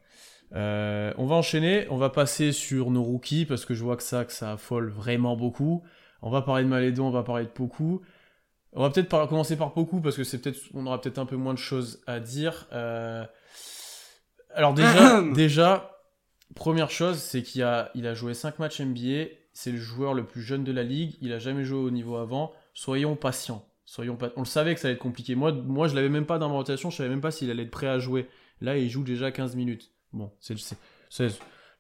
On 0.55 1.27
va 1.27 1.35
enchaîner, 1.35 1.87
on 1.91 1.97
va 1.97 2.11
passer 2.11 2.53
sur 2.53 2.91
nos 2.91 3.03
rookies 3.03 3.47
parce 3.47 3.65
que 3.65 3.75
je 3.75 3.83
vois 3.83 3.97
que 3.97 4.03
ça, 4.03 4.25
que 4.25 4.33
ça 4.33 4.53
affole 4.53 4.91
vraiment 4.91 5.37
beaucoup. 5.37 5.83
On 6.23 6.31
va 6.31 6.43
parler 6.43 6.65
de 6.65 6.69
Malédon, 6.69 7.07
on 7.07 7.11
va 7.11 7.23
parler 7.23 7.45
de 7.45 7.51
Poku. 7.51 8.03
On 8.75 8.81
va 8.81 8.91
peut-être 8.91 9.29
commencer 9.29 9.57
par 9.57 9.73
Poku 9.75 10.01
parce 10.01 10.17
que 10.17 10.25
c'est 10.25 10.39
peut-être, 10.39 10.61
on 10.75 10.87
aura 10.87 11.01
peut-être 11.01 11.19
un 11.19 11.27
peu 11.27 11.37
moins 11.37 11.55
de 11.55 11.59
choses 11.59 12.03
à 12.07 12.21
dire. 12.21 12.67
Alors 14.55 14.75
déjà, 14.75 15.23
déjà, 15.35 15.99
première 16.55 16.91
chose, 16.91 17.19
c'est 17.19 17.43
qu'il 17.43 17.63
a, 17.63 17.91
il 17.95 18.07
a 18.07 18.15
joué 18.15 18.35
5 18.35 18.59
matchs 18.59 18.81
NBA. 18.81 19.31
C'est 19.55 19.71
le 19.71 19.79
joueur 19.79 20.15
le 20.15 20.25
plus 20.25 20.43
jeune 20.43 20.65
de 20.65 20.73
la 20.73 20.83
ligue. 20.83 21.17
Il 21.21 21.33
a 21.33 21.39
jamais 21.39 21.65
joué 21.65 21.79
au 21.79 21.91
niveau 21.91 22.17
avant. 22.17 22.53
Soyons 22.73 23.17
patients. 23.17 23.67
Soyons. 23.85 24.17
On 24.37 24.41
le 24.41 24.47
savait 24.47 24.75
que 24.75 24.81
ça 24.81 24.89
allait 24.89 24.95
être 24.95 25.03
compliqué. 25.03 25.35
Moi, 25.35 25.53
moi 25.53 25.89
je 25.89 25.95
l'avais 25.95 26.09
même 26.09 26.25
pas 26.25 26.39
dans 26.39 26.49
ma 26.49 26.55
rotation. 26.55 26.89
Je 26.89 26.97
savais 26.97 27.11
même 27.11 27.21
pas 27.21 27.31
s'il 27.31 27.51
allait 27.51 27.65
être 27.65 27.71
prêt 27.71 27.89
à 27.89 27.99
jouer. 27.99 28.29
Là, 28.63 28.79
il 28.79 28.89
joue 28.89 29.03
déjà 29.03 29.31
15 29.31 29.57
minutes. 29.57 29.92
Bon, 30.13 30.33
c'est 30.41 30.55
le 30.55 31.31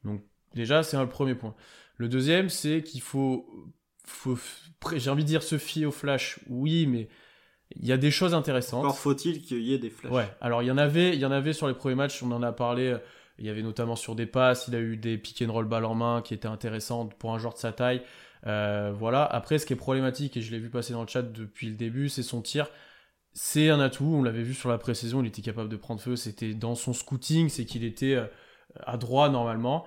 Donc, 0.04 0.22
déjà, 0.54 0.82
c'est 0.82 0.96
le 0.96 1.08
premier 1.08 1.34
point. 1.34 1.54
Le 1.96 2.08
deuxième, 2.08 2.48
c'est 2.48 2.82
qu'il 2.82 3.00
faut, 3.00 3.46
faut 4.04 4.38
j'ai 4.96 5.10
envie 5.10 5.24
de 5.24 5.28
dire 5.28 5.42
se 5.42 5.58
fier 5.58 5.86
au 5.86 5.92
flash. 5.92 6.40
Oui, 6.48 6.86
mais 6.86 7.08
il 7.76 7.86
y 7.86 7.92
a 7.92 7.96
des 7.96 8.10
choses 8.10 8.34
intéressantes. 8.34 8.84
Encore 8.84 8.98
faut-il 8.98 9.42
qu'il 9.42 9.62
y 9.62 9.74
ait 9.74 9.78
des 9.78 9.90
flashs. 9.90 10.12
Ouais. 10.12 10.28
Alors, 10.40 10.62
il 10.62 10.66
y 10.66 10.70
en 10.70 10.78
avait, 10.78 11.14
il 11.14 11.20
y 11.20 11.26
en 11.26 11.32
avait 11.32 11.52
sur 11.52 11.68
les 11.68 11.74
premiers 11.74 11.94
matchs. 11.94 12.22
On 12.22 12.30
en 12.32 12.42
a 12.42 12.52
parlé. 12.52 12.96
Il 13.38 13.46
y 13.46 13.50
avait 13.50 13.62
notamment 13.62 13.96
sur 13.96 14.14
des 14.14 14.26
passes, 14.26 14.68
il 14.68 14.76
a 14.76 14.80
eu 14.80 14.96
des 14.96 15.18
pick 15.18 15.42
and 15.42 15.52
roll 15.52 15.64
balle 15.64 15.84
en 15.84 15.94
main 15.94 16.22
qui 16.22 16.34
étaient 16.34 16.48
intéressantes 16.48 17.14
pour 17.14 17.34
un 17.34 17.38
joueur 17.38 17.54
de 17.54 17.58
sa 17.58 17.72
taille. 17.72 18.02
Euh, 18.46 18.92
voilà. 18.96 19.24
Après, 19.24 19.58
ce 19.58 19.66
qui 19.66 19.72
est 19.72 19.76
problématique, 19.76 20.36
et 20.36 20.42
je 20.42 20.50
l'ai 20.52 20.58
vu 20.58 20.68
passer 20.68 20.92
dans 20.92 21.02
le 21.02 21.08
chat 21.08 21.22
depuis 21.22 21.68
le 21.68 21.74
début, 21.74 22.08
c'est 22.08 22.22
son 22.22 22.42
tir. 22.42 22.68
C'est 23.34 23.70
un 23.70 23.80
atout, 23.80 24.04
on 24.04 24.22
l'avait 24.22 24.42
vu 24.42 24.54
sur 24.54 24.68
la 24.68 24.78
pré-saison, 24.78 25.22
il 25.22 25.28
était 25.28 25.42
capable 25.42 25.68
de 25.68 25.76
prendre 25.76 26.00
feu, 26.00 26.16
c'était 26.16 26.54
dans 26.54 26.74
son 26.74 26.92
scouting, 26.92 27.48
c'est 27.48 27.64
qu'il 27.64 27.84
était 27.84 28.14
euh, 28.14 28.26
à 28.84 28.96
droit 28.96 29.30
normalement 29.30 29.86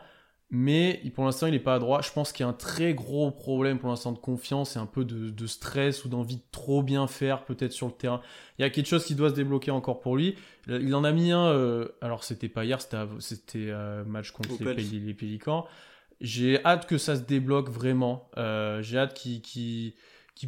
mais 0.52 1.02
pour 1.16 1.26
l'instant 1.26 1.48
il 1.48 1.54
n'est 1.54 1.60
pas 1.60 1.76
à 1.76 1.80
droit. 1.80 2.02
Je 2.02 2.12
pense 2.12 2.32
qu'il 2.32 2.46
y 2.46 2.48
a 2.48 2.50
un 2.50 2.54
très 2.54 2.93
gros 2.93 3.32
problème 3.32 3.80
pour 3.80 3.89
l'instant 3.89 4.12
de 4.12 4.20
confiance 4.20 4.76
et 4.76 4.80
un 4.80 4.86
peu 4.86 5.04
de, 5.04 5.48
stress 5.48 6.06
ou 6.06 6.10
d'envie 6.10 6.38
de 6.38 6.43
trop 6.52 6.84
bien 6.84 7.08
faire 7.08 7.46
peut-être 7.46 7.72
sur 7.72 7.88
le 7.88 7.93
terrain. 7.93 8.22
Il 8.58 8.62
y 8.62 8.66
a 8.66 8.70
quelque 8.70 8.88
chose 8.88 9.06
qui 9.06 9.16
doit 9.16 9.30
se 9.30 9.36
débloquer 9.36 9.72
encore 9.72 10.00
pour 10.00 10.16
lui. 10.16 10.36
Il 10.68 10.93
en 10.96 11.04
a 11.04 11.12
mis 11.12 11.32
un, 11.32 11.48
euh, 11.48 11.88
alors 12.02 12.24
c'était 12.24 12.50
pas 12.50 12.64
hier, 12.64 12.80
c'était 13.20 13.70
euh, 13.70 14.04
match 14.06 14.32
contre 14.32 14.64
les, 14.64 15.14
Pélicans. 15.14 15.66
J'ai 16.22 16.64
hâte 16.64 16.88
que 16.88 16.98
ça 16.98 17.16
se 17.16 17.22
débloque 17.22 17.70
vraiment. 17.70 18.30
Euh, 18.38 18.82
j'ai 18.82 18.98
hâte 18.98 19.14
qu'il 19.14 19.93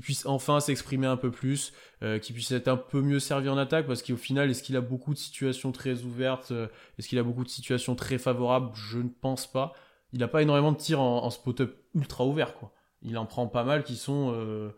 puisse 0.02 0.26
enfin 0.26 0.60
s'exprimer 0.60 1.08
un 1.08 1.18
peu 1.18 1.32
plus, 1.32 1.74
qu'il 2.22 2.36
puisse 2.36 2.52
être 2.52 2.68
un 2.68 2.78
peu 2.78 3.02
mieux 3.02 3.20
servi 3.20 3.50
en 3.50 3.58
attaque, 3.58 3.88
parce 3.88 4.04
qu'au 4.04 4.18
final, 4.18 4.50
est-ce 4.50 4.62
qu'il 4.62 4.76
a 4.76 4.82
beaucoup 4.82 5.14
de 5.14 5.20
situations 5.20 5.72
très 5.72 6.04
ouvertes 6.04 6.52
Est-ce 6.98 7.08
qu'il 7.08 7.18
a 7.20 7.24
beaucoup 7.24 7.44
de 7.44 7.50
situations 7.50 7.96
très 7.96 8.18
favorables? 8.18 8.72
Je 8.76 9.00
ne 9.00 9.10
pense 9.10 9.52
pas 9.52 9.74
il 10.14 10.20
n'a 10.20 10.28
pas 10.28 10.42
énormément 10.42 10.72
de 10.72 10.78
tirs 10.78 11.02
en, 11.02 11.30
spot-up 11.30 11.76
ultra 11.94 12.26
ouvert, 12.26 12.56
quoi. 12.56 12.72
Il 13.02 13.18
en 13.18 13.26
prend 13.26 13.48
pas 13.48 13.64
mal 13.64 13.84
qui 13.84 13.96
sont. 13.96 14.34
Euh, 14.34 14.70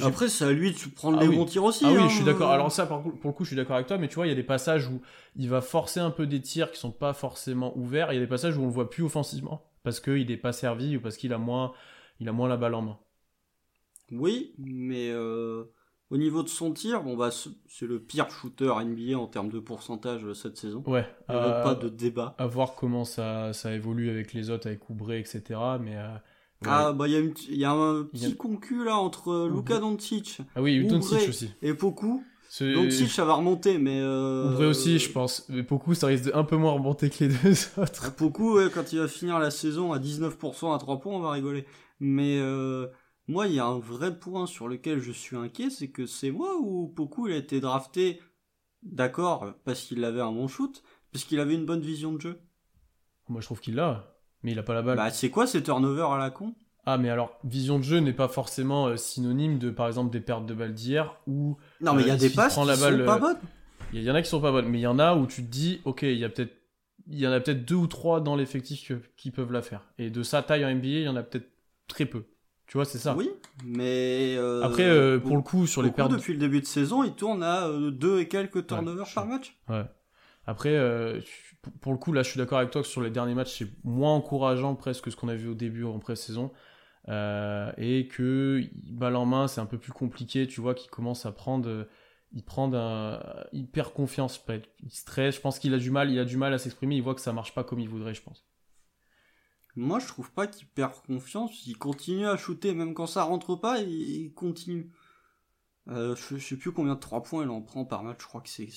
Après, 0.00 0.28
c'est 0.28 0.44
à 0.44 0.52
lui 0.52 0.72
de 0.72 0.78
prendre 0.94 1.18
ah 1.20 1.24
les 1.24 1.28
bons 1.28 1.44
tirs 1.44 1.64
aussi. 1.64 1.84
Ah 1.86 1.92
oui, 1.92 1.98
hein. 1.98 2.08
je 2.08 2.16
suis 2.16 2.24
d'accord. 2.24 2.50
Alors, 2.50 2.72
ça, 2.72 2.86
pour, 2.86 3.04
le 3.04 3.32
coup, 3.32 3.44
je 3.44 3.50
suis 3.50 3.56
d'accord 3.56 3.76
avec 3.76 3.86
toi, 3.86 3.98
mais 3.98 4.08
tu 4.08 4.16
vois, 4.16 4.26
il 4.26 4.30
y 4.30 4.32
a 4.32 4.36
des 4.36 4.42
passages 4.42 4.88
où 4.88 5.00
il 5.36 5.48
va 5.48 5.60
forcer 5.60 6.00
un 6.00 6.10
peu 6.10 6.26
des 6.26 6.40
tirs 6.40 6.72
qui 6.72 6.78
sont 6.78 6.90
pas 6.90 7.12
forcément 7.12 7.76
ouverts. 7.76 8.12
Il 8.12 8.16
y 8.16 8.18
a 8.18 8.20
des 8.20 8.26
passages 8.26 8.56
où 8.56 8.62
on 8.62 8.66
le 8.66 8.72
voit 8.72 8.90
plus 8.90 9.04
offensivement 9.04 9.62
parce 9.84 10.00
qu'il 10.00 10.26
n'est 10.26 10.36
pas 10.36 10.52
servi 10.52 10.96
ou 10.96 11.00
parce 11.00 11.16
qu'il 11.16 11.32
a 11.32 11.38
moins, 11.38 11.72
il 12.20 12.28
a 12.28 12.32
moins 12.32 12.48
la 12.48 12.56
balle 12.56 12.74
en 12.74 12.82
main. 12.82 12.98
Oui, 14.12 14.54
mais 14.58 15.10
euh, 15.10 15.64
au 16.10 16.18
niveau 16.18 16.42
de 16.42 16.48
son 16.48 16.72
tir, 16.72 17.02
bon 17.02 17.16
bah 17.16 17.30
c'est 17.30 17.86
le 17.86 17.98
pire 17.98 18.30
shooter 18.30 18.72
NBA 18.84 19.18
en 19.18 19.26
termes 19.26 19.48
de 19.48 19.58
pourcentage 19.58 20.30
cette 20.34 20.58
saison. 20.58 20.84
Ouais. 20.86 21.06
Il 21.30 21.34
n'y 21.34 21.40
a 21.40 21.62
pas 21.62 21.74
de 21.74 21.88
débat. 21.88 22.34
À 22.38 22.46
voir 22.46 22.74
comment 22.74 23.04
ça, 23.04 23.52
ça 23.54 23.72
évolue 23.74 24.10
avec 24.10 24.34
les 24.34 24.50
autres, 24.50 24.66
avec 24.66 24.88
Oubré, 24.90 25.18
etc. 25.18 25.58
Mais 25.80 25.96
euh, 25.96 26.08
Ah 26.66 26.92
bah 26.92 27.08
il 27.08 27.32
y, 27.48 27.64
a 27.64 27.72
un 27.72 28.04
petit 28.04 28.36
concu 28.36 28.84
là 28.84 28.96
entre 28.96 29.48
Luka 29.48 29.78
Doncic. 29.78 30.42
Ah 30.54 30.60
oui, 30.60 30.86
Doncic 30.86 31.28
aussi. 31.28 31.50
Et 31.62 31.72
Poku. 31.72 32.22
Doncic 32.60 33.08
ça 33.08 33.24
va 33.24 33.32
remonter, 33.32 33.78
mais. 33.78 33.98
Euh... 34.02 34.52
Oubré 34.52 34.66
aussi, 34.66 34.98
je 34.98 35.10
pense. 35.10 35.46
Mais 35.48 35.62
Poku 35.62 35.94
ça 35.94 36.08
risque 36.08 36.24
de 36.24 36.32
un 36.34 36.44
peu 36.44 36.56
moins 36.56 36.72
remonter 36.72 37.08
que 37.08 37.24
les 37.24 37.28
deux 37.28 37.56
autres. 37.78 38.14
Poku, 38.14 38.58
quand 38.74 38.92
il 38.92 38.98
va 38.98 39.08
finir 39.08 39.38
la 39.38 39.50
saison 39.50 39.94
à 39.94 39.98
19% 39.98 40.74
à 40.74 40.78
3 40.78 41.00
points, 41.00 41.14
on 41.14 41.20
va 41.20 41.30
rigoler. 41.30 41.64
Mais. 42.00 42.38
Moi, 43.28 43.46
il 43.46 43.54
y 43.54 43.60
a 43.60 43.66
un 43.66 43.78
vrai 43.78 44.18
point 44.18 44.46
sur 44.46 44.68
lequel 44.68 44.98
je 44.98 45.12
suis 45.12 45.36
inquiet, 45.36 45.70
c'est 45.70 45.90
que 45.90 46.06
c'est 46.06 46.30
moi 46.30 46.56
ou 46.60 46.88
Poku 46.88 47.28
il 47.28 47.34
a 47.34 47.36
été 47.36 47.60
drafté, 47.60 48.20
d'accord, 48.82 49.54
parce 49.64 49.82
qu'il 49.82 50.04
avait 50.04 50.20
un 50.20 50.32
bon 50.32 50.48
shoot, 50.48 50.82
parce 51.12 51.24
qu'il 51.24 51.38
avait 51.40 51.54
une 51.54 51.66
bonne 51.66 51.82
vision 51.82 52.12
de 52.12 52.20
jeu. 52.20 52.40
Moi, 53.28 53.40
je 53.40 53.46
trouve 53.46 53.60
qu'il 53.60 53.76
l'a, 53.76 54.16
mais 54.42 54.52
il 54.52 54.58
a 54.58 54.62
pas 54.62 54.74
la 54.74 54.82
balle. 54.82 54.96
Bah, 54.96 55.10
c'est 55.10 55.30
quoi 55.30 55.46
ces 55.46 55.62
turnovers 55.62 56.10
à 56.10 56.18
la 56.18 56.30
con? 56.30 56.54
Ah, 56.84 56.98
mais 56.98 57.10
alors, 57.10 57.38
vision 57.44 57.78
de 57.78 57.84
jeu 57.84 57.98
n'est 57.98 58.12
pas 58.12 58.26
forcément 58.26 58.88
euh, 58.88 58.96
synonyme 58.96 59.58
de, 59.58 59.70
par 59.70 59.86
exemple, 59.86 60.10
des 60.10 60.20
pertes 60.20 60.46
de 60.46 60.54
balles 60.54 60.74
d'hier 60.74 61.16
ou. 61.28 61.56
Non, 61.80 61.94
mais 61.94 62.02
il 62.02 62.08
y 62.08 62.10
a 62.10 62.14
euh, 62.14 62.16
des 62.16 62.30
passes 62.30 62.54
qui 62.54 62.60
sont 62.60 62.66
pas 62.66 62.90
euh, 62.90 63.18
bonnes. 63.18 63.38
Il 63.92 64.02
y, 64.02 64.10
en 64.10 64.14
a 64.14 64.22
qui 64.22 64.28
sont 64.28 64.40
pas 64.40 64.50
bonnes, 64.50 64.68
mais 64.68 64.78
il 64.78 64.82
y 64.82 64.86
en 64.86 64.98
a 64.98 65.14
où 65.14 65.26
tu 65.26 65.44
te 65.44 65.50
dis, 65.50 65.80
ok, 65.84 66.02
il 66.02 66.18
y 66.18 66.24
a 66.24 66.28
peut-être 66.28 66.56
il 67.08 67.18
y 67.18 67.26
en 67.26 67.32
a 67.32 67.40
peut-être 67.40 67.64
deux 67.64 67.74
ou 67.74 67.86
trois 67.86 68.20
dans 68.20 68.36
l'effectif 68.36 68.92
qui 69.16 69.30
peuvent 69.30 69.52
la 69.52 69.62
faire. 69.62 69.88
Et 69.98 70.10
de 70.10 70.22
sa 70.22 70.42
taille 70.42 70.64
en 70.64 70.72
NBA, 70.72 70.86
il 70.86 71.02
y 71.02 71.08
en 71.08 71.16
a 71.16 71.22
peut-être 71.22 71.48
très 71.88 72.06
peu. 72.06 72.24
Tu 72.66 72.78
vois, 72.78 72.84
c'est 72.84 72.98
ça. 72.98 73.14
Oui, 73.14 73.30
mais. 73.64 74.34
Euh, 74.36 74.62
Après, 74.62 74.84
euh, 74.84 75.18
pour 75.18 75.36
le 75.36 75.42
coup, 75.42 75.66
sur 75.66 75.82
les 75.82 75.90
pertes. 75.90 76.10
Depuis 76.10 76.32
le 76.32 76.38
début 76.38 76.60
de 76.60 76.66
saison, 76.66 77.02
il 77.02 77.12
tourne 77.12 77.42
à 77.42 77.66
euh, 77.66 77.90
deux 77.90 78.20
et 78.20 78.28
quelques 78.28 78.66
turnovers 78.66 79.08
par 79.14 79.26
match. 79.26 79.56
Ouais. 79.68 79.84
Après, 80.46 80.76
pour 81.80 81.92
le 81.92 81.98
coup, 81.98 82.12
là, 82.12 82.22
je 82.22 82.30
suis 82.30 82.38
d'accord 82.38 82.58
avec 82.58 82.70
toi 82.70 82.82
que 82.82 82.88
sur 82.88 83.02
les 83.02 83.10
derniers 83.10 83.34
matchs, 83.34 83.58
c'est 83.58 83.68
moins 83.84 84.14
encourageant 84.14 84.74
presque 84.74 85.04
que 85.04 85.10
ce 85.10 85.16
qu'on 85.16 85.28
a 85.28 85.34
vu 85.34 85.48
au 85.48 85.54
début 85.54 85.84
en 85.84 85.98
pré-saison. 85.98 86.50
et 87.08 88.08
que 88.10 88.62
balle 88.90 89.16
en 89.16 89.26
main, 89.26 89.48
c'est 89.48 89.60
un 89.60 89.66
peu 89.66 89.78
plus 89.78 89.92
compliqué. 89.92 90.46
Tu 90.46 90.60
vois 90.60 90.74
qu'il 90.74 90.90
commence 90.90 91.26
à 91.26 91.32
prendre. 91.32 91.86
il 92.32 92.42
prend 92.42 92.72
un, 92.74 93.20
il 93.52 93.68
perd 93.68 93.92
confiance, 93.92 94.42
il 94.82 94.90
stresse. 94.90 95.36
Je 95.36 95.40
pense 95.40 95.58
qu'il 95.58 95.74
a 95.74 95.78
du 95.78 95.90
mal, 95.90 96.10
il 96.10 96.18
a 96.18 96.24
du 96.24 96.38
mal 96.38 96.54
à 96.54 96.58
s'exprimer. 96.58 96.96
Il 96.96 97.02
voit 97.02 97.14
que 97.14 97.20
ça 97.20 97.32
marche 97.32 97.54
pas 97.54 97.62
comme 97.64 97.78
il 97.80 97.88
voudrait, 97.88 98.14
je 98.14 98.22
pense. 98.22 98.44
Moi, 99.74 99.98
je 99.98 100.06
trouve 100.06 100.30
pas 100.32 100.46
qu'il 100.46 100.66
perd 100.66 100.92
confiance. 101.06 101.66
Il 101.66 101.78
continue 101.78 102.26
à 102.26 102.36
shooter, 102.36 102.74
même 102.74 102.94
quand 102.94 103.06
ça 103.06 103.22
rentre 103.22 103.56
pas, 103.56 103.78
il, 103.80 104.32
continue. 104.34 104.90
Euh, 105.88 106.14
je, 106.14 106.38
sais 106.38 106.56
plus 106.56 106.72
combien 106.72 106.94
de 106.94 107.00
3 107.00 107.22
points 107.22 107.44
il 107.44 107.50
en 107.50 107.62
prend 107.62 107.84
par 107.84 108.02
match. 108.02 108.18
Je 108.20 108.26
crois 108.26 108.40
que 108.40 108.48
c'est. 108.48 108.68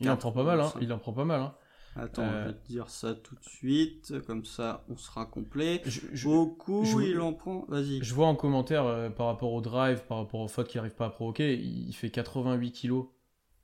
Il 0.00 0.10
en 0.10 0.16
prend 0.16 0.32
pas 0.32 0.44
mal, 0.44 0.60
hein. 0.60 0.72
Il 0.80 0.92
en 0.92 0.98
prend 0.98 1.12
pas 1.12 1.24
mal, 1.24 1.40
hein. 1.40 1.54
Attends, 1.98 2.26
je 2.26 2.30
vais 2.30 2.50
euh, 2.50 2.52
te 2.52 2.68
dire 2.68 2.90
ça 2.90 3.14
tout 3.14 3.34
de 3.34 3.44
suite, 3.44 4.20
comme 4.26 4.44
ça 4.44 4.84
on 4.90 4.98
sera 4.98 5.24
complet. 5.24 5.82
Beaucoup, 6.24 6.84
il 7.00 7.18
en 7.20 7.32
prend. 7.32 7.64
Vas-y. 7.68 8.02
Je 8.02 8.14
vois 8.14 8.26
en 8.26 8.34
commentaire 8.34 8.84
euh, 8.84 9.08
par 9.08 9.26
rapport 9.26 9.52
au 9.52 9.62
drive, 9.62 10.02
par 10.06 10.18
rapport 10.18 10.40
aux 10.40 10.48
fautes 10.48 10.68
qu'il 10.68 10.78
arrive 10.78 10.94
pas 10.94 11.06
à 11.06 11.10
provoquer, 11.10 11.58
il 11.58 11.92
fait 11.94 12.10
88 12.10 12.72
kilos. 12.72 13.06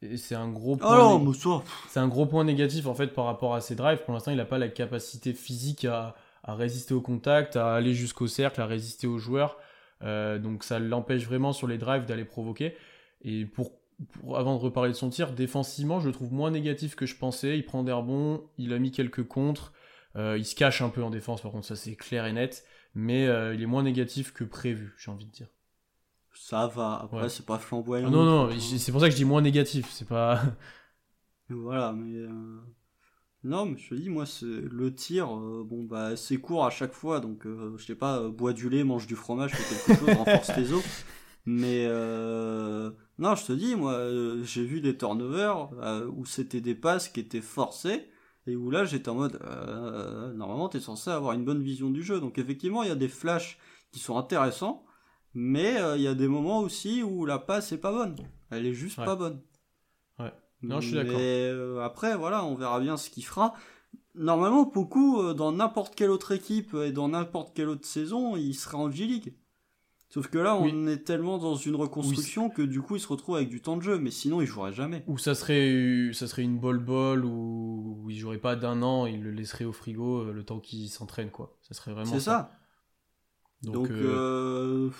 Et 0.00 0.16
c'est 0.16 0.34
un 0.34 0.48
gros 0.48 0.76
point. 0.76 1.20
c'est 1.88 2.00
un 2.00 2.08
gros 2.08 2.26
point 2.26 2.42
négatif 2.42 2.86
en 2.86 2.94
fait 2.94 3.08
par 3.08 3.26
rapport 3.26 3.54
à 3.54 3.60
ses 3.60 3.76
drives. 3.76 4.02
Pour 4.04 4.14
l'instant, 4.14 4.30
il 4.30 4.38
n'a 4.38 4.46
pas 4.46 4.58
la 4.58 4.68
capacité 4.68 5.34
physique 5.34 5.84
à, 5.84 6.16
à 6.44 6.54
résister 6.54 6.94
au 6.94 7.00
contact, 7.00 7.56
à 7.56 7.74
aller 7.74 7.94
jusqu'au 7.94 8.26
cercle, 8.26 8.60
à 8.60 8.66
résister 8.66 9.06
aux 9.06 9.18
joueurs. 9.18 9.58
Euh, 10.02 10.38
donc 10.38 10.64
ça 10.64 10.78
l'empêche 10.78 11.24
vraiment 11.24 11.52
sur 11.52 11.66
les 11.66 11.78
drives 11.78 12.04
d'aller 12.04 12.24
provoquer. 12.24 12.76
Et 13.22 13.46
pour, 13.46 13.72
avant 14.34 14.56
de 14.56 14.60
reparler 14.60 14.90
de 14.90 14.96
son 14.96 15.10
tir, 15.10 15.32
défensivement, 15.32 16.00
je 16.00 16.08
le 16.08 16.12
trouve 16.12 16.32
moins 16.32 16.50
négatif 16.50 16.96
que 16.96 17.06
je 17.06 17.16
pensais. 17.16 17.56
Il 17.56 17.64
prend 17.64 17.84
des 17.84 17.92
rebonds, 17.92 18.44
il 18.58 18.72
a 18.72 18.78
mis 18.78 18.90
quelques 18.90 19.26
contres. 19.26 19.72
Euh, 20.16 20.36
il 20.36 20.44
se 20.44 20.54
cache 20.54 20.82
un 20.82 20.90
peu 20.90 21.02
en 21.02 21.10
défense, 21.10 21.40
par 21.40 21.52
contre, 21.52 21.66
ça 21.66 21.76
c'est 21.76 21.96
clair 21.96 22.26
et 22.26 22.32
net. 22.32 22.64
Mais 22.94 23.26
euh, 23.26 23.54
il 23.54 23.62
est 23.62 23.66
moins 23.66 23.82
négatif 23.82 24.32
que 24.32 24.44
prévu, 24.44 24.94
j'ai 24.98 25.10
envie 25.10 25.24
de 25.24 25.30
dire. 25.30 25.48
Ça 26.34 26.66
va, 26.66 27.00
après 27.02 27.28
c'est 27.28 27.46
pas 27.46 27.58
flamboyant. 27.58 28.10
non, 28.10 28.24
non, 28.24 28.58
c'est 28.58 28.90
pour 28.90 29.00
ça 29.00 29.06
que 29.06 29.12
je 29.12 29.16
dis 29.16 29.24
moins 29.24 29.42
négatif, 29.42 29.88
c'est 29.90 30.08
pas. 30.08 30.42
voilà, 31.48 31.92
mais. 31.92 32.26
Non, 33.44 33.66
mais 33.66 33.76
je 33.76 33.88
te 33.88 33.94
dis, 33.94 34.08
moi, 34.08 34.24
c'est 34.24 34.46
le 34.46 34.94
tir, 34.94 35.36
euh, 35.36 35.64
bon, 35.66 35.82
bah, 35.82 36.16
c'est 36.16 36.36
court 36.36 36.64
à 36.64 36.70
chaque 36.70 36.92
fois, 36.92 37.18
donc, 37.18 37.44
euh, 37.44 37.76
je 37.76 37.84
sais 37.84 37.96
pas, 37.96 38.20
euh, 38.20 38.28
bois 38.30 38.52
du 38.52 38.70
lait, 38.70 38.84
mange 38.84 39.08
du 39.08 39.16
fromage, 39.16 39.52
fais 39.52 39.74
quelque 39.74 39.98
chose, 39.98 40.16
renforce 40.16 40.54
tes 40.54 40.72
os. 40.72 40.84
Mais, 41.44 41.86
non, 43.18 43.34
je 43.34 43.44
te 43.44 43.52
dis, 43.52 43.74
moi, 43.74 43.98
j'ai 44.44 44.64
vu 44.64 44.80
des 44.80 44.96
turnovers 44.96 45.70
où 46.16 46.24
c'était 46.24 46.60
des 46.60 46.76
passes 46.76 47.08
qui 47.08 47.18
étaient 47.18 47.40
forcées, 47.40 48.08
et 48.46 48.54
où 48.54 48.70
là, 48.70 48.84
j'étais 48.84 49.08
en 49.08 49.16
mode, 49.16 49.40
normalement, 50.36 50.68
t'es 50.68 50.78
censé 50.78 51.10
avoir 51.10 51.32
une 51.32 51.44
bonne 51.44 51.62
vision 51.62 51.90
du 51.90 52.04
jeu. 52.04 52.20
Donc, 52.20 52.38
effectivement, 52.38 52.84
il 52.84 52.90
y 52.90 52.92
a 52.92 52.96
des 52.96 53.08
flashs 53.08 53.58
qui 53.90 53.98
sont 53.98 54.16
intéressants, 54.16 54.84
mais 55.34 55.80
il 55.96 56.02
y 56.02 56.06
a 56.06 56.14
des 56.14 56.28
moments 56.28 56.60
aussi 56.60 57.02
où 57.02 57.26
la 57.26 57.40
passe 57.40 57.72
est 57.72 57.78
pas 57.78 57.90
bonne. 57.90 58.14
Elle 58.50 58.66
est 58.66 58.74
juste 58.74 58.96
pas 58.96 59.16
bonne. 59.16 59.40
Non, 60.62 60.80
je 60.80 60.88
suis 60.88 60.96
d'accord. 60.96 61.14
Mais 61.16 61.48
euh, 61.48 61.82
après, 61.82 62.16
voilà, 62.16 62.44
on 62.44 62.54
verra 62.54 62.80
bien 62.80 62.96
ce 62.96 63.10
qu'il 63.10 63.24
fera. 63.24 63.54
Normalement, 64.14 64.64
beaucoup, 64.64 65.20
euh, 65.20 65.34
dans 65.34 65.52
n'importe 65.52 65.94
quelle 65.94 66.10
autre 66.10 66.32
équipe 66.32 66.74
et 66.74 66.92
dans 66.92 67.08
n'importe 67.08 67.54
quelle 67.54 67.68
autre 67.68 67.86
saison, 67.86 68.36
il 68.36 68.54
sera 68.54 68.78
en 68.78 68.90
G-League. 68.90 69.34
Sauf 70.12 70.28
que 70.28 70.36
là, 70.36 70.54
on 70.56 70.86
est 70.88 71.04
tellement 71.04 71.38
dans 71.38 71.54
une 71.54 71.74
reconstruction 71.74 72.50
que 72.50 72.60
du 72.60 72.82
coup, 72.82 72.96
il 72.96 73.00
se 73.00 73.08
retrouve 73.08 73.36
avec 73.36 73.48
du 73.48 73.62
temps 73.62 73.78
de 73.78 73.82
jeu, 73.82 73.98
mais 73.98 74.10
sinon, 74.10 74.42
il 74.42 74.46
jouerait 74.46 74.74
jamais. 74.74 75.02
Ou 75.06 75.16
ça 75.16 75.34
serait, 75.34 76.10
ça 76.12 76.26
serait 76.26 76.42
une 76.42 76.58
bol-bol 76.58 77.24
où, 77.24 78.06
il 78.10 78.18
jouerait 78.18 78.36
pas 78.36 78.54
d'un 78.54 78.82
an, 78.82 79.06
il 79.06 79.22
le 79.22 79.30
laisserait 79.30 79.64
au 79.64 79.72
frigo 79.72 80.18
euh, 80.18 80.32
le 80.34 80.44
temps 80.44 80.60
qu'il 80.60 80.90
s'entraîne, 80.90 81.30
quoi. 81.30 81.56
Ça 81.62 81.72
serait 81.72 81.92
vraiment 81.92 82.12
C'est 82.12 82.20
ça. 82.20 82.52
Donc, 83.62 83.88
euh... 83.90 84.90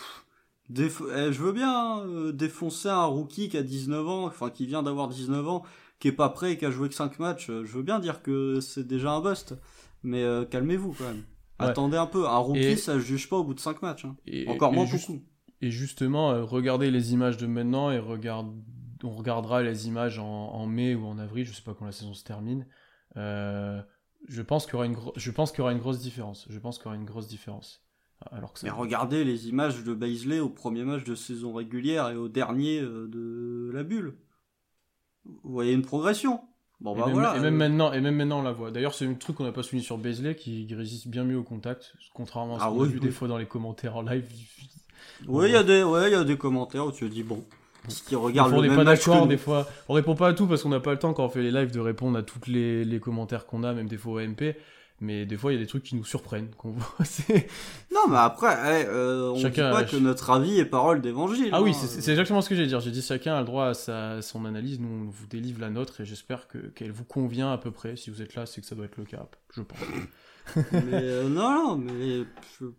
eh, 0.78 1.32
je 1.32 1.42
veux 1.42 1.52
bien 1.52 1.70
hein, 1.70 2.30
défoncer 2.32 2.88
un 2.88 3.04
rookie 3.04 3.48
qui 3.48 3.56
a 3.56 3.62
19 3.62 4.08
ans, 4.08 4.24
enfin 4.26 4.50
qui 4.50 4.66
vient 4.66 4.82
d'avoir 4.82 5.08
19 5.08 5.48
ans, 5.48 5.62
qui 5.98 6.08
est 6.08 6.12
pas 6.12 6.28
prêt 6.28 6.52
et 6.52 6.58
qui 6.58 6.64
a 6.64 6.70
joué 6.70 6.88
que 6.88 6.94
5 6.94 7.18
matchs. 7.18 7.46
Je 7.46 7.72
veux 7.72 7.82
bien 7.82 7.98
dire 7.98 8.22
que 8.22 8.60
c'est 8.60 8.86
déjà 8.86 9.12
un 9.12 9.20
bust, 9.20 9.54
mais 10.02 10.22
euh, 10.22 10.44
calmez-vous 10.44 10.94
quand 10.98 11.04
même. 11.04 11.24
Attendez 11.58 11.96
un 11.96 12.06
peu, 12.06 12.26
un 12.26 12.38
rookie, 12.38 12.76
ça 12.76 12.94
se 12.94 13.00
juge 13.00 13.28
pas 13.28 13.36
au 13.36 13.44
bout 13.44 13.54
de 13.54 13.60
5 13.60 13.82
matchs. 13.82 14.04
Hein. 14.04 14.16
Encore 14.48 14.72
moins 14.72 14.86
beaucoup. 14.86 15.22
Et 15.60 15.70
justement, 15.70 16.32
euh, 16.32 16.42
regardez 16.42 16.90
les 16.90 17.12
images 17.12 17.36
de 17.36 17.46
maintenant 17.46 17.90
et 17.90 17.98
regarde... 17.98 18.52
on 19.04 19.10
regardera 19.10 19.62
les 19.62 19.86
images 19.86 20.18
en... 20.18 20.66
mai 20.66 20.96
ou 20.96 21.06
en 21.06 21.18
avril, 21.18 21.46
je 21.46 21.52
sais 21.52 21.62
pas 21.62 21.74
quand 21.74 21.84
la 21.86 21.92
saison 21.92 22.14
se 22.14 22.24
termine. 22.24 22.66
Euh, 23.16 23.80
je 24.28 24.42
pense 24.42 24.64
qu'il 24.64 24.74
y 24.74 24.76
aura 24.76 24.86
une 24.86 24.96
je 25.16 25.30
pense 25.30 25.50
qu'il 25.50 25.58
y 25.58 25.62
aura 25.62 25.72
une 25.72 25.78
grosse 25.78 26.00
différence. 26.00 26.46
Je 26.48 26.58
pense 26.58 26.78
qu'il 26.78 26.86
y 26.86 26.88
aura 26.88 26.96
une 26.96 27.04
grosse 27.04 27.28
différence. 27.28 27.81
Alors 28.30 28.52
que 28.52 28.60
ça... 28.60 28.66
Mais 28.66 28.72
regardez 28.72 29.24
les 29.24 29.48
images 29.48 29.82
de 29.82 29.94
Baisley 29.94 30.40
au 30.40 30.48
premier 30.48 30.84
match 30.84 31.04
de 31.04 31.14
saison 31.14 31.52
régulière 31.52 32.10
et 32.10 32.16
au 32.16 32.28
dernier 32.28 32.80
euh, 32.80 33.08
de 33.08 33.70
la 33.72 33.82
bulle. 33.82 34.14
Vous 35.24 35.52
voyez 35.52 35.72
une 35.72 35.82
progression. 35.82 36.40
Bon, 36.80 36.96
bah 36.96 37.02
et, 37.02 37.06
même, 37.06 37.14
voilà, 37.14 37.36
et 37.36 37.40
même 37.40 37.54
maintenant, 37.54 37.92
et 37.92 38.00
même 38.00 38.16
maintenant, 38.16 38.40
on 38.40 38.42
la 38.42 38.52
voit. 38.52 38.72
D'ailleurs, 38.72 38.94
c'est 38.94 39.06
un 39.06 39.14
truc 39.14 39.36
qu'on 39.36 39.44
n'a 39.44 39.52
pas 39.52 39.62
souligné 39.62 39.84
sur 39.84 39.98
Bezley 39.98 40.34
qui, 40.34 40.66
résiste 40.74 41.06
bien 41.06 41.22
mieux 41.22 41.38
au 41.38 41.44
contact, 41.44 41.94
contrairement 42.12 42.56
à 42.56 42.58
ce 42.58 42.64
ah 42.64 42.70
qu'on 42.70 42.82
a 42.82 42.86
vu 42.86 42.98
des 42.98 43.12
fois 43.12 43.28
dans 43.28 43.38
les 43.38 43.46
commentaires 43.46 43.96
en 43.96 44.02
live. 44.02 44.26
Oui, 45.28 45.46
il 45.48 45.52
y 45.52 45.56
a 45.56 45.62
des, 45.62 45.84
ouais, 45.84 46.10
il 46.10 46.12
y 46.12 46.16
a 46.16 46.24
des 46.24 46.36
commentaires 46.36 46.86
où 46.86 46.92
tu 46.92 47.08
te 47.08 47.14
dis 47.14 47.22
bon. 47.22 47.44
Qui 48.06 48.14
regarde 48.14 48.52
on 48.52 48.62
n'est 48.62 48.74
pas 48.74 48.84
d'accord 48.84 49.26
des 49.26 49.36
fois. 49.36 49.68
On 49.88 49.94
répond 49.94 50.14
pas 50.14 50.28
à 50.28 50.32
tout 50.34 50.46
parce 50.46 50.62
qu'on 50.62 50.68
n'a 50.68 50.80
pas 50.80 50.92
le 50.92 50.98
temps 50.98 51.12
quand 51.12 51.24
on 51.24 51.28
fait 51.28 51.42
les 51.42 51.50
lives 51.50 51.72
de 51.72 51.80
répondre 51.80 52.16
à 52.16 52.22
tous 52.22 52.48
les, 52.48 52.84
les 52.84 53.00
commentaires 53.00 53.46
qu'on 53.46 53.64
a, 53.64 53.72
même 53.72 53.88
des 53.88 53.96
fois 53.96 54.14
au 54.14 54.26
MP 54.26 54.56
mais 55.02 55.26
des 55.26 55.36
fois 55.36 55.52
il 55.52 55.56
y 55.56 55.58
a 55.58 55.60
des 55.62 55.68
trucs 55.68 55.82
qui 55.82 55.96
nous 55.96 56.04
surprennent 56.04 56.50
qu'on 56.56 56.70
voit 56.70 57.06
non 57.92 58.08
mais 58.08 58.16
après 58.16 58.86
euh, 58.86 59.30
on 59.30 59.38
ne 59.38 59.48
dit 59.48 59.60
pas 59.60 59.84
que 59.84 59.96
notre 59.96 60.30
avis 60.30 60.58
est 60.58 60.64
parole 60.64 61.02
d'évangile 61.02 61.50
ah 61.52 61.60
oui 61.60 61.72
hein. 61.72 61.86
c'est 61.86 62.10
exactement 62.10 62.40
ce 62.40 62.48
que 62.48 62.54
j'ai 62.54 62.66
dire. 62.66 62.80
J'ai 62.80 62.92
dit 62.92 63.02
chacun 63.02 63.34
a 63.34 63.40
le 63.40 63.44
droit 63.44 63.66
à 63.66 63.74
sa, 63.74 64.22
son 64.22 64.44
analyse 64.44 64.80
nous 64.80 64.88
on 64.88 65.10
vous 65.10 65.26
délivre 65.26 65.60
la 65.60 65.70
nôtre 65.70 66.00
et 66.00 66.04
j'espère 66.04 66.46
que 66.46 66.58
qu'elle 66.58 66.92
vous 66.92 67.04
convient 67.04 67.52
à 67.52 67.58
peu 67.58 67.70
près. 67.70 67.96
Si 67.96 68.10
vous 68.10 68.22
êtes 68.22 68.34
là 68.34 68.46
c'est 68.46 68.60
que 68.60 68.66
ça 68.66 68.74
doit 68.74 68.86
être 68.86 68.96
le 68.96 69.04
cas 69.04 69.26
je 69.54 69.62
pense. 69.62 69.78
Mais 70.72 70.92
euh, 70.92 71.28
non 71.28 71.50
non 71.50 71.76
mais 71.76 72.24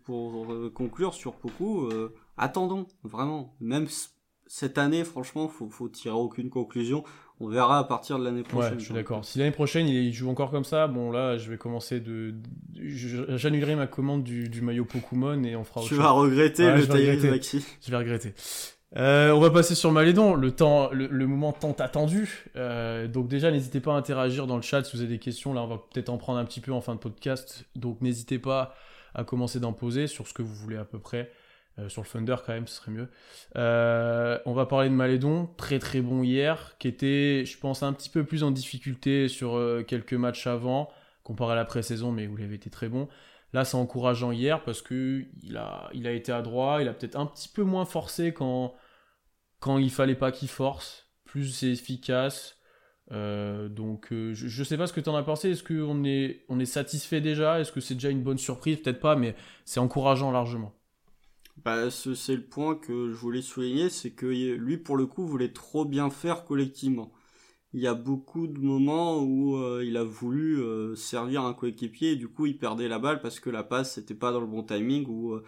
pour 0.04 0.52
euh, 0.52 0.70
conclure 0.74 1.14
sur 1.14 1.34
beaucoup 1.42 1.88
attendons 2.36 2.86
vraiment. 3.02 3.54
Même 3.60 3.86
cette 4.46 4.78
année 4.78 5.04
franchement 5.04 5.48
faut 5.48 5.68
faut 5.68 5.88
tirer 5.88 6.14
aucune 6.14 6.50
conclusion 6.50 7.04
on 7.40 7.48
verra 7.48 7.78
à 7.78 7.84
partir 7.84 8.18
de 8.18 8.24
l'année 8.24 8.42
prochaine. 8.42 8.74
Ouais, 8.74 8.78
je 8.78 8.84
suis 8.84 8.94
d'accord. 8.94 9.24
Si 9.24 9.38
l'année 9.38 9.50
prochaine 9.50 9.88
il 9.88 10.12
joue 10.12 10.30
encore 10.30 10.50
comme 10.50 10.64
ça, 10.64 10.86
bon 10.86 11.10
là 11.10 11.36
je 11.36 11.50
vais 11.50 11.58
commencer 11.58 12.00
de. 12.00 12.34
J'annulerai 12.76 13.74
ma 13.74 13.86
commande 13.86 14.22
du, 14.22 14.60
maillot 14.62 14.84
Pokémon 14.84 15.42
et 15.42 15.56
on 15.56 15.64
fera 15.64 15.82
Tu 15.82 15.94
vas 15.94 16.10
regretter 16.10 16.70
le 16.70 16.86
Tyrese 16.86 17.24
Maxi. 17.24 17.64
Je 17.84 17.90
vais 17.90 17.96
regretter. 17.96 18.34
Euh, 18.96 19.32
on 19.32 19.40
va 19.40 19.50
passer 19.50 19.74
sur 19.74 19.90
Malédon, 19.90 20.34
le 20.34 20.52
temps, 20.52 20.90
le, 20.92 21.26
moment 21.26 21.52
tant 21.52 21.72
attendu. 21.72 22.44
Euh, 22.54 23.08
donc 23.08 23.26
déjà, 23.26 23.50
n'hésitez 23.50 23.80
pas 23.80 23.92
à 23.92 23.96
interagir 23.96 24.46
dans 24.46 24.56
le 24.56 24.62
chat 24.62 24.84
si 24.84 24.96
vous 24.96 25.02
avez 25.02 25.10
des 25.10 25.18
questions. 25.18 25.52
Là, 25.52 25.62
on 25.62 25.66
va 25.66 25.78
peut-être 25.78 26.10
en 26.10 26.16
prendre 26.16 26.38
un 26.38 26.44
petit 26.44 26.60
peu 26.60 26.72
en 26.72 26.80
fin 26.80 26.94
de 26.94 27.00
podcast. 27.00 27.64
Donc 27.74 28.00
n'hésitez 28.00 28.38
pas 28.38 28.74
à 29.14 29.24
commencer 29.24 29.58
d'en 29.58 29.72
poser 29.72 30.06
sur 30.06 30.28
ce 30.28 30.34
que 30.34 30.42
vous 30.42 30.54
voulez 30.54 30.76
à 30.76 30.84
peu 30.84 30.98
près. 30.98 31.30
Euh, 31.78 31.88
sur 31.88 32.02
le 32.02 32.08
Thunder 32.08 32.36
quand 32.46 32.52
même, 32.52 32.66
ce 32.66 32.76
serait 32.76 32.92
mieux. 32.92 33.08
Euh, 33.56 34.38
on 34.46 34.52
va 34.52 34.66
parler 34.66 34.88
de 34.88 34.94
Malédon, 34.94 35.48
très 35.56 35.78
très 35.78 36.00
bon 36.00 36.22
hier, 36.22 36.76
qui 36.78 36.88
était, 36.88 37.44
je 37.44 37.58
pense, 37.58 37.82
un 37.82 37.92
petit 37.92 38.10
peu 38.10 38.24
plus 38.24 38.44
en 38.44 38.50
difficulté 38.50 39.28
sur 39.28 39.56
euh, 39.56 39.82
quelques 39.82 40.14
matchs 40.14 40.46
avant, 40.46 40.88
comparé 41.24 41.52
à 41.52 41.56
la 41.56 41.64
pré-saison, 41.64 42.12
mais 42.12 42.26
où 42.28 42.38
il 42.38 42.44
avait 42.44 42.54
été 42.54 42.70
très 42.70 42.88
bon. 42.88 43.08
Là, 43.52 43.64
c'est 43.64 43.76
encourageant 43.76 44.32
hier 44.32 44.62
parce 44.64 44.82
que 44.82 45.24
il 45.42 45.56
a, 45.56 45.90
il 45.94 46.06
a 46.06 46.12
été 46.12 46.32
adroit, 46.32 46.82
il 46.82 46.88
a 46.88 46.92
peut-être 46.92 47.16
un 47.16 47.26
petit 47.26 47.48
peu 47.48 47.62
moins 47.62 47.84
forcé 47.84 48.32
quand, 48.32 48.74
quand 49.60 49.78
il 49.78 49.90
fallait 49.90 50.16
pas 50.16 50.32
qu'il 50.32 50.48
force, 50.48 51.08
plus 51.24 51.64
efficace. 51.64 52.58
donc, 53.10 54.08
je, 54.10 54.60
ne 54.60 54.64
sais 54.64 54.76
pas 54.76 54.86
ce 54.86 54.92
que 54.92 55.00
tu 55.00 55.08
en 55.08 55.16
as 55.16 55.22
pensé. 55.22 55.50
Est-ce 55.50 55.62
qu'on 55.62 56.04
est, 56.04 56.44
on 56.48 56.58
est 56.60 56.66
satisfait 56.66 57.20
déjà? 57.20 57.60
Est-ce 57.60 57.72
que 57.72 57.80
c'est 57.80 57.94
déjà 57.94 58.10
une 58.10 58.22
bonne 58.22 58.38
surprise? 58.38 58.78
Peut-être 58.78 59.00
pas, 59.00 59.16
mais 59.16 59.36
c'est 59.64 59.80
encourageant 59.80 60.32
largement. 60.32 60.72
Bah, 61.56 61.90
c'est 61.90 62.36
le 62.36 62.44
point 62.46 62.74
que 62.74 63.10
je 63.10 63.16
voulais 63.16 63.40
souligner, 63.42 63.88
c'est 63.88 64.10
que 64.10 64.26
lui, 64.26 64.76
pour 64.76 64.96
le 64.96 65.06
coup, 65.06 65.26
voulait 65.26 65.52
trop 65.52 65.84
bien 65.84 66.10
faire 66.10 66.44
collectivement. 66.44 67.12
Il 67.74 67.80
y 67.80 67.88
a 67.88 67.94
beaucoup 67.94 68.46
de 68.46 68.60
moments 68.60 69.20
où 69.20 69.56
euh, 69.56 69.84
il 69.84 69.96
a 69.96 70.04
voulu 70.04 70.62
euh, 70.62 70.94
servir 70.94 71.42
un 71.42 71.54
coéquipier 71.54 72.12
et 72.12 72.16
du 72.16 72.28
coup 72.28 72.46
il 72.46 72.56
perdait 72.58 72.88
la 72.88 73.00
balle 73.00 73.20
parce 73.20 73.40
que 73.40 73.50
la 73.50 73.64
passe 73.64 73.98
n'était 73.98 74.14
pas 74.14 74.30
dans 74.32 74.40
le 74.40 74.46
bon 74.46 74.62
timing 74.62 75.06
ou 75.08 75.32
euh, 75.32 75.44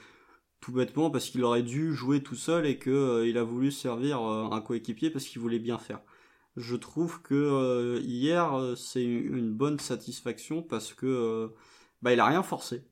tout 0.60 0.72
bêtement 0.72 1.10
parce 1.10 1.30
qu'il 1.30 1.44
aurait 1.44 1.62
dû 1.62 1.94
jouer 1.94 2.22
tout 2.22 2.34
seul 2.34 2.66
et 2.66 2.78
que 2.78 3.24
il 3.26 3.38
a 3.38 3.44
voulu 3.44 3.70
servir 3.70 4.20
un 4.20 4.60
coéquipier 4.60 5.10
parce 5.10 5.26
qu'il 5.26 5.40
voulait 5.40 5.60
bien 5.60 5.78
faire. 5.78 6.00
Je 6.56 6.76
trouve 6.76 7.22
que 7.22 8.00
hier 8.02 8.74
c'est 8.76 9.04
une, 9.04 9.52
bonne 9.52 9.78
satisfaction 9.78 10.62
parce 10.62 10.94
que 10.94 11.52
bah 12.02 12.12
il 12.12 12.20
a 12.20 12.26
rien 12.26 12.42
forcé 12.42 12.84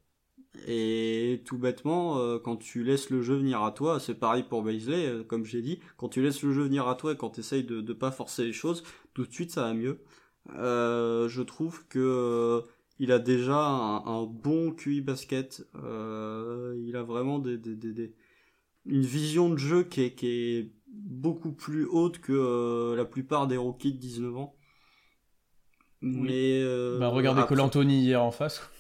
et 0.67 1.43
tout 1.45 1.59
bêtement, 1.59 2.19
euh, 2.19 2.39
quand 2.39 2.57
tu 2.57 2.85
laisses 2.85 3.11
le 3.11 3.23
jeu 3.23 3.37
venir 3.37 3.63
à 3.63 3.73
toi, 3.73 4.01
c'est 4.01 4.15
pareil 4.15 4.45
pour 4.45 4.63
Baisley, 4.63 5.07
euh, 5.07 5.25
comme 5.25 5.45
j'ai 5.45 5.63
dit, 5.63 5.81
quand 5.97 6.09
tu 6.09 6.23
laisses 6.23 6.43
le 6.43 6.53
jeu 6.53 6.63
venir 6.63 6.89
à 6.89 6.95
toi 6.95 7.13
et 7.13 7.17
quand 7.17 7.31
tu 7.31 7.41
essayes 7.41 7.65
de 7.65 7.81
ne 7.81 7.93
pas 7.93 8.11
forcer 8.11 8.45
les 8.45 8.53
choses, 8.53 8.83
tout 9.15 9.27
de 9.27 9.33
suite 9.33 9.51
ça 9.51 9.63
va 9.63 9.75
mieux. 9.75 10.01
Euh, 10.57 11.29
je 11.29 11.43
trouve 11.43 11.87
que 11.89 12.63
il 13.01 13.11
a 13.11 13.19
déjà 13.19 13.59
un, 13.59 14.23
bon 14.23 14.71
QI 14.71 15.01
basket, 15.01 15.67
il 15.75 16.95
a 16.95 17.03
vraiment 17.03 17.41
des, 17.41 17.59
des, 17.59 17.75
des, 17.75 18.15
une 18.87 19.03
vision 19.03 19.51
de 19.51 19.57
jeu 19.57 19.83
qui 19.83 20.03
est, 20.03 20.15
qui 20.15 20.29
est 20.29 20.73
beaucoup 20.87 21.53
plus 21.53 21.87
haute 21.87 22.21
que 22.21 22.95
la 22.97 23.05
plupart 23.05 23.49
des 23.49 23.57
rookies 23.57 23.93
de 23.93 23.99
19 23.99 24.37
ans. 24.37 24.55
Mais 26.03 26.63
bah, 27.01 27.09
regardez 27.09 27.43
Cole 27.49 27.61
Anthony 27.61 28.01
hier 28.01 28.23
en 28.23 28.31
face. 28.31 28.71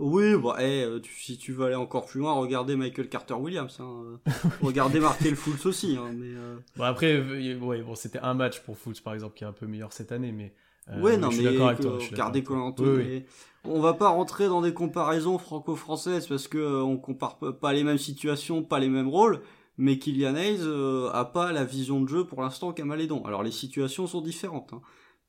Oui, 0.00 0.34
bon, 0.34 0.54
eh, 0.58 0.82
euh, 0.82 0.98
si 1.14 1.36
tu 1.36 1.52
veux 1.52 1.66
aller 1.66 1.74
encore 1.74 2.06
plus 2.06 2.20
loin, 2.20 2.32
regardez 2.32 2.74
Michael 2.74 3.08
Carter 3.10 3.34
Williams. 3.34 3.78
Hein. 3.80 4.18
regardez 4.62 4.98
Markel 4.98 5.36
Fultz 5.36 5.66
aussi. 5.66 5.98
Hein, 5.98 6.12
mais, 6.14 6.28
euh. 6.28 6.56
bon, 6.76 6.84
après, 6.84 7.20
ouais, 7.20 7.82
bon, 7.82 7.94
c'était 7.94 8.18
un 8.20 8.32
match 8.32 8.60
pour 8.60 8.78
Fultz 8.78 9.00
par 9.00 9.12
exemple 9.12 9.36
qui 9.36 9.44
est 9.44 9.46
un 9.46 9.52
peu 9.52 9.66
meilleur 9.66 9.92
cette 9.92 10.10
année, 10.10 10.32
mais. 10.32 10.54
Euh, 10.88 11.02
ouais, 11.02 11.18
non, 11.18 11.30
je 11.30 11.36
suis 11.36 11.44
d'accord 11.44 11.68
avec 11.68 11.80
toi. 11.80 11.98
Regardez 12.10 12.42
oui, 12.78 13.24
On 13.64 13.80
va 13.80 13.92
pas 13.92 14.08
rentrer 14.08 14.46
dans 14.46 14.62
des 14.62 14.72
comparaisons 14.72 15.36
franco-françaises 15.36 16.26
parce 16.26 16.48
que 16.48 16.82
on 16.82 16.96
compare 16.96 17.36
pas 17.36 17.74
les 17.74 17.84
mêmes 17.84 17.98
situations, 17.98 18.62
pas 18.62 18.80
les 18.80 18.88
mêmes 18.88 19.08
rôles. 19.08 19.42
Mais 19.76 19.98
Kylian 19.98 20.34
Hayes 20.34 20.66
a 21.12 21.24
pas 21.26 21.52
la 21.52 21.64
vision 21.64 22.00
de 22.00 22.08
jeu 22.08 22.24
pour 22.24 22.40
l'instant 22.40 22.72
qu'à 22.72 22.84
Malédon. 22.86 23.22
Alors 23.26 23.42
les 23.42 23.52
situations 23.52 24.06
sont 24.06 24.22
différentes. 24.22 24.72
Hein 24.72 24.80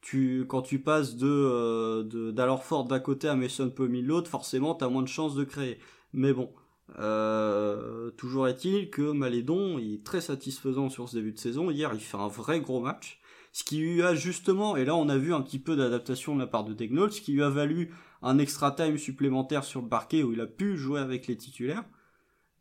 tu, 0.01 0.45
quand 0.47 0.61
tu 0.63 0.79
passes 0.79 1.15
de, 1.15 1.27
euh, 1.27 2.57
fort 2.57 2.85
d'un 2.85 2.99
côté 2.99 3.27
à 3.27 3.35
Mason 3.35 3.69
Plumlee 3.69 4.01
de 4.01 4.07
l'autre, 4.07 4.29
forcément, 4.29 4.75
tu 4.75 4.83
as 4.83 4.89
moins 4.89 5.03
de 5.03 5.07
chances 5.07 5.35
de 5.35 5.43
créer. 5.43 5.79
Mais 6.13 6.33
bon, 6.33 6.51
euh, 6.99 8.11
toujours 8.11 8.47
est-il 8.47 8.89
que 8.89 9.11
Malédon 9.11 9.77
est 9.79 10.03
très 10.03 10.21
satisfaisant 10.21 10.89
sur 10.89 11.07
ce 11.07 11.17
début 11.17 11.31
de 11.31 11.39
saison. 11.39 11.69
Hier, 11.69 11.91
il 11.93 11.99
fait 11.99 12.17
un 12.17 12.27
vrai 12.27 12.59
gros 12.59 12.81
match. 12.81 13.19
Ce 13.53 13.63
qui 13.63 13.77
lui 13.79 14.01
a 14.01 14.15
justement, 14.15 14.77
et 14.77 14.85
là 14.85 14.95
on 14.95 15.09
a 15.09 15.17
vu 15.17 15.33
un 15.33 15.41
petit 15.41 15.59
peu 15.59 15.75
d'adaptation 15.75 16.35
de 16.35 16.39
la 16.39 16.47
part 16.47 16.63
de 16.63 16.73
Degnault, 16.73 17.09
ce 17.09 17.19
qui 17.19 17.33
lui 17.33 17.43
a 17.43 17.49
valu 17.49 17.93
un 18.21 18.37
extra 18.37 18.71
time 18.71 18.97
supplémentaire 18.97 19.65
sur 19.65 19.81
le 19.81 19.89
parquet 19.89 20.23
où 20.23 20.31
il 20.31 20.39
a 20.39 20.47
pu 20.47 20.77
jouer 20.77 21.01
avec 21.01 21.27
les 21.27 21.35
titulaires. 21.35 21.83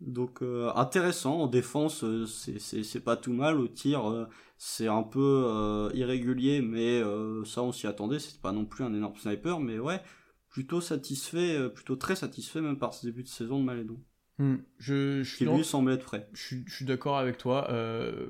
Donc 0.00 0.42
euh, 0.42 0.72
intéressant 0.76 1.40
en 1.40 1.46
défense, 1.46 2.04
euh, 2.04 2.26
c'est 2.26 3.04
pas 3.04 3.16
tout 3.16 3.32
mal. 3.32 3.60
Au 3.60 3.68
tir, 3.68 4.10
euh, 4.10 4.26
c'est 4.56 4.88
un 4.88 5.02
peu 5.02 5.90
irrégulier, 5.94 6.62
mais 6.62 7.02
ça 7.44 7.62
on 7.62 7.72
s'y 7.72 7.86
attendait. 7.86 8.18
C'est 8.18 8.40
pas 8.40 8.52
non 8.52 8.64
plus 8.64 8.84
un 8.84 8.94
énorme 8.94 9.16
sniper, 9.16 9.60
mais 9.60 9.78
ouais, 9.78 10.00
plutôt 10.48 10.80
satisfait, 10.80 11.68
plutôt 11.70 11.96
très 11.96 12.16
satisfait 12.16 12.60
même 12.60 12.78
par 12.78 12.94
ce 12.94 13.06
début 13.06 13.22
de 13.22 13.28
saison 13.28 13.58
de 13.58 13.64
Malédon. 13.64 14.00
Hmm, 14.38 14.56
je, 14.78 15.22
je 15.22 15.36
qui 15.36 15.44
lui 15.44 15.64
semble 15.64 15.92
être 15.92 16.04
prêt. 16.04 16.26
Je, 16.32 16.56
suis 16.66 16.84
d'accord 16.86 17.18
avec 17.18 17.36
toi. 17.36 17.68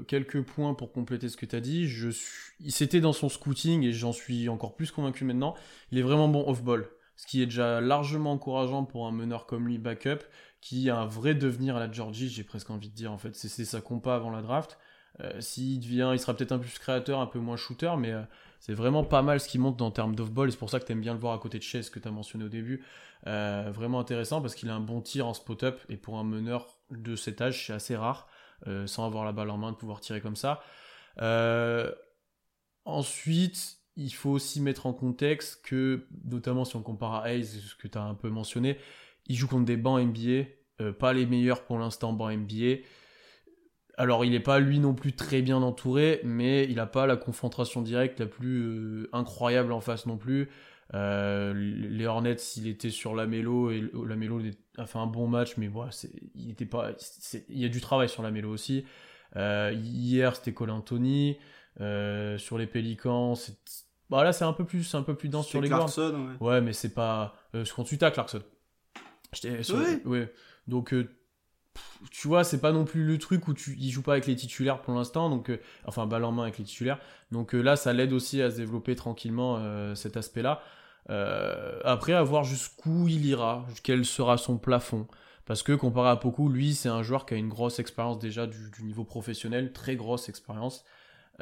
quelques 0.08 0.42
points 0.42 0.74
pour 0.74 0.92
compléter 0.92 1.28
ce 1.28 1.36
que 1.36 1.46
tu 1.46 1.54
as 1.54 1.60
dit. 1.60 1.86
Je 1.86 2.10
suis... 2.10 2.70
C'était 2.70 3.00
dans 3.00 3.12
son 3.12 3.28
scouting 3.28 3.84
et 3.84 3.92
j'en 3.92 4.12
suis 4.12 4.48
encore 4.48 4.74
plus 4.74 4.90
convaincu 4.90 5.24
maintenant. 5.24 5.54
Il 5.92 5.98
est 5.98 6.02
vraiment 6.02 6.28
bon 6.28 6.48
off-ball, 6.48 6.88
ce 7.14 7.26
qui 7.26 7.42
est 7.42 7.46
déjà 7.46 7.80
largement 7.80 8.32
encourageant 8.32 8.84
pour 8.84 9.06
un 9.06 9.12
meneur 9.12 9.46
comme 9.46 9.68
lui 9.68 9.78
backup 9.78 10.24
qui 10.60 10.90
a 10.90 10.98
un 10.98 11.06
vrai 11.06 11.34
devenir 11.34 11.76
à 11.76 11.80
la 11.80 11.90
Georgie, 11.90 12.28
j'ai 12.28 12.44
presque 12.44 12.70
envie 12.70 12.90
de 12.90 12.94
dire 12.94 13.12
en 13.12 13.18
fait. 13.18 13.34
C'est 13.34 13.64
sa 13.64 13.80
compa 13.80 14.14
avant 14.14 14.30
la 14.30 14.42
draft. 14.42 14.78
S'il 15.40 15.80
devient, 15.80 16.10
il 16.12 16.18
sera 16.18 16.34
peut-être 16.34 16.52
un 16.52 16.58
peu 16.58 16.64
plus 16.64 16.78
créateur, 16.78 17.20
un 17.20 17.26
peu 17.26 17.38
moins 17.38 17.56
shooter, 17.56 17.92
mais 17.98 18.12
c'est 18.58 18.74
vraiment 18.74 19.04
pas 19.04 19.22
mal 19.22 19.40
ce 19.40 19.48
qu'il 19.48 19.60
monte 19.60 19.82
en 19.82 19.90
termes 19.90 20.14
d'off-ball. 20.14 20.50
C'est 20.50 20.58
pour 20.58 20.70
ça 20.70 20.80
que 20.80 20.86
tu 20.86 20.92
aimes 20.92 21.00
bien 21.00 21.14
le 21.14 21.18
voir 21.18 21.34
à 21.34 21.38
côté 21.38 21.58
de 21.58 21.62
Chase, 21.62 21.90
que 21.90 21.98
tu 21.98 22.08
as 22.08 22.10
mentionné 22.10 22.44
au 22.44 22.48
début. 22.48 22.84
vraiment 23.24 24.00
intéressant 24.00 24.40
parce 24.40 24.54
qu'il 24.54 24.70
a 24.70 24.74
un 24.74 24.80
bon 24.80 25.00
tir 25.00 25.26
en 25.26 25.34
spot-up, 25.34 25.80
et 25.88 25.96
pour 25.96 26.18
un 26.18 26.24
meneur 26.24 26.66
de 26.90 27.16
cet 27.16 27.40
âge, 27.40 27.66
c'est 27.66 27.72
assez 27.72 27.96
rare, 27.96 28.28
sans 28.86 29.06
avoir 29.06 29.24
la 29.24 29.32
balle 29.32 29.50
en 29.50 29.58
main, 29.58 29.72
de 29.72 29.76
pouvoir 29.76 30.00
tirer 30.00 30.20
comme 30.20 30.36
ça. 30.36 30.62
ensuite, 32.84 33.78
il 33.96 34.14
faut 34.14 34.30
aussi 34.30 34.60
mettre 34.60 34.86
en 34.86 34.92
contexte 34.92 35.62
que, 35.64 36.06
notamment 36.24 36.64
si 36.64 36.76
on 36.76 36.82
compare 36.82 37.14
à 37.16 37.30
Hayes, 37.30 37.44
ce 37.44 37.74
que 37.74 37.88
tu 37.88 37.98
as 37.98 38.02
un 38.02 38.14
peu 38.14 38.30
mentionné, 38.30 38.78
il 39.30 39.36
joue 39.36 39.46
contre 39.46 39.64
des 39.64 39.76
bancs 39.76 40.02
NBA, 40.02 40.48
euh, 40.80 40.92
pas 40.92 41.12
les 41.12 41.24
meilleurs 41.24 41.62
pour 41.62 41.78
l'instant 41.78 42.12
bancs 42.12 42.36
NBA. 42.36 42.82
Alors 43.96 44.24
il 44.24 44.32
n'est 44.32 44.40
pas 44.40 44.58
lui 44.58 44.80
non 44.80 44.92
plus 44.92 45.12
très 45.12 45.40
bien 45.40 45.58
entouré, 45.62 46.20
mais 46.24 46.64
il 46.64 46.74
n'a 46.76 46.86
pas 46.86 47.06
la 47.06 47.16
confrontation 47.16 47.80
directe 47.80 48.18
la 48.18 48.26
plus 48.26 48.62
euh, 48.62 49.08
incroyable 49.12 49.72
en 49.72 49.80
face 49.80 50.06
non 50.06 50.16
plus. 50.16 50.50
Euh, 50.94 51.54
les 51.54 52.06
Hornets, 52.06 52.34
il 52.56 52.66
était 52.66 52.90
sur 52.90 53.14
la 53.14 53.28
mélo 53.28 53.70
et 53.70 53.88
la 54.04 54.16
mélo 54.16 54.42
a 54.76 54.86
fait 54.86 54.98
un 54.98 55.06
bon 55.06 55.28
match, 55.28 55.56
mais 55.58 55.68
voilà, 55.68 55.92
il 56.34 56.50
était 56.50 56.66
pas, 56.66 56.90
il 57.48 57.58
y 57.60 57.64
a 57.64 57.68
du 57.68 57.80
travail 57.80 58.08
sur 58.08 58.24
la 58.24 58.32
mélo 58.32 58.50
aussi. 58.50 58.84
hier, 59.36 60.34
c'était 60.34 60.52
Colin 60.52 60.74
Anthony. 60.74 61.38
sur 61.78 62.58
les 62.58 62.66
Pélicans, 62.66 63.36
c'est 63.36 63.56
bah 64.08 64.24
là 64.24 64.32
c'est 64.32 64.44
un 64.44 64.52
peu 64.52 64.64
plus 64.64 64.92
un 64.96 65.04
peu 65.04 65.14
plus 65.14 65.28
dense 65.28 65.46
sur 65.46 65.60
les 65.60 65.68
Clarkson, 65.68 66.34
ouais. 66.40 66.48
ouais. 66.48 66.60
mais 66.60 66.72
c'est 66.72 66.94
pas 66.94 67.36
ce 67.54 67.72
qu'on 67.72 67.84
Oui. 70.04 70.10
Ouais. 70.18 70.32
Donc 70.66 70.92
euh, 70.92 71.08
tu 72.10 72.28
vois, 72.28 72.44
c'est 72.44 72.60
pas 72.60 72.72
non 72.72 72.84
plus 72.84 73.04
le 73.04 73.18
truc 73.18 73.48
où 73.48 73.54
tu 73.54 73.76
il 73.78 73.90
joue 73.90 74.02
pas 74.02 74.12
avec 74.12 74.26
les 74.26 74.36
titulaires 74.36 74.80
pour 74.82 74.94
l'instant, 74.94 75.30
donc 75.30 75.50
euh, 75.50 75.60
enfin 75.84 76.06
balle 76.06 76.24
en 76.24 76.32
main 76.32 76.44
avec 76.44 76.58
les 76.58 76.64
titulaires. 76.64 76.98
Donc 77.30 77.52
là 77.52 77.76
ça 77.76 77.92
l'aide 77.92 78.12
aussi 78.12 78.42
à 78.42 78.50
se 78.50 78.56
développer 78.56 78.96
tranquillement 78.96 79.94
cet 79.94 80.16
aspect-là. 80.16 80.62
après 81.84 82.12
à 82.12 82.22
voir 82.22 82.44
jusqu'où 82.44 83.08
il 83.08 83.24
ira, 83.26 83.66
quel 83.82 84.04
sera 84.04 84.36
son 84.36 84.58
plafond. 84.58 85.06
Parce 85.46 85.64
que 85.64 85.72
comparé 85.72 86.10
à 86.10 86.16
Poku, 86.16 86.48
lui, 86.48 86.74
c'est 86.74 86.88
un 86.88 87.02
joueur 87.02 87.26
qui 87.26 87.34
a 87.34 87.36
une 87.36 87.48
grosse 87.48 87.80
expérience 87.80 88.20
déjà 88.20 88.46
du, 88.46 88.70
du 88.70 88.84
niveau 88.84 89.02
professionnel, 89.02 89.72
très 89.72 89.96
grosse 89.96 90.28
expérience. 90.28 90.84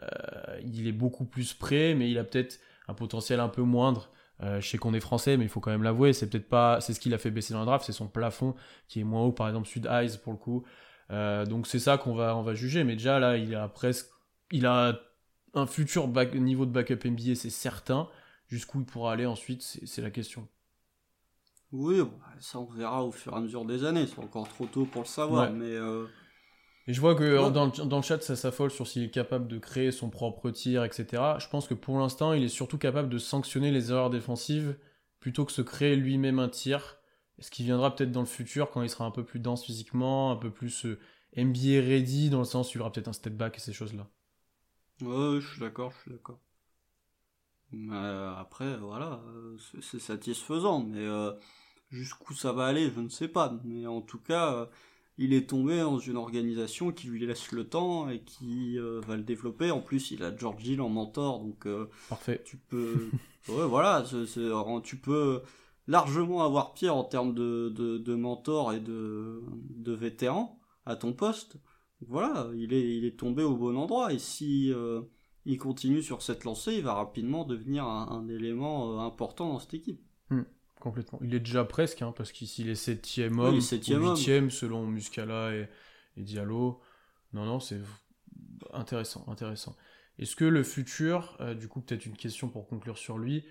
Euh, 0.03 0.61
il 0.63 0.87
est 0.87 0.93
beaucoup 0.93 1.25
plus 1.25 1.55
prêt, 1.55 1.95
mais 1.95 2.11
il 2.11 2.19
a 2.19 2.25
peut-être 2.25 2.59
un 2.87 2.95
potentiel 2.95 3.41
un 3.41 3.49
peu 3.49 3.63
moindre. 3.63 4.11
Euh, 4.43 4.61
je 4.61 4.69
sais 4.69 4.79
qu'on 4.79 4.95
est 4.95 5.01
français, 5.01 5.37
mais 5.37 5.45
il 5.45 5.49
faut 5.49 5.61
quand 5.61 5.71
même 5.71 5.83
l'avouer, 5.83 6.13
c'est 6.13 6.29
peut-être 6.29 6.49
pas, 6.49 6.81
c'est 6.81 6.95
ce 6.95 7.01
qui 7.01 7.09
l'a 7.09 7.19
fait 7.19 7.31
baisser 7.31 7.53
dans 7.55 7.61
le 7.61 7.67
draft, 7.67 7.85
c'est 7.85 7.93
son 7.93 8.07
plafond 8.07 8.55
qui 8.87 9.01
est 9.01 9.05
moins 9.05 9.23
haut, 9.23 9.33
par 9.33 9.49
exemple 9.49 9.67
Sud 9.67 9.87
Eyes 9.87 10.19
pour 10.23 10.33
le 10.33 10.39
coup. 10.39 10.65
Euh, 11.11 11.45
donc 11.45 11.67
c'est 11.67 11.79
ça 11.79 11.99
qu'on 11.99 12.15
va, 12.15 12.37
on 12.37 12.43
va 12.43 12.55
juger. 12.55 12.85
Mais 12.85 12.95
déjà 12.95 13.19
là, 13.19 13.37
il 13.37 13.55
a 13.55 13.69
presque, 13.69 14.09
il 14.53 14.67
a 14.67 15.01
un 15.55 15.67
futur 15.67 16.07
niveau 16.35 16.67
de 16.67 16.71
backup 16.71 17.05
NBA, 17.05 17.35
c'est 17.35 17.51
certain. 17.51 18.09
Jusqu'où 18.47 18.81
il 18.81 18.87
pourra 18.87 19.13
aller 19.13 19.27
ensuite, 19.27 19.63
c'est 19.63 20.01
la 20.01 20.11
question. 20.11 20.49
Oui, 21.71 22.01
ça 22.41 22.61
on 22.61 22.65
verra 22.65 23.05
au 23.05 23.11
fur 23.11 23.33
et 23.35 23.37
à 23.37 23.41
mesure 23.41 23.65
des 23.65 23.85
années. 23.85 24.07
C'est 24.07 24.21
encore 24.21 24.49
trop 24.49 24.67
tôt 24.67 24.87
pour 24.87 25.03
le 25.03 25.07
savoir, 25.07 25.51
mais 25.53 25.77
et 26.89 26.95
je 26.95 27.03
vois 27.03 27.15
que 27.15 27.51
dans, 27.51 27.97
le 27.97 28.03
chat, 28.03 28.23
ça 28.23 28.35
s'affole 28.35 28.71
sur 28.71 28.87
s'il 28.87 29.05
est 29.05 29.11
capable 29.11 29.47
de 29.47 29.59
créer 29.59 29.93
son 29.93 30.09
propre 30.09 30.51
tir, 30.51 30.85
etc. 30.85 31.37
Je 31.39 31.47
pense 31.47 31.69
que 31.69 31.75
pour 31.75 31.99
l'instant, 31.99 32.33
il 32.33 32.43
est 32.43 32.49
surtout 32.49 32.79
capable 32.79 33.11
de 33.11 33.19
sanctionner 33.19 33.71
les 33.71 33.91
erreurs 33.91 34.09
défensives 34.09 34.75
plutôt 35.21 35.45
que 35.45 35.53
se 35.53 35.61
créer 35.61 35.97
lui-même 35.97 36.39
un 36.39 36.49
tir. 36.49 36.97
Ce 37.41 37.51
qui 37.51 37.63
viendra 37.63 37.95
peut-être 37.95 38.11
dans 38.11 38.21
le 38.21 38.27
futur 38.27 38.71
quand 38.71 38.81
il 38.81 38.89
sera 38.89 39.05
un 39.05 39.11
peu 39.11 39.23
plus 39.23 39.39
dense 39.39 39.67
physiquement, 39.67 40.33
un 40.33 40.37
peu 40.37 40.51
plus 40.51 40.87
euh, 40.87 40.99
NBA 41.37 41.87
ready, 41.87 42.31
dans 42.31 42.39
le 42.39 42.45
sens 42.45 42.71
où 42.71 42.79
il 42.79 42.79
y 42.79 42.81
aura 42.81 42.91
peut-être 42.91 43.09
un 43.09 43.13
step 43.13 43.35
back 43.35 43.59
et 43.59 43.61
ces 43.61 43.75
choses-là. 43.75 44.09
Ouais, 45.03 45.43
je 45.43 45.47
suis 45.47 45.61
d'accord, 45.61 45.93
je 45.93 45.99
suis 46.01 46.11
d'accord. 46.11 46.41
après, 48.39 48.79
voilà, 48.79 49.21
euh, 49.29 49.59
c'est 49.83 50.01
satisfaisant, 50.01 50.81
mais 50.81 51.05
euh, 51.05 51.33
jusqu'où 51.91 52.33
ça 52.33 52.53
va 52.53 52.65
aller, 52.65 52.91
je 52.91 53.01
ne 53.01 53.11
sais 53.11 53.29
pas. 53.29 53.55
Mais 53.63 53.87
en 53.87 54.01
tout 54.01 54.21
cas, 54.21 54.71
il 55.19 55.33
est 55.33 55.49
tombé 55.49 55.81
dans 55.81 55.99
une 55.99 56.17
organisation 56.17 56.93
qui 56.93 57.09
lui 57.09 57.27
laisse 57.27 57.51
le 57.51 57.69
temps 57.69 58.09
et 58.09 58.21
qui 58.21 58.79
euh, 58.79 59.01
va 59.07 59.17
le 59.17 59.25
développer. 59.25 59.73
En 59.73 59.81
plus, 59.81 60.13
il 60.13 60.23
a 60.23 60.35
George 60.35 60.67
Hill 60.67 60.81
en 60.81 60.89
mentor, 60.89 61.41
donc 61.41 61.67
euh, 61.67 61.87
parfait. 62.09 62.41
Tu 62.45 62.57
peux, 62.57 63.11
ouais, 63.49 63.67
voilà, 63.67 64.05
tu 64.85 64.97
peux 64.97 65.43
largement 65.89 66.45
avoir 66.45 66.73
pire 66.73 66.95
en 66.95 67.03
termes 67.03 67.35
de, 67.35 67.69
de, 67.69 68.15
mentor 68.15 68.73
et 68.73 68.81
de, 68.81 69.43
de 69.71 69.93
vétéran 69.93 70.61
à 70.87 70.95
ton 70.95 71.13
poste. 71.13 71.57
Voilà, 72.07 72.49
il 72.55 72.73
est, 72.73 72.97
il 72.97 73.05
est 73.05 73.19
tombé 73.19 73.43
au 73.43 73.57
bon 73.57 73.77
endroit 73.77 74.13
et 74.13 74.21
si 74.21 74.73
euh, 74.73 75.01
il 75.45 75.59
continue 75.59 76.03
sur 76.03 76.23
cette 76.23 76.45
lancée, 76.45 76.75
il 76.75 76.83
va 76.83 76.95
rapidement 76.95 77.45
devenir 77.45 77.85
un, 77.85 78.29
élément 78.29 79.05
important 79.05 79.53
dans 79.53 79.59
cette 79.59 79.75
équipe. 79.75 80.01
Complètement. 80.81 81.19
Il 81.23 81.35
est 81.35 81.41
déjà 81.41 81.65
presque, 81.65 82.03
hein, 82.03 82.13
parce 82.17 82.33
qu'ici 82.33 82.63
il 82.63 82.69
est 82.69 82.75
septième 82.75 83.39
homme, 83.39 83.61
huitième 83.61 84.51
selon 84.51 84.87
Muscala 84.87 85.55
et, 85.55 85.69
Diallo. 86.17 86.81
Non, 87.33 87.45
non, 87.45 87.61
c'est 87.61 87.81
intéressant, 88.73 89.25
intéressant. 89.29 89.77
Est-ce 90.19 90.37
que 90.37 90.45
le 90.45 90.63
futur, 90.63 91.37
euh, 91.41 91.55
du 91.55 91.69
coup 91.69 91.81
peut-être 91.81 92.07
une 92.07 92.17
question 92.17 92.49
pour 92.49 92.67
conclure 92.69 92.99
sur 92.99 93.19
lui, 93.19 93.45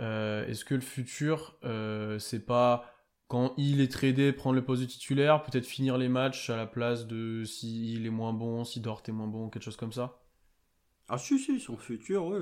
euh, 0.00 0.46
est-ce 0.46 0.64
que 0.64 0.74
le 0.74 0.80
futur, 0.80 1.58
euh, 1.64 2.18
c'est 2.18 2.44
pas 2.44 2.94
quand 3.28 3.54
il 3.56 3.80
est 3.80 3.90
tradé, 3.90 4.32
prendre 4.32 4.56
le 4.56 4.64
poste 4.64 4.82
de 4.82 4.86
titulaire, 4.86 5.42
peut-être 5.42 5.64
finir 5.64 5.98
les 5.98 6.08
matchs 6.08 6.50
à 6.50 6.56
la 6.56 6.66
place 6.66 7.06
de 7.06 7.44
s'il 7.44 8.06
est 8.06 8.10
moins 8.10 8.32
bon, 8.32 8.64
si 8.64 8.80
Dort 8.80 9.02
est 9.08 9.12
moins 9.12 9.26
bon, 9.26 9.48
quelque 9.48 9.62
chose 9.62 9.76
comme 9.76 9.92
ça? 9.92 10.21
Ah 11.08 11.18
si 11.18 11.38
si, 11.38 11.60
son 11.60 11.76
futur, 11.76 12.26
ouais, 12.26 12.38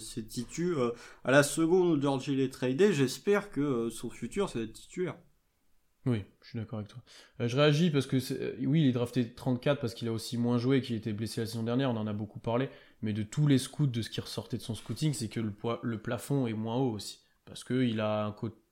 c'est 0.00 0.26
titu. 0.26 0.74
Euh, 0.74 0.90
à 1.24 1.30
la 1.30 1.42
seconde 1.42 1.98
où 1.98 2.00
George 2.00 2.28
est 2.30 2.52
tradé, 2.52 2.92
j'espère 2.92 3.50
que 3.50 3.60
euh, 3.60 3.90
son 3.90 4.10
futur 4.10 4.48
c'est 4.48 4.60
d'être 4.60 4.72
titulaire. 4.72 5.14
Oui, 6.04 6.24
je 6.42 6.48
suis 6.48 6.58
d'accord 6.58 6.80
avec 6.80 6.90
toi. 6.90 7.00
Euh, 7.40 7.46
je 7.46 7.56
réagis 7.56 7.90
parce 7.90 8.06
que 8.06 8.16
oui, 8.66 8.82
il 8.82 8.88
est 8.88 8.92
drafté 8.92 9.32
34 9.32 9.80
parce 9.80 9.94
qu'il 9.94 10.08
a 10.08 10.12
aussi 10.12 10.36
moins 10.36 10.58
joué, 10.58 10.80
qu'il 10.80 10.96
était 10.96 11.12
blessé 11.12 11.42
la 11.42 11.46
saison 11.46 11.62
dernière, 11.62 11.90
on 11.90 11.96
en 11.96 12.06
a 12.08 12.12
beaucoup 12.12 12.40
parlé. 12.40 12.70
Mais 13.02 13.12
de 13.12 13.22
tous 13.22 13.46
les 13.46 13.58
scouts, 13.58 13.86
de 13.86 14.02
ce 14.02 14.10
qui 14.10 14.20
ressortait 14.20 14.56
de 14.56 14.62
son 14.62 14.74
scouting, 14.74 15.12
c'est 15.12 15.28
que 15.28 15.40
le, 15.40 15.52
le, 15.82 15.98
plafond 15.98 16.46
est 16.46 16.54
moins 16.54 16.76
haut 16.76 16.90
aussi. 16.90 17.20
Parce 17.44 17.62
qu'il 17.62 18.02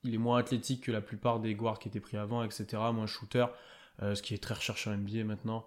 il 0.03 0.15
est 0.15 0.19
moins 0.19 0.39
athlétique 0.39 0.85
que 0.85 0.93
la 0.93 1.01
plupart 1.01 1.41
des 1.41 1.55
guards 1.55 1.79
qui 1.79 1.89
étaient 1.89 2.01
pris 2.01 2.17
avant, 2.17 2.43
etc. 2.43 2.67
Moins 2.93 3.07
shooter, 3.07 3.47
ce 4.01 4.23
qui 4.23 4.35
est 4.35 4.39
très 4.39 4.55
recherché 4.55 4.89
en 4.91 4.97
NBA 4.97 5.25
maintenant. 5.25 5.67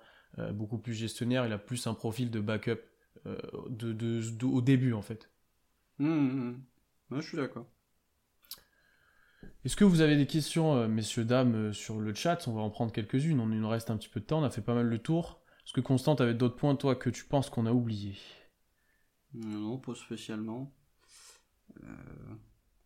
beaucoup 0.52 0.78
plus 0.78 0.94
gestionnaire, 0.94 1.46
il 1.46 1.52
a 1.52 1.58
plus 1.58 1.86
un 1.88 1.94
profil 1.94 2.32
de 2.32 2.40
backup 2.40 2.80
euh, 3.26 3.38
de, 3.70 4.46
au 4.46 4.62
début 4.62 4.94
en 4.94 5.02
fait. 5.02 5.30
Mmh, 6.00 6.08
mmh, 6.10 6.56
je 7.12 7.22
suis 7.22 7.38
d'accord. 7.38 7.68
Est-ce 9.64 9.76
que 9.76 9.86
vous 9.86 10.02
avez 10.02 10.18
des 10.18 10.28
questions, 10.28 10.76
euh, 10.76 10.88
messieurs, 10.88 11.24
dames, 11.24 11.56
euh, 11.56 11.74
sur 11.74 12.00
le 12.00 12.14
chat? 12.14 12.48
On 12.48 12.54
va 12.54 12.62
en 12.62 12.70
prendre 12.70 12.92
quelques-unes. 12.92 13.40
On 13.40 13.46
nous 13.46 13.70
reste 13.70 13.90
un 13.90 13.98
petit 13.98 14.10
peu 14.10 14.20
de 14.20 14.26
temps. 14.26 14.42
On 14.42 14.44
a 14.44 14.50
fait 14.50 14.62
pas 14.62 14.74
mal 14.74 14.88
le 14.88 14.98
tour. 14.98 15.42
Est-ce 15.66 15.74
que 15.74 15.82
Constant, 15.82 16.16
avait 16.16 16.34
d'autres 16.34 16.58
points, 16.58 16.76
toi, 16.76 16.96
que 16.96 17.10
tu 17.10 17.24
penses 17.24 17.50
qu'on 17.50 17.66
a 17.66 17.72
oublié 17.72 18.18
Non, 19.34 19.78
pas 19.78 19.96
spécialement. 19.96 20.74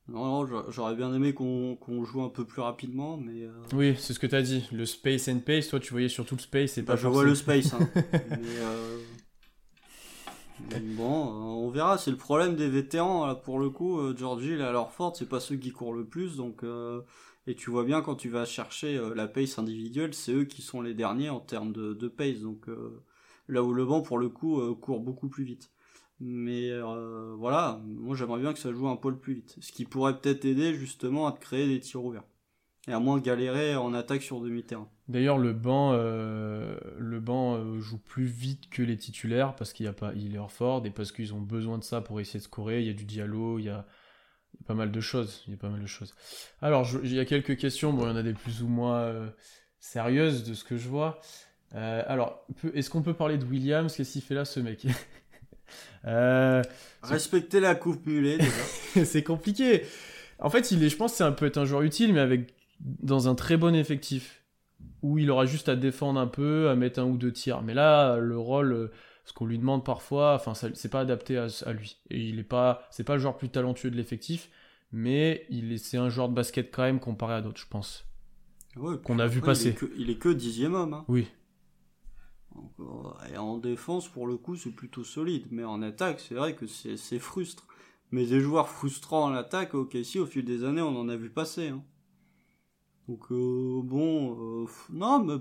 Non, 0.07 0.45
j'aurais 0.69 0.95
bien 0.95 1.13
aimé 1.13 1.33
qu'on 1.33 2.05
joue 2.05 2.21
un 2.21 2.29
peu 2.29 2.45
plus 2.45 2.61
rapidement, 2.61 3.17
mais... 3.17 3.47
Oui, 3.73 3.95
c'est 3.97 4.13
ce 4.13 4.19
que 4.19 4.27
tu 4.27 4.35
as 4.35 4.43
dit. 4.43 4.67
Le 4.71 4.85
space 4.85 5.27
and 5.27 5.39
pace, 5.39 5.69
toi, 5.69 5.79
tu 5.79 5.91
voyais 5.91 6.09
surtout 6.09 6.35
le 6.35 6.41
space 6.41 6.77
et 6.77 6.83
bah, 6.83 6.93
pas... 6.93 6.99
Je 6.99 7.07
vois 7.07 7.23
le 7.23 7.33
space, 7.33 7.73
hein. 7.73 7.89
mais 8.13 8.59
bon, 10.59 11.27
euh, 11.27 11.65
on 11.65 11.69
verra. 11.69 11.97
C'est 11.97 12.11
le 12.11 12.17
problème 12.17 12.55
des 12.55 12.69
vétérans. 12.69 13.35
pour 13.35 13.59
le 13.59 13.69
coup, 13.69 13.99
euh, 13.99 14.15
Georgie 14.15 14.53
et 14.53 14.61
alors 14.61 14.91
Ford, 14.91 15.15
c'est 15.15 15.29
pas 15.29 15.39
ceux 15.39 15.55
qui 15.55 15.71
courent 15.71 15.93
le 15.93 16.05
plus. 16.05 16.37
Donc, 16.37 16.63
euh, 16.63 17.01
et 17.47 17.55
tu 17.55 17.69
vois 17.69 17.83
bien 17.83 18.01
quand 18.01 18.15
tu 18.15 18.29
vas 18.29 18.45
chercher 18.45 18.99
la 19.15 19.27
pace 19.27 19.57
individuelle, 19.57 20.13
c'est 20.13 20.33
eux 20.33 20.45
qui 20.45 20.61
sont 20.61 20.81
les 20.81 20.93
derniers 20.93 21.29
en 21.29 21.39
termes 21.39 21.71
de, 21.71 22.07
pace. 22.07 22.39
Donc, 22.39 22.67
là 23.47 23.63
où 23.63 23.73
le 23.73 23.85
banc, 23.85 24.01
pour 24.01 24.17
le 24.17 24.29
coup, 24.29 24.75
court 24.75 24.99
beaucoup 24.99 25.29
plus 25.29 25.45
vite. 25.45 25.71
Mais 26.19 26.71
voilà, 27.37 27.81
moi 27.85 28.17
j'aimerais 28.17 28.41
bien 28.41 28.53
que 28.53 28.59
ça 28.59 28.73
joue 28.73 28.89
un 28.89 28.97
poil 28.97 29.17
plus 29.17 29.35
vite. 29.35 29.55
Ce 29.61 29.71
qui 29.71 29.85
pourrait 29.85 30.19
peut-être 30.19 30.43
aider 30.43 30.73
justement 30.73 31.27
à 31.27 31.31
te 31.31 31.39
créer 31.39 31.67
des 31.67 31.79
tirs 31.79 32.03
ouverts. 32.03 32.25
Et 32.89 32.91
à 32.91 32.99
moins 32.99 33.19
galérer 33.19 33.75
en 33.77 33.93
attaque 33.93 34.23
sur 34.23 34.41
demi-terrain. 34.41 34.89
D'ailleurs, 35.07 35.37
le 35.37 35.53
banc, 35.53 35.93
euh, 35.93 36.77
le 36.97 37.19
banc 37.21 37.55
euh, 37.55 37.79
joue 37.79 37.97
plus 37.97 38.25
vite 38.25 38.69
que 38.69 38.81
les 38.81 38.97
titulaires 38.97 39.55
parce 39.55 39.71
qu'il 39.71 39.85
y 39.85 39.89
a 39.89 39.93
pas, 39.93 40.11
il 40.15 40.35
est 40.35 40.37
Orford 40.37 40.85
et 40.85 40.89
parce 40.89 41.13
qu'ils 41.13 41.33
ont 41.33 41.39
besoin 41.39 41.77
de 41.77 41.83
ça 41.83 42.01
pour 42.01 42.19
essayer 42.19 42.39
de 42.39 42.43
scorer. 42.43 42.81
Il 42.81 42.87
y 42.87 42.89
a 42.89 42.93
du 42.93 43.05
dialogue, 43.05 43.61
il 43.61 43.67
y 43.67 43.69
a, 43.69 43.85
pas 44.65 44.73
mal 44.73 44.91
de 44.91 44.99
choses. 44.99 45.43
Il 45.47 45.51
y 45.51 45.53
a 45.53 45.57
pas 45.57 45.69
mal 45.69 45.81
de 45.81 45.87
choses. 45.87 46.13
Alors, 46.61 46.85
il 47.03 47.13
y 47.13 47.19
a 47.19 47.25
quelques 47.25 47.57
questions. 47.57 47.93
Bon, 47.93 48.05
il 48.05 48.09
y 48.09 48.11
en 48.11 48.17
a 48.17 48.23
des 48.23 48.33
plus 48.33 48.63
ou 48.63 48.67
moins 48.67 48.99
euh, 48.99 49.29
sérieuses 49.79 50.43
de 50.43 50.53
ce 50.53 50.65
que 50.65 50.75
je 50.75 50.89
vois. 50.89 51.21
alors, 51.73 52.45
est-ce 52.73 52.89
qu'on 52.89 53.01
peut 53.01 53.13
parler 53.13 53.37
de 53.37 53.45
Williams? 53.45 53.95
Qu'est-ce 53.95 54.11
qu'il 54.11 54.21
fait 54.21 54.35
là, 54.35 54.43
ce 54.43 54.59
mec? 54.59 54.87
Respecter 57.03 57.61
la 57.61 57.75
coupe 57.75 58.05
mulet, 58.05 58.39
c'est 59.05 59.23
compliqué. 59.23 59.83
En 60.39 60.49
fait, 60.49 60.71
il 60.71 60.83
est, 60.83 60.89
je 60.89 60.97
pense, 60.97 61.11
que 61.11 61.17
c'est 61.17 61.23
un 61.23 61.31
peu 61.31 61.45
être 61.45 61.57
un 61.57 61.65
joueur 61.65 61.83
utile, 61.83 62.13
mais 62.13 62.19
avec 62.19 62.53
dans 62.79 63.29
un 63.29 63.35
très 63.35 63.55
bon 63.55 63.73
effectif 63.73 64.37
où 65.07 65.17
il 65.17 65.31
aura 65.31 65.45
juste 65.45 65.69
à 65.69 65.75
défendre 65.75 66.19
un 66.19 66.27
peu, 66.27 66.69
à 66.69 66.75
mettre 66.75 66.99
un 66.99 67.05
ou 67.05 67.17
deux 67.17 67.31
tirs. 67.31 67.61
Mais 67.61 67.73
là, 67.73 68.17
le 68.17 68.37
rôle, 68.37 68.91
ce 69.23 69.33
qu'on 69.33 69.45
lui 69.45 69.57
demande 69.57 69.85
parfois, 69.85 70.35
enfin, 70.35 70.53
c'est 70.53 70.89
pas 70.89 71.01
adapté 71.01 71.37
à, 71.37 71.47
lui. 71.73 71.97
Et 72.09 72.19
il 72.19 72.39
est 72.39 72.43
pas, 72.43 72.87
c'est 72.91 73.03
pas 73.03 73.13
le 73.13 73.19
joueur 73.19 73.37
plus 73.37 73.49
talentueux 73.49 73.89
de 73.89 73.95
l'effectif, 73.95 74.49
mais 74.91 75.45
il 75.49 75.71
est, 75.71 75.77
c'est 75.77 75.97
un 75.97 76.09
joueur 76.09 76.29
de 76.29 76.33
basket 76.33 76.73
quand 76.73 76.83
même 76.83 76.99
comparé 76.99 77.35
à 77.35 77.41
d'autres, 77.41 77.59
je 77.59 77.67
pense. 77.67 78.05
qu'on 78.75 79.19
a 79.19 79.27
vu 79.27 79.41
passer. 79.41 79.75
Il 79.97 80.09
est, 80.09 80.17
que, 80.17 80.29
dixième 80.29 80.75
homme. 80.75 80.93
Hein. 80.93 81.05
Oui. 81.07 81.27
et 83.31 83.37
en 83.37 83.57
défense, 83.57 84.09
pour 84.09 84.27
le 84.27 84.35
coup, 84.35 84.55
c'est 84.57 84.71
plutôt 84.71 85.05
solide. 85.05 85.47
Mais 85.51 85.63
en 85.63 85.81
attaque, 85.81 86.19
c'est 86.19 86.35
vrai 86.35 86.55
que 86.55 86.67
c'est 86.67 87.19
frustre. 87.19 87.65
Mais 88.11 88.25
des 88.25 88.39
joueurs 88.39 88.69
frustrants 88.69 89.25
en 89.25 89.33
attaque, 89.33 89.73
ok, 89.73 89.97
si, 90.03 90.19
au 90.19 90.25
fil 90.25 90.45
des 90.45 90.63
années, 90.63 90.81
on 90.81 90.97
en 90.97 91.09
a 91.09 91.15
vu 91.15 91.29
passer. 91.29 91.69
Hein. 91.69 91.83
Donc, 93.07 93.31
euh, 93.31 93.81
bon, 93.83 94.63
euh, 94.63 94.67
non, 94.91 95.23
mais 95.23 95.35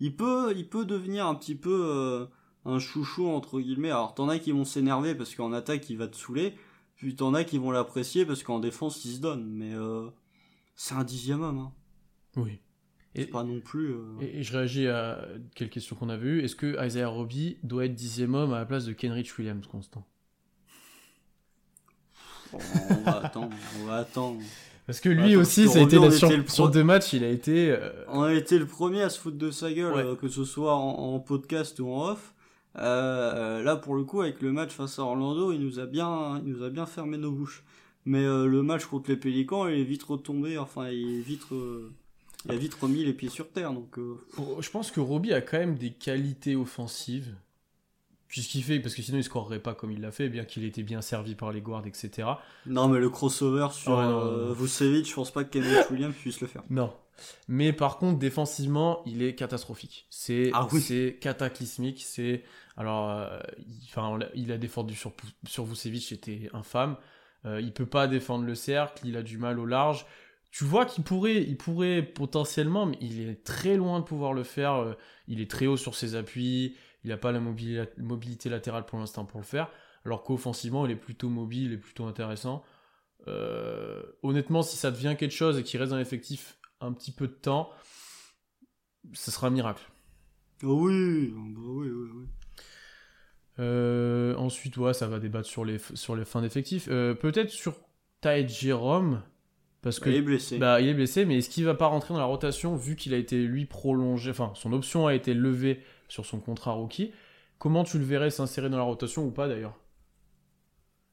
il 0.00 0.16
peut, 0.16 0.52
il 0.56 0.68
peut 0.68 0.84
devenir 0.84 1.26
un 1.26 1.34
petit 1.34 1.54
peu 1.54 1.86
euh, 1.88 2.26
un 2.64 2.78
chouchou, 2.78 3.28
entre 3.28 3.60
guillemets. 3.60 3.90
Alors, 3.90 4.14
t'en 4.14 4.28
as 4.28 4.38
qui 4.38 4.50
vont 4.50 4.64
s'énerver 4.64 5.14
parce 5.14 5.34
qu'en 5.34 5.52
attaque, 5.52 5.88
il 5.88 5.96
va 5.96 6.08
te 6.08 6.16
saouler. 6.16 6.54
Puis 6.96 7.14
t'en 7.14 7.34
as 7.34 7.44
qui 7.44 7.58
vont 7.58 7.70
l'apprécier 7.70 8.26
parce 8.26 8.42
qu'en 8.42 8.58
défense, 8.58 9.04
il 9.04 9.14
se 9.14 9.20
donne. 9.20 9.46
Mais 9.46 9.72
c'est 10.74 10.94
un 10.94 11.04
dixième 11.04 11.42
homme. 11.42 11.58
Hein. 11.58 11.72
Oui. 12.36 12.60
Et, 13.14 13.26
pas 13.26 13.44
non 13.44 13.60
plus. 13.60 13.94
Et, 14.20 14.42
je 14.42 14.56
réagis 14.56 14.88
à 14.88 15.26
quelques 15.54 15.72
questions 15.72 15.96
qu'on 15.96 16.08
a 16.08 16.16
vues. 16.16 16.42
Est-ce 16.42 16.56
que 16.56 16.82
Isaiah 16.84 17.08
Roby 17.08 17.58
doit 17.62 17.84
être 17.84 17.94
dixième 17.94 18.34
homme 18.34 18.52
à 18.52 18.58
la 18.58 18.66
place 18.66 18.84
de 18.84 18.92
Kenrich 18.92 19.36
Williams, 19.38 19.66
Constant? 19.66 20.06
On 22.52 22.58
va 23.04 23.24
attendre, 23.24 23.56
on 23.80 23.86
va 23.86 23.96
attendre. 23.96 24.40
Parce 24.86 25.00
que 25.00 25.08
lui 25.08 25.36
aussi, 25.36 25.68
ça 25.68 25.78
a 25.78 25.82
été 25.82 25.96
sur, 26.48 26.68
deux 26.68 26.82
matchs, 26.82 27.12
il 27.12 27.24
a 27.24 27.28
été. 27.28 27.70
Euh, 27.70 27.90
on 28.08 28.22
a 28.22 28.34
été 28.34 28.58
le 28.58 28.66
premier 28.66 29.02
à 29.02 29.10
se 29.10 29.18
foutre 29.18 29.38
de 29.38 29.50
sa 29.50 29.72
gueule, 29.72 29.94
euh, 29.94 30.16
que 30.16 30.28
ce 30.28 30.44
soit 30.44 30.74
en, 30.74 31.18
podcast 31.20 31.78
ou 31.78 31.88
en 31.88 32.10
off. 32.10 32.34
Euh, 32.78 33.62
là, 33.62 33.76
pour 33.76 33.94
le 33.94 34.02
coup, 34.02 34.22
avec 34.22 34.42
le 34.42 34.50
match 34.50 34.72
face 34.72 34.98
à 34.98 35.02
Orlando, 35.02 35.52
il 35.52 35.60
nous 35.60 35.78
a 35.78 35.86
bien, 35.86 36.40
il 36.44 36.52
nous 36.52 36.64
a 36.64 36.70
bien 36.70 36.86
fermé 36.86 37.16
nos 37.16 37.30
bouches. 37.30 37.62
Mais 38.06 38.24
le 38.24 38.62
match 38.62 38.86
contre 38.86 39.10
les 39.10 39.16
Pélicans, 39.16 39.68
il 39.68 39.78
est 39.78 39.84
vite 39.84 40.02
retombé. 40.02 40.58
Enfin, 40.58 40.88
il 40.88 41.20
est 41.20 41.22
vite, 41.22 41.46
il 42.44 42.50
a 42.50 42.56
vite 42.56 42.74
remis 42.74 43.04
les 43.04 43.12
pieds 43.12 43.28
sur 43.28 43.48
terre. 43.50 43.72
Donc, 43.72 43.96
je 44.58 44.70
pense 44.70 44.90
que 44.90 44.98
Roby 44.98 45.32
a 45.32 45.40
quand 45.40 45.58
même 45.58 45.76
des 45.76 45.90
qualités 45.90 46.56
offensives 46.56 47.32
puisqu'il 48.32 48.64
fait, 48.64 48.80
parce 48.80 48.94
que 48.94 49.02
sinon 49.02 49.18
il 49.18 49.24
scorerait 49.24 49.58
pas 49.58 49.74
comme 49.74 49.92
il 49.92 50.00
l'a 50.00 50.10
fait, 50.10 50.30
bien 50.30 50.46
qu'il 50.46 50.64
était 50.64 50.82
bien 50.82 51.02
servi 51.02 51.34
par 51.34 51.52
les 51.52 51.60
guards, 51.60 51.86
etc. 51.86 52.26
Non, 52.64 52.88
mais 52.88 52.98
le 52.98 53.10
crossover 53.10 53.68
sur 53.72 53.98
euh, 53.98 54.54
Vucevic, 54.54 55.06
je 55.06 55.14
pense 55.14 55.30
pas 55.30 55.44
que 55.44 55.50
Kenneth 55.50 55.90
Williams 55.90 56.14
puisse 56.14 56.40
le 56.40 56.46
faire. 56.46 56.62
Non. 56.70 56.94
Mais 57.46 57.74
par 57.74 57.98
contre, 57.98 58.18
défensivement, 58.18 59.02
il 59.04 59.22
est 59.22 59.34
catastrophique. 59.34 60.06
C'est 60.08 60.50
ah 60.54 60.66
c'est 60.80 61.18
cataclysmique. 61.20 62.02
C'est 62.06 62.42
alors, 62.78 63.10
euh, 63.10 63.38
il, 63.58 64.30
il 64.34 64.50
a 64.50 64.56
défendu 64.56 64.94
sur 64.94 65.12
sur 65.46 65.66
Vucevic, 65.66 66.02
c'était 66.02 66.48
infâme. 66.54 66.96
Euh, 67.44 67.60
il 67.60 67.72
peut 67.72 67.84
pas 67.84 68.06
défendre 68.06 68.46
le 68.46 68.54
cercle, 68.54 69.06
il 69.06 69.18
a 69.18 69.22
du 69.22 69.36
mal 69.36 69.58
au 69.58 69.66
large. 69.66 70.06
Tu 70.50 70.64
vois 70.64 70.86
qu'il 70.86 71.04
pourrait, 71.04 71.42
il 71.42 71.58
pourrait 71.58 72.02
potentiellement, 72.02 72.86
mais 72.86 72.96
il 73.02 73.28
est 73.28 73.44
très 73.44 73.76
loin 73.76 74.00
de 74.00 74.04
pouvoir 74.06 74.32
le 74.32 74.42
faire. 74.42 74.76
Euh, 74.76 74.94
il 75.28 75.42
est 75.42 75.50
très 75.50 75.66
haut 75.66 75.76
sur 75.76 75.94
ses 75.94 76.14
appuis. 76.14 76.76
Il 77.04 77.10
n'a 77.10 77.16
pas 77.16 77.32
la 77.32 77.40
mobilité 77.40 78.48
latérale 78.48 78.86
pour 78.86 78.98
l'instant 78.98 79.24
pour 79.24 79.40
le 79.40 79.46
faire. 79.46 79.68
Alors 80.04 80.22
qu'offensivement, 80.22 80.86
il 80.86 80.92
est 80.92 80.96
plutôt 80.96 81.28
mobile 81.28 81.72
et 81.72 81.78
plutôt 81.78 82.04
intéressant. 82.04 82.62
Euh, 83.28 84.02
honnêtement, 84.22 84.62
si 84.62 84.76
ça 84.76 84.90
devient 84.90 85.16
quelque 85.18 85.34
chose 85.34 85.58
et 85.58 85.62
qu'il 85.62 85.78
reste 85.80 85.90
dans 85.90 85.98
l'effectif 85.98 86.58
un 86.80 86.92
petit 86.92 87.12
peu 87.12 87.28
de 87.28 87.32
temps, 87.32 87.70
ce 89.12 89.30
sera 89.30 89.48
un 89.48 89.50
miracle. 89.50 89.82
Oui, 90.62 91.32
bah 91.34 91.60
oui, 91.64 91.88
oui, 91.90 92.08
oui. 92.14 92.26
Euh, 93.58 94.34
ensuite, 94.36 94.76
ouais, 94.76 94.94
ça 94.94 95.06
va 95.06 95.18
débattre 95.18 95.48
sur 95.48 95.64
les, 95.64 95.78
sur 95.78 96.16
les 96.16 96.24
fins 96.24 96.40
d'effectifs. 96.40 96.88
Euh, 96.90 97.14
peut-être 97.14 97.50
sur 97.50 97.76
Ty 98.20 98.46
Jérôme. 98.48 99.22
Parce 99.82 99.98
que, 99.98 100.08
il 100.08 100.16
est 100.16 100.22
blessé. 100.22 100.58
Bah, 100.58 100.80
il 100.80 100.88
est 100.88 100.94
blessé, 100.94 101.24
mais 101.24 101.38
est-ce 101.38 101.50
qu'il 101.50 101.64
va 101.64 101.74
pas 101.74 101.86
rentrer 101.86 102.14
dans 102.14 102.20
la 102.20 102.26
rotation 102.26 102.76
vu 102.76 102.94
qu'il 102.94 103.14
a 103.14 103.16
été 103.16 103.36
lui 103.36 103.66
prolongé, 103.66 104.30
enfin 104.30 104.52
son 104.54 104.72
option 104.72 105.08
a 105.08 105.14
été 105.14 105.34
levée 105.34 105.82
sur 106.08 106.24
son 106.24 106.38
contrat 106.38 106.72
rookie. 106.72 107.12
Comment 107.58 107.84
tu 107.84 107.98
le 107.98 108.04
verrais 108.04 108.30
s'insérer 108.30 108.70
dans 108.70 108.76
la 108.76 108.84
rotation 108.84 109.24
ou 109.24 109.30
pas 109.30 109.48
d'ailleurs? 109.48 109.74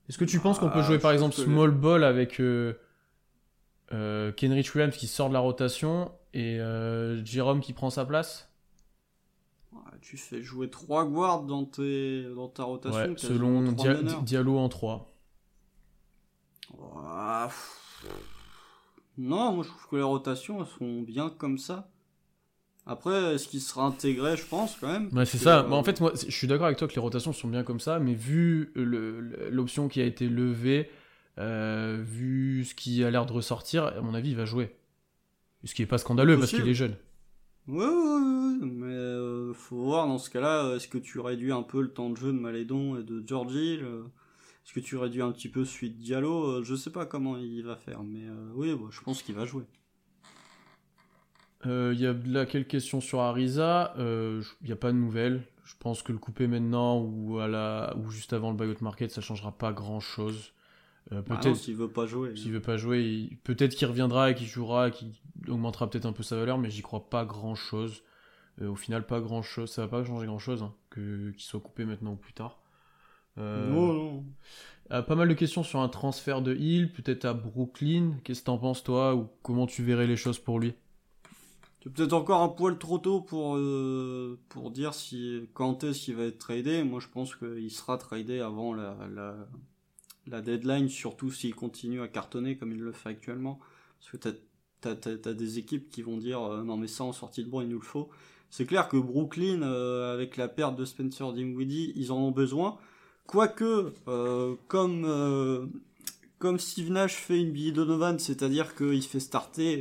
Est-ce 0.07 0.17
que 0.17 0.25
tu 0.25 0.39
penses 0.39 0.59
qu'on 0.59 0.69
peut 0.69 0.79
ah, 0.79 0.83
jouer 0.83 0.99
par 0.99 1.11
exemple 1.11 1.35
small 1.35 1.71
ball 1.71 2.03
avec 2.03 2.39
euh, 2.41 2.73
euh, 3.91 4.31
Kenrich 4.31 4.73
Williams 4.73 4.95
qui 4.95 5.07
sort 5.07 5.29
de 5.29 5.33
la 5.33 5.39
rotation 5.39 6.11
et 6.33 6.59
euh, 6.59 7.23
Jérôme 7.23 7.61
qui 7.61 7.73
prend 7.73 7.89
sa 7.89 8.05
place? 8.05 8.51
Tu 10.01 10.17
fais 10.17 10.41
jouer 10.41 10.69
trois 10.69 11.05
guards 11.05 11.43
dans, 11.43 11.65
tes, 11.65 12.23
dans 12.33 12.47
ta 12.47 12.63
rotation. 12.63 13.15
selon 13.17 13.73
Diallo 14.23 14.57
en 14.57 14.69
3. 14.69 15.07
Non, 19.19 19.51
moi 19.53 19.63
je 19.63 19.69
trouve 19.69 19.87
que 19.91 19.95
les 19.97 20.01
rotations 20.01 20.61
elles 20.61 20.79
sont 20.79 21.01
bien 21.01 21.29
comme 21.29 21.57
ça. 21.57 21.91
Après, 22.85 23.35
est-ce 23.35 23.47
qu'il 23.47 23.61
sera 23.61 23.85
intégré, 23.85 24.35
je 24.35 24.45
pense, 24.45 24.75
quand 24.79 24.87
même 24.87 25.09
Ouais, 25.13 25.25
c'est 25.25 25.37
ça. 25.37 25.67
en 25.69 25.83
fait, 25.83 26.01
moi, 26.01 26.11
je 26.15 26.31
suis 26.31 26.47
d'accord 26.47 26.65
avec 26.65 26.79
toi 26.79 26.87
que 26.87 26.95
les 26.95 27.01
rotations 27.01 27.33
sont 27.33 27.47
bien 27.47 27.61
comme 27.63 27.79
ça, 27.79 27.99
mais 27.99 28.15
vu 28.15 28.71
l'option 28.75 29.89
qui 29.89 30.01
a 30.01 30.05
été 30.05 30.27
levée, 30.27 30.89
euh, 31.37 32.01
vu 32.03 32.65
ce 32.65 32.73
qui 32.73 33.03
a 33.03 33.11
l'air 33.11 33.27
de 33.27 33.33
ressortir, 33.33 33.83
à 33.85 34.01
mon 34.01 34.15
avis, 34.15 34.31
il 34.31 34.35
va 34.35 34.45
jouer. 34.45 34.75
Ce 35.65 35.75
qui 35.75 35.83
n'est 35.83 35.87
pas 35.87 35.99
scandaleux 35.99 36.39
parce 36.39 36.51
qu'il 36.51 36.67
est 36.67 36.73
jeune. 36.73 36.95
Ouais, 37.67 37.85
ouais, 37.85 37.85
ouais, 37.85 38.57
mais 38.63 38.87
euh, 38.87 39.53
faut 39.53 39.83
voir 39.83 40.07
dans 40.07 40.17
ce 40.17 40.31
cas-là, 40.31 40.75
est-ce 40.75 40.87
que 40.87 40.97
tu 40.97 41.19
réduis 41.19 41.51
un 41.51 41.61
peu 41.61 41.81
le 41.81 41.89
temps 41.91 42.09
de 42.09 42.17
jeu 42.17 42.27
de 42.27 42.39
Malédon 42.39 42.97
et 42.97 43.03
de 43.03 43.21
Georgie 43.23 43.79
Est-ce 44.69 44.75
que 44.75 44.85
tu 44.85 44.97
réduis 44.97 45.23
un 45.23 45.31
petit 45.31 45.49
peu 45.49 45.63
de 45.63 45.87
Diallo? 45.87 46.59
Euh, 46.59 46.63
Je 46.63 46.75
sais 46.75 46.91
pas 46.91 47.07
comment 47.07 47.37
il 47.37 47.63
va 47.63 47.75
faire, 47.75 48.03
mais 48.03 48.27
oui, 48.53 48.71
bah, 48.75 48.85
je 48.91 49.01
pense 49.01 49.23
qu'il 49.23 49.33
va 49.33 49.45
jouer. 49.45 49.63
Il 51.65 51.71
euh, 51.71 51.93
y 51.93 52.05
a 52.05 52.13
là 52.13 52.45
quelques 52.45 52.69
questions 52.69 53.01
sur 53.01 53.19
Arisa. 53.19 53.93
Il 53.97 54.01
euh, 54.01 54.41
n'y 54.63 54.71
a 54.71 54.77
pas 54.77 54.91
de 54.91 54.97
nouvelles. 54.97 55.43
Je 55.65 55.73
pense 55.77 56.01
que 56.01 56.11
le 56.11 56.17
couper 56.17 56.47
maintenant 56.47 56.99
ou, 56.99 57.39
à 57.39 57.47
la, 57.47 57.95
ou 57.97 58.09
juste 58.09 58.33
avant 58.33 58.51
le 58.51 58.57
buyout 58.57 58.81
market, 58.81 59.11
ça 59.11 59.21
changera 59.21 59.51
pas 59.51 59.73
grand 59.73 59.99
chose. 59.99 60.53
Euh, 61.11 61.21
bah 61.21 61.37
peut-être 61.37 61.57
s'il 61.57 61.75
veut 61.75 61.89
pas 61.89 62.05
jouer. 62.05 62.35
S'il 62.35 62.51
veut 62.51 62.61
pas 62.61 62.77
jouer, 62.77 63.39
peut-être 63.43 63.75
qu'il 63.75 63.87
reviendra 63.87 64.31
et 64.31 64.35
qu'il 64.35 64.47
jouera 64.47 64.87
et 64.87 64.91
qu'il 64.91 65.11
augmentera 65.47 65.89
peut-être 65.89 66.05
un 66.05 66.13
peu 66.13 66.23
sa 66.23 66.37
valeur, 66.37 66.57
mais 66.57 66.69
j'y 66.69 66.81
crois 66.81 67.09
pas 67.09 67.25
grand 67.25 67.55
chose. 67.55 68.03
au 68.61 68.75
final, 68.75 69.05
pas 69.05 69.19
grand 69.19 69.41
chose. 69.41 69.69
Ça 69.69 69.81
va 69.81 69.87
pas 69.89 70.03
changer 70.03 70.27
grand 70.27 70.39
chose 70.39 70.63
hein, 70.63 70.73
que 70.89 71.31
qu'il 71.31 71.43
soit 71.43 71.59
coupé 71.59 71.85
maintenant 71.85 72.13
ou 72.13 72.17
plus 72.17 72.33
tard. 72.33 72.58
Non, 73.37 73.93
non. 74.89 75.03
pas 75.03 75.15
mal 75.15 75.27
de 75.27 75.33
questions 75.33 75.63
sur 75.63 75.79
un 75.79 75.89
transfert 75.89 76.41
de 76.41 76.55
Hill, 76.55 76.91
peut-être 76.91 77.25
à 77.25 77.33
Brooklyn. 77.33 78.15
Qu'est-ce 78.23 78.41
que 78.41 78.45
t'en 78.45 78.57
penses 78.57 78.83
toi 78.83 79.15
ou 79.15 79.29
comment 79.41 79.67
tu 79.67 79.83
verrais 79.83 80.07
les 80.07 80.17
choses 80.17 80.39
pour 80.39 80.59
lui? 80.59 80.73
C'est 81.81 81.93
peut-être 81.93 82.13
encore 82.13 82.41
un 82.41 82.49
poil 82.49 82.77
trop 82.77 82.97
tôt 82.97 83.21
pour, 83.21 83.55
euh, 83.55 84.37
pour 84.49 84.69
dire 84.69 84.93
si, 84.93 85.47
quand 85.53 85.83
est-ce 85.85 86.01
qu'il 86.01 86.15
va 86.15 86.25
être 86.25 86.37
tradé. 86.37 86.83
Moi, 86.83 86.99
je 86.99 87.07
pense 87.07 87.35
qu'il 87.35 87.71
sera 87.71 87.97
tradé 87.97 88.41
avant 88.41 88.73
la, 88.73 88.97
la, 89.13 89.35
la 90.27 90.41
deadline, 90.41 90.89
surtout 90.89 91.31
s'il 91.31 91.55
continue 91.55 92.01
à 92.01 92.09
cartonner 92.09 92.57
comme 92.57 92.73
il 92.73 92.81
le 92.81 92.91
fait 92.91 93.09
actuellement. 93.09 93.59
Parce 93.99 94.11
que 94.11 94.17
t'as, 94.81 94.95
t'as, 94.95 95.33
des 95.33 95.57
équipes 95.57 95.89
qui 95.89 96.01
vont 96.01 96.17
dire 96.17 96.41
euh, 96.41 96.63
non, 96.63 96.75
mais 96.75 96.87
ça 96.87 97.05
en 97.05 97.13
sortie 97.13 97.45
de 97.45 97.49
banc, 97.49 97.61
il 97.61 97.69
nous 97.69 97.79
le 97.79 97.85
faut. 97.85 98.09
C'est 98.49 98.65
clair 98.65 98.89
que 98.89 98.97
Brooklyn, 98.97 99.61
euh, 99.61 100.13
avec 100.13 100.35
la 100.35 100.49
perte 100.49 100.75
de 100.75 100.83
Spencer 100.83 101.31
Dinwiddie, 101.31 101.93
ils 101.95 102.11
en 102.11 102.17
ont 102.17 102.31
besoin. 102.31 102.77
Quoique, 103.29 103.93
comme, 104.67 105.71
comme 106.39 106.57
Steve 106.57 106.91
Nash 106.91 107.13
fait 107.13 107.39
une 107.39 107.51
Billy 107.51 107.71
Donovan, 107.71 108.17
c'est-à-dire 108.17 108.73
qu'il 108.75 109.03
fait 109.03 109.19
starter 109.19 109.79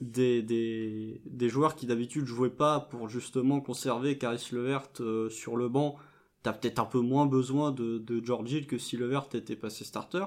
des, 0.00 0.42
des, 0.42 1.20
des 1.24 1.48
joueurs 1.48 1.74
qui 1.74 1.86
d'habitude 1.86 2.26
jouaient 2.26 2.50
pas 2.50 2.80
pour 2.80 3.08
justement 3.08 3.60
conserver 3.60 4.18
Caris 4.18 4.48
Levert 4.52 4.88
euh, 5.00 5.30
sur 5.30 5.56
le 5.56 5.68
banc, 5.68 5.96
t'as 6.42 6.52
peut-être 6.52 6.78
un 6.78 6.84
peu 6.84 7.00
moins 7.00 7.26
besoin 7.26 7.72
de, 7.72 8.02
George 8.22 8.52
Hill 8.52 8.66
que 8.66 8.78
si 8.78 8.96
Levert 8.96 9.28
était 9.34 9.56
passé 9.56 9.84
starter. 9.84 10.24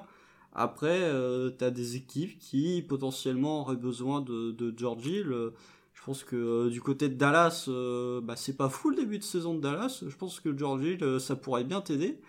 Après, 0.54 1.00
euh, 1.04 1.52
t'as 1.52 1.70
des 1.70 1.95
équipes 1.95 2.39
qui 2.39 2.84
potentiellement 2.88 3.62
auraient 3.62 3.76
besoin 3.76 4.22
de, 4.22 4.74
George 4.76 5.06
Hill. 5.06 5.52
Je 5.93 6.04
pense 6.06 6.24
que 6.24 6.36
euh, 6.36 6.70
du 6.70 6.82
côté 6.82 7.10
de 7.10 7.16
Dallas, 7.16 7.66
euh, 7.68 8.22
bah, 8.22 8.36
c'est 8.36 8.58
pas 8.58 8.70
fou 8.70 8.89
le 8.89 8.95
début 8.95 9.20
de 9.20 9.24
saison 9.24 9.54
de 9.54 9.60
Dallas. 9.60 10.04
Je 10.08 10.16
pense 10.16 10.39
que 10.39 10.58
George 10.58 10.84
Hill, 10.84 11.20
ça 11.20 11.36
pourrait 11.36 11.64
bien 11.64 11.82
t'aider. 11.82 12.20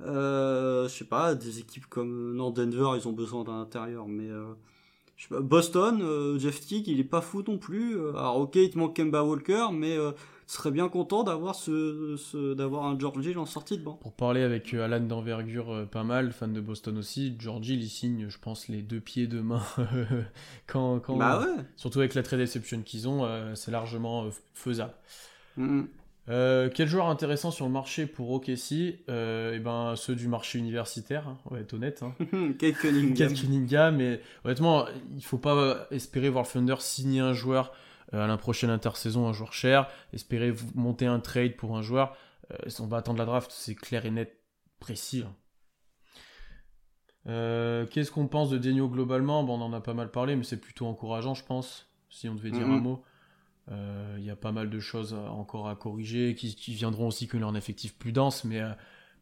Je 0.00 0.88
sais 0.88 1.04
pas, 1.04 1.34
des 1.34 1.58
équipes 1.58 1.86
comme 1.86 2.34
non 2.34 2.50
Denver, 2.50 2.90
ils 2.96 3.08
ont 3.08 3.12
besoin 3.12 3.44
d'un 3.44 3.60
intérieur, 3.60 4.06
mais 4.08 4.28
Boston, 5.30 6.00
euh, 6.02 6.38
Jeff 6.38 6.60
Tick, 6.60 6.86
il 6.88 7.00
est 7.00 7.04
pas 7.04 7.20
fou 7.20 7.42
non 7.46 7.58
plus. 7.58 7.96
Euh, 7.96 8.10
alors 8.10 8.38
ok, 8.38 8.56
il 8.56 8.70
te 8.70 8.78
manque 8.78 8.96
Kemba 8.96 9.22
Walker, 9.22 9.66
mais 9.72 9.96
euh, 9.96 10.10
serait 10.46 10.70
bien 10.70 10.88
content 10.88 11.22
d'avoir 11.22 11.54
ce, 11.54 12.52
d'avoir 12.54 12.84
un 12.84 12.98
George 12.98 13.24
Hill 13.24 13.38
en 13.38 13.46
sortie 13.46 13.78
de 13.78 13.82
banc. 13.82 13.94
Pour 13.94 14.12
parler 14.12 14.42
avec 14.42 14.74
Alan 14.74 15.00
d'envergure 15.00 15.86
pas 15.90 16.04
mal, 16.04 16.32
fan 16.32 16.52
de 16.52 16.60
Boston 16.60 16.98
aussi, 16.98 17.36
George 17.38 17.68
Hill 17.68 17.82
il 17.82 17.88
signe, 17.88 18.26
je 18.28 18.38
pense, 18.38 18.68
les 18.68 18.82
deux 18.82 19.00
pieds 19.00 19.26
de 19.26 19.40
main 19.40 19.62
quand, 20.66 21.00
quand 21.00 21.16
bah 21.16 21.40
ouais. 21.40 21.64
surtout 21.76 22.00
avec 22.00 22.14
la 22.14 22.22
trade 22.22 22.40
exception 22.40 22.82
qu'ils 22.82 23.08
ont, 23.08 23.26
c'est 23.54 23.70
largement 23.70 24.28
faisable. 24.52 24.92
Mm-hmm. 25.58 25.86
Euh, 26.30 26.70
quel 26.72 26.88
joueur 26.88 27.08
intéressant 27.08 27.50
sur 27.50 27.66
le 27.66 27.70
marché 27.72 28.06
pour 28.06 28.30
OKC 28.30 29.04
euh, 29.10 29.52
eh 29.54 29.58
ben, 29.58 29.94
Ceux 29.94 30.14
du 30.14 30.26
marché 30.26 30.58
universitaire, 30.58 31.28
hein, 31.28 31.38
on 31.44 31.54
va 31.54 31.60
être 31.60 31.74
honnête. 31.74 32.02
Hein. 32.02 32.14
Kate 32.58 32.76
Cunningham. 32.76 33.14
Kate 33.14 33.34
Cunningham, 33.34 33.96
mais 33.96 34.20
honnêtement, 34.44 34.86
il 35.14 35.22
faut 35.22 35.36
pas 35.38 35.86
espérer 35.90 36.30
voir 36.30 36.44
le 36.44 36.50
Thunder 36.50 36.76
signer 36.78 37.20
un 37.20 37.34
joueur 37.34 37.72
euh, 38.14 38.24
à 38.24 38.26
la 38.26 38.38
prochaine 38.38 38.70
intersaison, 38.70 39.28
un 39.28 39.34
joueur 39.34 39.52
cher, 39.52 39.86
espérer 40.14 40.54
monter 40.74 41.04
un 41.06 41.20
trade 41.20 41.56
pour 41.56 41.76
un 41.76 41.82
joueur. 41.82 42.16
Euh, 42.52 42.70
on 42.80 42.86
va 42.86 42.96
attendre 42.98 43.18
la 43.18 43.26
draft, 43.26 43.50
c'est 43.54 43.74
clair 43.74 44.06
et 44.06 44.10
net, 44.10 44.40
précis. 44.80 45.24
hein. 45.26 45.34
Qu'est-ce 47.90 48.10
qu'on 48.10 48.28
pense 48.28 48.50
de 48.50 48.58
Denio 48.58 48.88
globalement? 48.88 49.44
Bon, 49.44 49.58
On 49.58 49.62
en 49.62 49.72
a 49.72 49.80
pas 49.80 49.94
mal 49.94 50.10
parlé, 50.10 50.36
mais 50.36 50.44
c'est 50.44 50.60
plutôt 50.60 50.86
encourageant, 50.86 51.34
je 51.34 51.44
pense, 51.44 51.86
si 52.10 52.28
on 52.28 52.34
devait 52.34 52.50
dire 52.50 52.66
Mhm. 52.66 52.72
un 52.74 52.80
mot. 52.80 53.02
Euh, 53.70 54.16
Il 54.18 54.24
y 54.24 54.30
a 54.30 54.36
pas 54.36 54.52
mal 54.52 54.68
de 54.70 54.78
choses 54.80 55.14
encore 55.14 55.68
à 55.68 55.76
corriger, 55.76 56.34
qui, 56.34 56.54
qui 56.54 56.74
viendront 56.74 57.08
aussi 57.08 57.28
ait 57.32 57.42
un 57.42 57.54
effectif 57.54 57.96
plus 57.96 58.12
dense, 58.12 58.44
mais 58.44 58.60
euh, 58.60 58.70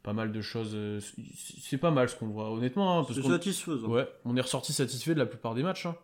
pas 0.02 0.12
mal 0.12 0.32
de 0.32 0.40
choses. 0.40 0.72
euh, 0.74 1.00
c'est- 1.00 1.78
pas 1.78 1.90
mal 1.92 2.08
ce 2.08 2.16
qu'on 2.16 2.26
voit, 2.28 2.50
honnêtement. 2.50 3.00
hein, 3.00 3.06
C'est 3.12 3.22
satisfaisant. 3.22 3.88
ouais, 3.88 4.08
on 4.24 4.36
est 4.36 4.40
ressorti 4.40 4.72
satisfait 4.72 5.14
de 5.14 5.18
la 5.20 5.26
plupart 5.26 5.54
des 5.54 5.62
matchs. 5.62 5.86
hein. 5.86 5.96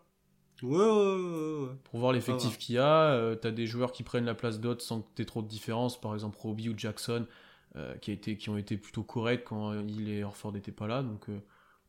Ouais, 0.61 0.77
ouais, 0.77 0.85
ouais, 0.85 1.63
ouais. 1.67 1.69
Pour 1.85 1.99
voir 2.01 2.11
l'effectif 2.11 2.57
qu'il 2.57 2.75
y 2.75 2.77
a, 2.79 3.35
t'as 3.37 3.51
des 3.51 3.65
joueurs 3.65 3.91
qui 3.93 4.03
prennent 4.03 4.25
la 4.25 4.35
place 4.35 4.59
d'autres 4.59 4.81
sans 4.81 5.01
que 5.01 5.07
t'aies 5.15 5.23
trop 5.25 5.41
de 5.41 5.47
différence. 5.47 5.99
Par 5.99 6.13
exemple, 6.13 6.37
Roby 6.37 6.67
ou 6.69 6.73
Jackson, 6.77 7.25
qui, 8.01 8.11
a 8.11 8.13
été, 8.13 8.35
qui 8.35 8.49
ont 8.49 8.57
été 8.57 8.75
plutôt 8.77 9.03
corrects 9.03 9.45
quand 9.45 9.73
il 9.87 10.09
et 10.09 10.23
Orford 10.23 10.51
n'étaient 10.53 10.73
pas 10.73 10.87
là. 10.87 11.01
Donc, 11.01 11.27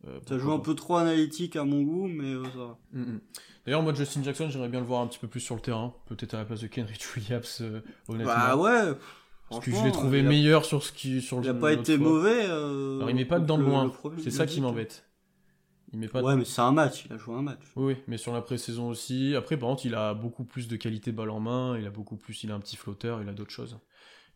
Ça 0.02 0.10
pourquoi 0.20 0.38
joue 0.38 0.52
un 0.52 0.58
peu 0.58 0.74
trop 0.74 0.96
analytique 0.96 1.56
à 1.56 1.64
mon 1.64 1.82
goût, 1.82 2.08
mais 2.08 2.32
euh, 2.32 2.44
ça 2.44 2.58
va. 2.58 2.78
Mm, 2.92 3.00
mm. 3.02 3.20
D'ailleurs, 3.66 3.82
moi, 3.82 3.92
Justin 3.94 4.22
Jackson, 4.22 4.48
j'aimerais 4.48 4.68
bien 4.70 4.80
le 4.80 4.86
voir 4.86 5.02
un 5.02 5.06
petit 5.06 5.18
peu 5.18 5.28
plus 5.28 5.40
sur 5.40 5.54
le 5.54 5.60
terrain. 5.60 5.94
Peut-être 6.06 6.34
à 6.34 6.38
la 6.38 6.44
place 6.46 6.60
de 6.60 6.66
Kenrich 6.68 7.04
Williams, 7.16 7.58
euh, 7.60 7.80
honnêtement. 8.08 8.32
Bah 8.34 8.56
ouais. 8.56 8.94
Parce 9.50 9.64
que 9.64 9.72
je 9.72 9.84
l'ai 9.84 9.92
trouvé 9.92 10.20
il 10.20 10.26
a- 10.26 10.28
meilleur 10.28 10.64
sur 10.64 10.82
ce 10.82 10.92
qui 10.92 11.20
sur 11.20 11.38
le 11.38 11.44
Il 11.44 11.48
a 11.50 11.54
pas 11.54 11.72
été 11.72 11.98
fois. 11.98 12.06
mauvais. 12.08 12.44
euh, 12.46 12.96
Alors, 12.98 13.10
il 13.10 13.16
met 13.16 13.24
pas 13.24 13.40
dedans 13.40 13.58
de 13.58 13.62
le- 13.64 13.68
loin. 13.68 13.92
C'est 14.22 14.30
ça 14.30 14.46
qui 14.46 14.60
m'embête. 14.60 15.04
Il 15.92 15.98
met 15.98 16.06
pas 16.08 16.22
Ouais, 16.22 16.36
mais 16.36 16.44
c'est 16.44 16.60
un 16.60 16.70
match. 16.70 17.04
Il 17.06 17.12
a 17.12 17.16
joué 17.18 17.34
un 17.34 17.42
match. 17.42 17.60
Oui, 17.74 17.96
mais 18.06 18.16
sur 18.16 18.32
la 18.32 18.42
pré-saison 18.42 18.88
aussi. 18.88 19.34
Après, 19.34 19.56
par 19.56 19.68
contre, 19.70 19.84
il 19.86 19.96
a 19.96 20.14
beaucoup 20.14 20.44
plus 20.44 20.68
de 20.68 20.76
qualité 20.76 21.10
balle 21.10 21.30
en 21.30 21.40
main. 21.40 21.76
Il 21.76 21.84
a 21.86 21.90
beaucoup 21.90 22.16
plus. 22.16 22.44
Il 22.44 22.52
a 22.52 22.54
un 22.54 22.60
petit 22.60 22.76
flotteur. 22.76 23.20
Il 23.22 23.28
a 23.28 23.32
d'autres 23.32 23.50
choses. 23.50 23.76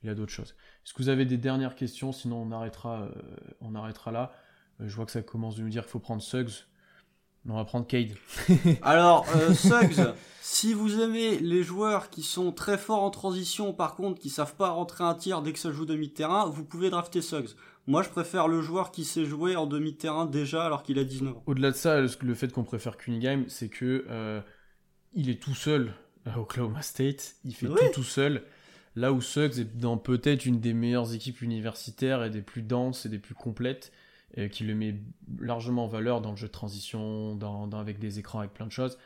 Il 0.03 0.11
a 0.11 0.15
d'autres 0.17 0.33
choses. 0.33 0.57
Est-ce 0.85 0.93
que 0.93 1.01
vous 1.01 1.09
avez 1.11 1.25
des 1.27 1.39
dernières 1.39 1.77
questions? 1.77 2.11
Sinon, 2.11 2.43
on 2.43 2.51
arrêtera. 2.51 3.03
euh, 3.05 3.11
on 3.61 3.75
arrêtera 3.77 4.11
là. 4.11 4.33
Euh, 4.81 4.89
je 4.89 4.95
vois 4.97 5.07
que 5.07 5.13
ça 5.13 5.23
commence 5.23 5.57
de 5.57 5.63
nous 5.63 5.69
dire 5.71 5.83
qu'il 5.83 5.91
faut 5.93 5.99
prendre 5.99 6.23
Suggs. 6.23 6.65
On 7.49 7.57
va 7.57 7.65
prendre 7.65 7.87
Cade. 7.87 8.13
Alors, 8.83 9.27
euh, 9.37 9.53
Suggs, 9.55 10.01
si 10.41 10.73
vous 10.73 11.01
aimez 11.01 11.39
les 11.39 11.63
joueurs 11.63 12.09
qui 12.09 12.23
sont 12.23 12.53
très 12.53 12.79
forts 12.79 13.03
en 13.03 13.11
transition, 13.11 13.75
par 13.75 13.97
contre, 13.97 14.19
qui 14.21 14.31
savent 14.31 14.55
pas 14.57 14.71
rentrer 14.71 15.05
un 15.05 15.15
tir 15.15 15.43
dès 15.43 15.53
que 15.53 15.59
ça 15.59 15.71
joue 15.71 15.85
demi-terrain, 15.85 16.47
vous 16.47 16.65
pouvez 16.65 16.89
drafter 16.89 17.21
Suggs. 17.21 17.51
Moi, 17.87 18.03
je 18.03 18.09
préfère 18.09 18.49
le 18.49 18.63
joueur 18.63 18.91
qui 18.93 19.05
sait 19.05 19.27
jouer 19.27 19.57
en 19.57 19.67
demi-terrain 19.67 20.25
déjà 20.25 20.65
alors 20.65 20.83
qu'il 20.83 20.99
a 20.99 21.05
19 21.05 21.37
ans. 21.37 21.43
Au-delà 21.45 21.71
de 21.71 21.77
ça, 21.77 22.01
le, 22.01 22.09
le 22.23 22.35
fait 22.35 22.51
qu'on 22.51 22.65
préfère 22.65 22.97
Cunningham, 22.97 23.45
c'est 23.49 23.69
que 23.69 24.07
euh, 24.09 24.41
il 25.13 25.29
est 25.29 25.43
tout 25.43 25.55
seul 25.55 25.93
à 26.25 26.39
Oklahoma 26.41 26.81
State. 26.81 27.35
Il 27.45 27.55
fait 27.55 27.67
Oui. 27.67 27.75
tout 27.93 28.01
tout 28.01 28.05
seul. 28.05 28.43
Là 28.97 29.13
où 29.13 29.21
Suggs 29.21 29.59
est 29.59 29.77
dans 29.77 29.99
peut-être 29.99 30.47
une 30.47 30.61
des 30.61 30.73
meilleures 30.73 31.13
équipes 31.13 31.43
universitaires 31.43 32.25
et 32.25 32.31
des 32.31 32.41
plus 32.41 32.63
denses 32.63 33.05
et 33.05 33.11
des 33.11 33.19
plus 33.19 33.35
complètes, 33.35 33.93
qui 34.51 34.65
le 34.65 34.75
met 34.75 34.97
largement 35.39 35.85
en 35.85 35.89
valeur 35.89 36.21
dans 36.21 36.31
le 36.31 36.37
jeu 36.37 36.49
de 36.49 36.53
transition, 36.53 37.39
avec 37.73 37.99
des 37.99 38.19
écrans, 38.19 38.41
avec 38.41 38.53
plein 38.53 38.67
de 38.67 38.73
choses. 38.73 38.99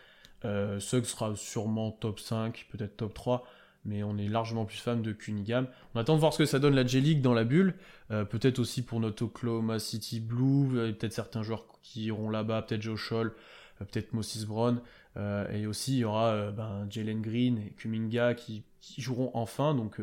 Euh, 0.45 0.79
Suggs 0.81 1.05
sera 1.05 1.35
sûrement 1.37 1.91
top 1.91 2.20
5, 2.20 2.66
peut-être 2.70 2.97
top 2.97 3.14
3, 3.14 3.47
mais 3.85 4.03
on 4.03 4.16
est 4.18 4.29
largement 4.29 4.64
plus 4.64 4.79
fan 4.79 5.03
de 5.03 5.12
Cunningham. 5.12 5.68
On 5.95 6.01
attend 6.01 6.14
de 6.14 6.20
voir 6.20 6.33
ce 6.33 6.39
que 6.39 6.45
ça 6.45 6.59
donne 6.59 6.74
la 6.74 6.87
J-League 6.87 7.20
dans 7.20 7.35
la 7.35 7.45
bulle. 7.45 7.74
Euh, 8.11 8.24
peut-être 8.24 8.59
aussi 8.59 8.83
pour 8.83 9.01
notre 9.01 9.24
Oklahoma 9.24 9.79
City 9.79 10.20
Blue, 10.20 10.68
peut-être 10.72 11.12
certains 11.12 11.43
joueurs 11.43 11.66
qui 11.83 12.05
iront 12.05 12.31
là-bas, 12.31 12.62
peut-être 12.62 12.83
Joe 12.83 12.99
Scholl, 12.99 13.35
euh, 13.81 13.85
peut-être 13.85 14.12
Moses 14.12 14.45
Brown, 14.45 14.81
euh, 15.16 15.51
et 15.51 15.66
aussi 15.66 15.95
il 15.95 15.99
y 15.99 16.05
aura 16.05 16.53
ben, 16.53 16.87
Jalen 16.89 17.20
Green 17.20 17.59
et 17.59 17.70
Kuminga 17.70 18.35
qui, 18.35 18.62
qui 18.81 19.01
joueront 19.03 19.31
enfin, 19.35 19.74
donc 19.74 20.01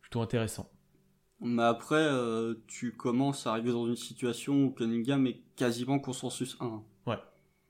plutôt 0.00 0.22
intéressant. 0.22 0.70
Mais 1.40 1.62
après, 1.62 1.96
euh, 1.96 2.54
tu 2.66 2.92
commences 2.92 3.46
à 3.46 3.50
arriver 3.50 3.72
dans 3.72 3.86
une 3.86 3.96
situation 3.96 4.64
où 4.64 4.70
Cunningham 4.70 5.26
est 5.26 5.40
quasiment 5.56 5.98
consensus 5.98 6.56
1. 6.60 6.82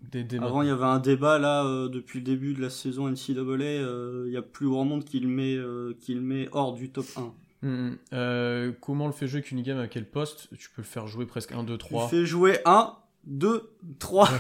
Dès- 0.00 0.22
dès 0.22 0.38
Avant, 0.38 0.60
il 0.60 0.68
y 0.68 0.70
avait 0.70 0.84
un 0.84 0.98
débat 0.98 1.38
là 1.38 1.64
euh, 1.64 1.88
depuis 1.88 2.18
le 2.18 2.26
début 2.26 2.52
de 2.52 2.60
la 2.60 2.68
saison 2.68 3.08
NCAA. 3.08 3.40
euh, 3.64 4.24
Il 4.26 4.32
y 4.34 4.36
a 4.36 4.42
plus 4.42 4.68
grand 4.68 4.84
monde 4.84 5.02
qui 5.04 5.18
le 5.18 5.28
met, 5.28 5.56
qui 5.98 6.12
le 6.14 6.20
met 6.20 6.46
hors 6.52 6.74
du 6.74 6.90
top 6.90 7.06
1. 7.16 7.32
Hum, 7.66 7.96
euh, 8.12 8.72
comment 8.82 9.06
le 9.06 9.14
fait 9.14 9.26
jouer 9.26 9.40
Cunningham 9.40 9.78
à 9.78 9.88
quel 9.88 10.04
poste? 10.06 10.50
Tu 10.58 10.68
peux 10.68 10.82
le 10.82 10.86
faire 10.86 11.06
jouer 11.06 11.24
presque 11.24 11.52
1, 11.52 11.62
2, 11.64 11.78
3. 11.78 12.04
Tu 12.10 12.16
fais 12.16 12.26
jouer 12.26 12.58
1, 12.66 12.92
2, 13.24 13.70
3. 13.98 14.28
Tu 14.28 14.34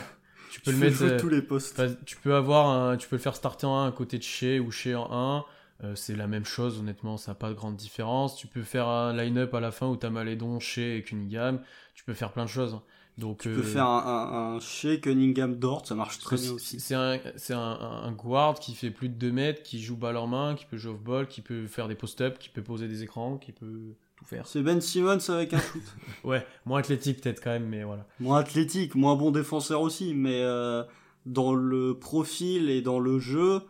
Tu 0.50 0.60
peux 0.60 0.70
le 0.72 0.76
mettre. 0.76 0.96
jouer 0.96 1.12
euh, 1.12 1.18
tous 1.18 1.30
les 1.30 1.40
postes. 1.40 1.80
Tu 2.04 2.16
peux 2.18 2.34
avoir 2.34 2.68
un, 2.68 2.96
tu 2.98 3.08
peux 3.08 3.16
le 3.16 3.22
faire 3.22 3.34
starter 3.34 3.64
en 3.66 3.78
1 3.78 3.88
à 3.88 3.92
côté 3.92 4.18
de 4.18 4.22
Shea 4.22 4.58
ou 4.60 4.70
Shea 4.70 4.94
en 5.00 5.38
1. 5.38 5.44
Euh, 5.82 5.94
c'est 5.96 6.14
la 6.14 6.26
même 6.26 6.44
chose, 6.44 6.78
honnêtement, 6.78 7.16
ça 7.16 7.32
n'a 7.32 7.34
pas 7.34 7.48
de 7.48 7.54
grande 7.54 7.76
différence. 7.76 8.36
Tu 8.36 8.46
peux 8.46 8.62
faire 8.62 8.88
un 8.88 9.12
line-up 9.12 9.52
à 9.54 9.60
la 9.60 9.72
fin 9.72 9.88
où 9.88 9.96
tu 9.96 10.06
as 10.06 10.10
Malédon, 10.10 10.60
Shea 10.60 10.96
et 10.96 11.02
Cunningham. 11.02 11.60
Tu 11.94 12.04
peux 12.04 12.14
faire 12.14 12.32
plein 12.32 12.44
de 12.44 12.50
choses. 12.50 12.78
Donc, 13.18 13.42
Tu 13.42 13.48
euh, 13.48 13.56
peux 13.56 13.62
faire 13.62 13.86
un, 13.86 14.04
un, 14.06 14.56
un 14.56 14.60
Shea 14.60 14.96
Cunningham 14.98 15.56
Dort, 15.56 15.86
ça 15.86 15.94
marche 15.94 16.18
très 16.18 16.36
bien 16.36 16.52
aussi. 16.52 16.80
C'est 16.80 16.94
un, 16.94 17.18
c'est 17.36 17.54
un, 17.54 18.12
guard 18.12 18.58
qui 18.58 18.74
fait 18.74 18.90
plus 18.90 19.08
de 19.08 19.14
2 19.14 19.30
mètres, 19.30 19.62
qui 19.62 19.80
joue 19.80 19.96
balle 19.96 20.16
en 20.16 20.26
main, 20.26 20.54
qui 20.54 20.64
peut 20.64 20.76
jouer 20.76 20.92
off-ball, 20.92 21.28
qui 21.28 21.40
peut 21.40 21.66
faire 21.66 21.86
des 21.86 21.94
post-up, 21.94 22.38
qui 22.38 22.48
peut 22.48 22.62
poser 22.62 22.88
des 22.88 23.02
écrans, 23.02 23.36
qui 23.36 23.52
peut 23.52 23.94
tout 24.16 24.24
faire. 24.24 24.46
C'est 24.46 24.62
Ben 24.62 24.80
Simmons 24.80 25.18
avec 25.28 25.54
un 25.54 25.60
shoot. 25.60 25.82
Ouais, 26.24 26.44
moins 26.66 26.80
athlétique 26.80 27.20
peut-être 27.20 27.42
quand 27.42 27.50
même, 27.50 27.68
mais 27.68 27.84
voilà. 27.84 28.06
moins 28.18 28.38
athlétique, 28.38 28.94
moins 28.96 29.14
bon 29.14 29.30
défenseur 29.30 29.80
aussi, 29.80 30.12
mais 30.14 30.40
euh, 30.42 30.82
dans 31.24 31.54
le 31.54 31.96
profil 31.96 32.68
et 32.68 32.82
dans 32.82 32.98
le 32.98 33.20
jeu, 33.20 33.60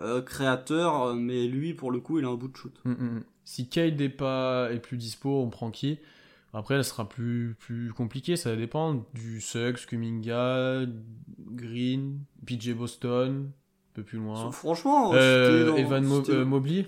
euh, 0.00 0.22
créateur, 0.22 1.14
mais 1.14 1.46
lui, 1.46 1.74
pour 1.74 1.90
le 1.90 2.00
coup, 2.00 2.18
il 2.18 2.24
a 2.24 2.28
un 2.28 2.34
bout 2.34 2.48
de 2.48 2.56
shoot. 2.56 2.74
Mm, 2.84 2.90
mm, 2.92 2.94
mm. 3.16 3.24
Si 3.44 3.68
Cade 3.68 4.00
est, 4.00 4.08
pas, 4.08 4.70
est 4.72 4.78
plus 4.80 4.96
dispo, 4.96 5.40
on 5.42 5.50
prend 5.50 5.70
qui? 5.70 5.98
Après, 6.54 6.74
elle 6.74 6.84
sera 6.84 7.08
plus, 7.08 7.56
plus 7.58 7.92
compliqué, 7.92 8.36
ça 8.36 8.54
dépend 8.56 9.06
du 9.14 9.40
Suggs, 9.40 9.86
Kuminga, 9.86 10.82
Green, 11.50 12.20
PJ 12.46 12.74
Boston, 12.74 13.50
un 13.50 13.94
peu 13.94 14.02
plus 14.02 14.18
loin. 14.18 14.50
Franchement, 14.52 15.12
Euh, 15.14 15.66
dans- 15.66 15.76
Evan 15.76 16.04
Mo- 16.04 16.30
euh, 16.30 16.44
Mobley, 16.44 16.86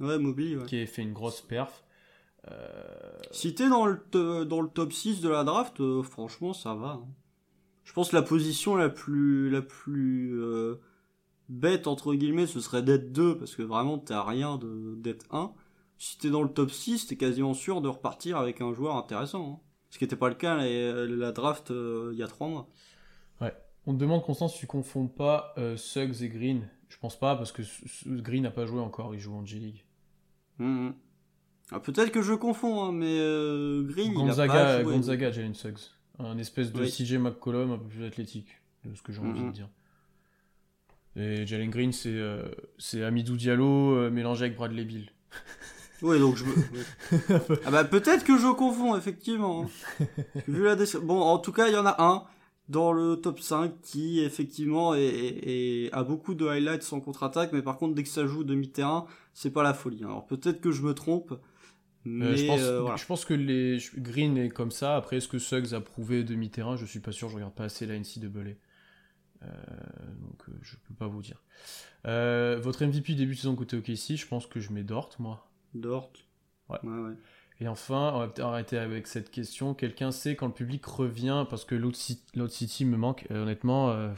Ouais, 0.00 0.18
Mobley, 0.18 0.56
ouais. 0.56 0.64
qui 0.66 0.80
a 0.80 0.86
fait 0.86 1.02
une 1.02 1.12
grosse 1.12 1.40
perf. 1.42 1.84
Euh, 2.50 2.82
Si 3.30 3.54
t'es 3.54 3.68
dans 3.68 3.84
le, 3.86 4.00
dans 4.44 4.60
le 4.62 4.68
top 4.68 4.92
6 4.92 5.20
de 5.20 5.28
la 5.28 5.44
draft, 5.44 5.82
franchement, 6.02 6.52
ça 6.54 6.74
va. 6.74 7.00
hein. 7.02 7.06
Je 7.84 7.92
pense 7.92 8.10
que 8.10 8.16
la 8.16 8.22
position 8.22 8.74
la 8.76 8.88
plus, 8.88 9.50
la 9.50 9.60
plus 9.62 10.38
bête, 11.48 11.86
entre 11.86 12.14
guillemets, 12.14 12.46
ce 12.46 12.60
serait 12.60 12.82
d'être 12.82 13.12
2, 13.12 13.38
parce 13.38 13.54
que 13.56 13.62
vraiment, 13.62 13.98
t'as 13.98 14.22
rien 14.22 14.56
de- 14.58 14.94
d'être 14.96 15.26
1. 15.34 15.52
Si 15.98 16.18
t'es 16.18 16.30
dans 16.30 16.42
le 16.42 16.48
top 16.50 16.70
6, 16.70 17.06
t'es 17.08 17.16
quasiment 17.16 17.54
sûr 17.54 17.80
de 17.80 17.88
repartir 17.88 18.36
avec 18.38 18.60
un 18.60 18.72
joueur 18.72 18.96
intéressant. 18.96 19.60
hein. 19.60 19.64
Ce 19.90 19.98
qui 19.98 20.04
n'était 20.04 20.16
pas 20.16 20.28
le 20.28 20.34
cas 20.34 20.56
la, 20.56 21.06
la 21.06 21.32
draft 21.32 21.70
euh, 21.70 22.10
il 22.12 22.18
y 22.18 22.22
a 22.22 22.26
3 22.28 22.48
mois. 22.48 22.68
On 23.86 23.94
te 23.94 23.98
demande, 24.00 24.22
Constance, 24.22 24.52
si 24.52 24.58
tu 24.60 24.66
confonds 24.66 25.06
pas 25.08 25.54
euh, 25.56 25.78
Suggs 25.78 26.20
et 26.22 26.28
Green. 26.28 26.68
Je 26.90 26.98
pense 26.98 27.18
pas, 27.18 27.36
parce 27.36 27.52
que 27.52 27.62
Green 28.06 28.42
n'a 28.42 28.50
pas 28.50 28.66
joué 28.66 28.80
encore, 28.80 29.14
il 29.14 29.18
joue 29.18 29.32
en 29.34 29.46
G-League. 29.46 29.82
Mhm. 30.58 30.92
Ah, 31.70 31.80
Peut-être 31.80 32.10
que 32.12 32.20
je 32.20 32.34
confonds, 32.34 32.82
hein, 32.84 32.92
mais 32.92 33.18
euh, 33.18 33.82
Green, 33.84 34.12
il 34.12 34.16
a 34.16 34.20
Gonzaga, 34.26 34.52
pas 34.52 34.82
joué. 34.82 34.92
Gonzaga, 34.92 35.30
Jalen 35.30 35.54
Suggs. 35.54 35.78
Un 36.18 36.36
espèce 36.36 36.70
de 36.72 36.82
Oui. 36.82 36.90
CJ 36.90 37.14
McCollum 37.18 37.70
un 37.72 37.78
peu 37.78 37.88
plus 37.88 38.04
athlétique, 38.04 38.48
de 38.84 38.94
ce 38.94 39.00
que 39.02 39.10
j'ai 39.12 39.20
envie 39.20 39.40
Mhm. 39.40 39.48
de 39.48 39.52
dire. 39.54 39.68
Et 41.18 41.46
Jalen 41.46 41.70
Green, 41.70 41.92
c'est 41.92 42.08
euh, 42.12 42.44
Amidou 43.04 43.36
Diallo 43.36 43.96
euh, 43.96 44.10
mélangé 44.10 44.44
avec 44.46 44.56
Bradley 44.56 44.84
Bill. 44.84 45.10
Ouais, 46.00 46.20
donc 46.20 46.36
je 46.36 46.44
me... 46.44 46.52
ah 47.66 47.72
bah 47.72 47.82
peut-être 47.82 48.22
que 48.24 48.38
je 48.38 48.52
confonds, 48.54 48.96
effectivement. 48.96 49.66
hein. 50.00 50.04
Vu 50.46 50.62
la 50.62 50.76
Bon, 51.02 51.20
en 51.20 51.38
tout 51.38 51.50
cas, 51.50 51.66
il 51.66 51.74
y 51.74 51.76
en 51.76 51.86
a 51.86 51.96
un 52.00 52.22
dans 52.68 52.92
le 52.92 53.16
top 53.16 53.40
5 53.40 53.72
qui, 53.82 54.20
effectivement, 54.20 54.94
est, 54.94 55.02
est- 55.02 55.48
est- 55.86 55.92
a 55.92 56.04
beaucoup 56.04 56.36
de 56.36 56.46
highlights 56.46 56.92
en 56.92 57.00
contre-attaque, 57.00 57.50
mais 57.52 57.62
par 57.62 57.78
contre, 57.78 57.96
dès 57.96 58.04
que 58.04 58.08
ça 58.10 58.28
joue 58.28 58.44
demi-terrain, 58.44 59.06
c'est 59.34 59.50
pas 59.50 59.64
la 59.64 59.74
folie. 59.74 60.04
Alors 60.04 60.24
peut-être 60.24 60.60
que 60.60 60.70
je 60.70 60.82
me 60.82 60.94
trompe, 60.94 61.34
mais 62.04 62.26
Euh, 62.26 62.36
je, 62.36 62.46
pense, 62.46 62.60
euh, 62.60 62.80
voilà. 62.82 62.96
je 62.96 63.06
pense 63.06 63.24
que 63.24 63.34
les 63.34 63.78
Green 63.96 64.36
est 64.38 64.50
comme 64.50 64.70
ça. 64.70 64.94
Après, 64.94 65.16
est-ce 65.16 65.26
que 65.26 65.40
Suggs 65.40 65.74
a 65.74 65.80
prouvé 65.80 66.22
demi-terrain? 66.22 66.76
Je 66.76 66.86
suis 66.86 67.00
pas 67.00 67.10
sûr, 67.10 67.28
je 67.28 67.34
regarde 67.34 67.54
pas 67.54 67.64
assez 67.64 67.86
la 67.86 67.94
NCAA. 67.98 68.52
Euh, 69.42 69.46
donc 70.20 70.42
euh, 70.48 70.52
je 70.62 70.76
peux 70.76 70.94
pas 70.94 71.06
vous 71.06 71.22
dire. 71.22 71.42
Euh, 72.06 72.58
votre 72.60 72.84
MVP 72.84 73.14
début 73.14 73.34
de 73.34 73.38
saison 73.38 73.54
côté 73.56 73.76
OKC, 73.76 74.16
je 74.16 74.26
pense 74.26 74.46
que 74.46 74.60
je 74.60 74.72
mets 74.72 74.82
Dort, 74.84 75.10
moi. 75.18 75.48
Dort. 75.74 76.12
Ouais. 76.68 76.78
Ouais, 76.82 76.98
ouais. 76.98 77.14
Et 77.60 77.66
enfin, 77.68 78.12
on 78.14 78.18
va 78.20 78.28
peut-être 78.28 78.46
arrêter 78.46 78.78
avec 78.78 79.06
cette 79.08 79.30
question. 79.30 79.74
Quelqu'un 79.74 80.12
sait 80.12 80.36
quand 80.36 80.46
le 80.46 80.52
public 80.52 80.84
revient? 80.86 81.44
Parce 81.50 81.64
que 81.64 81.74
l'autre 81.74 81.96
City, 81.96 82.22
l'autre 82.36 82.52
City 82.54 82.84
me 82.84 82.96
manque, 82.96 83.26
euh, 83.30 83.42
honnêtement. 83.42 83.90
euh, 83.90 84.12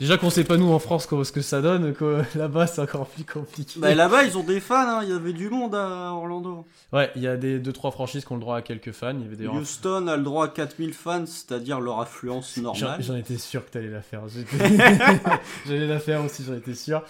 Déjà 0.00 0.16
qu'on 0.16 0.30
sait 0.30 0.44
pas 0.44 0.56
nous 0.56 0.70
en 0.70 0.78
France 0.78 1.08
ce 1.08 1.32
que 1.32 1.40
ça 1.40 1.60
donne, 1.60 1.92
là-bas 2.36 2.66
c'est 2.68 2.80
encore 2.80 3.06
plus 3.06 3.24
compliqué. 3.24 3.80
Bah 3.80 3.94
là-bas 3.94 4.24
ils 4.24 4.38
ont 4.38 4.44
des 4.44 4.60
fans, 4.60 4.76
hein. 4.76 5.00
il 5.02 5.10
y 5.10 5.12
avait 5.12 5.32
du 5.32 5.50
monde 5.50 5.74
à 5.74 6.12
Orlando. 6.12 6.64
Ouais, 6.92 7.10
il 7.16 7.22
y 7.22 7.26
a 7.26 7.36
des 7.36 7.58
2-3 7.58 7.90
franchises 7.90 8.24
qui 8.24 8.32
ont 8.32 8.36
le 8.36 8.40
droit 8.40 8.56
à 8.56 8.62
quelques 8.62 8.92
fans. 8.92 9.14
Il 9.14 9.22
y 9.22 9.46
avait 9.46 9.58
Houston 9.58 10.06
a 10.06 10.16
le 10.16 10.22
droit 10.22 10.46
à 10.46 10.48
4000 10.48 10.94
fans, 10.94 11.26
c'est-à-dire 11.26 11.80
leur 11.80 12.00
affluence 12.00 12.56
normale. 12.58 13.02
J'en 13.02 13.16
étais 13.16 13.38
sûr 13.38 13.64
que 13.64 13.70
t'allais 13.70 13.90
la 13.90 14.02
faire. 14.02 14.22
J'allais 15.66 15.86
la 15.86 15.98
faire 15.98 16.24
aussi, 16.24 16.44
j'en 16.44 16.54
étais 16.54 16.74
sûr. 16.74 17.02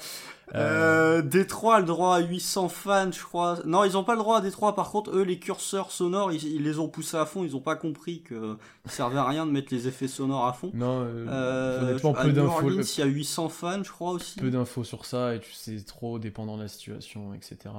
Euh, 0.54 1.22
Détroit 1.22 1.76
a 1.76 1.80
le 1.80 1.86
droit 1.86 2.16
à 2.16 2.20
800 2.20 2.68
fans, 2.68 3.12
je 3.12 3.22
crois. 3.22 3.58
Non, 3.64 3.84
ils 3.84 3.96
ont 3.96 4.04
pas 4.04 4.14
le 4.14 4.20
droit 4.20 4.38
à 4.38 4.40
Détroit. 4.40 4.74
Par 4.74 4.90
contre, 4.90 5.14
eux, 5.14 5.22
les 5.22 5.38
curseurs 5.38 5.90
sonores, 5.90 6.32
ils, 6.32 6.62
les 6.62 6.78
ont 6.78 6.88
poussés 6.88 7.16
à 7.16 7.26
fond. 7.26 7.44
Ils 7.44 7.54
ont 7.54 7.60
pas 7.60 7.76
compris 7.76 8.22
que 8.22 8.56
ça 8.86 8.92
servait 8.92 9.18
à 9.18 9.24
rien 9.24 9.46
de 9.46 9.50
mettre 9.50 9.72
les 9.72 9.88
effets 9.88 10.08
sonores 10.08 10.46
à 10.46 10.52
fond. 10.52 10.70
Non, 10.74 11.00
euh, 11.02 11.26
euh 11.28 11.90
honnêtement, 11.90 12.12
peu 12.14 12.32
d'infos. 12.32 12.70
Il 12.70 12.98
y 12.98 13.02
a 13.02 13.06
800 13.06 13.48
fans, 13.48 13.82
je 13.82 13.90
crois 13.90 14.12
aussi. 14.12 14.38
Peu 14.38 14.50
d'infos 14.50 14.84
sur 14.84 15.04
ça 15.04 15.34
et 15.34 15.40
tu 15.40 15.52
sais 15.52 15.76
trop 15.82 16.18
dépendant 16.18 16.56
de 16.56 16.62
la 16.62 16.68
situation, 16.68 17.34
etc. 17.34 17.74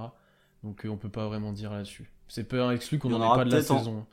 Donc 0.63 0.85
euh, 0.85 0.89
on 0.89 0.97
peut 0.97 1.09
pas 1.09 1.27
vraiment 1.27 1.53
dire 1.53 1.71
là-dessus. 1.71 2.11
C'est 2.27 2.43
peu 2.43 2.71
exclu 2.71 2.99
qu'on 2.99 3.13
en 3.13 3.33
ait 3.33 3.37
pas 3.37 3.45
de 3.45 3.51
la 3.51 3.61
saison. 3.61 4.05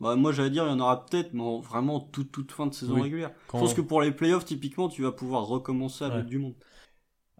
Bah, 0.00 0.14
moi 0.14 0.30
j'allais 0.30 0.50
dire 0.50 0.64
il 0.64 0.70
y 0.70 0.72
en 0.72 0.80
aura 0.80 1.06
peut-être, 1.06 1.34
mais 1.34 1.60
vraiment 1.60 1.98
toute, 1.98 2.30
toute 2.30 2.52
fin 2.52 2.66
de 2.66 2.74
saison 2.74 3.00
régulière. 3.00 3.30
Je 3.46 3.52
pense 3.52 3.74
que 3.74 3.80
pour 3.80 4.00
les 4.00 4.12
playoffs, 4.12 4.44
typiquement, 4.44 4.88
tu 4.88 5.02
vas 5.02 5.12
pouvoir 5.12 5.46
recommencer 5.46 6.04
avec 6.04 6.26
du 6.26 6.38
monde. 6.38 6.54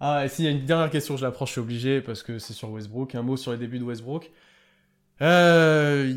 Ah, 0.01 0.25
et 0.25 0.29
s'il 0.29 0.45
y 0.45 0.49
a 0.49 0.51
une 0.51 0.65
dernière 0.65 0.91
question, 0.91 1.17
je 1.17 1.25
l'approche, 1.25 1.51
je 1.51 1.53
suis 1.53 1.61
obligé, 1.61 2.01
parce 2.01 2.23
que 2.23 2.39
c'est 2.39 2.53
sur 2.53 2.71
Westbrook. 2.71 3.15
Un 3.15 3.23
mot 3.23 3.37
sur 3.37 3.53
les 3.53 3.59
débuts 3.59 3.79
de 3.79 3.85
Westbrook. 3.85 4.31
Euh, 5.21 6.15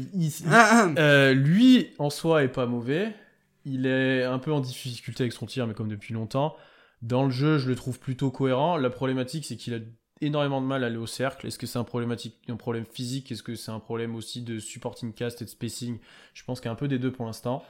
euh, 0.97 1.33
lui, 1.33 1.89
en 1.97 2.09
soi, 2.09 2.43
est 2.43 2.49
pas 2.49 2.67
mauvais. 2.67 3.13
Il 3.65 3.85
est 3.85 4.23
un 4.23 4.39
peu 4.39 4.51
en 4.51 4.59
difficulté 4.59 5.23
avec 5.23 5.33
son 5.33 5.45
tir, 5.45 5.67
mais 5.67 5.73
comme 5.73 5.89
depuis 5.89 6.13
longtemps. 6.13 6.55
Dans 7.01 7.25
le 7.25 7.31
jeu, 7.31 7.57
je 7.57 7.67
le 7.67 7.75
trouve 7.75 7.99
plutôt 7.99 8.29
cohérent. 8.29 8.77
La 8.77 8.89
problématique, 8.91 9.45
c'est 9.45 9.57
qu'il 9.57 9.73
a 9.73 9.79
énormément 10.21 10.61
de 10.61 10.67
mal 10.67 10.83
à 10.83 10.87
aller 10.87 10.97
au 10.97 11.07
cercle. 11.07 11.47
Est-ce 11.47 11.57
que 11.57 11.65
c'est 11.65 11.79
un, 11.79 11.83
problématique, 11.83 12.37
un 12.47 12.55
problème 12.55 12.85
physique? 12.85 13.31
Est-ce 13.31 13.41
que 13.41 13.55
c'est 13.55 13.71
un 13.71 13.79
problème 13.79 14.15
aussi 14.15 14.43
de 14.43 14.59
supporting 14.59 15.13
cast 15.13 15.41
et 15.41 15.45
de 15.45 15.49
spacing? 15.49 15.97
Je 16.35 16.43
pense 16.43 16.59
qu'il 16.59 16.67
y 16.67 16.69
a 16.69 16.73
un 16.73 16.75
peu 16.75 16.87
des 16.87 16.99
deux 16.99 17.11
pour 17.11 17.25
l'instant. 17.25 17.63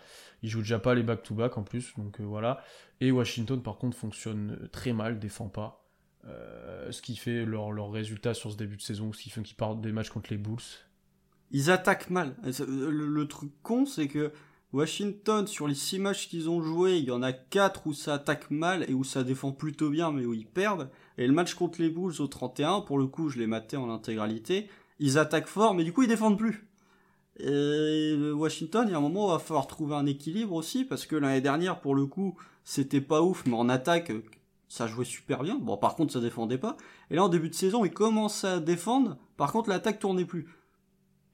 Il 0.43 0.49
joue 0.49 0.59
déjà 0.59 0.79
pas 0.79 0.95
les 0.95 1.03
back-to-back 1.03 1.57
en 1.57 1.63
plus, 1.63 1.93
donc 1.97 2.19
euh, 2.19 2.23
voilà. 2.23 2.61
Et 2.99 3.11
Washington, 3.11 3.61
par 3.61 3.77
contre, 3.77 3.95
fonctionne 3.95 4.67
très 4.71 4.91
mal, 4.91 5.19
défend 5.19 5.47
pas. 5.47 5.80
Euh, 6.27 6.91
ce 6.91 7.01
qui 7.01 7.15
fait 7.15 7.45
leur, 7.45 7.71
leur, 7.71 7.91
résultat 7.91 8.33
sur 8.33 8.51
ce 8.51 8.57
début 8.57 8.77
de 8.77 8.81
saison, 8.81 9.11
ce 9.11 9.21
qui 9.21 9.29
fait 9.29 9.41
qu'ils 9.41 9.55
partent 9.55 9.81
des 9.81 9.91
matchs 9.91 10.09
contre 10.09 10.31
les 10.31 10.37
Bulls. 10.37 10.59
Ils 11.51 11.71
attaquent 11.71 12.09
mal. 12.09 12.35
Le, 12.43 13.23
truc 13.25 13.51
con, 13.63 13.85
c'est 13.85 14.07
que 14.07 14.31
Washington, 14.71 15.47
sur 15.47 15.67
les 15.67 15.75
6 15.75 15.99
matchs 15.99 16.29
qu'ils 16.29 16.49
ont 16.49 16.61
joués, 16.61 16.97
il 16.97 17.05
y 17.05 17.11
en 17.11 17.23
a 17.23 17.33
4 17.33 17.87
où 17.87 17.93
ça 17.93 18.13
attaque 18.13 18.51
mal 18.51 18.85
et 18.89 18.93
où 18.93 19.03
ça 19.03 19.23
défend 19.23 19.51
plutôt 19.51 19.89
bien, 19.89 20.11
mais 20.11 20.25
où 20.25 20.33
ils 20.33 20.45
perdent. 20.45 20.89
Et 21.17 21.27
le 21.27 21.33
match 21.33 21.55
contre 21.55 21.81
les 21.81 21.89
Bulls 21.89 22.21
au 22.21 22.27
31, 22.27 22.81
pour 22.81 22.99
le 22.99 23.07
coup, 23.07 23.29
je 23.29 23.39
l'ai 23.39 23.47
maté 23.47 23.75
en 23.75 23.89
intégralité. 23.89 24.69
Ils 24.99 25.17
attaquent 25.17 25.47
fort, 25.47 25.73
mais 25.73 25.83
du 25.83 25.91
coup, 25.91 26.03
ils 26.03 26.07
défendent 26.07 26.37
plus. 26.37 26.67
Et 27.39 28.15
Washington, 28.33 28.85
il 28.87 28.91
y 28.91 28.93
a 28.93 28.97
un 28.97 29.01
moment 29.01 29.25
où 29.25 29.29
il 29.29 29.33
va 29.33 29.39
falloir 29.39 29.65
trouver 29.65 29.95
un 29.95 30.05
équilibre 30.05 30.53
aussi, 30.53 30.85
parce 30.85 31.05
que 31.05 31.15
l'année 31.15 31.41
dernière, 31.41 31.81
pour 31.81 31.95
le 31.95 32.05
coup, 32.05 32.37
c'était 32.63 33.01
pas 33.01 33.21
ouf, 33.21 33.43
mais 33.45 33.55
en 33.55 33.67
attaque, 33.67 34.11
ça 34.71 34.87
jouait 34.87 35.03
super 35.03 35.43
bien. 35.43 35.59
Bon, 35.59 35.75
par 35.75 35.95
contre, 35.95 36.13
ça 36.13 36.21
défendait 36.21 36.57
pas. 36.57 36.77
Et 37.09 37.15
là, 37.15 37.25
en 37.25 37.27
début 37.27 37.49
de 37.49 37.53
saison, 37.53 37.83
il 37.83 37.91
commence 37.91 38.45
à 38.45 38.61
défendre. 38.61 39.17
Par 39.35 39.51
contre, 39.51 39.69
l'attaque 39.69 39.99
tournait 39.99 40.23
plus. 40.23 40.47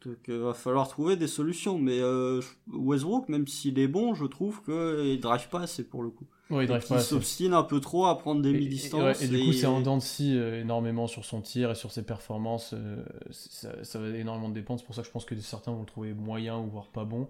Donc, 0.04 0.18
il 0.28 0.38
va 0.38 0.56
falloir 0.56 0.88
trouver 0.88 1.18
des 1.18 1.28
solutions. 1.28 1.78
Mais 1.78 2.00
euh, 2.00 2.42
Westbrook, 2.74 3.30
même 3.30 3.46
s'il 3.46 3.78
est 3.78 3.88
bon, 3.88 4.16
je 4.16 4.26
trouve 4.26 4.64
qu'il 4.64 5.20
drive 5.20 5.50
pas 5.50 5.60
assez 5.60 5.84
pour 5.84 6.02
le 6.02 6.10
coup. 6.10 6.26
Ouais, 6.50 6.64
il 6.64 6.68
drive 6.68 6.88
pas 6.88 6.96
Il 6.96 7.02
s'obstine 7.02 7.54
un 7.54 7.62
peu 7.62 7.80
trop 7.80 8.08
à 8.08 8.18
prendre 8.18 8.42
des 8.42 8.54
mi-distances. 8.54 9.22
Et, 9.22 9.28
du 9.28 9.38
coup, 9.46 9.54
c'est 9.54 9.68
en 9.68 9.82
dents 9.82 9.98
de 9.98 10.02
scie 10.02 10.36
euh, 10.36 10.62
énormément 10.62 11.06
sur 11.06 11.24
son 11.24 11.42
tir 11.42 11.70
et 11.70 11.76
sur 11.76 11.92
ses 11.92 12.02
performances. 12.02 12.74
Euh, 12.74 13.06
ça, 13.30 13.84
ça, 13.84 14.00
va 14.00 14.10
énormément 14.18 14.50
dépendre. 14.50 14.80
C'est 14.80 14.86
pour 14.88 14.96
ça 14.96 15.02
que 15.04 15.08
je 15.08 15.12
pense 15.12 15.26
que 15.26 15.36
certains 15.36 15.74
vont 15.74 15.82
le 15.82 15.86
trouver 15.86 16.16
moyen 16.16 16.58
ou 16.58 16.72
voire 16.72 16.88
pas 16.88 17.06
bon. 17.06 17.28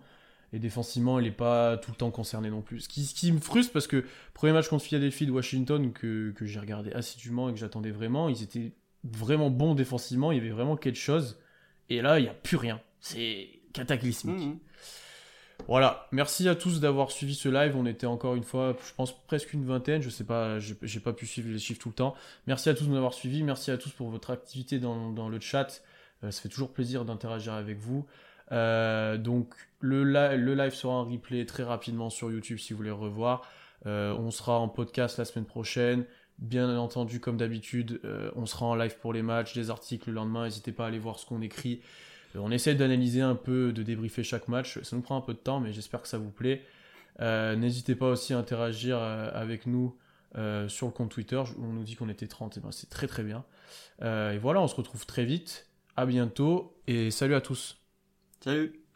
Et 0.54 0.60
défensivement, 0.60 1.20
il 1.20 1.26
n'est 1.26 1.32
pas 1.32 1.78
tout 1.78 1.92
le 1.92 1.98
temps 1.98 2.12
concerné 2.12 2.50
non 2.50 2.62
plus. 2.62 2.82
Ce 2.82 2.90
qui, 2.90 3.06
qui, 3.06 3.32
me 3.32 3.40
frustre 3.40 3.74
parce 3.74 3.88
que 3.88 4.06
premier 4.34 4.54
match 4.54 4.70
contre 4.70 4.86
Philadelphie 4.86 5.26
de 5.26 5.32
Washington 5.32 5.92
que, 5.92 6.32
que 6.32 6.46
j'ai 6.46 6.60
regardé 6.60 6.92
assidûment 6.94 7.50
et 7.50 7.54
que 7.54 7.60
j'attendais 7.60 7.92
vraiment, 7.92 8.30
ils 8.30 8.44
étaient 8.44 8.72
vraiment 9.04 9.50
bons 9.50 9.76
défensivement, 9.76 10.32
il 10.32 10.38
y 10.38 10.42
avait 10.42 10.52
vraiment 10.52 10.78
quelque 10.78 10.98
chose. 10.98 11.38
Et 11.90 12.02
là, 12.02 12.20
il 12.20 12.24
n'y 12.24 12.30
a 12.30 12.34
plus 12.34 12.58
rien. 12.58 12.80
C'est 13.02 13.50
cataclysmique. 13.74 14.40
Mmh. 14.40 14.60
Voilà, 15.68 16.08
merci 16.12 16.48
à 16.48 16.56
tous 16.56 16.80
d'avoir 16.80 17.12
suivi 17.12 17.36
ce 17.36 17.50
live. 17.50 17.76
On 17.76 17.86
était 17.86 18.06
encore 18.06 18.36
une 18.36 18.44
fois, 18.44 18.78
je 18.88 18.94
pense, 18.94 19.14
presque 19.26 19.54
une 19.54 19.66
vingtaine. 19.66 20.02
Je 20.02 20.10
sais 20.10 20.24
pas, 20.24 20.60
j'ai 20.60 21.00
pas 21.00 21.14
pu 21.14 21.26
suivre 21.26 21.50
les 21.50 21.60
chiffres 21.60 21.82
tout 21.82 21.90
le 21.90 21.96
temps. 21.96 22.16
Merci 22.46 22.70
à 22.70 22.74
tous 22.74 22.86
de 22.86 22.90
nous 22.90 22.98
avoir 22.98 23.14
suivis. 23.14 23.44
Merci 23.44 23.72
à 23.72 23.78
tous 23.78 23.90
pour 23.90 24.10
votre 24.10 24.32
activité 24.32 24.80
dans, 24.80 25.12
dans 25.12 25.28
le 25.28 25.40
chat. 25.40 25.82
Euh, 26.24 26.32
ça 26.32 26.42
fait 26.42 26.50
toujours 26.50 26.72
plaisir 26.72 27.04
d'interagir 27.04 27.54
avec 27.54 27.80
vous. 27.80 28.06
Euh, 28.52 29.18
donc 29.18 29.56
le, 29.80 30.54
live 30.54 30.74
sera 30.74 30.94
en 30.94 31.06
replay 31.06 31.46
très 31.46 31.64
rapidement 31.64 32.10
sur 32.10 32.32
YouTube 32.32 32.58
si 32.58 32.74
vous 32.74 32.78
voulez 32.78 32.92
revoir. 32.92 33.48
Euh, 33.86 34.14
on 34.18 34.32
sera 34.32 34.60
en 34.60 34.70
podcast 34.70 35.18
la 35.18 35.26
semaine 35.26 35.46
prochaine. 35.46 36.06
Bien 36.40 36.78
entendu, 36.78 37.20
comme 37.20 37.38
d'habitude, 37.38 38.00
euh, 38.04 38.32
on 38.36 38.46
sera 38.46 38.68
en 38.68 38.76
live 38.76 38.98
pour 39.00 39.14
les 39.14 39.22
matchs, 39.22 39.54
des 39.54 39.70
articles 39.70 40.10
le 40.10 40.16
lendemain. 40.16 40.46
N'hésitez 40.46 40.72
pas 40.72 40.86
à 40.86 40.88
aller 40.88 41.00
voir 41.00 41.20
ce 41.20 41.26
qu'on 41.26 41.42
écrit. 41.42 41.82
on 42.36 42.52
essaie 42.52 42.76
d'analyser 42.76 43.22
un 43.22 43.36
peu, 43.36 43.72
de 43.72 43.84
débriefer 43.84 44.24
chaque 44.24 44.48
match. 44.48 44.80
Ça 44.82 44.96
nous 44.96 45.02
prend 45.02 45.18
un 45.18 45.22
peu 45.22 45.34
de 45.34 45.40
temps, 45.40 45.60
mais 45.60 45.74
j'espère 45.74 46.02
que 46.02 46.08
ça 46.08 46.18
vous 46.18 46.32
plaît. 46.32 46.64
N'hésitez 47.20 47.96
pas 47.96 48.10
aussi 48.10 48.34
à 48.34 48.38
interagir 48.38 49.00
avec 49.02 49.66
nous 49.66 49.98
sur 50.68 50.86
le 50.86 50.92
compte 50.92 51.10
Twitter. 51.10 51.42
On 51.60 51.74
nous 51.74 51.84
dit 51.84 51.96
qu'on 51.96 52.10
était 52.10 52.28
30, 52.28 52.58
et 52.58 52.60
ben 52.60 52.72
c'est 52.72 52.90
très 52.90 53.08
très 53.08 53.24
bien. 53.24 53.44
et 54.02 54.38
voilà, 54.38 54.62
on 54.62 54.68
se 54.68 54.76
retrouve 54.76 55.08
très 55.08 55.26
vite. 55.26 55.68
À 55.96 56.06
bientôt 56.06 56.80
et 56.86 57.10
salut 57.10 57.34
à 57.34 57.42
tous. 57.42 57.82
Salut 58.42 58.87